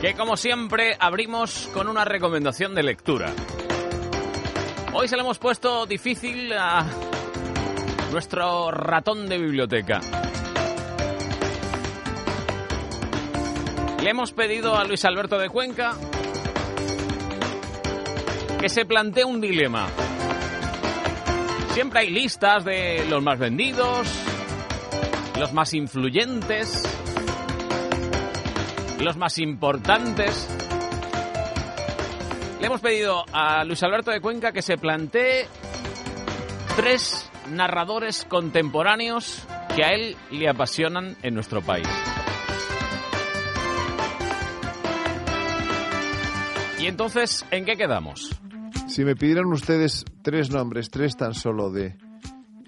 que 0.00 0.14
como 0.14 0.36
siempre 0.36 0.96
abrimos 0.98 1.70
con 1.72 1.86
una 1.86 2.04
recomendación 2.04 2.74
de 2.74 2.82
lectura. 2.82 3.32
Hoy 4.92 5.06
se 5.06 5.14
lo 5.14 5.22
hemos 5.22 5.38
puesto 5.38 5.86
difícil 5.86 6.52
a 6.52 6.84
nuestro 8.10 8.72
ratón 8.72 9.28
de 9.28 9.38
biblioteca. 9.38 10.00
Le 14.02 14.10
hemos 14.10 14.32
pedido 14.32 14.74
a 14.74 14.82
Luis 14.82 15.04
Alberto 15.04 15.38
de 15.38 15.48
Cuenca 15.48 15.96
que 18.62 18.68
se 18.68 18.84
plantee 18.84 19.24
un 19.24 19.40
dilema. 19.40 19.88
Siempre 21.72 21.98
hay 21.98 22.10
listas 22.10 22.64
de 22.64 23.04
los 23.10 23.20
más 23.20 23.36
vendidos, 23.36 24.06
los 25.36 25.52
más 25.52 25.74
influyentes, 25.74 26.80
los 29.00 29.16
más 29.16 29.38
importantes. 29.38 30.48
Le 32.60 32.66
hemos 32.68 32.80
pedido 32.80 33.24
a 33.32 33.64
Luis 33.64 33.82
Alberto 33.82 34.12
de 34.12 34.20
Cuenca 34.20 34.52
que 34.52 34.62
se 34.62 34.78
plantee 34.78 35.48
tres 36.76 37.28
narradores 37.50 38.24
contemporáneos 38.26 39.42
que 39.74 39.82
a 39.82 39.88
él 39.88 40.16
le 40.30 40.48
apasionan 40.48 41.16
en 41.24 41.34
nuestro 41.34 41.62
país. 41.62 41.88
Y 46.78 46.86
entonces, 46.86 47.44
¿en 47.50 47.64
qué 47.64 47.76
quedamos? 47.76 48.41
Si 48.92 49.06
me 49.06 49.16
pidieran 49.16 49.46
ustedes 49.46 50.04
tres 50.20 50.50
nombres, 50.50 50.90
tres 50.90 51.16
tan 51.16 51.32
solo 51.32 51.70
de 51.70 51.96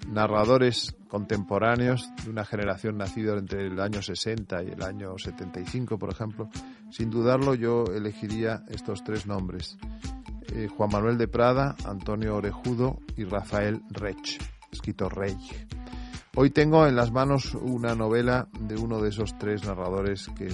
narradores 0.07 0.95
contemporáneos 1.07 2.09
de 2.23 2.31
una 2.31 2.43
generación 2.43 2.97
nacida 2.97 3.37
entre 3.37 3.67
el 3.67 3.79
año 3.79 4.01
60 4.01 4.63
y 4.63 4.69
el 4.69 4.81
año 4.81 5.19
75, 5.19 5.99
por 5.99 6.11
ejemplo, 6.11 6.49
sin 6.89 7.11
dudarlo 7.11 7.53
yo 7.53 7.83
elegiría 7.93 8.63
estos 8.69 9.03
tres 9.03 9.27
nombres. 9.27 9.77
Eh, 10.51 10.67
Juan 10.67 10.89
Manuel 10.91 11.19
de 11.19 11.27
Prada, 11.27 11.75
Antonio 11.85 12.37
Orejudo 12.37 12.97
y 13.15 13.25
Rafael 13.25 13.83
Rech, 13.91 14.41
escrito 14.71 15.09
Rey. 15.09 15.37
Hoy 16.35 16.49
tengo 16.49 16.87
en 16.87 16.95
las 16.95 17.11
manos 17.11 17.53
una 17.53 17.93
novela 17.93 18.47
de 18.61 18.77
uno 18.77 18.99
de 18.99 19.09
esos 19.09 19.37
tres 19.37 19.63
narradores 19.63 20.27
que 20.35 20.47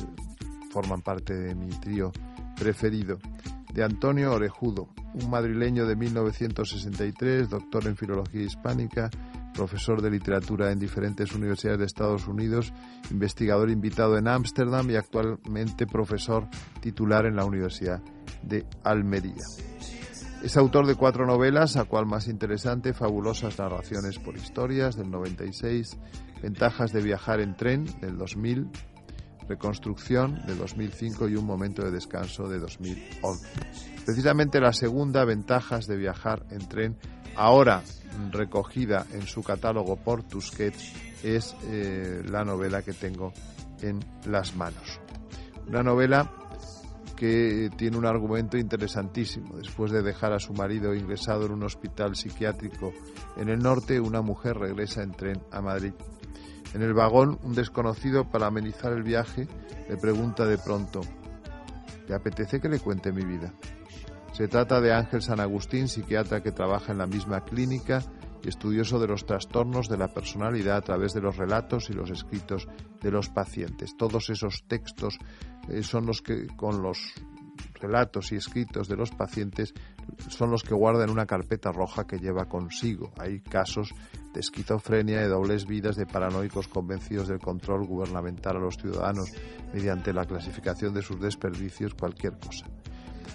forman 0.74 1.02
parte 1.02 1.34
de 1.34 1.56
mi 1.56 1.70
trío 1.80 2.12
preferido, 2.60 3.20
de 3.74 3.84
Antonio 3.84 4.34
Orejudo, 4.34 4.90
un 5.14 5.30
madrileño 5.30 5.86
de 5.86 5.96
1963, 5.96 7.50
doctor 7.50 7.88
en 7.88 7.96
filología 7.96 8.42
hispánica, 8.42 9.10
profesor 9.54 10.02
de 10.02 10.12
literatura 10.12 10.72
en 10.72 10.80
diferentes 10.80 11.34
universidades 11.34 11.80
de 11.80 11.86
Estados 11.86 12.28
Unidos, 12.28 12.74
investigador 13.10 13.70
invitado 13.70 14.18
en 14.18 14.28
Ámsterdam 14.28 14.90
y 14.90 14.96
actualmente 14.96 15.86
profesor 15.86 16.48
titular 16.80 17.26
en 17.26 17.36
la 17.36 17.46
Universidad 17.46 18.02
de 18.44 18.66
Almería. 18.84 19.44
Es 20.44 20.58
autor 20.58 20.88
de 20.88 20.96
cuatro 20.96 21.28
novelas, 21.28 21.78
a 21.78 21.86
cual 21.86 22.08
más 22.08 22.28
interesante, 22.28 22.94
Fabulosas 22.94 23.60
narraciones 23.60 24.18
por 24.18 24.36
historias 24.36 24.96
del 24.96 25.12
96, 25.12 25.98
Ventajas 26.42 26.92
de 26.92 27.04
viajar 27.04 27.40
en 27.40 27.56
tren 27.56 27.86
del 28.02 28.18
2000, 28.18 28.68
Reconstrucción 29.52 30.46
del 30.46 30.58
2005 30.60 31.28
y 31.28 31.36
Un 31.36 31.46
momento 31.46 31.84
de 31.84 31.92
descanso 31.92 32.48
de 32.48 32.58
2011. 32.58 33.48
Precisamente 34.06 34.62
la 34.62 34.72
segunda, 34.72 35.26
Ventajas 35.26 35.88
de 35.88 35.98
viajar 35.98 36.46
en 36.52 36.70
tren, 36.70 36.98
ahora 37.36 37.84
recogida 38.32 39.06
en 39.12 39.24
su 39.24 39.44
catálogo 39.44 39.98
por 39.98 40.24
Tusquets, 40.24 40.94
es 41.24 41.54
eh, 41.66 42.24
la 42.30 42.46
novela 42.46 42.82
que 42.82 42.94
tengo 42.94 43.34
en 43.82 44.00
las 44.26 44.56
manos. 44.56 45.02
Una 45.68 45.84
novela 45.84 46.32
que 47.18 47.70
tiene 47.76 47.98
un 47.98 48.06
argumento 48.06 48.58
interesantísimo. 48.58 49.58
Después 49.58 49.92
de 49.92 50.02
dejar 50.02 50.32
a 50.32 50.40
su 50.40 50.54
marido 50.54 50.96
ingresado 50.96 51.46
en 51.46 51.52
un 51.52 51.64
hospital 51.64 52.16
psiquiátrico 52.16 52.94
en 53.36 53.50
el 53.50 53.60
norte, 53.60 54.00
una 54.00 54.22
mujer 54.22 54.58
regresa 54.58 55.04
en 55.04 55.12
tren 55.12 55.42
a 55.52 55.62
Madrid. 55.62 55.92
En 56.74 56.82
el 56.82 56.94
vagón, 56.94 57.40
un 57.44 57.54
desconocido, 57.54 58.30
para 58.30 58.48
amenizar 58.48 58.94
el 58.94 59.04
viaje, 59.04 59.48
le 59.90 59.98
pregunta 59.98 60.46
de 60.46 60.58
pronto, 60.58 61.02
¿te 62.08 62.14
apetece 62.14 62.62
que 62.62 62.70
le 62.70 62.80
cuente 62.80 63.12
mi 63.12 63.26
vida? 63.26 63.54
Se 64.34 64.48
trata 64.48 64.80
de 64.80 64.94
Ángel 64.94 65.22
San 65.22 65.42
Agustín, 65.42 65.90
psiquiatra 65.90 66.42
que 66.42 66.54
trabaja 66.54 66.94
en 66.94 67.00
la 67.00 67.08
misma 67.08 67.44
clínica 67.44 68.02
y 68.44 68.48
estudioso 68.48 69.00
de 69.00 69.08
los 69.08 69.26
trastornos 69.26 69.90
de 69.90 69.98
la 69.98 70.08
personalidad 70.08 70.78
a 70.78 70.82
través 70.82 71.14
de 71.14 71.22
los 71.22 71.36
relatos 71.36 71.90
y 71.90 71.94
los 71.94 72.10
escritos 72.10 72.68
de 73.02 73.12
los 73.12 73.30
pacientes. 73.30 73.98
Todos 73.98 74.30
esos 74.30 74.64
textos 74.68 75.18
eh, 75.70 75.84
son 75.84 76.06
los 76.06 76.22
que, 76.22 76.48
con 76.56 76.82
los 76.82 77.14
relatos 77.82 78.32
y 78.32 78.36
escritos 78.36 78.88
de 78.88 78.96
los 78.96 79.12
pacientes, 79.12 79.74
son 80.28 80.52
los 80.52 80.64
que 80.64 80.74
guardan 80.74 81.10
una 81.10 81.26
carpeta 81.26 81.72
roja 81.72 82.06
que 82.06 82.20
lleva 82.20 82.46
consigo. 82.46 83.12
Hay 83.18 83.42
casos 83.42 83.94
de 84.34 84.40
esquizofrenia, 84.40 85.20
de 85.20 85.28
dobles 85.28 85.66
vidas, 85.66 85.96
de 85.96 86.06
paranoicos 86.06 86.68
convencidos 86.68 87.28
del 87.28 87.40
control 87.40 87.86
gubernamental 87.86 88.58
a 88.58 88.60
los 88.60 88.78
ciudadanos 88.78 89.32
mediante 89.74 90.14
la 90.14 90.26
clasificación 90.26 90.94
de 90.94 91.02
sus 91.02 91.20
desperdicios, 91.20 91.94
cualquier 91.94 92.38
cosa. 92.40 92.66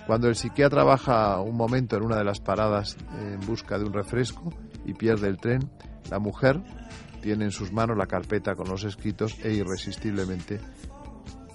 Cuando 0.07 0.29
el 0.29 0.37
psiquiatra 0.37 0.85
baja 0.85 1.41
un 1.41 1.57
momento 1.57 1.97
en 1.97 2.05
una 2.05 2.17
de 2.17 2.25
las 2.25 2.41
paradas 2.41 2.97
en 3.19 3.41
busca 3.47 3.79
de 3.79 3.85
un 3.85 3.93
refresco 3.93 4.53
y 4.85 4.95
pierde 4.95 5.29
el 5.29 5.39
tren, 5.39 5.71
la 6.11 6.19
mujer 6.19 6.63
tiene 7.21 7.45
en 7.45 7.51
sus 7.51 7.73
manos 7.73 7.97
la 7.97 8.07
carpeta 8.07 8.55
con 8.55 8.69
los 8.69 8.85
escritos 8.85 9.37
e 9.43 9.53
irresistiblemente 9.53 10.61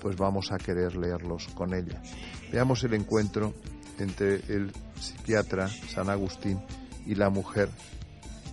pues 0.01 0.17
vamos 0.17 0.51
a 0.51 0.57
querer 0.57 0.95
leerlos 0.95 1.47
con 1.53 1.73
ella. 1.73 2.01
Veamos 2.51 2.83
el 2.83 2.95
encuentro 2.95 3.53
entre 3.99 4.35
el 4.53 4.72
psiquiatra 4.99 5.68
San 5.68 6.09
Agustín 6.09 6.59
y 7.05 7.15
la 7.15 7.30
mujer 7.30 7.69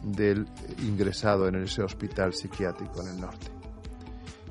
del 0.02 0.46
ingresado 0.82 1.48
en 1.48 1.56
ese 1.56 1.82
hospital 1.82 2.32
psiquiátrico 2.34 3.02
en 3.02 3.08
el 3.08 3.20
norte. 3.20 3.46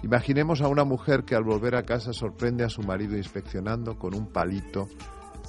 Imaginemos 0.03 0.61
a 0.61 0.67
una 0.67 0.83
mujer 0.83 1.23
que 1.23 1.35
al 1.35 1.43
volver 1.43 1.75
a 1.75 1.83
casa 1.83 2.13
sorprende 2.13 2.63
a 2.63 2.69
su 2.69 2.83
marido 2.83 3.17
inspeccionando 3.17 3.97
con 3.97 4.13
un 4.13 4.27
palito 4.27 4.87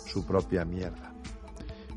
su 0.07 0.25
propia 0.25 0.65
mierda. 0.65 1.13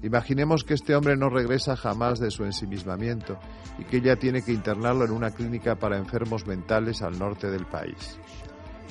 Imaginemos 0.03 0.63
que 0.63 0.73
este 0.73 0.95
hombre 0.95 1.15
no 1.15 1.29
regresa 1.29 1.75
jamás 1.75 2.19
de 2.19 2.31
su 2.31 2.43
ensimismamiento 2.43 3.39
y 3.77 3.83
que 3.83 3.97
ella 3.97 4.15
tiene 4.17 4.41
que 4.41 4.51
internarlo 4.51 5.05
en 5.05 5.11
una 5.11 5.31
clínica 5.31 5.75
para 5.75 5.97
enfermos 5.97 6.45
mentales 6.47 7.01
al 7.03 7.17
norte 7.19 7.49
del 7.49 7.65
país. 7.65 8.17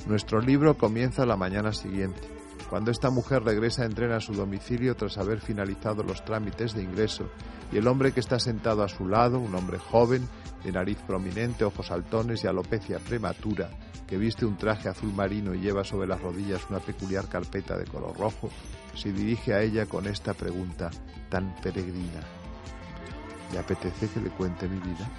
Nuestro 0.07 0.39
libro 0.41 0.77
comienza 0.77 1.25
la 1.25 1.35
mañana 1.35 1.73
siguiente, 1.73 2.21
cuando 2.71 2.89
esta 2.89 3.09
mujer 3.09 3.43
regresa 3.43 3.83
en 3.83 3.93
tren 3.93 4.13
a 4.13 4.21
su 4.21 4.31
domicilio 4.31 4.95
tras 4.95 5.17
haber 5.17 5.41
finalizado 5.41 6.03
los 6.03 6.23
trámites 6.23 6.73
de 6.73 6.81
ingreso 6.81 7.29
y 7.69 7.77
el 7.77 7.85
hombre 7.85 8.13
que 8.13 8.21
está 8.21 8.39
sentado 8.39 8.81
a 8.81 8.87
su 8.87 9.09
lado, 9.09 9.39
un 9.39 9.53
hombre 9.55 9.77
joven, 9.77 10.25
de 10.63 10.71
nariz 10.71 10.97
prominente, 11.05 11.65
ojos 11.65 11.87
saltones 11.87 12.45
y 12.45 12.47
alopecia 12.47 12.99
prematura, 12.99 13.71
que 14.07 14.15
viste 14.15 14.45
un 14.45 14.55
traje 14.55 14.87
azul 14.87 15.11
marino 15.11 15.53
y 15.53 15.59
lleva 15.59 15.83
sobre 15.83 16.07
las 16.07 16.21
rodillas 16.21 16.65
una 16.69 16.79
peculiar 16.79 17.27
carpeta 17.27 17.77
de 17.77 17.83
color 17.83 18.17
rojo, 18.17 18.49
se 18.95 19.11
dirige 19.11 19.53
a 19.53 19.61
ella 19.61 19.85
con 19.85 20.07
esta 20.07 20.33
pregunta 20.33 20.89
tan 21.27 21.53
peregrina. 21.61 22.21
¿Le 23.51 23.59
apetece 23.59 24.07
que 24.07 24.21
le 24.21 24.29
cuente 24.29 24.69
mi 24.69 24.79
vida? 24.79 25.11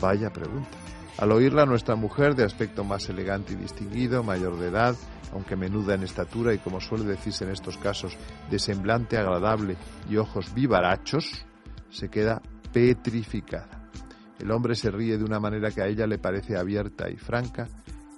Vaya 0.00 0.32
pregunta. 0.32 0.78
Al 1.18 1.32
oírla, 1.32 1.66
nuestra 1.66 1.96
mujer, 1.96 2.34
de 2.34 2.44
aspecto 2.44 2.82
más 2.82 3.10
elegante 3.10 3.52
y 3.52 3.56
distinguido, 3.56 4.22
mayor 4.22 4.58
de 4.58 4.68
edad, 4.68 4.96
aunque 5.32 5.56
menuda 5.56 5.94
en 5.94 6.02
estatura 6.02 6.54
y, 6.54 6.58
como 6.58 6.80
suele 6.80 7.04
decirse 7.04 7.44
en 7.44 7.50
estos 7.50 7.78
casos, 7.78 8.16
de 8.50 8.58
semblante 8.58 9.16
agradable 9.16 9.76
y 10.08 10.16
ojos 10.16 10.52
vivarachos, 10.54 11.44
se 11.90 12.08
queda 12.08 12.42
petrificada. 12.72 13.90
El 14.38 14.50
hombre 14.50 14.74
se 14.74 14.90
ríe 14.90 15.16
de 15.16 15.24
una 15.24 15.40
manera 15.40 15.70
que 15.70 15.82
a 15.82 15.86
ella 15.86 16.06
le 16.06 16.18
parece 16.18 16.56
abierta 16.56 17.08
y 17.08 17.16
franca 17.16 17.68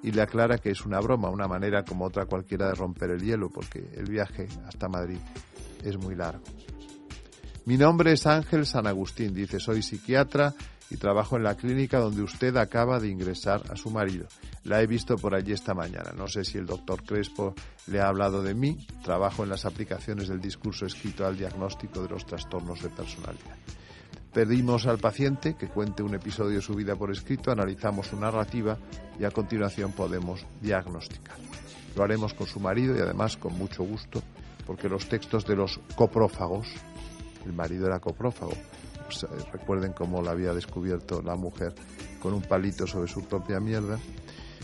y 0.02 0.12
le 0.12 0.22
aclara 0.22 0.59
que 0.59 0.70
es 0.70 0.85
una 0.85 1.01
broma, 1.01 1.30
una 1.30 1.48
manera 1.48 1.85
como 1.85 2.05
otra 2.05 2.26
cualquiera 2.26 2.68
de 2.68 2.74
romper 2.74 3.10
el 3.10 3.22
hielo, 3.22 3.51
porque 3.51 3.89
el 3.94 4.05
viaje 4.05 4.48
hasta 4.66 4.89
Madrid 4.89 5.18
es 5.85 5.97
muy 5.97 6.14
largo. 6.14 6.44
Mi 7.66 7.76
nombre 7.76 8.12
es 8.12 8.26
Ángel 8.26 8.66
San 8.66 8.86
Agustín, 8.86 9.35
dice, 9.35 9.60
soy 9.60 9.82
psiquiatra 9.82 10.55
y 10.90 10.97
trabajo 10.97 11.36
en 11.36 11.43
la 11.43 11.56
clínica 11.56 11.98
donde 11.98 12.23
usted 12.23 12.56
acaba 12.56 12.98
de 12.98 13.09
ingresar 13.09 13.62
a 13.70 13.77
su 13.77 13.90
marido. 13.90 14.27
La 14.65 14.82
he 14.82 14.86
visto 14.86 15.16
por 15.16 15.35
allí 15.35 15.52
esta 15.52 15.74
mañana. 15.74 16.12
No 16.16 16.28
sé 16.28 16.44
si 16.44 16.59
el 16.59 16.66
doctor 16.66 17.02
Crespo 17.05 17.55
le 17.86 18.01
ha 18.01 18.09
hablado 18.09 18.43
de 18.43 18.55
mí. 18.55 18.86
Trabajo 19.05 19.43
en 19.43 19.51
las 19.51 19.65
aplicaciones 19.65 20.28
del 20.28 20.40
discurso 20.40 20.86
escrito 20.86 21.27
al 21.27 21.36
diagnóstico 21.36 22.02
de 22.02 22.09
los 22.09 22.27
trastornos 22.27 22.82
de 22.82 22.89
personalidad. 22.90 23.56
Pedimos 24.32 24.86
al 24.86 24.98
paciente 24.98 25.56
que 25.56 25.69
cuente 25.69 26.02
un 26.02 26.15
episodio 26.15 26.56
de 26.56 26.62
su 26.62 26.74
vida 26.74 26.94
por 26.94 27.10
escrito, 27.10 27.51
analizamos 27.51 28.09
su 28.09 28.20
narrativa 28.20 28.77
y 29.19 29.24
a 29.24 29.31
continuación 29.31 29.93
podemos 29.93 30.44
diagnosticar. 30.60 31.36
Lo 31.97 32.05
haremos 32.05 32.35
con 32.35 32.47
su 32.47 32.60
marido 32.60 32.97
y 32.97 33.01
además 33.01 33.36
con 33.36 33.56
mucho 33.56 33.82
gusto, 33.82 34.23
porque 34.66 34.89
los 34.89 35.09
textos 35.09 35.47
de 35.47 35.56
los 35.56 35.81
coprófagos, 35.97 36.69
el 37.47 37.52
marido 37.55 37.86
era 37.86 38.01
coprófago, 38.01 38.52
pues, 39.09 39.24
eh, 39.24 39.44
recuerden 39.52 39.94
cómo 39.94 40.20
la 40.20 40.32
había 40.32 40.52
descubierto 40.52 41.22
la 41.22 41.35
mujer 41.35 41.74
con 42.20 42.35
un 42.35 42.43
palito 42.43 42.86
sobre 42.86 43.09
su 43.09 43.24
propia 43.24 43.59
mierda, 43.59 43.98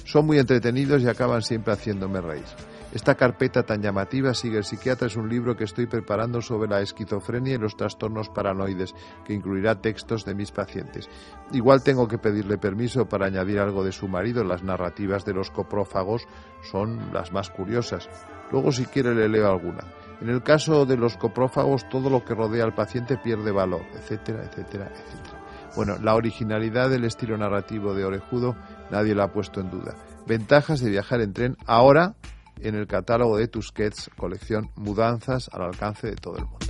son 0.04 0.26
muy 0.26 0.38
entretenidos 0.38 1.02
y 1.02 1.08
acaban 1.08 1.40
siempre 1.40 1.72
haciéndome 1.72 2.20
reír. 2.20 2.44
Esta 2.92 3.14
carpeta 3.14 3.64
tan 3.64 3.82
llamativa, 3.82 4.34
sigue 4.34 4.58
el 4.58 4.64
psiquiatra, 4.64 5.08
es 5.08 5.16
un 5.16 5.28
libro 5.28 5.56
que 5.56 5.64
estoy 5.64 5.86
preparando 5.86 6.40
sobre 6.42 6.68
la 6.68 6.80
esquizofrenia 6.80 7.54
y 7.54 7.58
los 7.58 7.76
trastornos 7.76 8.28
paranoides, 8.28 8.94
que 9.24 9.32
incluirá 9.32 9.80
textos 9.80 10.24
de 10.24 10.34
mis 10.34 10.52
pacientes. 10.52 11.08
Igual 11.50 11.82
tengo 11.82 12.06
que 12.06 12.18
pedirle 12.18 12.58
permiso 12.58 13.08
para 13.08 13.26
añadir 13.26 13.58
algo 13.58 13.82
de 13.82 13.90
su 13.92 14.06
marido. 14.06 14.44
Las 14.44 14.62
narrativas 14.62 15.24
de 15.24 15.32
los 15.32 15.50
coprófagos 15.50 16.28
son 16.70 17.12
las 17.12 17.32
más 17.32 17.50
curiosas. 17.50 18.08
Luego, 18.52 18.70
si 18.70 18.84
quiere, 18.84 19.12
le 19.12 19.28
leo 19.28 19.50
alguna. 19.50 19.82
En 20.20 20.28
el 20.28 20.42
caso 20.42 20.86
de 20.86 20.96
los 20.96 21.16
coprófagos, 21.16 21.88
todo 21.88 22.08
lo 22.10 22.24
que 22.24 22.34
rodea 22.34 22.64
al 22.64 22.74
paciente 22.74 23.18
pierde 23.18 23.50
valor, 23.50 23.82
etcétera, 23.94 24.44
etcétera, 24.44 24.90
etcétera. 24.92 25.44
Bueno, 25.76 25.96
la 26.00 26.14
originalidad 26.14 26.88
del 26.88 27.04
estilo 27.04 27.36
narrativo 27.36 27.94
de 27.94 28.04
Orejudo 28.04 28.56
nadie 28.90 29.14
la 29.14 29.24
ha 29.24 29.32
puesto 29.32 29.60
en 29.60 29.70
duda. 29.70 29.94
Ventajas 30.26 30.80
de 30.80 30.90
viajar 30.90 31.20
en 31.20 31.32
tren 31.32 31.56
ahora 31.66 32.14
en 32.60 32.76
el 32.76 32.86
catálogo 32.86 33.36
de 33.36 33.48
Tusquets, 33.48 34.10
colección 34.16 34.70
Mudanzas 34.76 35.50
al 35.52 35.62
alcance 35.62 36.06
de 36.06 36.16
todo 36.16 36.36
el 36.36 36.44
mundo. 36.44 36.63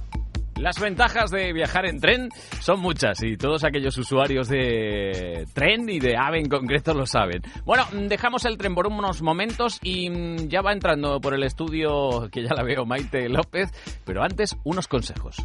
Las 0.57 0.81
ventajas 0.81 1.31
de 1.31 1.53
viajar 1.53 1.85
en 1.87 2.01
tren 2.01 2.29
son 2.61 2.81
muchas 2.81 3.23
y 3.23 3.37
todos 3.37 3.65
aquellos 3.65 3.99
usuarios 3.99 4.49
de 4.49 5.47
tren 5.53 5.89
y 5.89 5.99
de 5.99 6.17
AVE 6.17 6.41
en 6.41 6.49
concreto 6.49 6.95
lo 6.95 7.07
saben. 7.07 7.43
Bueno, 7.65 7.85
dejamos 8.09 8.45
el 8.45 8.57
tren 8.57 8.75
por 8.75 8.87
unos 8.87 9.21
momentos 9.21 9.81
y 9.83 10.11
mm, 10.11 10.49
ya 10.49 10.63
va 10.63 10.73
entrando 10.73 11.21
por 11.21 11.35
el 11.35 11.43
estudio 11.43 12.29
que 12.31 12.43
ya 12.45 12.55
la 12.55 12.63
veo 12.63 12.87
Maite 12.87 13.29
López, 13.29 13.71
pero 14.05 14.23
antes 14.23 14.57
unos 14.65 14.87
consejos. 14.87 15.37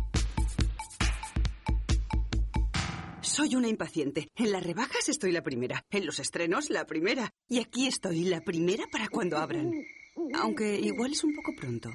Soy 3.21 3.55
una 3.55 3.67
impaciente. 3.67 4.27
En 4.35 4.51
las 4.51 4.63
rebajas 4.63 5.07
estoy 5.07 5.31
la 5.31 5.41
primera. 5.41 5.83
En 5.91 6.05
los 6.05 6.19
estrenos 6.19 6.69
la 6.69 6.85
primera. 6.85 7.31
Y 7.47 7.59
aquí 7.59 7.87
estoy 7.87 8.25
la 8.25 8.41
primera 8.41 8.85
para 8.91 9.07
cuando 9.07 9.37
abran. 9.37 9.71
Aunque 10.35 10.79
igual 10.79 11.11
es 11.11 11.23
un 11.23 11.33
poco 11.33 11.53
pronto. 11.55 11.89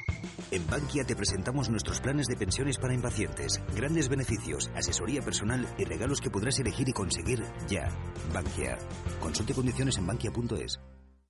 En 0.51 0.67
Bankia 0.67 1.05
te 1.05 1.17
presentamos 1.17 1.71
nuestros 1.71 2.01
planes 2.01 2.27
de 2.27 2.37
pensiones 2.37 2.79
para 2.79 2.95
impacientes. 2.95 3.63
Grandes 3.75 4.09
beneficios, 4.09 4.71
asesoría 4.75 5.23
personal 5.23 5.67
y 5.79 5.85
regalos 5.85 6.21
que 6.21 6.31
podrás 6.31 6.59
elegir 6.59 6.89
y 6.89 6.93
conseguir 6.93 7.43
ya. 7.69 7.89
Bankia. 8.33 8.79
Consulte 9.21 9.55
condiciones 9.55 9.99
en 9.99 10.07
bankia.es. 10.07 10.81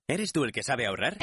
¿Eres 0.07 0.31
tú 0.31 0.43
el 0.43 0.51
que 0.51 0.63
sabe 0.63 0.85
ahorrar? 0.85 1.17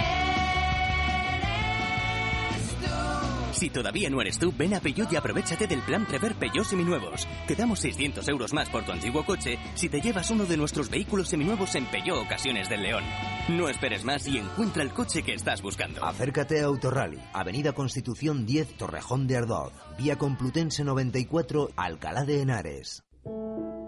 Si 3.52 3.70
todavía 3.70 4.10
no 4.10 4.20
eres 4.20 4.38
tú, 4.38 4.52
ven 4.56 4.74
a 4.74 4.80
Peugeot 4.80 5.12
y 5.12 5.16
aprovechate 5.16 5.66
del 5.66 5.80
plan 5.80 6.06
Prever 6.06 6.34
Peugeot 6.34 6.64
Seminuevos. 6.64 7.28
Te 7.46 7.54
damos 7.54 7.80
600 7.80 8.26
euros 8.28 8.52
más 8.52 8.68
por 8.70 8.84
tu 8.84 8.92
antiguo 8.92 9.24
coche 9.24 9.58
si 9.74 9.88
te 9.88 10.00
llevas 10.00 10.30
uno 10.30 10.46
de 10.46 10.56
nuestros 10.56 10.90
vehículos 10.90 11.28
seminuevos 11.28 11.74
en 11.74 11.86
Peugeot 11.86 12.24
Ocasiones 12.24 12.68
del 12.68 12.82
León. 12.82 13.04
No 13.48 13.68
esperes 13.68 14.04
más 14.04 14.26
y 14.26 14.38
encuentra 14.38 14.82
el 14.82 14.92
coche 14.92 15.22
que 15.22 15.34
estás 15.34 15.62
buscando. 15.62 16.04
Acércate 16.04 16.60
a 16.60 16.64
Autorally, 16.64 17.18
Avenida 17.32 17.72
Constitución 17.72 18.46
10, 18.46 18.76
Torrejón 18.78 19.26
de 19.26 19.36
Ardoz, 19.36 19.72
Vía 19.98 20.16
Complutense 20.16 20.84
94, 20.84 21.70
Alcalá 21.76 22.24
de 22.24 22.40
Henares. 22.42 23.04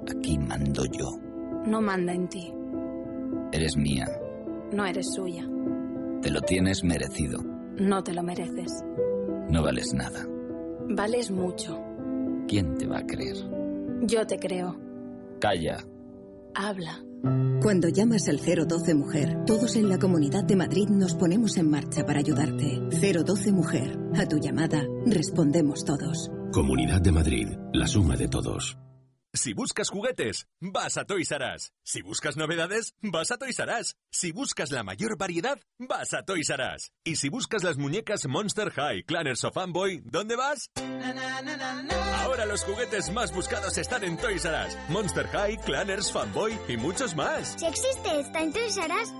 Aquí 0.08 0.38
mando 0.38 0.84
yo. 0.84 1.18
No 1.66 1.80
manda 1.80 2.12
en 2.12 2.28
ti. 2.28 2.52
Eres 3.52 3.76
mía. 3.76 4.06
No 4.72 4.84
eres 4.84 5.06
suya. 5.14 5.46
Te 6.20 6.30
lo 6.30 6.40
tienes 6.42 6.84
merecido. 6.84 7.40
No 7.78 8.02
te 8.02 8.12
lo 8.12 8.22
mereces. 8.22 8.70
No 9.54 9.62
vales 9.62 9.94
nada. 9.94 10.26
Vales 10.88 11.30
mucho. 11.30 11.80
¿Quién 12.48 12.76
te 12.76 12.88
va 12.88 12.98
a 12.98 13.06
creer? 13.06 13.36
Yo 14.02 14.26
te 14.26 14.36
creo. 14.36 14.76
Calla. 15.40 15.76
Habla. 16.56 17.04
Cuando 17.62 17.88
llamas 17.88 18.28
al 18.28 18.40
012 18.40 18.94
Mujer, 18.94 19.44
todos 19.46 19.76
en 19.76 19.88
la 19.88 20.00
Comunidad 20.00 20.42
de 20.42 20.56
Madrid 20.56 20.88
nos 20.88 21.14
ponemos 21.14 21.56
en 21.56 21.70
marcha 21.70 22.04
para 22.04 22.18
ayudarte. 22.18 22.80
012 22.90 23.52
Mujer. 23.52 23.96
A 24.16 24.26
tu 24.26 24.38
llamada 24.38 24.82
respondemos 25.06 25.84
todos. 25.84 26.32
Comunidad 26.52 27.00
de 27.00 27.12
Madrid, 27.12 27.48
la 27.72 27.86
suma 27.86 28.16
de 28.16 28.26
todos. 28.26 28.76
Si 29.36 29.52
buscas 29.52 29.90
juguetes, 29.90 30.46
vas 30.60 30.96
a 30.96 31.06
Toys 31.06 31.32
R 31.32 31.56
Us. 31.56 31.72
Si 31.82 32.02
buscas 32.02 32.36
novedades, 32.36 32.94
vas 33.02 33.32
a 33.32 33.36
Toys 33.36 33.58
R 33.58 33.80
Us. 33.80 33.96
Si 34.08 34.30
buscas 34.30 34.70
la 34.70 34.84
mayor 34.84 35.18
variedad, 35.18 35.58
vas 35.76 36.14
a 36.14 36.22
Toys 36.22 36.50
R 36.50 36.62
Us. 36.76 36.92
Y 37.02 37.16
si 37.16 37.30
buscas 37.30 37.64
las 37.64 37.76
muñecas 37.76 38.28
Monster 38.28 38.70
High, 38.70 39.02
Clanners 39.02 39.42
o 39.42 39.50
Fanboy, 39.50 40.02
¿dónde 40.04 40.36
vas? 40.36 40.70
Ahora 42.18 42.46
los 42.46 42.62
juguetes 42.62 43.10
más 43.10 43.34
buscados 43.34 43.76
están 43.76 44.04
en 44.04 44.16
Toys 44.18 44.44
R 44.44 44.68
Us. 44.68 44.76
Monster 44.88 45.26
High, 45.26 45.56
Clanners, 45.62 46.12
Fanboy 46.12 46.56
y 46.68 46.76
muchos 46.76 47.16
más. 47.16 47.56
Si 47.58 47.66
existe, 47.66 48.20
está 48.20 48.40
en 48.40 48.52
Toys 48.52 48.76
R 48.76 48.94
Us. 48.94 49.12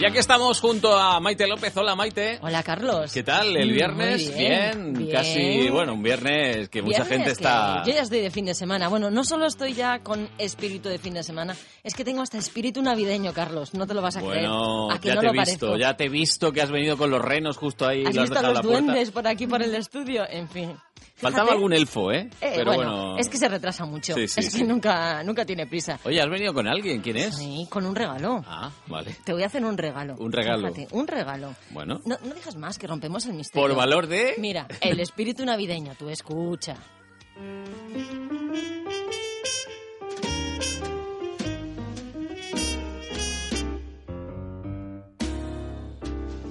Y 0.00 0.06
aquí 0.06 0.18
estamos 0.18 0.60
junto 0.60 0.96
a 0.96 1.18
Maite 1.18 1.48
López. 1.48 1.76
Hola 1.76 1.96
Maite. 1.96 2.38
Hola 2.40 2.62
Carlos. 2.62 3.12
¿Qué 3.12 3.24
tal? 3.24 3.56
¿El 3.56 3.72
viernes? 3.72 4.26
muy 4.26 4.38
bien, 4.38 4.92
bien. 4.92 5.10
Casi, 5.10 5.68
bueno, 5.70 5.94
un 5.94 6.04
viernes 6.04 6.68
que 6.68 6.82
mucha 6.82 7.02
Viernes 7.02 7.08
gente 7.08 7.24
que 7.24 7.32
está... 7.32 7.82
Yo 7.84 7.92
ya 7.92 8.02
estoy 8.02 8.20
de 8.20 8.30
fin 8.30 8.44
de 8.44 8.54
semana. 8.54 8.86
Bueno, 8.86 9.10
no 9.10 9.24
solo 9.24 9.46
estoy 9.46 9.72
ya 9.74 9.98
con 9.98 10.28
espíritu 10.38 10.88
de 10.88 10.98
fin 10.98 11.14
de 11.14 11.24
semana, 11.24 11.56
es 11.82 11.94
que 11.94 12.04
tengo 12.04 12.22
hasta 12.22 12.38
espíritu 12.38 12.80
navideño, 12.80 13.32
Carlos. 13.32 13.74
No 13.74 13.88
te 13.88 13.94
lo 13.94 14.00
vas 14.00 14.16
a 14.16 14.20
Bueno, 14.20 14.86
creer. 14.86 14.98
¿A 14.98 15.00
que 15.00 15.08
ya 15.08 15.14
no 15.16 15.20
te 15.20 15.26
he 15.26 15.32
visto, 15.32 15.66
parezco? 15.66 15.76
ya 15.78 15.96
te 15.96 16.04
he 16.04 16.08
visto 16.08 16.52
que 16.52 16.62
has 16.62 16.70
venido 16.70 16.96
con 16.96 17.10
los 17.10 17.20
renos 17.20 17.56
justo 17.56 17.84
ahí. 17.84 18.02
¿Has 18.06 18.16
has 18.16 18.22
visto 18.22 18.38
a 18.38 18.42
los 18.42 18.54
la 18.54 18.62
puerta. 18.62 18.80
duendes 18.80 19.10
por 19.10 19.26
aquí, 19.26 19.48
por 19.48 19.62
el 19.62 19.74
estudio? 19.74 20.24
En 20.30 20.48
fin. 20.48 20.76
Faltaba 21.20 21.46
Fíjate, 21.46 21.56
algún 21.56 21.72
elfo, 21.72 22.12
¿eh? 22.12 22.28
eh, 22.40 22.52
Pero 22.54 22.72
bueno, 22.74 22.96
bueno, 22.96 23.18
es 23.18 23.28
que 23.28 23.38
se 23.38 23.48
retrasa 23.48 23.84
mucho. 23.84 24.14
Sí, 24.14 24.28
sí, 24.28 24.40
es 24.40 24.52
sí. 24.52 24.58
que 24.58 24.64
nunca, 24.64 25.22
nunca 25.24 25.44
tiene 25.44 25.66
prisa. 25.66 25.98
Oye, 26.04 26.20
¿has 26.20 26.30
venido 26.30 26.54
con 26.54 26.68
alguien? 26.68 27.00
¿Quién 27.00 27.16
es? 27.16 27.34
Sí, 27.36 27.66
con 27.68 27.84
un 27.86 27.96
regalo. 27.96 28.44
Ah, 28.46 28.70
vale. 28.86 29.16
Te 29.24 29.32
voy 29.32 29.42
a 29.42 29.46
hacer 29.46 29.64
un 29.64 29.76
regalo. 29.76 30.14
Un 30.18 30.30
regalo. 30.32 30.72
Fíjate, 30.72 30.94
un 30.94 31.06
regalo. 31.08 31.54
Bueno, 31.70 32.00
No, 32.04 32.16
no 32.24 32.34
digas 32.34 32.54
más, 32.56 32.78
que 32.78 32.86
rompemos 32.86 33.26
el 33.26 33.34
misterio. 33.34 33.66
por 33.66 33.76
valor 33.76 34.06
de... 34.06 34.34
Mira, 34.38 34.68
el 34.80 35.00
espíritu 35.00 35.44
navideño, 35.44 35.94
tú 35.98 36.08
escucha. 36.08 36.76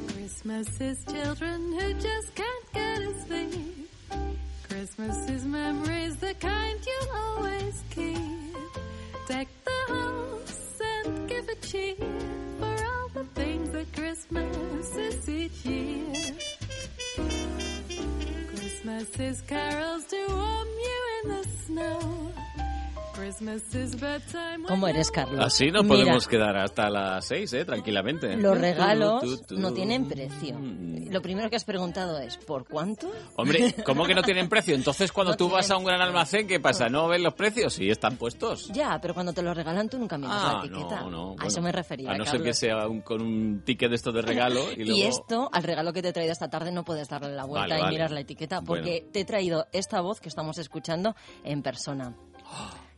Christmas 0.07 0.67
is 0.81 1.03
children 1.05 1.61
who 1.73 1.93
just 1.95 2.35
can't 2.35 2.65
get 2.73 3.01
a 3.01 3.25
sleep. 3.25 3.89
Christmas 4.69 5.29
is 5.29 5.45
memories, 5.45 6.15
the 6.17 6.33
kind 6.35 6.79
you'll 6.85 7.15
always 7.15 7.83
keep. 7.89 8.17
Deck 9.27 9.47
the 9.65 9.93
house 9.93 10.79
and 10.81 11.29
give 11.29 11.47
a 11.49 11.55
cheer 11.55 11.95
for 12.59 12.85
all 12.85 13.09
the 13.13 13.23
things 13.35 13.71
that 13.71 13.91
Christmas 13.93 14.95
is 14.95 15.29
each 15.29 15.65
year. 15.65 16.13
Christmas 18.49 19.19
is 19.19 19.41
carols 19.41 20.05
to 20.05 20.25
warm 20.29 20.67
you 20.67 20.99
in 21.23 21.29
the 21.29 21.43
snow. 21.65 22.33
¿Cómo 24.67 24.87
eres, 24.87 25.09
Carlos? 25.11 25.39
Así 25.43 25.71
nos 25.71 25.83
Mira, 25.83 25.95
podemos 25.95 26.27
quedar 26.27 26.55
hasta 26.57 26.89
las 26.89 27.25
seis, 27.25 27.51
¿eh? 27.53 27.65
Tranquilamente. 27.65 28.35
Los 28.37 28.57
regalos 28.59 29.21
Tu, 29.23 29.37
tu, 29.37 29.43
tu. 29.55 29.57
no 29.59 29.73
tienen 29.73 30.07
precio. 30.07 30.55
Lo 31.09 31.21
primero 31.21 31.49
que 31.49 31.55
has 31.55 31.63
preguntado 31.63 32.19
es, 32.19 32.37
¿por 32.37 32.67
cuánto? 32.67 33.09
Hombre, 33.35 33.73
¿cómo 33.85 34.05
que 34.05 34.13
no 34.13 34.21
tienen 34.21 34.49
precio? 34.49 34.75
Entonces, 34.75 35.11
cuando 35.11 35.35
tú 35.35 35.49
vas 35.49 35.69
a 35.71 35.77
un 35.77 35.83
gran 35.85 35.99
almacén, 36.01 36.47
¿qué 36.47 36.59
pasa? 36.59 36.89
¿No 36.89 37.07
ves 37.07 37.21
los 37.21 37.33
precios? 37.33 37.73
Sí, 37.73 37.89
están 37.89 38.17
puestos. 38.17 38.67
Ya, 38.69 38.99
pero 39.01 39.13
cuando 39.13 39.33
te 39.33 39.41
lo 39.41 39.53
regalan 39.53 39.89
tú 39.89 39.97
nunca 39.97 40.17
miras 40.17 40.35
Ah, 40.39 40.53
la 40.61 40.65
etiqueta. 40.67 41.01
no, 41.01 41.09
no. 41.09 41.21
a 41.23 41.25
bueno, 41.35 41.47
eso 41.47 41.61
me 41.61 41.71
refería, 41.71 42.11
A 42.11 42.17
no 42.17 42.23
ser 42.25 42.33
Carlos. 42.33 42.45
que 42.47 42.53
sea 42.53 42.87
un- 42.87 43.01
con 43.01 43.21
un 43.21 43.61
ticket 43.65 43.89
de 43.89 43.95
esto 43.95 44.11
de 44.11 44.21
regalo 44.21 44.71
y 44.75 44.81
Y, 44.81 44.85
luego... 44.85 45.09
esto, 45.09 45.49
al 45.51 45.63
regalo 45.63 45.91
que 45.93 46.01
te 46.01 46.09
he 46.09 46.13
traído 46.13 46.33
esta 46.33 46.49
tarde, 46.49 46.71
no 46.71 46.83
puedes 46.85 47.09
darle 47.09 47.33
la 47.33 47.45
vuelta 47.45 47.67
Vale, 47.67 47.79
y 47.79 47.81
vale. 47.83 47.93
mirar 47.95 48.11
la 48.11 48.19
etiqueta, 48.19 48.61
porque 48.61 49.07
te 49.11 49.21
he 49.21 49.25
traído 49.25 49.65
esta 49.71 50.01
voz 50.01 50.19
que 50.21 50.29
estamos 50.29 50.57
escuchando 50.57 51.15
en 51.43 51.61
persona. 51.63 52.13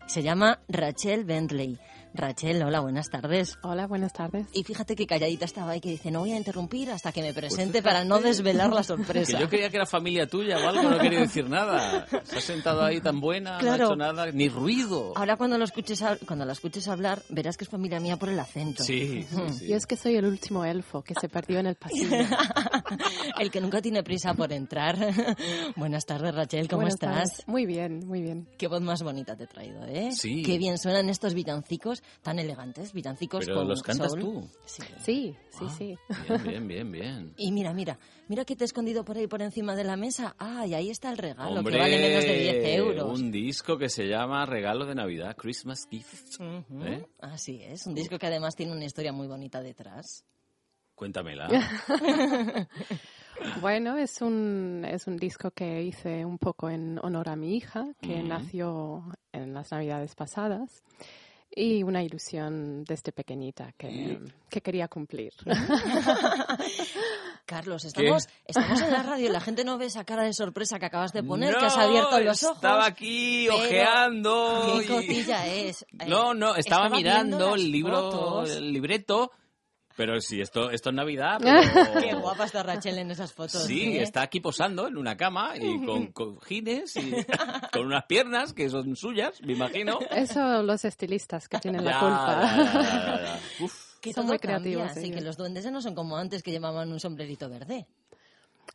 Se 0.10 0.24
llama 0.24 0.60
Rachel 0.68 1.24
Bentley. 1.24 1.78
Rachel, 2.14 2.62
hola, 2.64 2.80
buenas 2.80 3.10
tardes. 3.10 3.58
Hola, 3.62 3.86
buenas 3.86 4.14
tardes. 4.14 4.48
Y 4.52 4.64
fíjate 4.64 4.96
que 4.96 5.06
calladita 5.06 5.46
estaba 5.46 5.72
ahí, 5.72 5.80
que 5.80 5.90
dice, 5.92 6.10
no 6.10 6.22
voy 6.22 6.32
a 6.32 6.38
interrumpir 6.38 6.90
hasta 6.90 7.12
que 7.12 7.22
me 7.22 7.34
presente 7.36 7.84
para 7.84 8.04
no 8.04 8.20
desvelar 8.20 8.72
la 8.74 8.78
Que 8.82 8.84
sorpresa. 8.88 9.40
yo 9.40 9.48
creía 9.48 9.70
que 9.70 9.78
era 9.78 9.86
familia 9.86 10.26
tuya 10.28 10.58
o 10.58 10.68
algo, 10.68 10.90
no 10.90 10.98
quería 10.98 11.20
decir 11.20 11.48
nada. 11.48 12.08
Se 12.24 12.38
ha 12.38 12.42
sentado 12.42 12.84
ahí 12.84 13.00
tan 13.00 13.20
buena, 13.22 13.60
Claro. 13.60 13.78
no 13.78 13.84
ha 13.84 13.88
hecho 13.88 13.96
nada, 13.96 14.32
ni 14.32 14.50
ruido. 14.50 15.14
Ahora 15.16 15.38
cuando 15.38 15.58
lo 15.60 15.64
escuches 15.66 16.04
cuando 16.26 16.46
la 16.46 16.54
escuches 16.54 16.88
hablar, 16.88 17.22
verás 17.30 17.58
que 17.58 17.64
es 17.66 17.70
familia 17.70 18.00
mía 18.00 18.18
por 18.18 18.30
el 18.30 18.40
acento. 18.40 18.84
Sí, 18.84 19.24
sí. 19.54 19.68
Yo 19.68 19.76
es 19.76 19.86
que 19.86 19.96
soy 19.96 20.16
el 20.16 20.26
último 20.26 20.66
elfo 20.66 21.04
que 21.04 21.14
se 21.20 21.30
perdió 21.30 21.60
en 21.60 21.68
el 21.68 21.76
pasillo. 21.76 22.10
El 23.40 23.52
que 23.52 23.62
nunca 23.62 23.82
tiene 23.82 24.04
prisa 24.04 24.34
por 24.34 24.52
entrar. 24.52 24.98
Buenas 25.76 26.06
tardes, 26.06 26.34
Rachel, 26.34 26.68
¿cómo 26.68 26.82
Buenas 26.82 26.96
estás? 26.96 27.30
tardes. 27.30 27.48
Muy 27.48 27.66
bien, 27.66 28.06
muy 28.08 28.22
bien. 28.22 28.48
Qué 28.58 28.68
voz 28.68 28.82
más 28.82 29.04
bonita 29.04 29.36
te 29.36 29.44
he 29.44 29.48
traído, 29.48 29.86
¿eh? 29.86 30.10
Sí. 30.12 30.42
Qué 30.44 30.58
bien 30.58 30.78
suenan 30.78 31.08
estos 31.10 31.34
villancicos 31.36 31.99
villancicos 32.00 32.24
tan 32.24 32.40
elegantes, 32.40 32.94
villancicos 32.94 33.46
Pero 33.46 33.60
con 33.60 33.68
los 33.68 33.82
cantas 33.82 34.12
soul. 34.12 34.22
tú. 34.22 34.50
Sí, 34.66 34.84
sí, 35.04 35.36
sí. 35.50 35.66
Ah, 35.66 35.70
sí. 35.78 35.98
Bien, 36.28 36.44
bien, 36.44 36.68
bien, 36.68 36.92
bien. 36.92 37.34
Y 37.38 37.52
mira, 37.52 37.74
mira, 37.74 37.98
mira 38.28 38.44
que 38.46 38.56
te 38.56 38.64
he 38.64 38.66
escondido 38.66 39.06
por 39.06 39.18
ahí 39.18 39.28
por 39.28 39.42
encima 39.42 39.76
de 39.76 39.84
la 39.84 39.96
mesa. 39.96 40.36
Ah, 40.40 40.66
y 40.68 40.74
ahí 40.74 40.90
está 40.90 41.10
el 41.10 41.18
regalo, 41.18 41.60
Hombre, 41.60 41.74
que 41.74 41.80
vale 41.80 41.98
menos 42.00 42.26
de 42.26 42.38
10 42.38 42.66
euros. 42.78 43.20
un 43.20 43.32
disco 43.32 43.78
que 43.78 43.90
se 43.90 44.08
llama 44.08 44.46
Regalo 44.46 44.86
de 44.86 44.96
Navidad, 44.96 45.36
Christmas 45.38 45.88
Gift. 45.90 46.40
Ujú, 46.40 46.84
¿Eh? 46.86 47.06
Así 47.20 47.62
es, 47.64 47.86
un 47.88 47.96
disco 47.96 48.18
que 48.20 48.28
además 48.28 48.56
tiene 48.56 48.74
una 48.74 48.86
historia 48.86 49.12
muy 49.14 49.28
bonita 49.28 49.62
detrás. 49.62 50.26
Cuéntamela. 50.96 51.48
Bueno, 53.62 53.98
es 53.98 54.22
un, 54.22 54.86
es 54.86 55.08
un 55.08 55.16
disco 55.16 55.52
que 55.52 55.82
hice 55.82 56.26
un 56.26 56.38
poco 56.38 56.70
en 56.70 57.00
honor 57.00 57.30
a 57.30 57.38
mi 57.38 57.56
hija, 57.56 57.86
que 58.02 58.20
Ujú. 58.20 58.28
nació 58.28 59.04
en 59.32 59.54
las 59.54 59.72
navidades 59.72 60.14
pasadas, 60.16 60.84
y 61.60 61.84
una 61.84 62.02
ilusión 62.02 62.86
desde 62.86 63.12
pequeñita 63.12 63.74
que, 63.78 64.18
que 64.50 64.62
quería 64.62 64.88
cumplir. 64.88 65.34
Carlos, 67.46 67.84
estamos, 67.84 68.28
estamos 68.46 68.82
en 68.82 68.92
la 68.92 69.04
radio 69.04 69.28
y 69.28 69.32
la 69.32 69.42
gente 69.42 69.64
no 69.66 69.78
ve 69.78 69.88
esa 69.88 70.06
cara 70.06 70.24
de 70.24 70.34
sorpresa 70.34 70.80
que 70.80 70.86
acabas 70.86 71.12
de 71.14 71.24
poner, 71.24 71.56
que 71.58 71.66
has 71.66 71.78
abierto 71.78 72.20
los 72.20 72.44
ojos. 72.44 72.56
Estaba 72.58 72.86
aquí 72.86 73.48
pero 73.50 73.64
ojeando. 73.64 74.74
¿Qué 74.78 74.84
y- 74.84 74.88
cotilla 74.88 75.48
es? 75.48 75.82
Eh, 75.84 76.06
No, 76.08 76.34
no, 76.34 76.56
estaba, 76.56 76.90
mirando 76.90 77.56
el 77.56 77.72
libro, 77.72 78.12
fotos. 78.12 78.52
el 78.52 78.72
libreto. 78.72 79.32
Pero 80.00 80.22
sí, 80.22 80.40
esto, 80.40 80.72
esto 80.72 80.92
es 80.92 80.96
Navidad. 80.96 81.40
Qué 81.44 81.92
Pero... 81.94 82.22
guapa 82.22 82.46
está 82.46 82.64
Rachel 82.64 83.00
en 83.00 83.12
esas 83.12 83.34
fotos. 83.34 83.64
Sí, 83.64 83.98
¿eh? 83.98 84.02
está 84.02 84.22
aquí 84.22 84.40
posando 84.40 84.88
en 84.88 84.96
una 84.96 85.18
cama 85.18 85.58
y 85.58 85.84
con 85.84 86.08
cojines 86.14 86.96
y 86.96 87.12
con 87.74 87.88
unas 87.88 88.06
piernas 88.06 88.54
que 88.54 88.70
son 88.70 88.96
suyas, 88.96 89.42
me 89.42 89.52
imagino. 89.52 90.00
Eso 90.10 90.64
los 90.64 90.86
estilistas 90.86 91.50
que 91.50 91.60
tienen 91.60 91.84
la 91.84 92.00
culpa. 92.00 92.42
ya, 92.42 92.74
ya, 92.74 93.22
ya. 93.26 93.66
Uf. 93.66 93.90
Que 94.00 94.14
Son 94.14 94.28
muy 94.28 94.40
cambia, 94.40 94.62
creativos 94.62 94.92
así 94.92 95.12
que 95.12 95.20
los 95.20 95.36
duendes 95.36 95.66
ya 95.66 95.72
no 95.72 95.82
son 95.82 95.94
como 95.94 96.16
antes 96.16 96.42
que 96.42 96.52
llevaban 96.52 96.90
un 96.90 97.02
sombrerito 97.02 97.50
verde. 97.50 97.86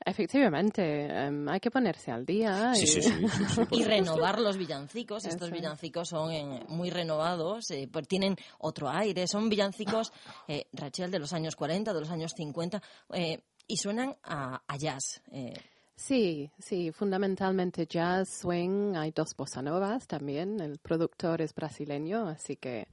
Efectivamente, 0.04 1.06
em, 1.06 1.48
hay 1.48 1.60
que 1.60 1.70
ponerse 1.70 2.10
al 2.10 2.24
día. 2.26 2.76
Y... 2.76 2.86
sí, 2.86 2.86
sí, 2.86 3.02
sí, 3.02 3.28
sí, 3.28 3.44
por 3.46 3.50
y 3.70 3.84
supuesto. 3.84 3.84
renovar 3.84 4.38
los 4.40 4.56
villancicos. 4.56 5.26
Estos 5.26 5.48
Eso. 5.48 5.54
villancicos 5.56 6.08
son 6.08 6.32
eh, 6.32 6.64
muy 6.68 6.90
renovados, 6.90 7.70
eh, 7.70 7.88
pues 7.90 8.06
tienen 8.08 8.36
otro 8.58 8.88
aire. 8.90 9.26
Son 9.26 9.48
villancicos, 9.48 10.12
eh, 10.48 10.66
Rachel, 10.72 11.10
de 11.10 11.18
los 11.18 11.32
años 11.32 11.56
40, 11.56 11.92
de 11.92 12.00
los 12.00 12.10
años 12.10 12.32
50, 12.36 12.82
eh, 13.12 13.40
y 13.66 13.76
suenan 13.76 14.16
a, 14.24 14.62
a 14.66 14.76
jazz. 14.76 15.22
eh. 15.32 15.54
Sí, 15.96 16.50
sí, 16.58 16.90
fundamentalmente 16.90 17.86
jazz, 17.86 18.28
swing, 18.40 18.96
hay 18.96 19.12
dos 19.12 19.36
bossa 19.36 19.62
novas 19.62 20.08
también, 20.08 20.58
el 20.60 20.78
productor 20.80 21.40
es 21.40 21.54
brasileño, 21.54 22.26
así 22.26 22.56
que 22.56 22.88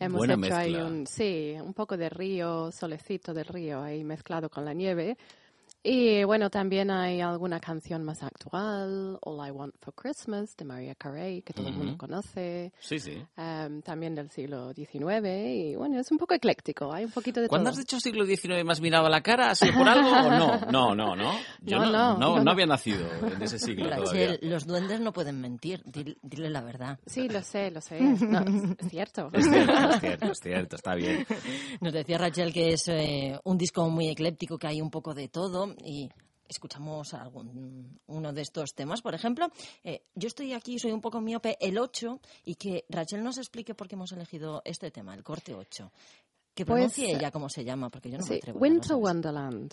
hemos 0.00 0.18
Buena 0.18 0.34
hecho 0.34 0.52
ahí 0.56 0.72
mezcla. 0.72 0.84
un, 0.84 1.06
sí, 1.06 1.54
un 1.62 1.72
poco 1.72 1.96
de 1.96 2.08
río, 2.08 2.72
solecito 2.72 3.32
del 3.32 3.44
río 3.44 3.80
ahí 3.80 4.02
mezclado 4.02 4.50
con 4.50 4.64
la 4.64 4.72
nieve. 4.74 5.16
Y 5.84 6.22
bueno, 6.24 6.48
también 6.48 6.90
hay 6.92 7.20
alguna 7.20 7.58
canción 7.58 8.04
más 8.04 8.22
actual, 8.22 9.18
All 9.22 9.48
I 9.48 9.50
Want 9.50 9.74
for 9.80 9.92
Christmas 9.94 10.56
de 10.56 10.64
Maria 10.64 10.94
Carey, 10.94 11.42
que 11.42 11.52
todo 11.52 11.66
el 11.68 11.74
mundo 11.74 11.98
conoce, 11.98 12.72
Sí, 12.78 13.00
sí. 13.00 13.20
em, 13.36 13.82
también 13.82 14.14
del 14.14 14.30
siglo 14.30 14.72
XIX, 14.72 15.26
y 15.26 15.74
bueno, 15.74 15.98
es 15.98 16.10
un 16.12 16.18
poco 16.18 16.34
ecléctico, 16.34 16.92
hay 16.92 17.04
un 17.04 17.10
poquito 17.10 17.40
de 17.40 17.48
¿Cuándo 17.48 17.70
todo. 17.70 17.80
has 17.80 17.84
dicho 17.84 17.98
siglo 17.98 18.24
XIX 18.24 18.64
me 18.64 18.70
has 18.72 18.80
mirado 18.80 19.06
a 19.06 19.10
la 19.10 19.22
cara? 19.22 19.50
¿Ha 19.50 19.54
sido 19.56 19.72
por 19.76 19.88
algo 19.88 20.08
o 20.08 20.30
no? 20.30 20.52
No, 20.72 20.94
no, 20.94 21.16
no. 21.16 21.32
Yo 21.60 21.78
No, 21.78 21.86
no, 21.86 21.90
no, 21.90 21.98
no, 22.14 22.18
no, 22.18 22.36
no 22.36 22.44
no. 22.44 22.50
había 22.52 22.66
nacido 22.66 23.04
en 23.34 23.42
ese 23.42 23.58
siglo 23.58 23.90
todavía. 23.90 24.28
Rachel, 24.32 24.50
los 24.50 24.66
duendes 24.66 25.00
no 25.00 25.12
pueden 25.12 25.40
mentir. 25.40 25.82
Dile, 25.84 26.16
dile 26.22 26.48
la 26.50 26.60
verdad. 26.62 26.98
Sí, 27.06 27.28
lo 27.28 27.42
sé, 27.42 27.70
lo 27.72 27.80
sé, 27.80 28.00
no, 28.00 28.40
es- 28.40 28.76
es 28.78 28.88
cierto. 28.88 29.30
Es 29.32 29.44
cierto, 29.48 29.72
es 29.90 30.00
cierto, 30.00 30.26
es 30.32 30.38
cierto, 30.40 30.76
está 30.76 30.94
bien. 30.94 31.26
Nos 31.80 31.92
decía 31.92 32.18
Rachel 32.18 32.52
que 32.52 32.72
es 32.74 32.86
eh, 32.88 33.38
un 33.44 33.58
disco 33.58 33.88
muy 33.90 34.08
ecléptico, 34.08 34.58
que 34.58 34.68
hay 34.68 34.80
un 34.80 34.90
poco 34.90 35.12
de 35.14 35.26
todo 35.28 35.71
y 35.84 36.10
escuchamos 36.48 37.14
algún 37.14 37.98
uno 38.06 38.32
de 38.32 38.42
estos 38.42 38.74
temas. 38.74 39.02
Por 39.02 39.14
ejemplo, 39.14 39.50
eh, 39.84 40.02
yo 40.14 40.28
estoy 40.28 40.52
aquí, 40.52 40.78
soy 40.78 40.92
un 40.92 41.00
poco 41.00 41.20
miope, 41.20 41.56
el 41.60 41.78
8, 41.78 42.20
y 42.44 42.54
que 42.56 42.84
Rachel 42.88 43.22
nos 43.22 43.38
explique 43.38 43.74
por 43.74 43.88
qué 43.88 43.94
hemos 43.94 44.12
elegido 44.12 44.62
este 44.64 44.90
tema, 44.90 45.14
el 45.14 45.22
corte 45.22 45.54
8. 45.54 45.90
Que 46.54 46.66
Pues, 46.66 46.74
pronuncie 46.74 47.16
ella 47.16 47.30
cómo 47.30 47.48
se 47.48 47.64
llama, 47.64 47.88
porque 47.88 48.10
yo 48.10 48.18
no 48.18 48.26
me 48.26 48.36
atrevo. 48.36 48.58
Winter 48.58 48.96
Wonderland. 48.96 49.72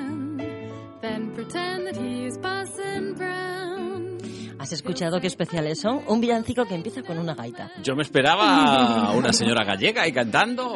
then 1.01 1.31
pretend 1.33 1.85
that 1.87 1.95
he 1.95 2.25
is 2.25 2.37
Parson 2.37 3.15
Brown. 3.15 4.17
¿Has 4.59 4.71
escuchado 4.73 5.19
qué 5.19 5.25
especiales 5.25 5.79
son? 5.81 6.01
Un 6.07 6.21
villancico 6.21 6.65
que 6.65 6.75
empieza 6.75 7.01
con 7.01 7.17
una 7.17 7.33
gaita. 7.33 7.71
Yo 7.81 7.95
me 7.95 8.03
esperaba 8.03 9.07
a 9.07 9.11
una 9.13 9.33
señora 9.33 9.63
gallega 9.65 10.03
ahí 10.03 10.11
cantando. 10.11 10.75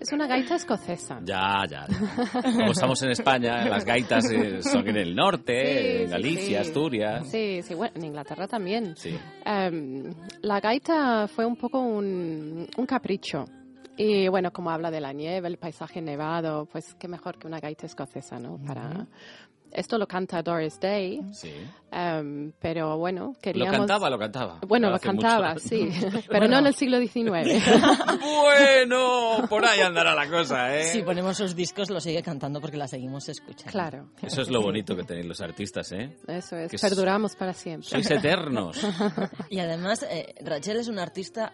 Es 0.00 0.12
una 0.12 0.28
gaita 0.28 0.54
escocesa. 0.54 1.18
Ya, 1.24 1.64
ya. 1.68 1.86
ya. 1.88 2.42
Como 2.42 2.70
estamos 2.70 3.02
en 3.02 3.10
España, 3.10 3.64
las 3.68 3.84
gaitas 3.84 4.30
eh, 4.30 4.62
son 4.62 4.86
en 4.88 4.96
el 4.96 5.16
norte, 5.16 5.54
Sí, 5.64 6.02
en 6.04 6.10
Galicia, 6.10 6.62
sí. 6.62 6.68
Asturias. 6.68 7.28
Sí, 7.28 7.62
sí, 7.62 7.74
bueno, 7.74 7.94
en 7.96 8.04
Inglaterra 8.04 8.46
también. 8.46 8.96
Sí. 8.96 9.18
Em, 9.44 10.14
la 10.42 10.60
gaita 10.60 11.26
fue 11.26 11.44
un 11.46 11.56
poco 11.56 11.80
un, 11.80 12.64
un 12.76 12.86
capricho. 12.86 13.44
Y 13.98 14.28
bueno, 14.28 14.52
como 14.52 14.70
habla 14.70 14.90
de 14.90 15.00
la 15.00 15.12
nieve, 15.12 15.48
el 15.48 15.58
paisaje 15.58 16.00
nevado, 16.00 16.66
pues 16.66 16.94
qué 16.94 17.08
mejor 17.08 17.38
que 17.38 17.46
una 17.48 17.58
gaita 17.60 17.84
escocesa, 17.86 18.38
¿no? 18.38 18.56
Para... 18.64 19.06
Esto 19.70 19.98
lo 19.98 20.06
canta 20.06 20.40
Doris 20.42 20.80
Day, 20.80 21.20
Sí. 21.30 21.52
em, 21.92 22.52
pero 22.58 22.96
bueno, 22.96 23.34
Lo 23.34 23.38
queríamos... 23.38 23.76
cantaba, 23.76 24.08
lo 24.08 24.18
cantaba. 24.18 24.60
Bueno, 24.66 24.88
lo 24.88 24.98
cantaba, 24.98 25.52
mucho. 25.54 25.68
sí, 25.68 25.90
pero 26.30 26.48
no 26.48 26.58
en 26.60 26.68
el 26.68 26.74
siglo 26.74 26.98
XIX. 26.98 27.62
bueno, 28.22 29.46
por 29.48 29.66
ahí 29.66 29.80
andará 29.80 30.14
la 30.14 30.28
cosa, 30.30 30.74
¿eh? 30.74 30.84
Si 30.84 31.02
ponemos 31.02 31.36
sus 31.36 31.54
discos, 31.54 31.90
lo 31.90 32.00
sigue 32.00 32.22
cantando 32.22 32.60
porque 32.62 32.78
la 32.78 32.88
seguimos 32.88 33.28
escuchando. 33.28 33.70
Claro. 33.72 34.08
Eso 34.22 34.40
es 34.40 34.48
lo 34.48 34.62
bonito 34.62 34.96
que 34.96 35.04
tenéis 35.04 35.26
los 35.26 35.40
artistas, 35.42 35.92
¿eh? 35.92 36.16
Eso 36.26 36.56
es, 36.56 36.70
Que 36.70 36.78
perduramos 36.78 37.36
para 37.36 37.52
siempre. 37.52 37.88
Sois 37.90 38.10
eternos. 38.10 38.78
Y 39.50 39.58
además, 39.58 40.02
eh, 40.08 40.34
Rachel 40.44 40.78
es 40.78 40.88
una 40.88 41.02
artista. 41.02 41.52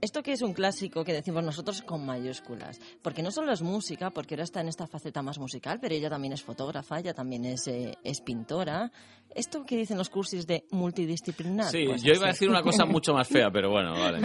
Esto 0.00 0.22
que 0.22 0.32
es 0.32 0.42
un 0.42 0.52
clásico 0.52 1.04
que 1.04 1.12
decimos 1.12 1.42
nosotros 1.42 1.82
con 1.82 2.06
mayúsculas, 2.06 2.80
porque 3.02 3.22
no 3.22 3.30
solo 3.30 3.52
es 3.52 3.62
música, 3.62 4.10
porque 4.10 4.34
ahora 4.34 4.44
está 4.44 4.60
en 4.60 4.68
esta 4.68 4.86
faceta 4.86 5.22
más 5.22 5.38
musical, 5.38 5.78
pero 5.80 5.94
ella 5.94 6.08
también 6.08 6.32
es 6.32 6.42
fotógrafa, 6.42 7.00
ella 7.00 7.14
también 7.14 7.44
es, 7.44 7.66
eh, 7.66 7.96
es 8.04 8.20
pintora. 8.20 8.92
Esto 9.34 9.64
que 9.64 9.76
dicen 9.78 9.96
los 9.96 10.10
cursos 10.10 10.46
de 10.46 10.66
multidisciplinar. 10.70 11.70
Sí, 11.70 11.84
pues 11.86 12.02
yo 12.02 12.12
iba 12.12 12.26
a 12.26 12.30
así. 12.30 12.34
decir 12.36 12.50
una 12.50 12.62
cosa 12.62 12.84
mucho 12.84 13.14
más 13.14 13.26
fea, 13.26 13.50
pero 13.50 13.70
bueno, 13.70 13.92
vale. 13.94 14.20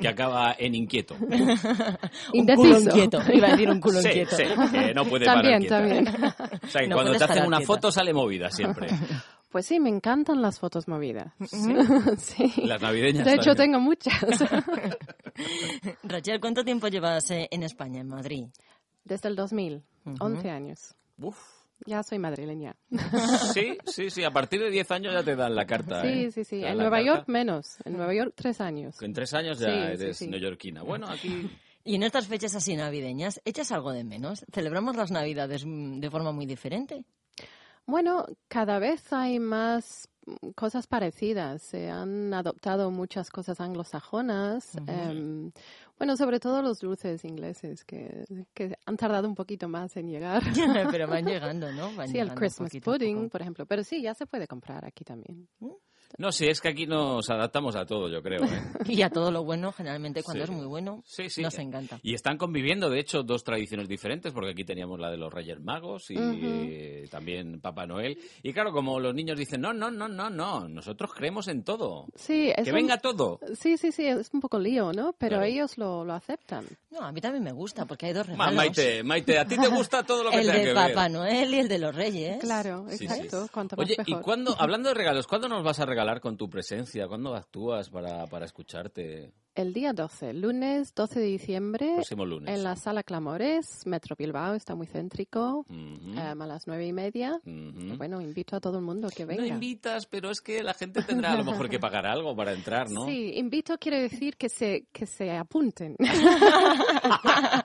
Que 0.00 0.08
acaba 0.08 0.54
en 0.58 0.74
inquieto. 0.74 1.14
un 2.34 2.46
culo 2.56 2.80
inquieto, 2.80 3.20
iba 3.32 3.46
a 3.48 3.50
decir 3.52 3.70
un 3.70 3.80
culo 3.80 4.00
Sí, 4.02 4.08
inquieto. 4.08 4.36
sí, 4.36 4.42
que 4.72 4.92
no 4.94 5.04
puede 5.04 5.24
También, 5.24 5.66
parar 5.68 5.86
quieta. 5.88 6.04
también. 6.10 6.60
O 6.64 6.66
sea, 6.68 6.82
que 6.82 6.88
No 6.88 6.96
cuando 6.96 7.12
te 7.14 7.24
hacen 7.24 7.46
una 7.46 7.58
quieta. 7.58 7.72
foto 7.74 7.92
sale 7.92 8.12
movida 8.12 8.50
siempre. 8.50 8.88
Pues 9.50 9.66
sí, 9.66 9.80
me 9.80 9.88
encantan 9.88 10.40
las 10.42 10.58
fotos 10.60 10.86
movidas. 10.88 11.32
¿Sí? 11.46 11.74
Sí. 12.18 12.52
Las 12.64 12.80
navideñas 12.80 13.24
De 13.24 13.34
hecho, 13.34 13.54
también. 13.56 13.72
tengo 13.72 13.80
muchas. 13.80 14.14
Rachel, 16.04 16.40
¿cuánto 16.40 16.64
tiempo 16.64 16.88
llevas 16.88 17.30
eh, 17.30 17.48
en 17.50 17.62
España, 17.62 18.00
en 18.00 18.08
Madrid? 18.08 18.46
Desde 19.04 19.28
el 19.28 19.36
2000, 19.36 19.82
Ujú. 20.06 20.16
11 20.24 20.50
años. 20.50 20.94
Uf. 21.18 21.38
Ya 21.86 22.02
soy 22.02 22.18
madrileña. 22.18 22.76
Sí, 23.54 23.78
sí, 23.86 24.10
sí. 24.10 24.22
A 24.22 24.30
partir 24.30 24.60
de 24.60 24.70
10 24.70 24.90
años 24.90 25.12
ya 25.14 25.22
te 25.22 25.34
dan 25.34 25.54
la 25.54 25.66
carta. 25.66 26.02
Sí, 26.02 26.08
¿eh? 26.24 26.30
sí, 26.30 26.44
sí. 26.44 26.62
En 26.64 26.76
Nueva 26.76 26.98
carta. 26.98 27.06
York 27.06 27.24
menos. 27.28 27.76
En 27.84 27.96
Nueva 27.96 28.14
York 28.14 28.32
tres 28.36 28.60
años. 28.60 29.00
En 29.02 29.12
tres 29.14 29.32
años 29.34 29.58
ya 29.58 29.66
Sí, 29.68 29.72
eres 30.02 30.16
sí. 30.18 30.28
neoyorquina. 30.28 30.82
Bueno, 30.82 31.08
aquí 31.08 31.50
Y 31.84 31.94
en 31.94 32.02
estas 32.02 32.26
fechas 32.26 32.54
así 32.54 32.76
navideñas, 32.76 33.40
¿echas 33.46 33.72
algo 33.72 33.92
de 33.92 34.04
menos? 34.04 34.44
¿Celebramos 34.52 34.94
las 34.96 35.10
navidades 35.10 35.64
mm, 35.64 36.00
de 36.00 36.10
forma 36.10 36.30
muy 36.32 36.44
diferente? 36.46 37.04
Bueno, 37.86 38.26
cada 38.48 38.78
vez 38.78 39.12
hay 39.12 39.38
más 39.38 40.08
mm, 40.26 40.50
cosas 40.50 40.86
parecidas. 40.86 41.62
Se 41.62 41.90
han 41.90 42.32
adoptado 42.34 42.90
muchas 42.90 43.30
cosas 43.30 43.60
anglosajonas. 43.60 44.76
Em, 44.86 45.50
bueno, 45.98 46.16
sobre 46.16 46.40
todo 46.40 46.62
los 46.62 46.80
dulces 46.80 47.24
ingleses, 47.24 47.84
que, 47.84 48.24
que 48.54 48.76
han 48.86 48.96
tardado 48.96 49.28
un 49.28 49.34
poquito 49.34 49.68
más 49.68 49.96
en 49.96 50.08
llegar. 50.08 50.42
Pero 50.94 51.08
van 51.08 51.24
llegando, 51.24 51.72
¿no? 51.72 51.92
Van 51.94 52.08
sí, 52.08 52.18
el 52.18 52.34
Christmas 52.34 52.72
pudding, 52.82 53.28
por 53.28 53.40
ejemplo. 53.40 53.66
Pero 53.66 53.84
sí, 53.84 54.02
ya 54.02 54.14
se 54.14 54.26
puede 54.26 54.46
comprar 54.46 54.84
aquí 54.84 55.04
también. 55.04 55.48
No, 56.18 56.32
sí, 56.32 56.46
es 56.46 56.60
que 56.60 56.68
aquí 56.68 56.86
nos 56.86 57.28
adaptamos 57.30 57.76
a 57.76 57.86
todo, 57.86 58.08
yo 58.08 58.22
creo. 58.22 58.44
¿eh? 58.44 58.48
Y 58.88 59.02
a 59.02 59.10
todo 59.10 59.30
lo 59.30 59.44
bueno, 59.44 59.72
generalmente 59.72 60.22
cuando 60.22 60.44
Sí. 60.44 60.50
es 60.52 60.56
muy 60.56 60.66
bueno, 60.66 61.02
Sí, 61.06 61.30
sí. 61.30 61.40
nos 61.42 61.58
encanta. 61.58 61.98
Y 62.02 62.14
están 62.14 62.36
conviviendo, 62.36 62.90
de 62.90 62.98
hecho, 63.00 63.22
dos 63.22 63.44
tradiciones 63.44 63.88
diferentes, 63.88 64.32
porque 64.32 64.50
aquí 64.50 64.64
teníamos 64.64 64.98
la 64.98 65.10
de 65.10 65.16
los 65.16 65.32
Reyes 65.32 65.60
Magos 65.60 66.10
y 66.10 66.18
Ujú. 66.18 66.36
eh, 66.42 67.08
también 67.10 67.60
Papá 67.60 67.86
Noel. 67.86 68.18
Y 68.42 68.52
claro, 68.52 68.72
como 68.72 68.98
los 69.00 69.14
niños 69.14 69.38
dicen, 69.38 69.60
no, 69.60 69.72
no, 69.72 69.90
no, 69.90 70.08
no, 70.08 70.28
no, 70.30 70.68
nosotros 70.68 71.12
creemos 71.14 71.48
en 71.48 71.62
todo. 71.64 72.06
Sí, 72.16 72.50
es 72.54 72.64
que 72.64 72.70
un- 72.70 72.76
venga 72.76 72.98
todo. 72.98 73.38
Sí, 73.58 73.76
sí, 73.76 73.92
sí, 73.92 74.04
es 74.06 74.30
un 74.32 74.40
poco 74.40 74.58
lío, 74.58 74.92
¿no? 74.92 75.14
Pero 75.18 75.36
Claro. 75.36 75.44
ellos 75.44 75.78
lo, 75.78 76.04
lo 76.04 76.12
aceptan. 76.14 76.66
No, 76.90 77.00
a 77.02 77.12
mí 77.12 77.20
también 77.20 77.44
me 77.44 77.52
gusta, 77.52 77.86
porque 77.86 78.06
hay 78.06 78.12
dos 78.12 78.26
regalos. 78.26 78.54
Maite, 78.56 79.02
Maite, 79.04 79.38
a 79.38 79.46
ti 79.46 79.56
te 79.56 79.68
gusta 79.68 80.02
todo 80.02 80.24
lo 80.24 80.30
que 80.30 80.36
el 80.40 80.46
tenga 80.46 80.58
de 80.58 80.64
que 80.64 80.74
Papá 80.74 81.02
ver. 81.04 81.10
Noel 81.12 81.54
y 81.54 81.58
el 81.60 81.68
de 81.68 81.78
los 81.78 81.94
Reyes. 81.94 82.38
Claro, 82.40 82.86
exacto. 82.90 83.44
sí. 83.44 83.50
Cuanto 83.52 83.76
más 83.76 83.86
Oye, 83.86 83.96
¿y 84.06 84.10
mejor. 84.10 84.24
cuándo, 84.24 84.56
hablando 84.58 84.88
de 84.88 84.94
regalos, 84.94 85.26
cuándo 85.26 85.48
nos 85.48 85.62
vas 85.62 85.78
a 85.78 85.86
regalar 85.86 85.99
con 86.20 86.36
tu 86.36 86.48
presencia? 86.48 87.06
¿Cuándo 87.08 87.34
actúas 87.34 87.90
para, 87.90 88.26
para 88.26 88.46
escucharte? 88.46 89.32
El 89.54 89.72
día 89.74 89.92
12, 89.92 90.32
lunes 90.32 90.94
12 90.94 91.18
de 91.20 91.26
diciembre, 91.26 91.90
Próximo 91.96 92.24
lunes. 92.24 92.54
en 92.56 92.62
la 92.62 92.76
sala 92.76 93.02
Clamores, 93.02 93.82
Metro 93.84 94.14
Bilbao, 94.16 94.54
está 94.54 94.74
muy 94.76 94.86
céntrico, 94.86 95.66
Ujú. 95.68 96.18
em, 96.18 96.40
a 96.40 96.46
las 96.46 96.66
nueve 96.68 96.86
y 96.86 96.92
media. 96.92 97.32
Ujú. 97.44 97.96
Bueno, 97.98 98.20
invito 98.22 98.54
a 98.56 98.60
todo 98.60 98.78
el 98.78 98.84
mundo 98.84 99.08
que 99.14 99.24
venga. 99.26 99.42
No 99.42 99.48
invitas, 99.48 100.06
pero 100.06 100.30
es 100.30 100.40
que 100.40 100.62
la 100.62 100.72
gente 100.72 101.02
tendrá 101.02 101.32
a 101.32 101.36
lo 101.36 101.44
mejor 101.44 101.68
que 101.68 101.80
pagar 101.80 102.06
algo 102.06 102.34
para 102.36 102.52
entrar, 102.52 102.88
¿no? 102.90 103.04
Sí, 103.06 103.32
invito 103.36 103.76
quiere 103.76 104.00
decir 104.00 104.36
que 104.36 104.48
se, 104.48 104.86
que 104.92 105.04
se 105.06 105.32
apunten. 105.32 105.96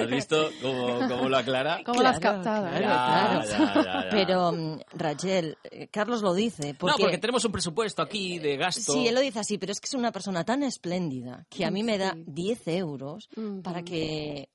¿Has 0.00 0.08
visto 0.08 0.50
cómo, 0.60 0.98
cómo 1.08 1.28
lo 1.28 1.36
aclara? 1.36 1.80
¿Cómo 1.84 2.02
lo 2.02 2.08
has 2.08 2.18
captado? 2.18 2.66
Claro, 2.68 2.80
Ya, 2.80 3.06
claro. 3.06 3.42
ya, 3.44 3.74
ya, 3.74 3.82
ya. 4.04 4.08
Pero, 4.10 4.52
mm, 4.52 4.78
Rachel, 4.94 5.56
eh, 5.70 5.88
Carlos 5.88 6.22
lo 6.22 6.34
dice. 6.34 6.74
Porque, 6.78 6.92
No, 6.92 6.96
porque 7.04 7.18
tenemos 7.30 7.44
un 7.44 7.52
presupuesto 7.52 8.02
aquí 8.02 8.40
de 8.40 8.56
gasto. 8.56 8.92
Sí, 8.92 9.06
él 9.06 9.14
lo 9.14 9.20
dice 9.20 9.38
así, 9.38 9.56
pero 9.56 9.70
es 9.70 9.80
que 9.80 9.86
es 9.86 9.94
una 9.94 10.10
persona 10.10 10.44
tan 10.44 10.64
espléndida 10.64 11.46
que 11.48 11.64
a 11.64 11.70
mí 11.70 11.84
me 11.84 11.96
da 11.96 12.16
10 12.16 12.66
euros 12.66 13.28
para 13.62 13.84
que 13.84 14.48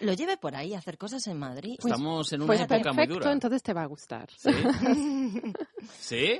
lo 0.00 0.12
lleve 0.14 0.36
por 0.36 0.56
ahí 0.56 0.74
a 0.74 0.78
hacer 0.78 0.98
cosas 0.98 1.26
en 1.26 1.38
Madrid. 1.38 1.76
Estamos 1.78 2.32
en 2.32 2.40
una 2.42 2.46
Pues 2.48 2.60
época 2.60 2.92
muy 2.92 3.06
dura. 3.06 3.32
entonces 3.32 3.62
te 3.62 3.72
va 3.72 3.82
a 3.82 3.86
gustar. 3.86 4.28
¿Sí? 4.36 4.50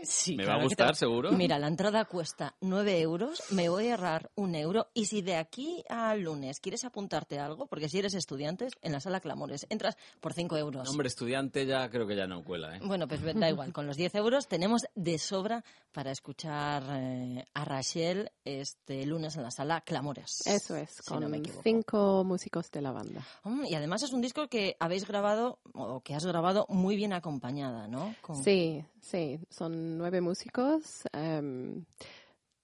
Sí, 0.03 0.37
¿Me 0.37 0.45
claro 0.45 0.51
va 0.51 0.55
a 0.57 0.59
te 0.59 0.65
gustar, 0.65 0.97
seguro? 0.97 1.33
Mira, 1.33 1.59
la 1.59 1.67
entrada 1.67 2.05
cuesta 2.05 2.55
9 2.61 3.01
euros, 3.01 3.43
me 3.51 3.69
voy 3.69 3.89
a 3.89 3.93
ahorrar 3.95 4.31
un 4.35 4.55
euro 4.55 4.89
y 4.95 5.07
si 5.07 5.23
de 5.23 5.37
aquí 5.37 5.83
al 5.89 6.21
lunes 6.23 6.61
quieres 6.61 6.85
apuntarte 6.85 7.39
a 7.39 7.47
algo, 7.47 7.67
porque 7.67 7.89
si 7.89 7.99
eres 7.99 8.15
estudiante, 8.15 8.69
en 8.83 8.93
la 8.93 9.01
sala 9.01 9.21
Clamores 9.21 9.67
entras 9.71 9.97
por 10.21 10.35
5 10.35 10.57
euros. 10.59 10.89
Hombre, 10.91 11.09
estudiante 11.09 11.65
ya 11.67 11.89
creo 11.89 12.07
que 12.07 12.17
ya 12.17 12.27
no 12.27 12.45
cuela, 12.45 12.77
¿eh? 12.77 12.81
Bueno, 12.85 13.09
pues 13.09 13.21
da 13.35 13.49
igual, 13.49 13.73
con 13.73 13.87
los 13.87 13.97
10 13.97 14.15
euros 14.17 14.47
tenemos 14.47 14.83
de 14.95 15.19
sobra 15.19 15.65
para 15.93 16.11
escuchar 16.11 16.83
eh, 16.91 17.45
a 17.55 17.65
Rachel 17.65 18.31
este 18.45 19.07
lunes 19.07 19.37
en 19.37 19.43
la 19.43 19.51
sala 19.51 19.81
Clamores. 19.81 20.43
Eso 20.47 20.77
es, 20.77 20.91
si 21.03 21.15
no 21.15 21.21
con 21.21 21.31
me 21.31 21.39
equivoco. 21.39 21.63
cinco 21.63 22.25
músicos 22.25 22.71
de 22.71 22.83
la 22.83 22.93
banda. 22.93 23.27
Mm, 23.51 23.65
Y 23.67 23.75
además 23.75 24.03
es 24.03 24.13
un 24.13 24.21
disco 24.21 24.47
que 24.49 24.77
habéis 24.79 25.07
grabado, 25.07 25.59
o 25.75 26.01
que 26.01 26.15
has 26.15 26.25
grabado 26.25 26.67
muy 26.69 26.95
bien 26.97 27.13
acompañada, 27.13 27.89
¿no? 27.89 28.15
Sí, 28.35 28.85
sí, 29.01 29.41
son 29.49 29.99
nueve 29.99 30.21
músicos. 30.21 31.03
em, 31.13 31.85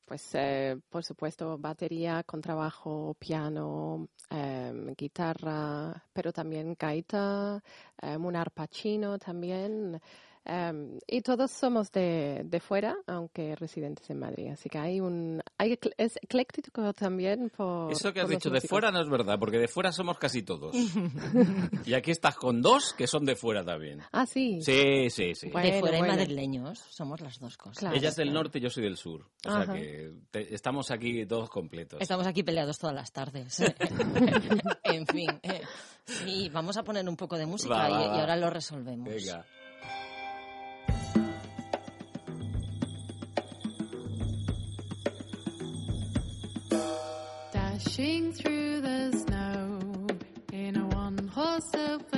pues, 0.05 0.23
eh, 0.35 0.77
por 0.89 1.03
supuesto, 1.03 1.59
batería, 1.59 2.23
contrabajo, 2.23 3.15
piano, 3.19 4.07
em, 4.31 4.95
guitarra, 4.95 5.93
pero 6.13 6.33
también 6.33 6.77
gaita, 6.79 7.61
em, 8.01 8.25
un 8.25 8.37
arpa 8.37 8.69
chino 8.69 9.19
también. 9.19 10.01
Em, 10.47 10.99
y 11.07 11.21
todos 11.23 11.51
somos 11.51 11.91
de, 11.93 12.43
de 12.45 12.61
fuera, 12.61 12.97
aunque 13.07 13.55
residentes 13.57 14.09
en 14.11 14.19
Madrid. 14.21 14.49
Así 14.53 14.69
que 14.69 14.79
hay 14.79 15.01
un... 15.01 15.43
Hay, 15.59 15.73
ecl- 15.73 15.93
es 15.99 16.17
ecléctico 16.23 16.93
también 16.93 17.51
por... 17.57 17.93
Eso 17.93 18.13
que 18.13 18.21
has 18.21 18.29
dicho 18.29 18.51
de 18.51 18.61
fuera 18.61 18.91
no 18.91 19.01
es 19.03 19.09
verdad, 19.09 19.39
porque 19.39 19.59
de 19.59 19.69
fuera 19.69 19.93
somos 19.93 20.19
casi 20.19 20.43
todos. 20.43 20.75
y 21.87 21.95
aquí 21.95 22.11
estás 22.11 22.37
con 22.37 22.63
dos 22.63 22.93
que 22.95 23.07
son 23.07 23.25
de 23.25 23.37
fuera 23.37 23.65
también. 23.65 24.01
Ah, 24.13 24.27
sí. 24.27 24.61
Sí, 24.63 25.11
sí, 25.11 25.35
sí. 25.35 25.47
de 25.49 25.53
Bueno, 25.53 25.81
fuera 25.81 25.99
bueno. 25.99 26.15
y 26.15 26.17
madrileños, 26.17 26.79
somos 26.91 27.21
las 27.21 27.39
dos 27.39 27.57
cosas. 27.57 27.79
Claro, 27.79 27.97
Ella 27.97 28.09
es 28.09 28.17
del 28.17 28.29
claro. 28.29 28.45
norte 28.45 28.59
y 28.59 28.63
yo 28.63 28.71
soy 28.71 28.85
del 28.85 28.97
sur. 28.97 29.27
O 29.47 29.51
Ajá. 29.51 29.65
sea 29.67 29.75
que 29.75 30.13
te- 30.31 30.55
estamos 30.55 30.91
aquí 30.91 31.27
todos 31.27 31.51
completos. 31.51 32.01
Estamos 32.01 32.27
aquí 32.27 32.43
peleados 32.43 32.79
todas 32.79 32.95
las 32.95 33.13
tardes. 33.13 33.59
en 34.85 35.07
fin. 35.07 35.31
eh, 35.43 35.63
sí, 36.05 36.49
vamos 36.53 36.77
a 36.77 36.85
poner 36.85 37.09
un 37.09 37.17
poco 37.17 37.37
de 37.37 37.47
música 37.47 37.75
Va, 37.75 37.89
y, 37.89 37.93
va, 37.93 38.05
y 38.05 38.09
va. 38.09 38.21
ahora 38.21 38.37
lo 38.37 38.51
resolvemos. 38.51 39.09
Venga. 39.09 39.45
Through 47.97 48.83
the 48.83 49.11
snow 49.17 50.07
in 50.53 50.77
a 50.77 50.87
one 50.89 51.29
horse 51.29 51.75
open 51.75 52.16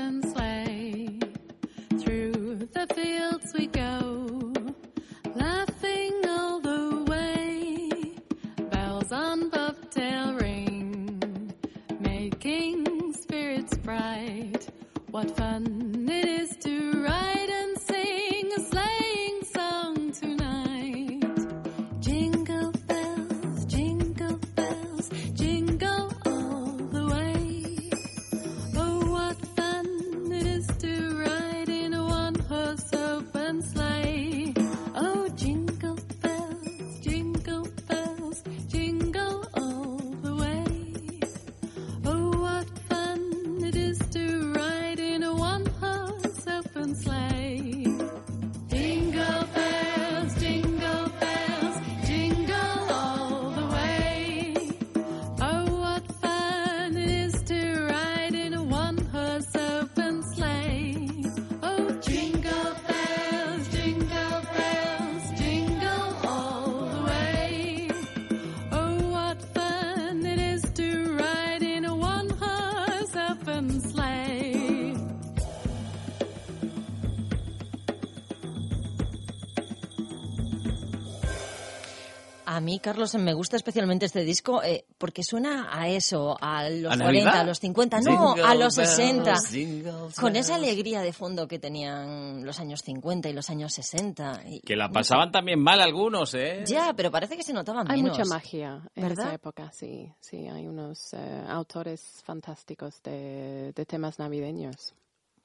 Carlos, 82.89 83.15
me 83.17 83.35
gusta 83.35 83.57
especialmente 83.57 84.07
este 84.07 84.25
disco 84.25 84.63
eh, 84.63 84.87
porque 84.97 85.23
suena 85.23 85.69
a 85.71 85.89
eso, 85.89 86.37
a 86.41 86.69
los 86.71 86.93
¿A 86.93 86.97
40, 86.97 87.05
Navidad? 87.05 87.41
a 87.41 87.45
los 87.45 87.59
50, 87.61 88.01
no, 88.01 88.35
Jingle 88.35 88.45
a 88.45 88.55
los 88.55 88.77
bells, 88.77 88.91
60. 88.91 89.35
jingle 89.51 89.93
Con 90.19 90.37
esa 90.37 90.55
alegría 90.55 91.01
de 91.03 91.13
fondo 91.13 91.47
que 91.47 91.59
tenían 91.59 92.47
los 92.47 92.59
años 92.61 92.81
50 92.83 93.29
y 93.29 93.33
los 93.35 93.51
años 93.51 93.75
60. 93.75 94.43
y- 94.47 94.61
Que 94.61 94.75
la 94.77 94.89
pasaban 94.89 95.31
también 95.31 95.61
mal 95.61 95.81
algunos, 95.81 96.35
¿eh? 96.35 96.65
Ya, 96.67 96.95
pero 96.97 97.11
parece 97.11 97.37
que 97.37 97.43
se 97.43 97.53
notaban 97.53 97.91
Hay 97.91 98.03
menos. 98.03 98.17
mucha 98.19 98.29
magia 98.29 98.83
en 98.95 99.03
¿Verdad? 99.03 99.27
esa 99.27 99.35
época, 99.35 99.71
sí. 99.73 100.11
Sí, 100.21 100.49
hay 100.49 100.67
unos 100.67 101.13
eh, 101.13 101.45
autores 101.49 102.23
fantásticos 102.25 103.03
de, 103.03 103.73
de 103.75 103.87
temas 103.87 104.19
navideños. 104.19 104.95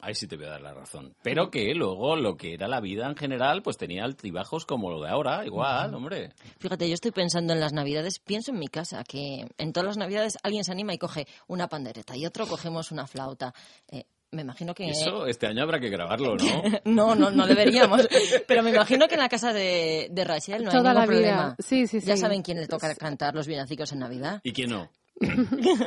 Ahí 0.06 0.16
sí 0.16 0.28
te 0.28 0.36
voy 0.36 0.46
a 0.48 0.50
dar 0.50 0.62
la 0.62 0.74
razón. 0.74 1.16
Pero 1.24 1.50
que 1.50 1.74
luego 1.74 2.16
lo 2.18 2.36
que 2.36 2.54
era 2.54 2.68
la 2.68 2.82
vida 2.82 3.08
en 3.08 3.16
general, 3.16 3.62
pues 3.64 3.78
tenía 3.78 4.04
altibajos 4.04 4.66
como 4.66 4.90
lo 4.92 5.02
de 5.02 5.10
ahora, 5.10 5.46
igual, 5.46 5.94
hombre. 5.96 6.34
Fíjate, 6.60 6.88
yo 6.90 6.94
estoy 6.94 7.12
pensando 7.12 7.54
en 7.54 7.60
las 7.62 7.72
navidades, 7.72 8.20
pienso 8.20 8.52
en 8.52 8.60
mi 8.60 8.68
casa, 8.68 9.04
que 9.06 9.48
en 9.58 9.72
todas 9.72 9.88
las 9.88 9.98
navidades 9.98 10.38
alguien 10.44 10.66
se 10.66 10.72
anima 10.74 10.94
y 10.94 10.98
coge 10.98 11.26
una 11.48 11.70
pandereta 11.70 12.18
y 12.18 12.26
otro 12.26 12.46
cogemos 12.48 12.92
una 12.92 13.08
flauta. 13.08 13.54
Eh, 13.90 14.04
me 14.32 14.42
imagino 14.42 14.74
que... 14.74 14.90
Eso 14.90 15.26
este 15.28 15.48
año 15.48 15.62
habrá 15.64 15.80
que 15.80 15.90
grabarlo, 15.90 16.36
¿no? 16.36 16.46
no, 16.86 17.16
no, 17.16 17.32
no 17.32 17.46
deberíamos. 17.48 18.06
Pero 18.48 18.64
me 18.64 18.72
imagino 18.72 19.08
que 19.08 19.14
en 19.14 19.20
la 19.22 19.30
casa 19.30 19.54
de, 19.54 20.08
de 20.12 20.24
Rachel 20.26 20.64
no 20.66 20.72
Toda 20.72 20.90
hay 20.90 20.96
la 20.96 21.02
ningún 21.02 21.18
vida. 21.20 21.32
problema. 21.36 21.56
Sí, 21.60 21.88
sí, 21.88 22.00
Ya 22.02 22.16
sí. 22.16 22.22
saben 22.22 22.42
quién 22.42 22.58
le 22.60 22.68
toca 22.68 22.94
cantar 22.96 23.36
los 23.36 23.48
villancicos 23.48 23.92
en 23.94 24.00
Navidad. 24.00 24.42
¿Y 24.44 24.52
quién 24.52 24.72
no? 24.72 24.90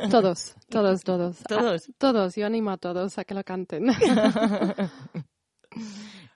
Todos, 0.09 0.55
todos, 0.69 1.03
todos. 1.03 1.37
Todos. 1.47 1.83
Ah, 1.89 1.93
todos, 1.97 2.35
yo 2.35 2.45
animo 2.45 2.71
a 2.71 2.77
todos 2.77 3.17
a 3.17 3.23
que 3.23 3.33
lo 3.33 3.43
canten. 3.43 3.87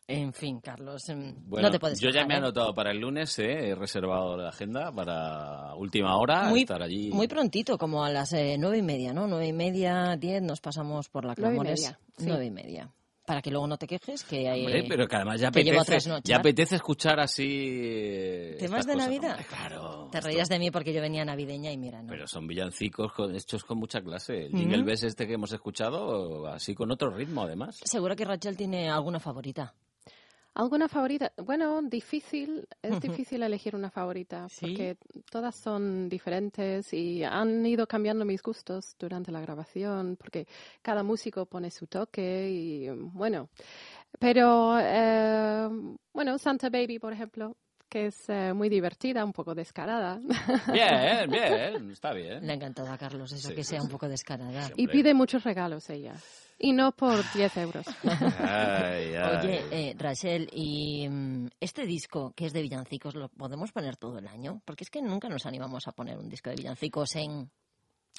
En 0.08 0.34
fin, 0.34 0.60
Carlos, 0.60 1.08
em, 1.08 1.34
Bueno, 1.46 1.70
no 1.70 1.72
te 1.72 1.80
puedes 1.80 2.00
yo 2.02 2.10
ya 2.10 2.26
me 2.26 2.34
he 2.34 2.38
¿eh? 2.38 2.40
anotado 2.40 2.74
para 2.74 2.92
el 2.92 2.98
lunes, 3.00 3.40
¿eh? 3.40 3.70
he 3.70 3.76
reservado 3.76 4.36
la 4.36 4.50
agenda 4.50 4.92
para 4.92 5.74
última 5.76 6.18
hora 6.18 6.50
muy, 6.50 6.62
estar 6.62 6.84
allí. 6.84 7.12
muy 7.12 7.30
prontito, 7.30 7.78
como 7.78 8.04
a 8.04 8.10
las 8.10 8.34
eh, 8.34 8.58
nueve 8.60 8.80
y 8.80 8.82
media, 8.82 9.14
¿no? 9.14 9.26
Nueve 9.28 9.48
y 9.48 9.54
media, 9.54 10.18
diez, 10.18 10.42
nos 10.42 10.60
pasamos 10.60 11.08
por 11.08 11.24
la 11.24 11.34
Nueve 11.38 11.56
y 11.56 11.60
Clamores. 11.60 11.82
media, 11.82 12.00
sí. 12.18 12.26
Nueve 12.28 12.46
y 12.46 12.52
media. 12.52 12.92
Para 13.26 13.42
que 13.42 13.52
luego 13.52 13.68
no 13.68 13.78
te 13.78 13.86
quejes 13.88 14.24
que 14.24 14.50
hay... 14.50 14.66
Hombre, 14.66 14.84
pero 14.88 15.08
que 15.08 15.16
además 15.16 15.40
ya 15.40 15.50
apetece, 15.50 16.00
ya 16.24 16.38
apetece 16.38 16.76
escuchar 16.78 17.20
así... 17.20 17.46
eh, 17.82 18.56
¿Temas 18.60 18.86
de 18.88 18.94
cosas. 18.94 19.08
Navidad? 19.08 19.32
Hombre, 19.32 19.46
claro. 19.48 20.10
Te 20.12 20.22
reías 20.22 20.50
de 20.50 20.58
mí 20.60 20.72
porque 20.72 20.92
yo 20.92 21.02
venía 21.02 21.24
navideña 21.24 21.72
y 21.72 21.78
mira, 21.78 22.02
¿no? 22.02 22.08
Pero 22.10 22.28
son 22.28 22.48
villancicos 22.48 23.14
con- 23.14 23.36
hechos 23.36 23.64
con 23.64 23.78
mucha 23.78 24.02
clase. 24.02 24.46
El 24.48 24.52
Jingle 24.58 24.78
Ujú. 24.80 24.86
Bells 24.88 25.04
este 25.04 25.28
que 25.28 25.34
hemos 25.34 25.52
escuchado, 25.54 26.48
así 26.48 26.74
con 26.74 26.92
otro 26.92 27.12
ritmo 27.12 27.44
además. 27.44 27.80
Seguro 27.84 28.16
que 28.16 28.26
Rachel 28.26 28.58
tiene 28.58 28.90
alguna 28.90 29.20
favorita. 29.20 29.74
¿Alguna 30.54 30.90
favorita? 30.90 31.32
Bueno, 31.38 31.82
difícil, 31.82 32.68
es 32.82 33.00
difícil 33.00 33.42
elegir 33.42 33.74
una 33.74 33.90
favorita 33.90 34.50
Sí. 34.50 34.66
porque 34.68 34.98
todas 35.30 35.56
son 35.56 36.10
diferentes 36.10 36.92
y 36.94 37.24
han 37.24 37.66
ido 37.66 37.88
cambiando 37.88 38.26
mis 38.26 38.42
gustos 38.44 38.96
durante 39.00 39.32
la 39.32 39.40
grabación 39.40 40.18
porque 40.18 40.46
cada 40.82 41.04
músico 41.04 41.46
pone 41.46 41.72
su 41.72 41.88
toque 41.88 42.50
y 42.52 42.90
bueno, 42.90 43.48
pero 44.20 44.78
eh, 44.80 45.70
bueno, 46.14 46.38
Santa 46.38 46.70
Baby, 46.70 47.00
por 47.00 47.14
ejemplo, 47.14 47.56
que 47.88 48.08
es 48.08 48.28
eh, 48.28 48.54
muy 48.54 48.68
divertida, 48.68 49.24
un 49.24 49.34
poco 49.34 49.56
descarada. 49.56 50.20
Bien, 50.72 51.30
bien, 51.30 51.92
está 51.92 52.14
bien. 52.14 52.46
Le 52.46 52.52
ha 52.52 52.56
encantado 52.56 52.90
a 52.92 52.98
Carlos 52.98 53.32
eso, 53.32 53.50
Sí, 53.50 53.56
que 53.56 53.64
sea 53.64 53.82
un 53.82 53.90
poco 53.90 54.08
descarada. 54.10 54.70
y 54.76 54.88
pide 54.88 55.14
muchos 55.14 55.44
regalos 55.46 55.90
ella. 55.90 56.16
Y 56.64 56.74
no 56.74 56.92
por 56.92 57.24
10 57.34 57.58
euros. 57.58 57.86
Ay, 58.04 59.16
ay. 59.16 59.38
Oye, 59.44 59.66
eh, 59.72 59.96
Rachel, 59.98 60.48
¿y 60.54 61.08
mm, 61.10 61.48
este 61.60 61.88
disco 61.88 62.34
que 62.36 62.46
es 62.46 62.54
de 62.54 62.62
villancicos 62.62 63.16
lo 63.16 63.30
podemos 63.30 63.72
poner 63.72 63.98
todo 63.98 64.20
el 64.20 64.28
año? 64.28 64.62
Porque 64.64 64.84
es 64.84 64.92
que 64.92 65.02
nunca 65.02 65.28
nos 65.28 65.48
animamos 65.48 65.88
a 65.88 65.92
poner 65.92 66.20
un 66.20 66.30
disco 66.30 66.52
de 66.52 66.58
villancicos 66.58 67.16
en... 67.16 67.50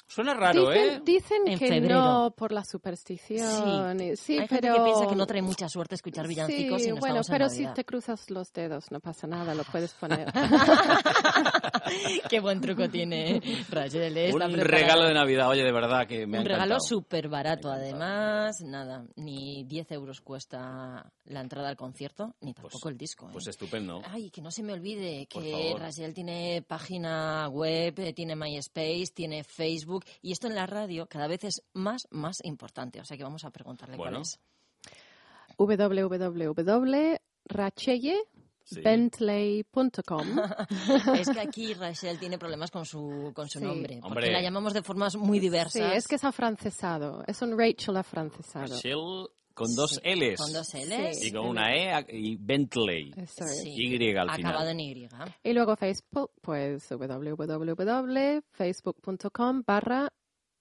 Suena 0.05 0.33
raro, 0.33 0.69
dicen, 0.69 0.89
¿eh? 0.95 1.01
Dicen 1.05 1.37
En 1.47 1.57
que 1.59 1.67
febrero. 1.69 2.01
no 2.01 2.31
por 2.35 2.51
la 2.51 2.65
superstición. 2.65 4.01
y- 4.01 4.17
Sí, 4.17 4.37
Hay 4.37 4.47
pero... 4.49 4.73
gente 4.73 4.77
que 4.79 4.83
piensa 4.83 5.07
que 5.07 5.15
no 5.15 5.25
trae 5.25 5.41
mucha 5.41 5.69
suerte 5.69 5.95
escuchar 5.95 6.27
villancicos 6.27 6.81
Sí, 6.81 6.89
y 6.89 6.91
no 6.91 6.97
bueno, 6.99 7.21
estamos 7.21 7.29
en 7.29 7.33
pero 7.33 7.49
si 7.69 7.73
te 7.73 7.85
cruzas 7.85 8.29
los 8.29 8.51
dedos 8.51 8.91
no 8.91 8.99
pasa 8.99 9.27
nada, 9.27 9.55
lo 9.55 9.63
puedes 9.63 9.93
poner. 9.93 10.27
Qué 12.29 12.39
buen 12.39 12.61
truco 12.61 12.89
tiene 12.89 13.41
Rachel. 13.69 14.17
¿eh? 14.17 14.31
Un 14.33 14.39
preparada. 14.39 14.63
regalo 14.63 15.03
de 15.07 15.13
Navidad, 15.13 15.49
oye, 15.49 15.63
de 15.63 15.71
verdad 15.71 16.07
que 16.07 16.25
me 16.27 16.37
ha 16.37 16.41
Un 16.41 16.45
regalo 16.47 16.77
súper 16.79 17.29
barato, 17.29 17.69
además. 17.71 18.57
Nada, 18.65 19.05
ni 19.15 19.63
10 19.65 19.91
euros 19.91 20.21
cuesta 20.21 21.11
la 21.25 21.41
entrada 21.41 21.69
al 21.69 21.75
concierto, 21.75 22.35
ni 22.41 22.53
tampoco 22.53 22.89
el 22.89 22.97
disco. 22.97 23.27
¿eh? 23.27 23.33
Pues 23.33 23.47
estupendo. 23.47 24.01
Ay, 24.05 24.29
que 24.29 24.41
no 24.41 24.51
se 24.51 24.63
me 24.63 24.73
olvide 24.73 25.27
Por 25.31 25.43
que. 25.43 25.75
Rachel 25.77 26.13
tiene 26.13 26.63
página 26.67 27.47
web, 27.49 27.99
eh, 27.99 28.13
tiene 28.13 28.35
MySpace, 28.35 29.07
tiene 29.13 29.43
Facebook 29.43 30.05
y 30.21 30.31
esto 30.31 30.47
en 30.47 30.55
la 30.55 30.65
radio 30.65 31.07
cada 31.07 31.27
vez 31.27 31.43
es 31.43 31.61
más, 31.73 32.07
más 32.11 32.37
importante. 32.43 32.99
O 32.99 33.05
sea 33.05 33.17
que 33.17 33.23
vamos 33.23 33.43
a 33.45 33.51
preguntarle 33.51 33.97
Bueno. 33.97 34.11
cuál 34.13 34.21
es. 34.23 34.39
www.rachelle.bentley.com 38.75 40.27
es 41.19 41.29
que 41.29 41.39
aquí 41.39 41.73
Rachel 41.73 42.19
tiene 42.19 42.37
problemas 42.37 42.69
con 42.71 42.85
su, 42.85 43.31
con 43.35 43.47
su 43.49 43.59
Sí. 43.59 43.65
nombre, 43.65 43.95
porque 44.01 44.07
Hombre. 44.07 44.31
la 44.31 44.41
llamamos 44.41 44.73
de 44.73 44.81
formas 44.83 45.15
muy 45.15 45.39
diversas. 45.39 45.73
Sí, 45.73 45.81
es 45.93 46.07
que 46.07 46.15
es 46.15 46.23
afrancesado. 46.23 47.23
Es 47.27 47.41
un 47.41 47.57
Rachel 47.57 47.97
afrancesado. 47.97 48.73
Rachel 48.73 49.27
con 49.53 49.73
dos 49.75 50.01
L's. 50.03 50.37
Con 50.39 50.51
dos 50.51 50.73
L's. 50.73 51.23
Y 51.23 51.31
con 51.31 51.45
una 51.47 51.75
E 51.75 52.05
y 52.09 52.35
Bentley. 52.37 53.13
Es. 53.15 53.35
Y 53.65 53.95
al 54.17 54.31
final. 54.31 54.51
Acabado 54.51 54.69
en 54.71 54.79
Y. 54.79 55.07
Y 55.43 55.53
luego 55.53 55.75
Facebook, 55.75 56.31
pues 56.41 56.89
www.facebook.com 56.89 59.63
barra 59.65 60.11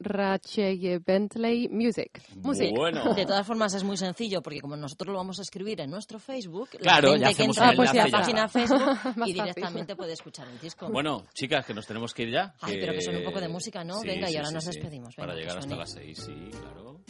Rachelle 0.04 0.98
Bentley 0.98 1.68
Music. 1.68 2.22
Music. 2.36 2.72
Bueno. 2.74 3.14
De 3.14 3.26
todas 3.26 3.46
formas 3.46 3.74
es 3.74 3.84
muy 3.84 3.96
sencillo 3.96 4.42
porque 4.42 4.60
como 4.60 4.76
nosotros 4.76 5.12
lo 5.12 5.18
vamos 5.18 5.38
a 5.38 5.42
escribir 5.42 5.80
en 5.80 5.90
nuestro 5.90 6.18
Facebook, 6.18 6.70
Claro, 6.80 7.12
la 7.12 7.18
ya 7.18 7.26
gente 7.28 7.36
que 7.36 7.44
entra 7.44 7.72
pues, 7.76 7.90
a 7.90 7.94
la 7.94 8.08
y 8.08 8.10
página. 8.10 8.48
Facebook 8.48 8.98
y 9.26 9.32
directamente 9.32 9.96
puede 9.96 10.12
escuchar 10.12 10.48
el 10.48 10.58
disco. 10.58 10.88
Bueno, 10.90 11.24
chicas, 11.34 11.64
que 11.66 11.74
nos 11.74 11.86
tenemos 11.86 12.14
que 12.14 12.24
ir 12.24 12.30
ya. 12.32 12.54
Ay, 12.60 12.78
pero 12.80 12.92
que 12.92 13.02
son 13.02 13.16
un 13.16 13.24
poco 13.24 13.40
de 13.40 13.48
música, 13.48 13.84
¿no? 13.84 14.00
Sí, 14.00 14.06
Venga, 14.08 14.28
y 14.28 14.32
sí, 14.32 14.36
ahora 14.36 14.48
sí, 14.48 14.54
nos 14.54 14.64
sí. 14.64 14.70
despedimos. 14.70 15.14
Para 15.14 15.34
Venga, 15.34 15.40
llegar 15.40 15.56
que 15.56 15.60
hasta 15.64 15.76
las 15.76 15.90
seis, 15.90 16.18
sí, 16.18 16.34
claro. 16.50 17.00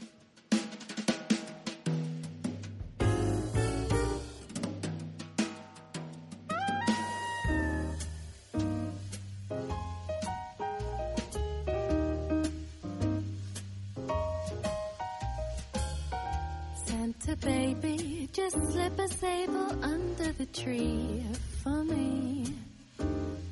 Santa 17.23 17.47
baby, 17.47 18.29
just 18.33 18.57
slip 18.73 18.99
a 18.99 19.07
sable 19.07 19.85
under 19.85 20.33
the 20.33 20.47
tree 20.47 21.23
for 21.63 21.85
me. 21.85 22.53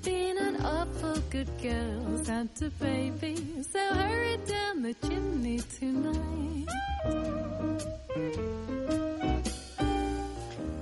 Being 0.02 0.38
an 0.38 0.56
awful 0.64 1.14
good 1.30 1.48
girl, 1.62 2.24
Santa 2.24 2.68
baby, 2.80 3.36
so 3.62 3.78
hurry 3.94 4.38
down 4.38 4.82
the 4.82 4.94
chimney 5.06 5.60
tonight. 5.78 6.66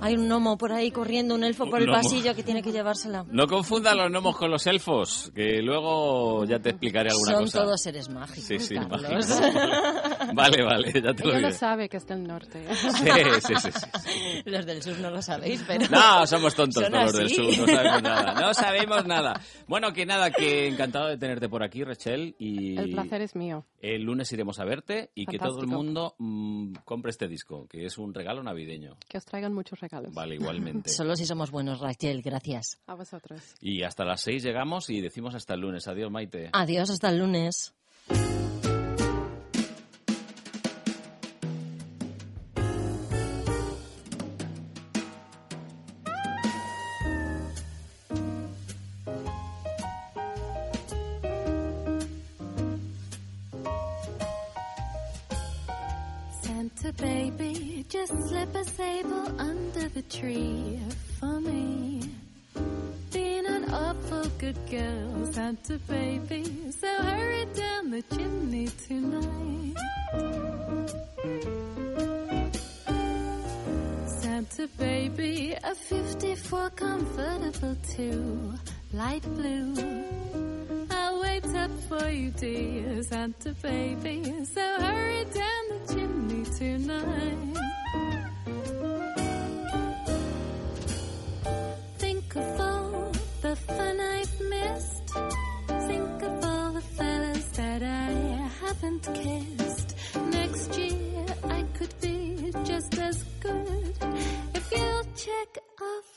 Hay 0.01 0.15
un 0.15 0.27
gnomo 0.29 0.57
por 0.57 0.71
ahí 0.71 0.91
corriendo, 0.91 1.35
un 1.35 1.43
elfo 1.43 1.69
por 1.69 1.79
el 1.81 1.87
Gnomo. 1.87 2.01
pasillo 2.01 2.33
que 2.33 2.41
tiene 2.43 2.63
que 2.63 2.71
llevársela. 2.71 3.25
No 3.31 3.47
confundan 3.47 3.97
los 3.97 4.09
gnomos 4.09 4.37
con 4.37 4.49
los 4.49 4.65
elfos, 4.65 5.29
que 5.35 5.61
luego 5.61 6.45
ya 6.45 6.59
te 6.59 6.69
explicaré 6.69 7.09
alguna 7.09 7.33
Son 7.33 7.43
cosa. 7.43 7.59
todos 7.63 7.81
seres 7.81 8.09
mágicos, 8.09 8.43
Sí, 8.45 8.59
sí, 8.59 8.75
Carlos. 8.75 9.01
mágicos. 9.01 10.33
Vale, 10.33 10.63
vale, 10.63 10.93
ya 10.93 11.13
te 11.13 11.23
lo 11.23 11.29
Ella 11.31 11.37
diré. 11.39 11.41
no 11.49 11.51
sabe 11.51 11.89
que 11.89 11.97
es 11.97 12.07
del 12.07 12.23
norte. 12.23 12.65
Sí, 12.75 13.05
sí, 13.41 13.53
sí, 13.57 13.71
sí. 13.71 14.41
Los 14.45 14.65
del 14.65 14.81
sur 14.81 14.97
no 14.99 15.09
lo 15.11 15.21
sabéis, 15.21 15.63
pero... 15.67 15.85
No, 15.89 16.25
somos 16.27 16.55
tontos 16.55 16.81
son 16.83 16.91
todos 16.93 17.05
los 17.05 17.13
del 17.17 17.29
sur, 17.29 17.45
no 17.45 17.65
sabemos 17.67 18.01
nada. 18.03 18.33
No 18.39 18.53
sabemos 18.53 19.05
nada. 19.05 19.41
Bueno, 19.67 19.91
que 19.91 20.05
nada, 20.05 20.31
que 20.31 20.67
encantado 20.67 21.07
de 21.07 21.17
tenerte 21.17 21.49
por 21.49 21.61
aquí, 21.63 21.83
Rachel. 21.83 22.35
Y 22.39 22.77
El 22.77 22.91
placer 22.91 23.21
es 23.21 23.35
mío. 23.35 23.65
el 23.81 24.03
lunes 24.03 24.31
iremos 24.31 24.59
a 24.59 24.65
verte 24.65 25.11
y 25.15 25.25
que 25.25 25.37
todo 25.37 25.59
el 25.61 25.67
Fantástico. 25.69 25.83
mundo 25.83 26.15
mm, 26.19 26.73
compre 26.85 27.11
este 27.11 27.27
disco, 27.27 27.67
que 27.67 27.85
es 27.85 27.97
un 27.97 28.13
regalo 28.13 28.41
navideño. 28.43 28.95
Que 29.09 29.17
os 29.17 29.25
traigan 29.25 29.53
muchos 29.53 29.79
regalos. 29.79 29.88
Vale, 30.11 30.35
igualmente. 30.35 30.89
Solo 30.89 31.15
si 31.15 31.25
somos 31.25 31.51
buenos, 31.51 31.79
Rachel, 31.79 32.21
gracias. 32.21 32.79
A 32.87 32.95
vosotros. 32.95 33.41
Y 33.61 33.83
hasta 33.83 34.05
las 34.05 34.21
seis 34.21 34.43
llegamos 34.43 34.89
y 34.89 35.01
decimos 35.01 35.35
hasta 35.35 35.53
el 35.53 35.61
lunes. 35.61 35.87
Adiós, 35.87 36.11
Maite. 36.11 36.49
Adiós, 36.53 36.89
hasta 36.89 37.09
el 37.09 37.19
lunes. 37.19 37.73
Tree 60.19 60.77
for 61.17 61.39
me. 61.39 62.01
Being 63.13 63.45
an 63.45 63.71
awful 63.71 64.25
good 64.37 64.57
girl, 64.69 65.31
Santa 65.31 65.77
baby, 65.87 66.43
so 66.77 66.87
hurry 67.03 67.45
down 67.55 67.91
the 67.91 68.01
chimney 68.13 68.67
tonight. 68.85 69.75
Santa 74.07 74.67
baby, 74.77 75.55
a 75.63 75.73
54 75.73 76.69
convertible 76.71 77.77
too, 77.95 78.53
light 78.91 79.23
blue. 79.35 79.73
I'll 80.91 81.21
wait 81.21 81.45
up 81.55 81.71
for 81.87 82.09
you, 82.09 82.31
dear 82.31 83.03
Santa 83.03 83.53
baby. 83.61 84.23
So 84.43 84.65
hurry 84.81 85.23
down 85.25 85.63
the 85.69 85.93
chimney 85.93 86.43
tonight. 86.57 87.59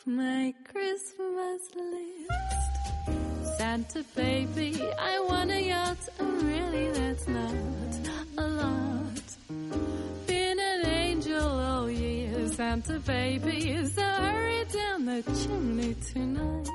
My 0.07 0.53
Christmas 0.65 1.63
list. 1.75 3.59
Santa 3.59 4.05
baby, 4.17 4.83
I 4.99 5.21
want 5.21 5.51
a 5.51 5.61
yacht, 5.61 5.99
and 6.19 6.43
really 6.43 6.91
that's 6.91 7.29
not 7.29 7.55
a 8.39 8.47
lot. 8.47 9.23
Been 10.27 10.59
an 10.59 10.87
angel 10.87 11.41
all 11.41 11.91
year, 11.91 12.49
Santa 12.49 12.99
baby, 13.01 13.87
so 13.87 14.03
hurry 14.03 14.65
down 14.73 15.05
the 15.05 15.23
chimney 15.23 15.95
tonight. 16.13 16.69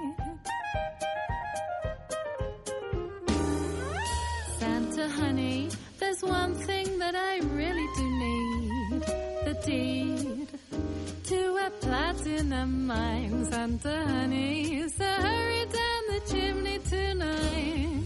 Santa 4.59 5.09
honey, 5.09 5.69
there's 5.99 6.23
one 6.23 6.55
thing 6.55 6.99
that 6.99 7.15
I 7.15 7.39
really 7.39 7.87
do 7.97 8.03
need. 8.03 9.01
The 9.45 9.61
deed 9.65 10.36
to 11.23 11.57
a 11.65 11.69
platinum 11.81 12.87
mine, 12.87 13.45
Santa 13.51 14.05
honey, 14.07 14.87
so 14.89 15.05
hurry 15.05 15.65
down 15.65 16.01
the 16.11 16.21
chimney 16.31 16.79
tonight. 16.89 18.03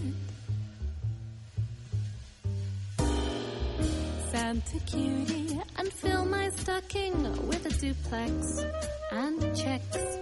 Santa 4.30 4.78
cutie, 4.86 5.60
and 5.76 5.92
fill 5.92 6.24
my 6.24 6.50
stocking 6.50 7.46
with 7.46 7.64
a 7.66 7.70
duplex 7.80 8.64
and 9.12 9.56
checks. 9.56 10.18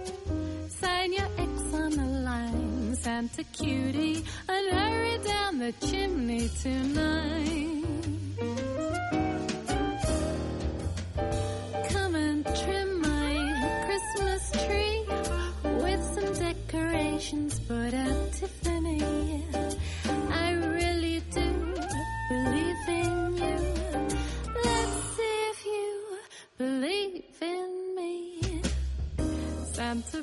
Sign 0.67 1.13
your 1.13 1.29
X 1.37 1.73
on 1.73 1.91
the 1.91 2.05
line, 2.29 2.95
Santa 2.95 3.43
cutie, 3.45 4.23
and 4.47 4.73
hurry 4.73 5.17
down 5.23 5.59
the 5.59 5.71
chimney 5.87 6.49
tonight. 6.61 7.61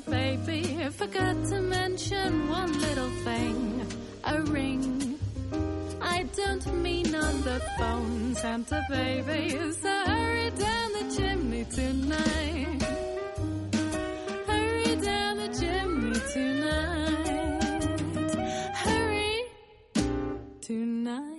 Baby, 0.09 0.89
forgot 0.91 1.35
to 1.49 1.61
mention 1.61 2.49
one 2.49 2.71
little 2.81 3.09
thing. 3.23 3.85
A 4.25 4.41
ring. 4.41 5.18
I 6.11 6.23
don't 6.35 6.65
mean 6.83 7.13
on 7.15 7.41
the 7.43 7.59
phone. 7.77 8.35
Santa 8.35 8.81
baby, 8.89 9.49
so 9.81 9.93
hurry 10.05 10.49
down 10.51 10.87
the 10.97 11.05
chimney 11.15 11.65
tonight. 11.65 12.81
Hurry 14.47 14.95
down 15.09 15.37
the 15.37 15.49
chimney 15.59 16.19
tonight. 16.33 17.89
Hurry 18.83 19.43
tonight. 20.61 21.38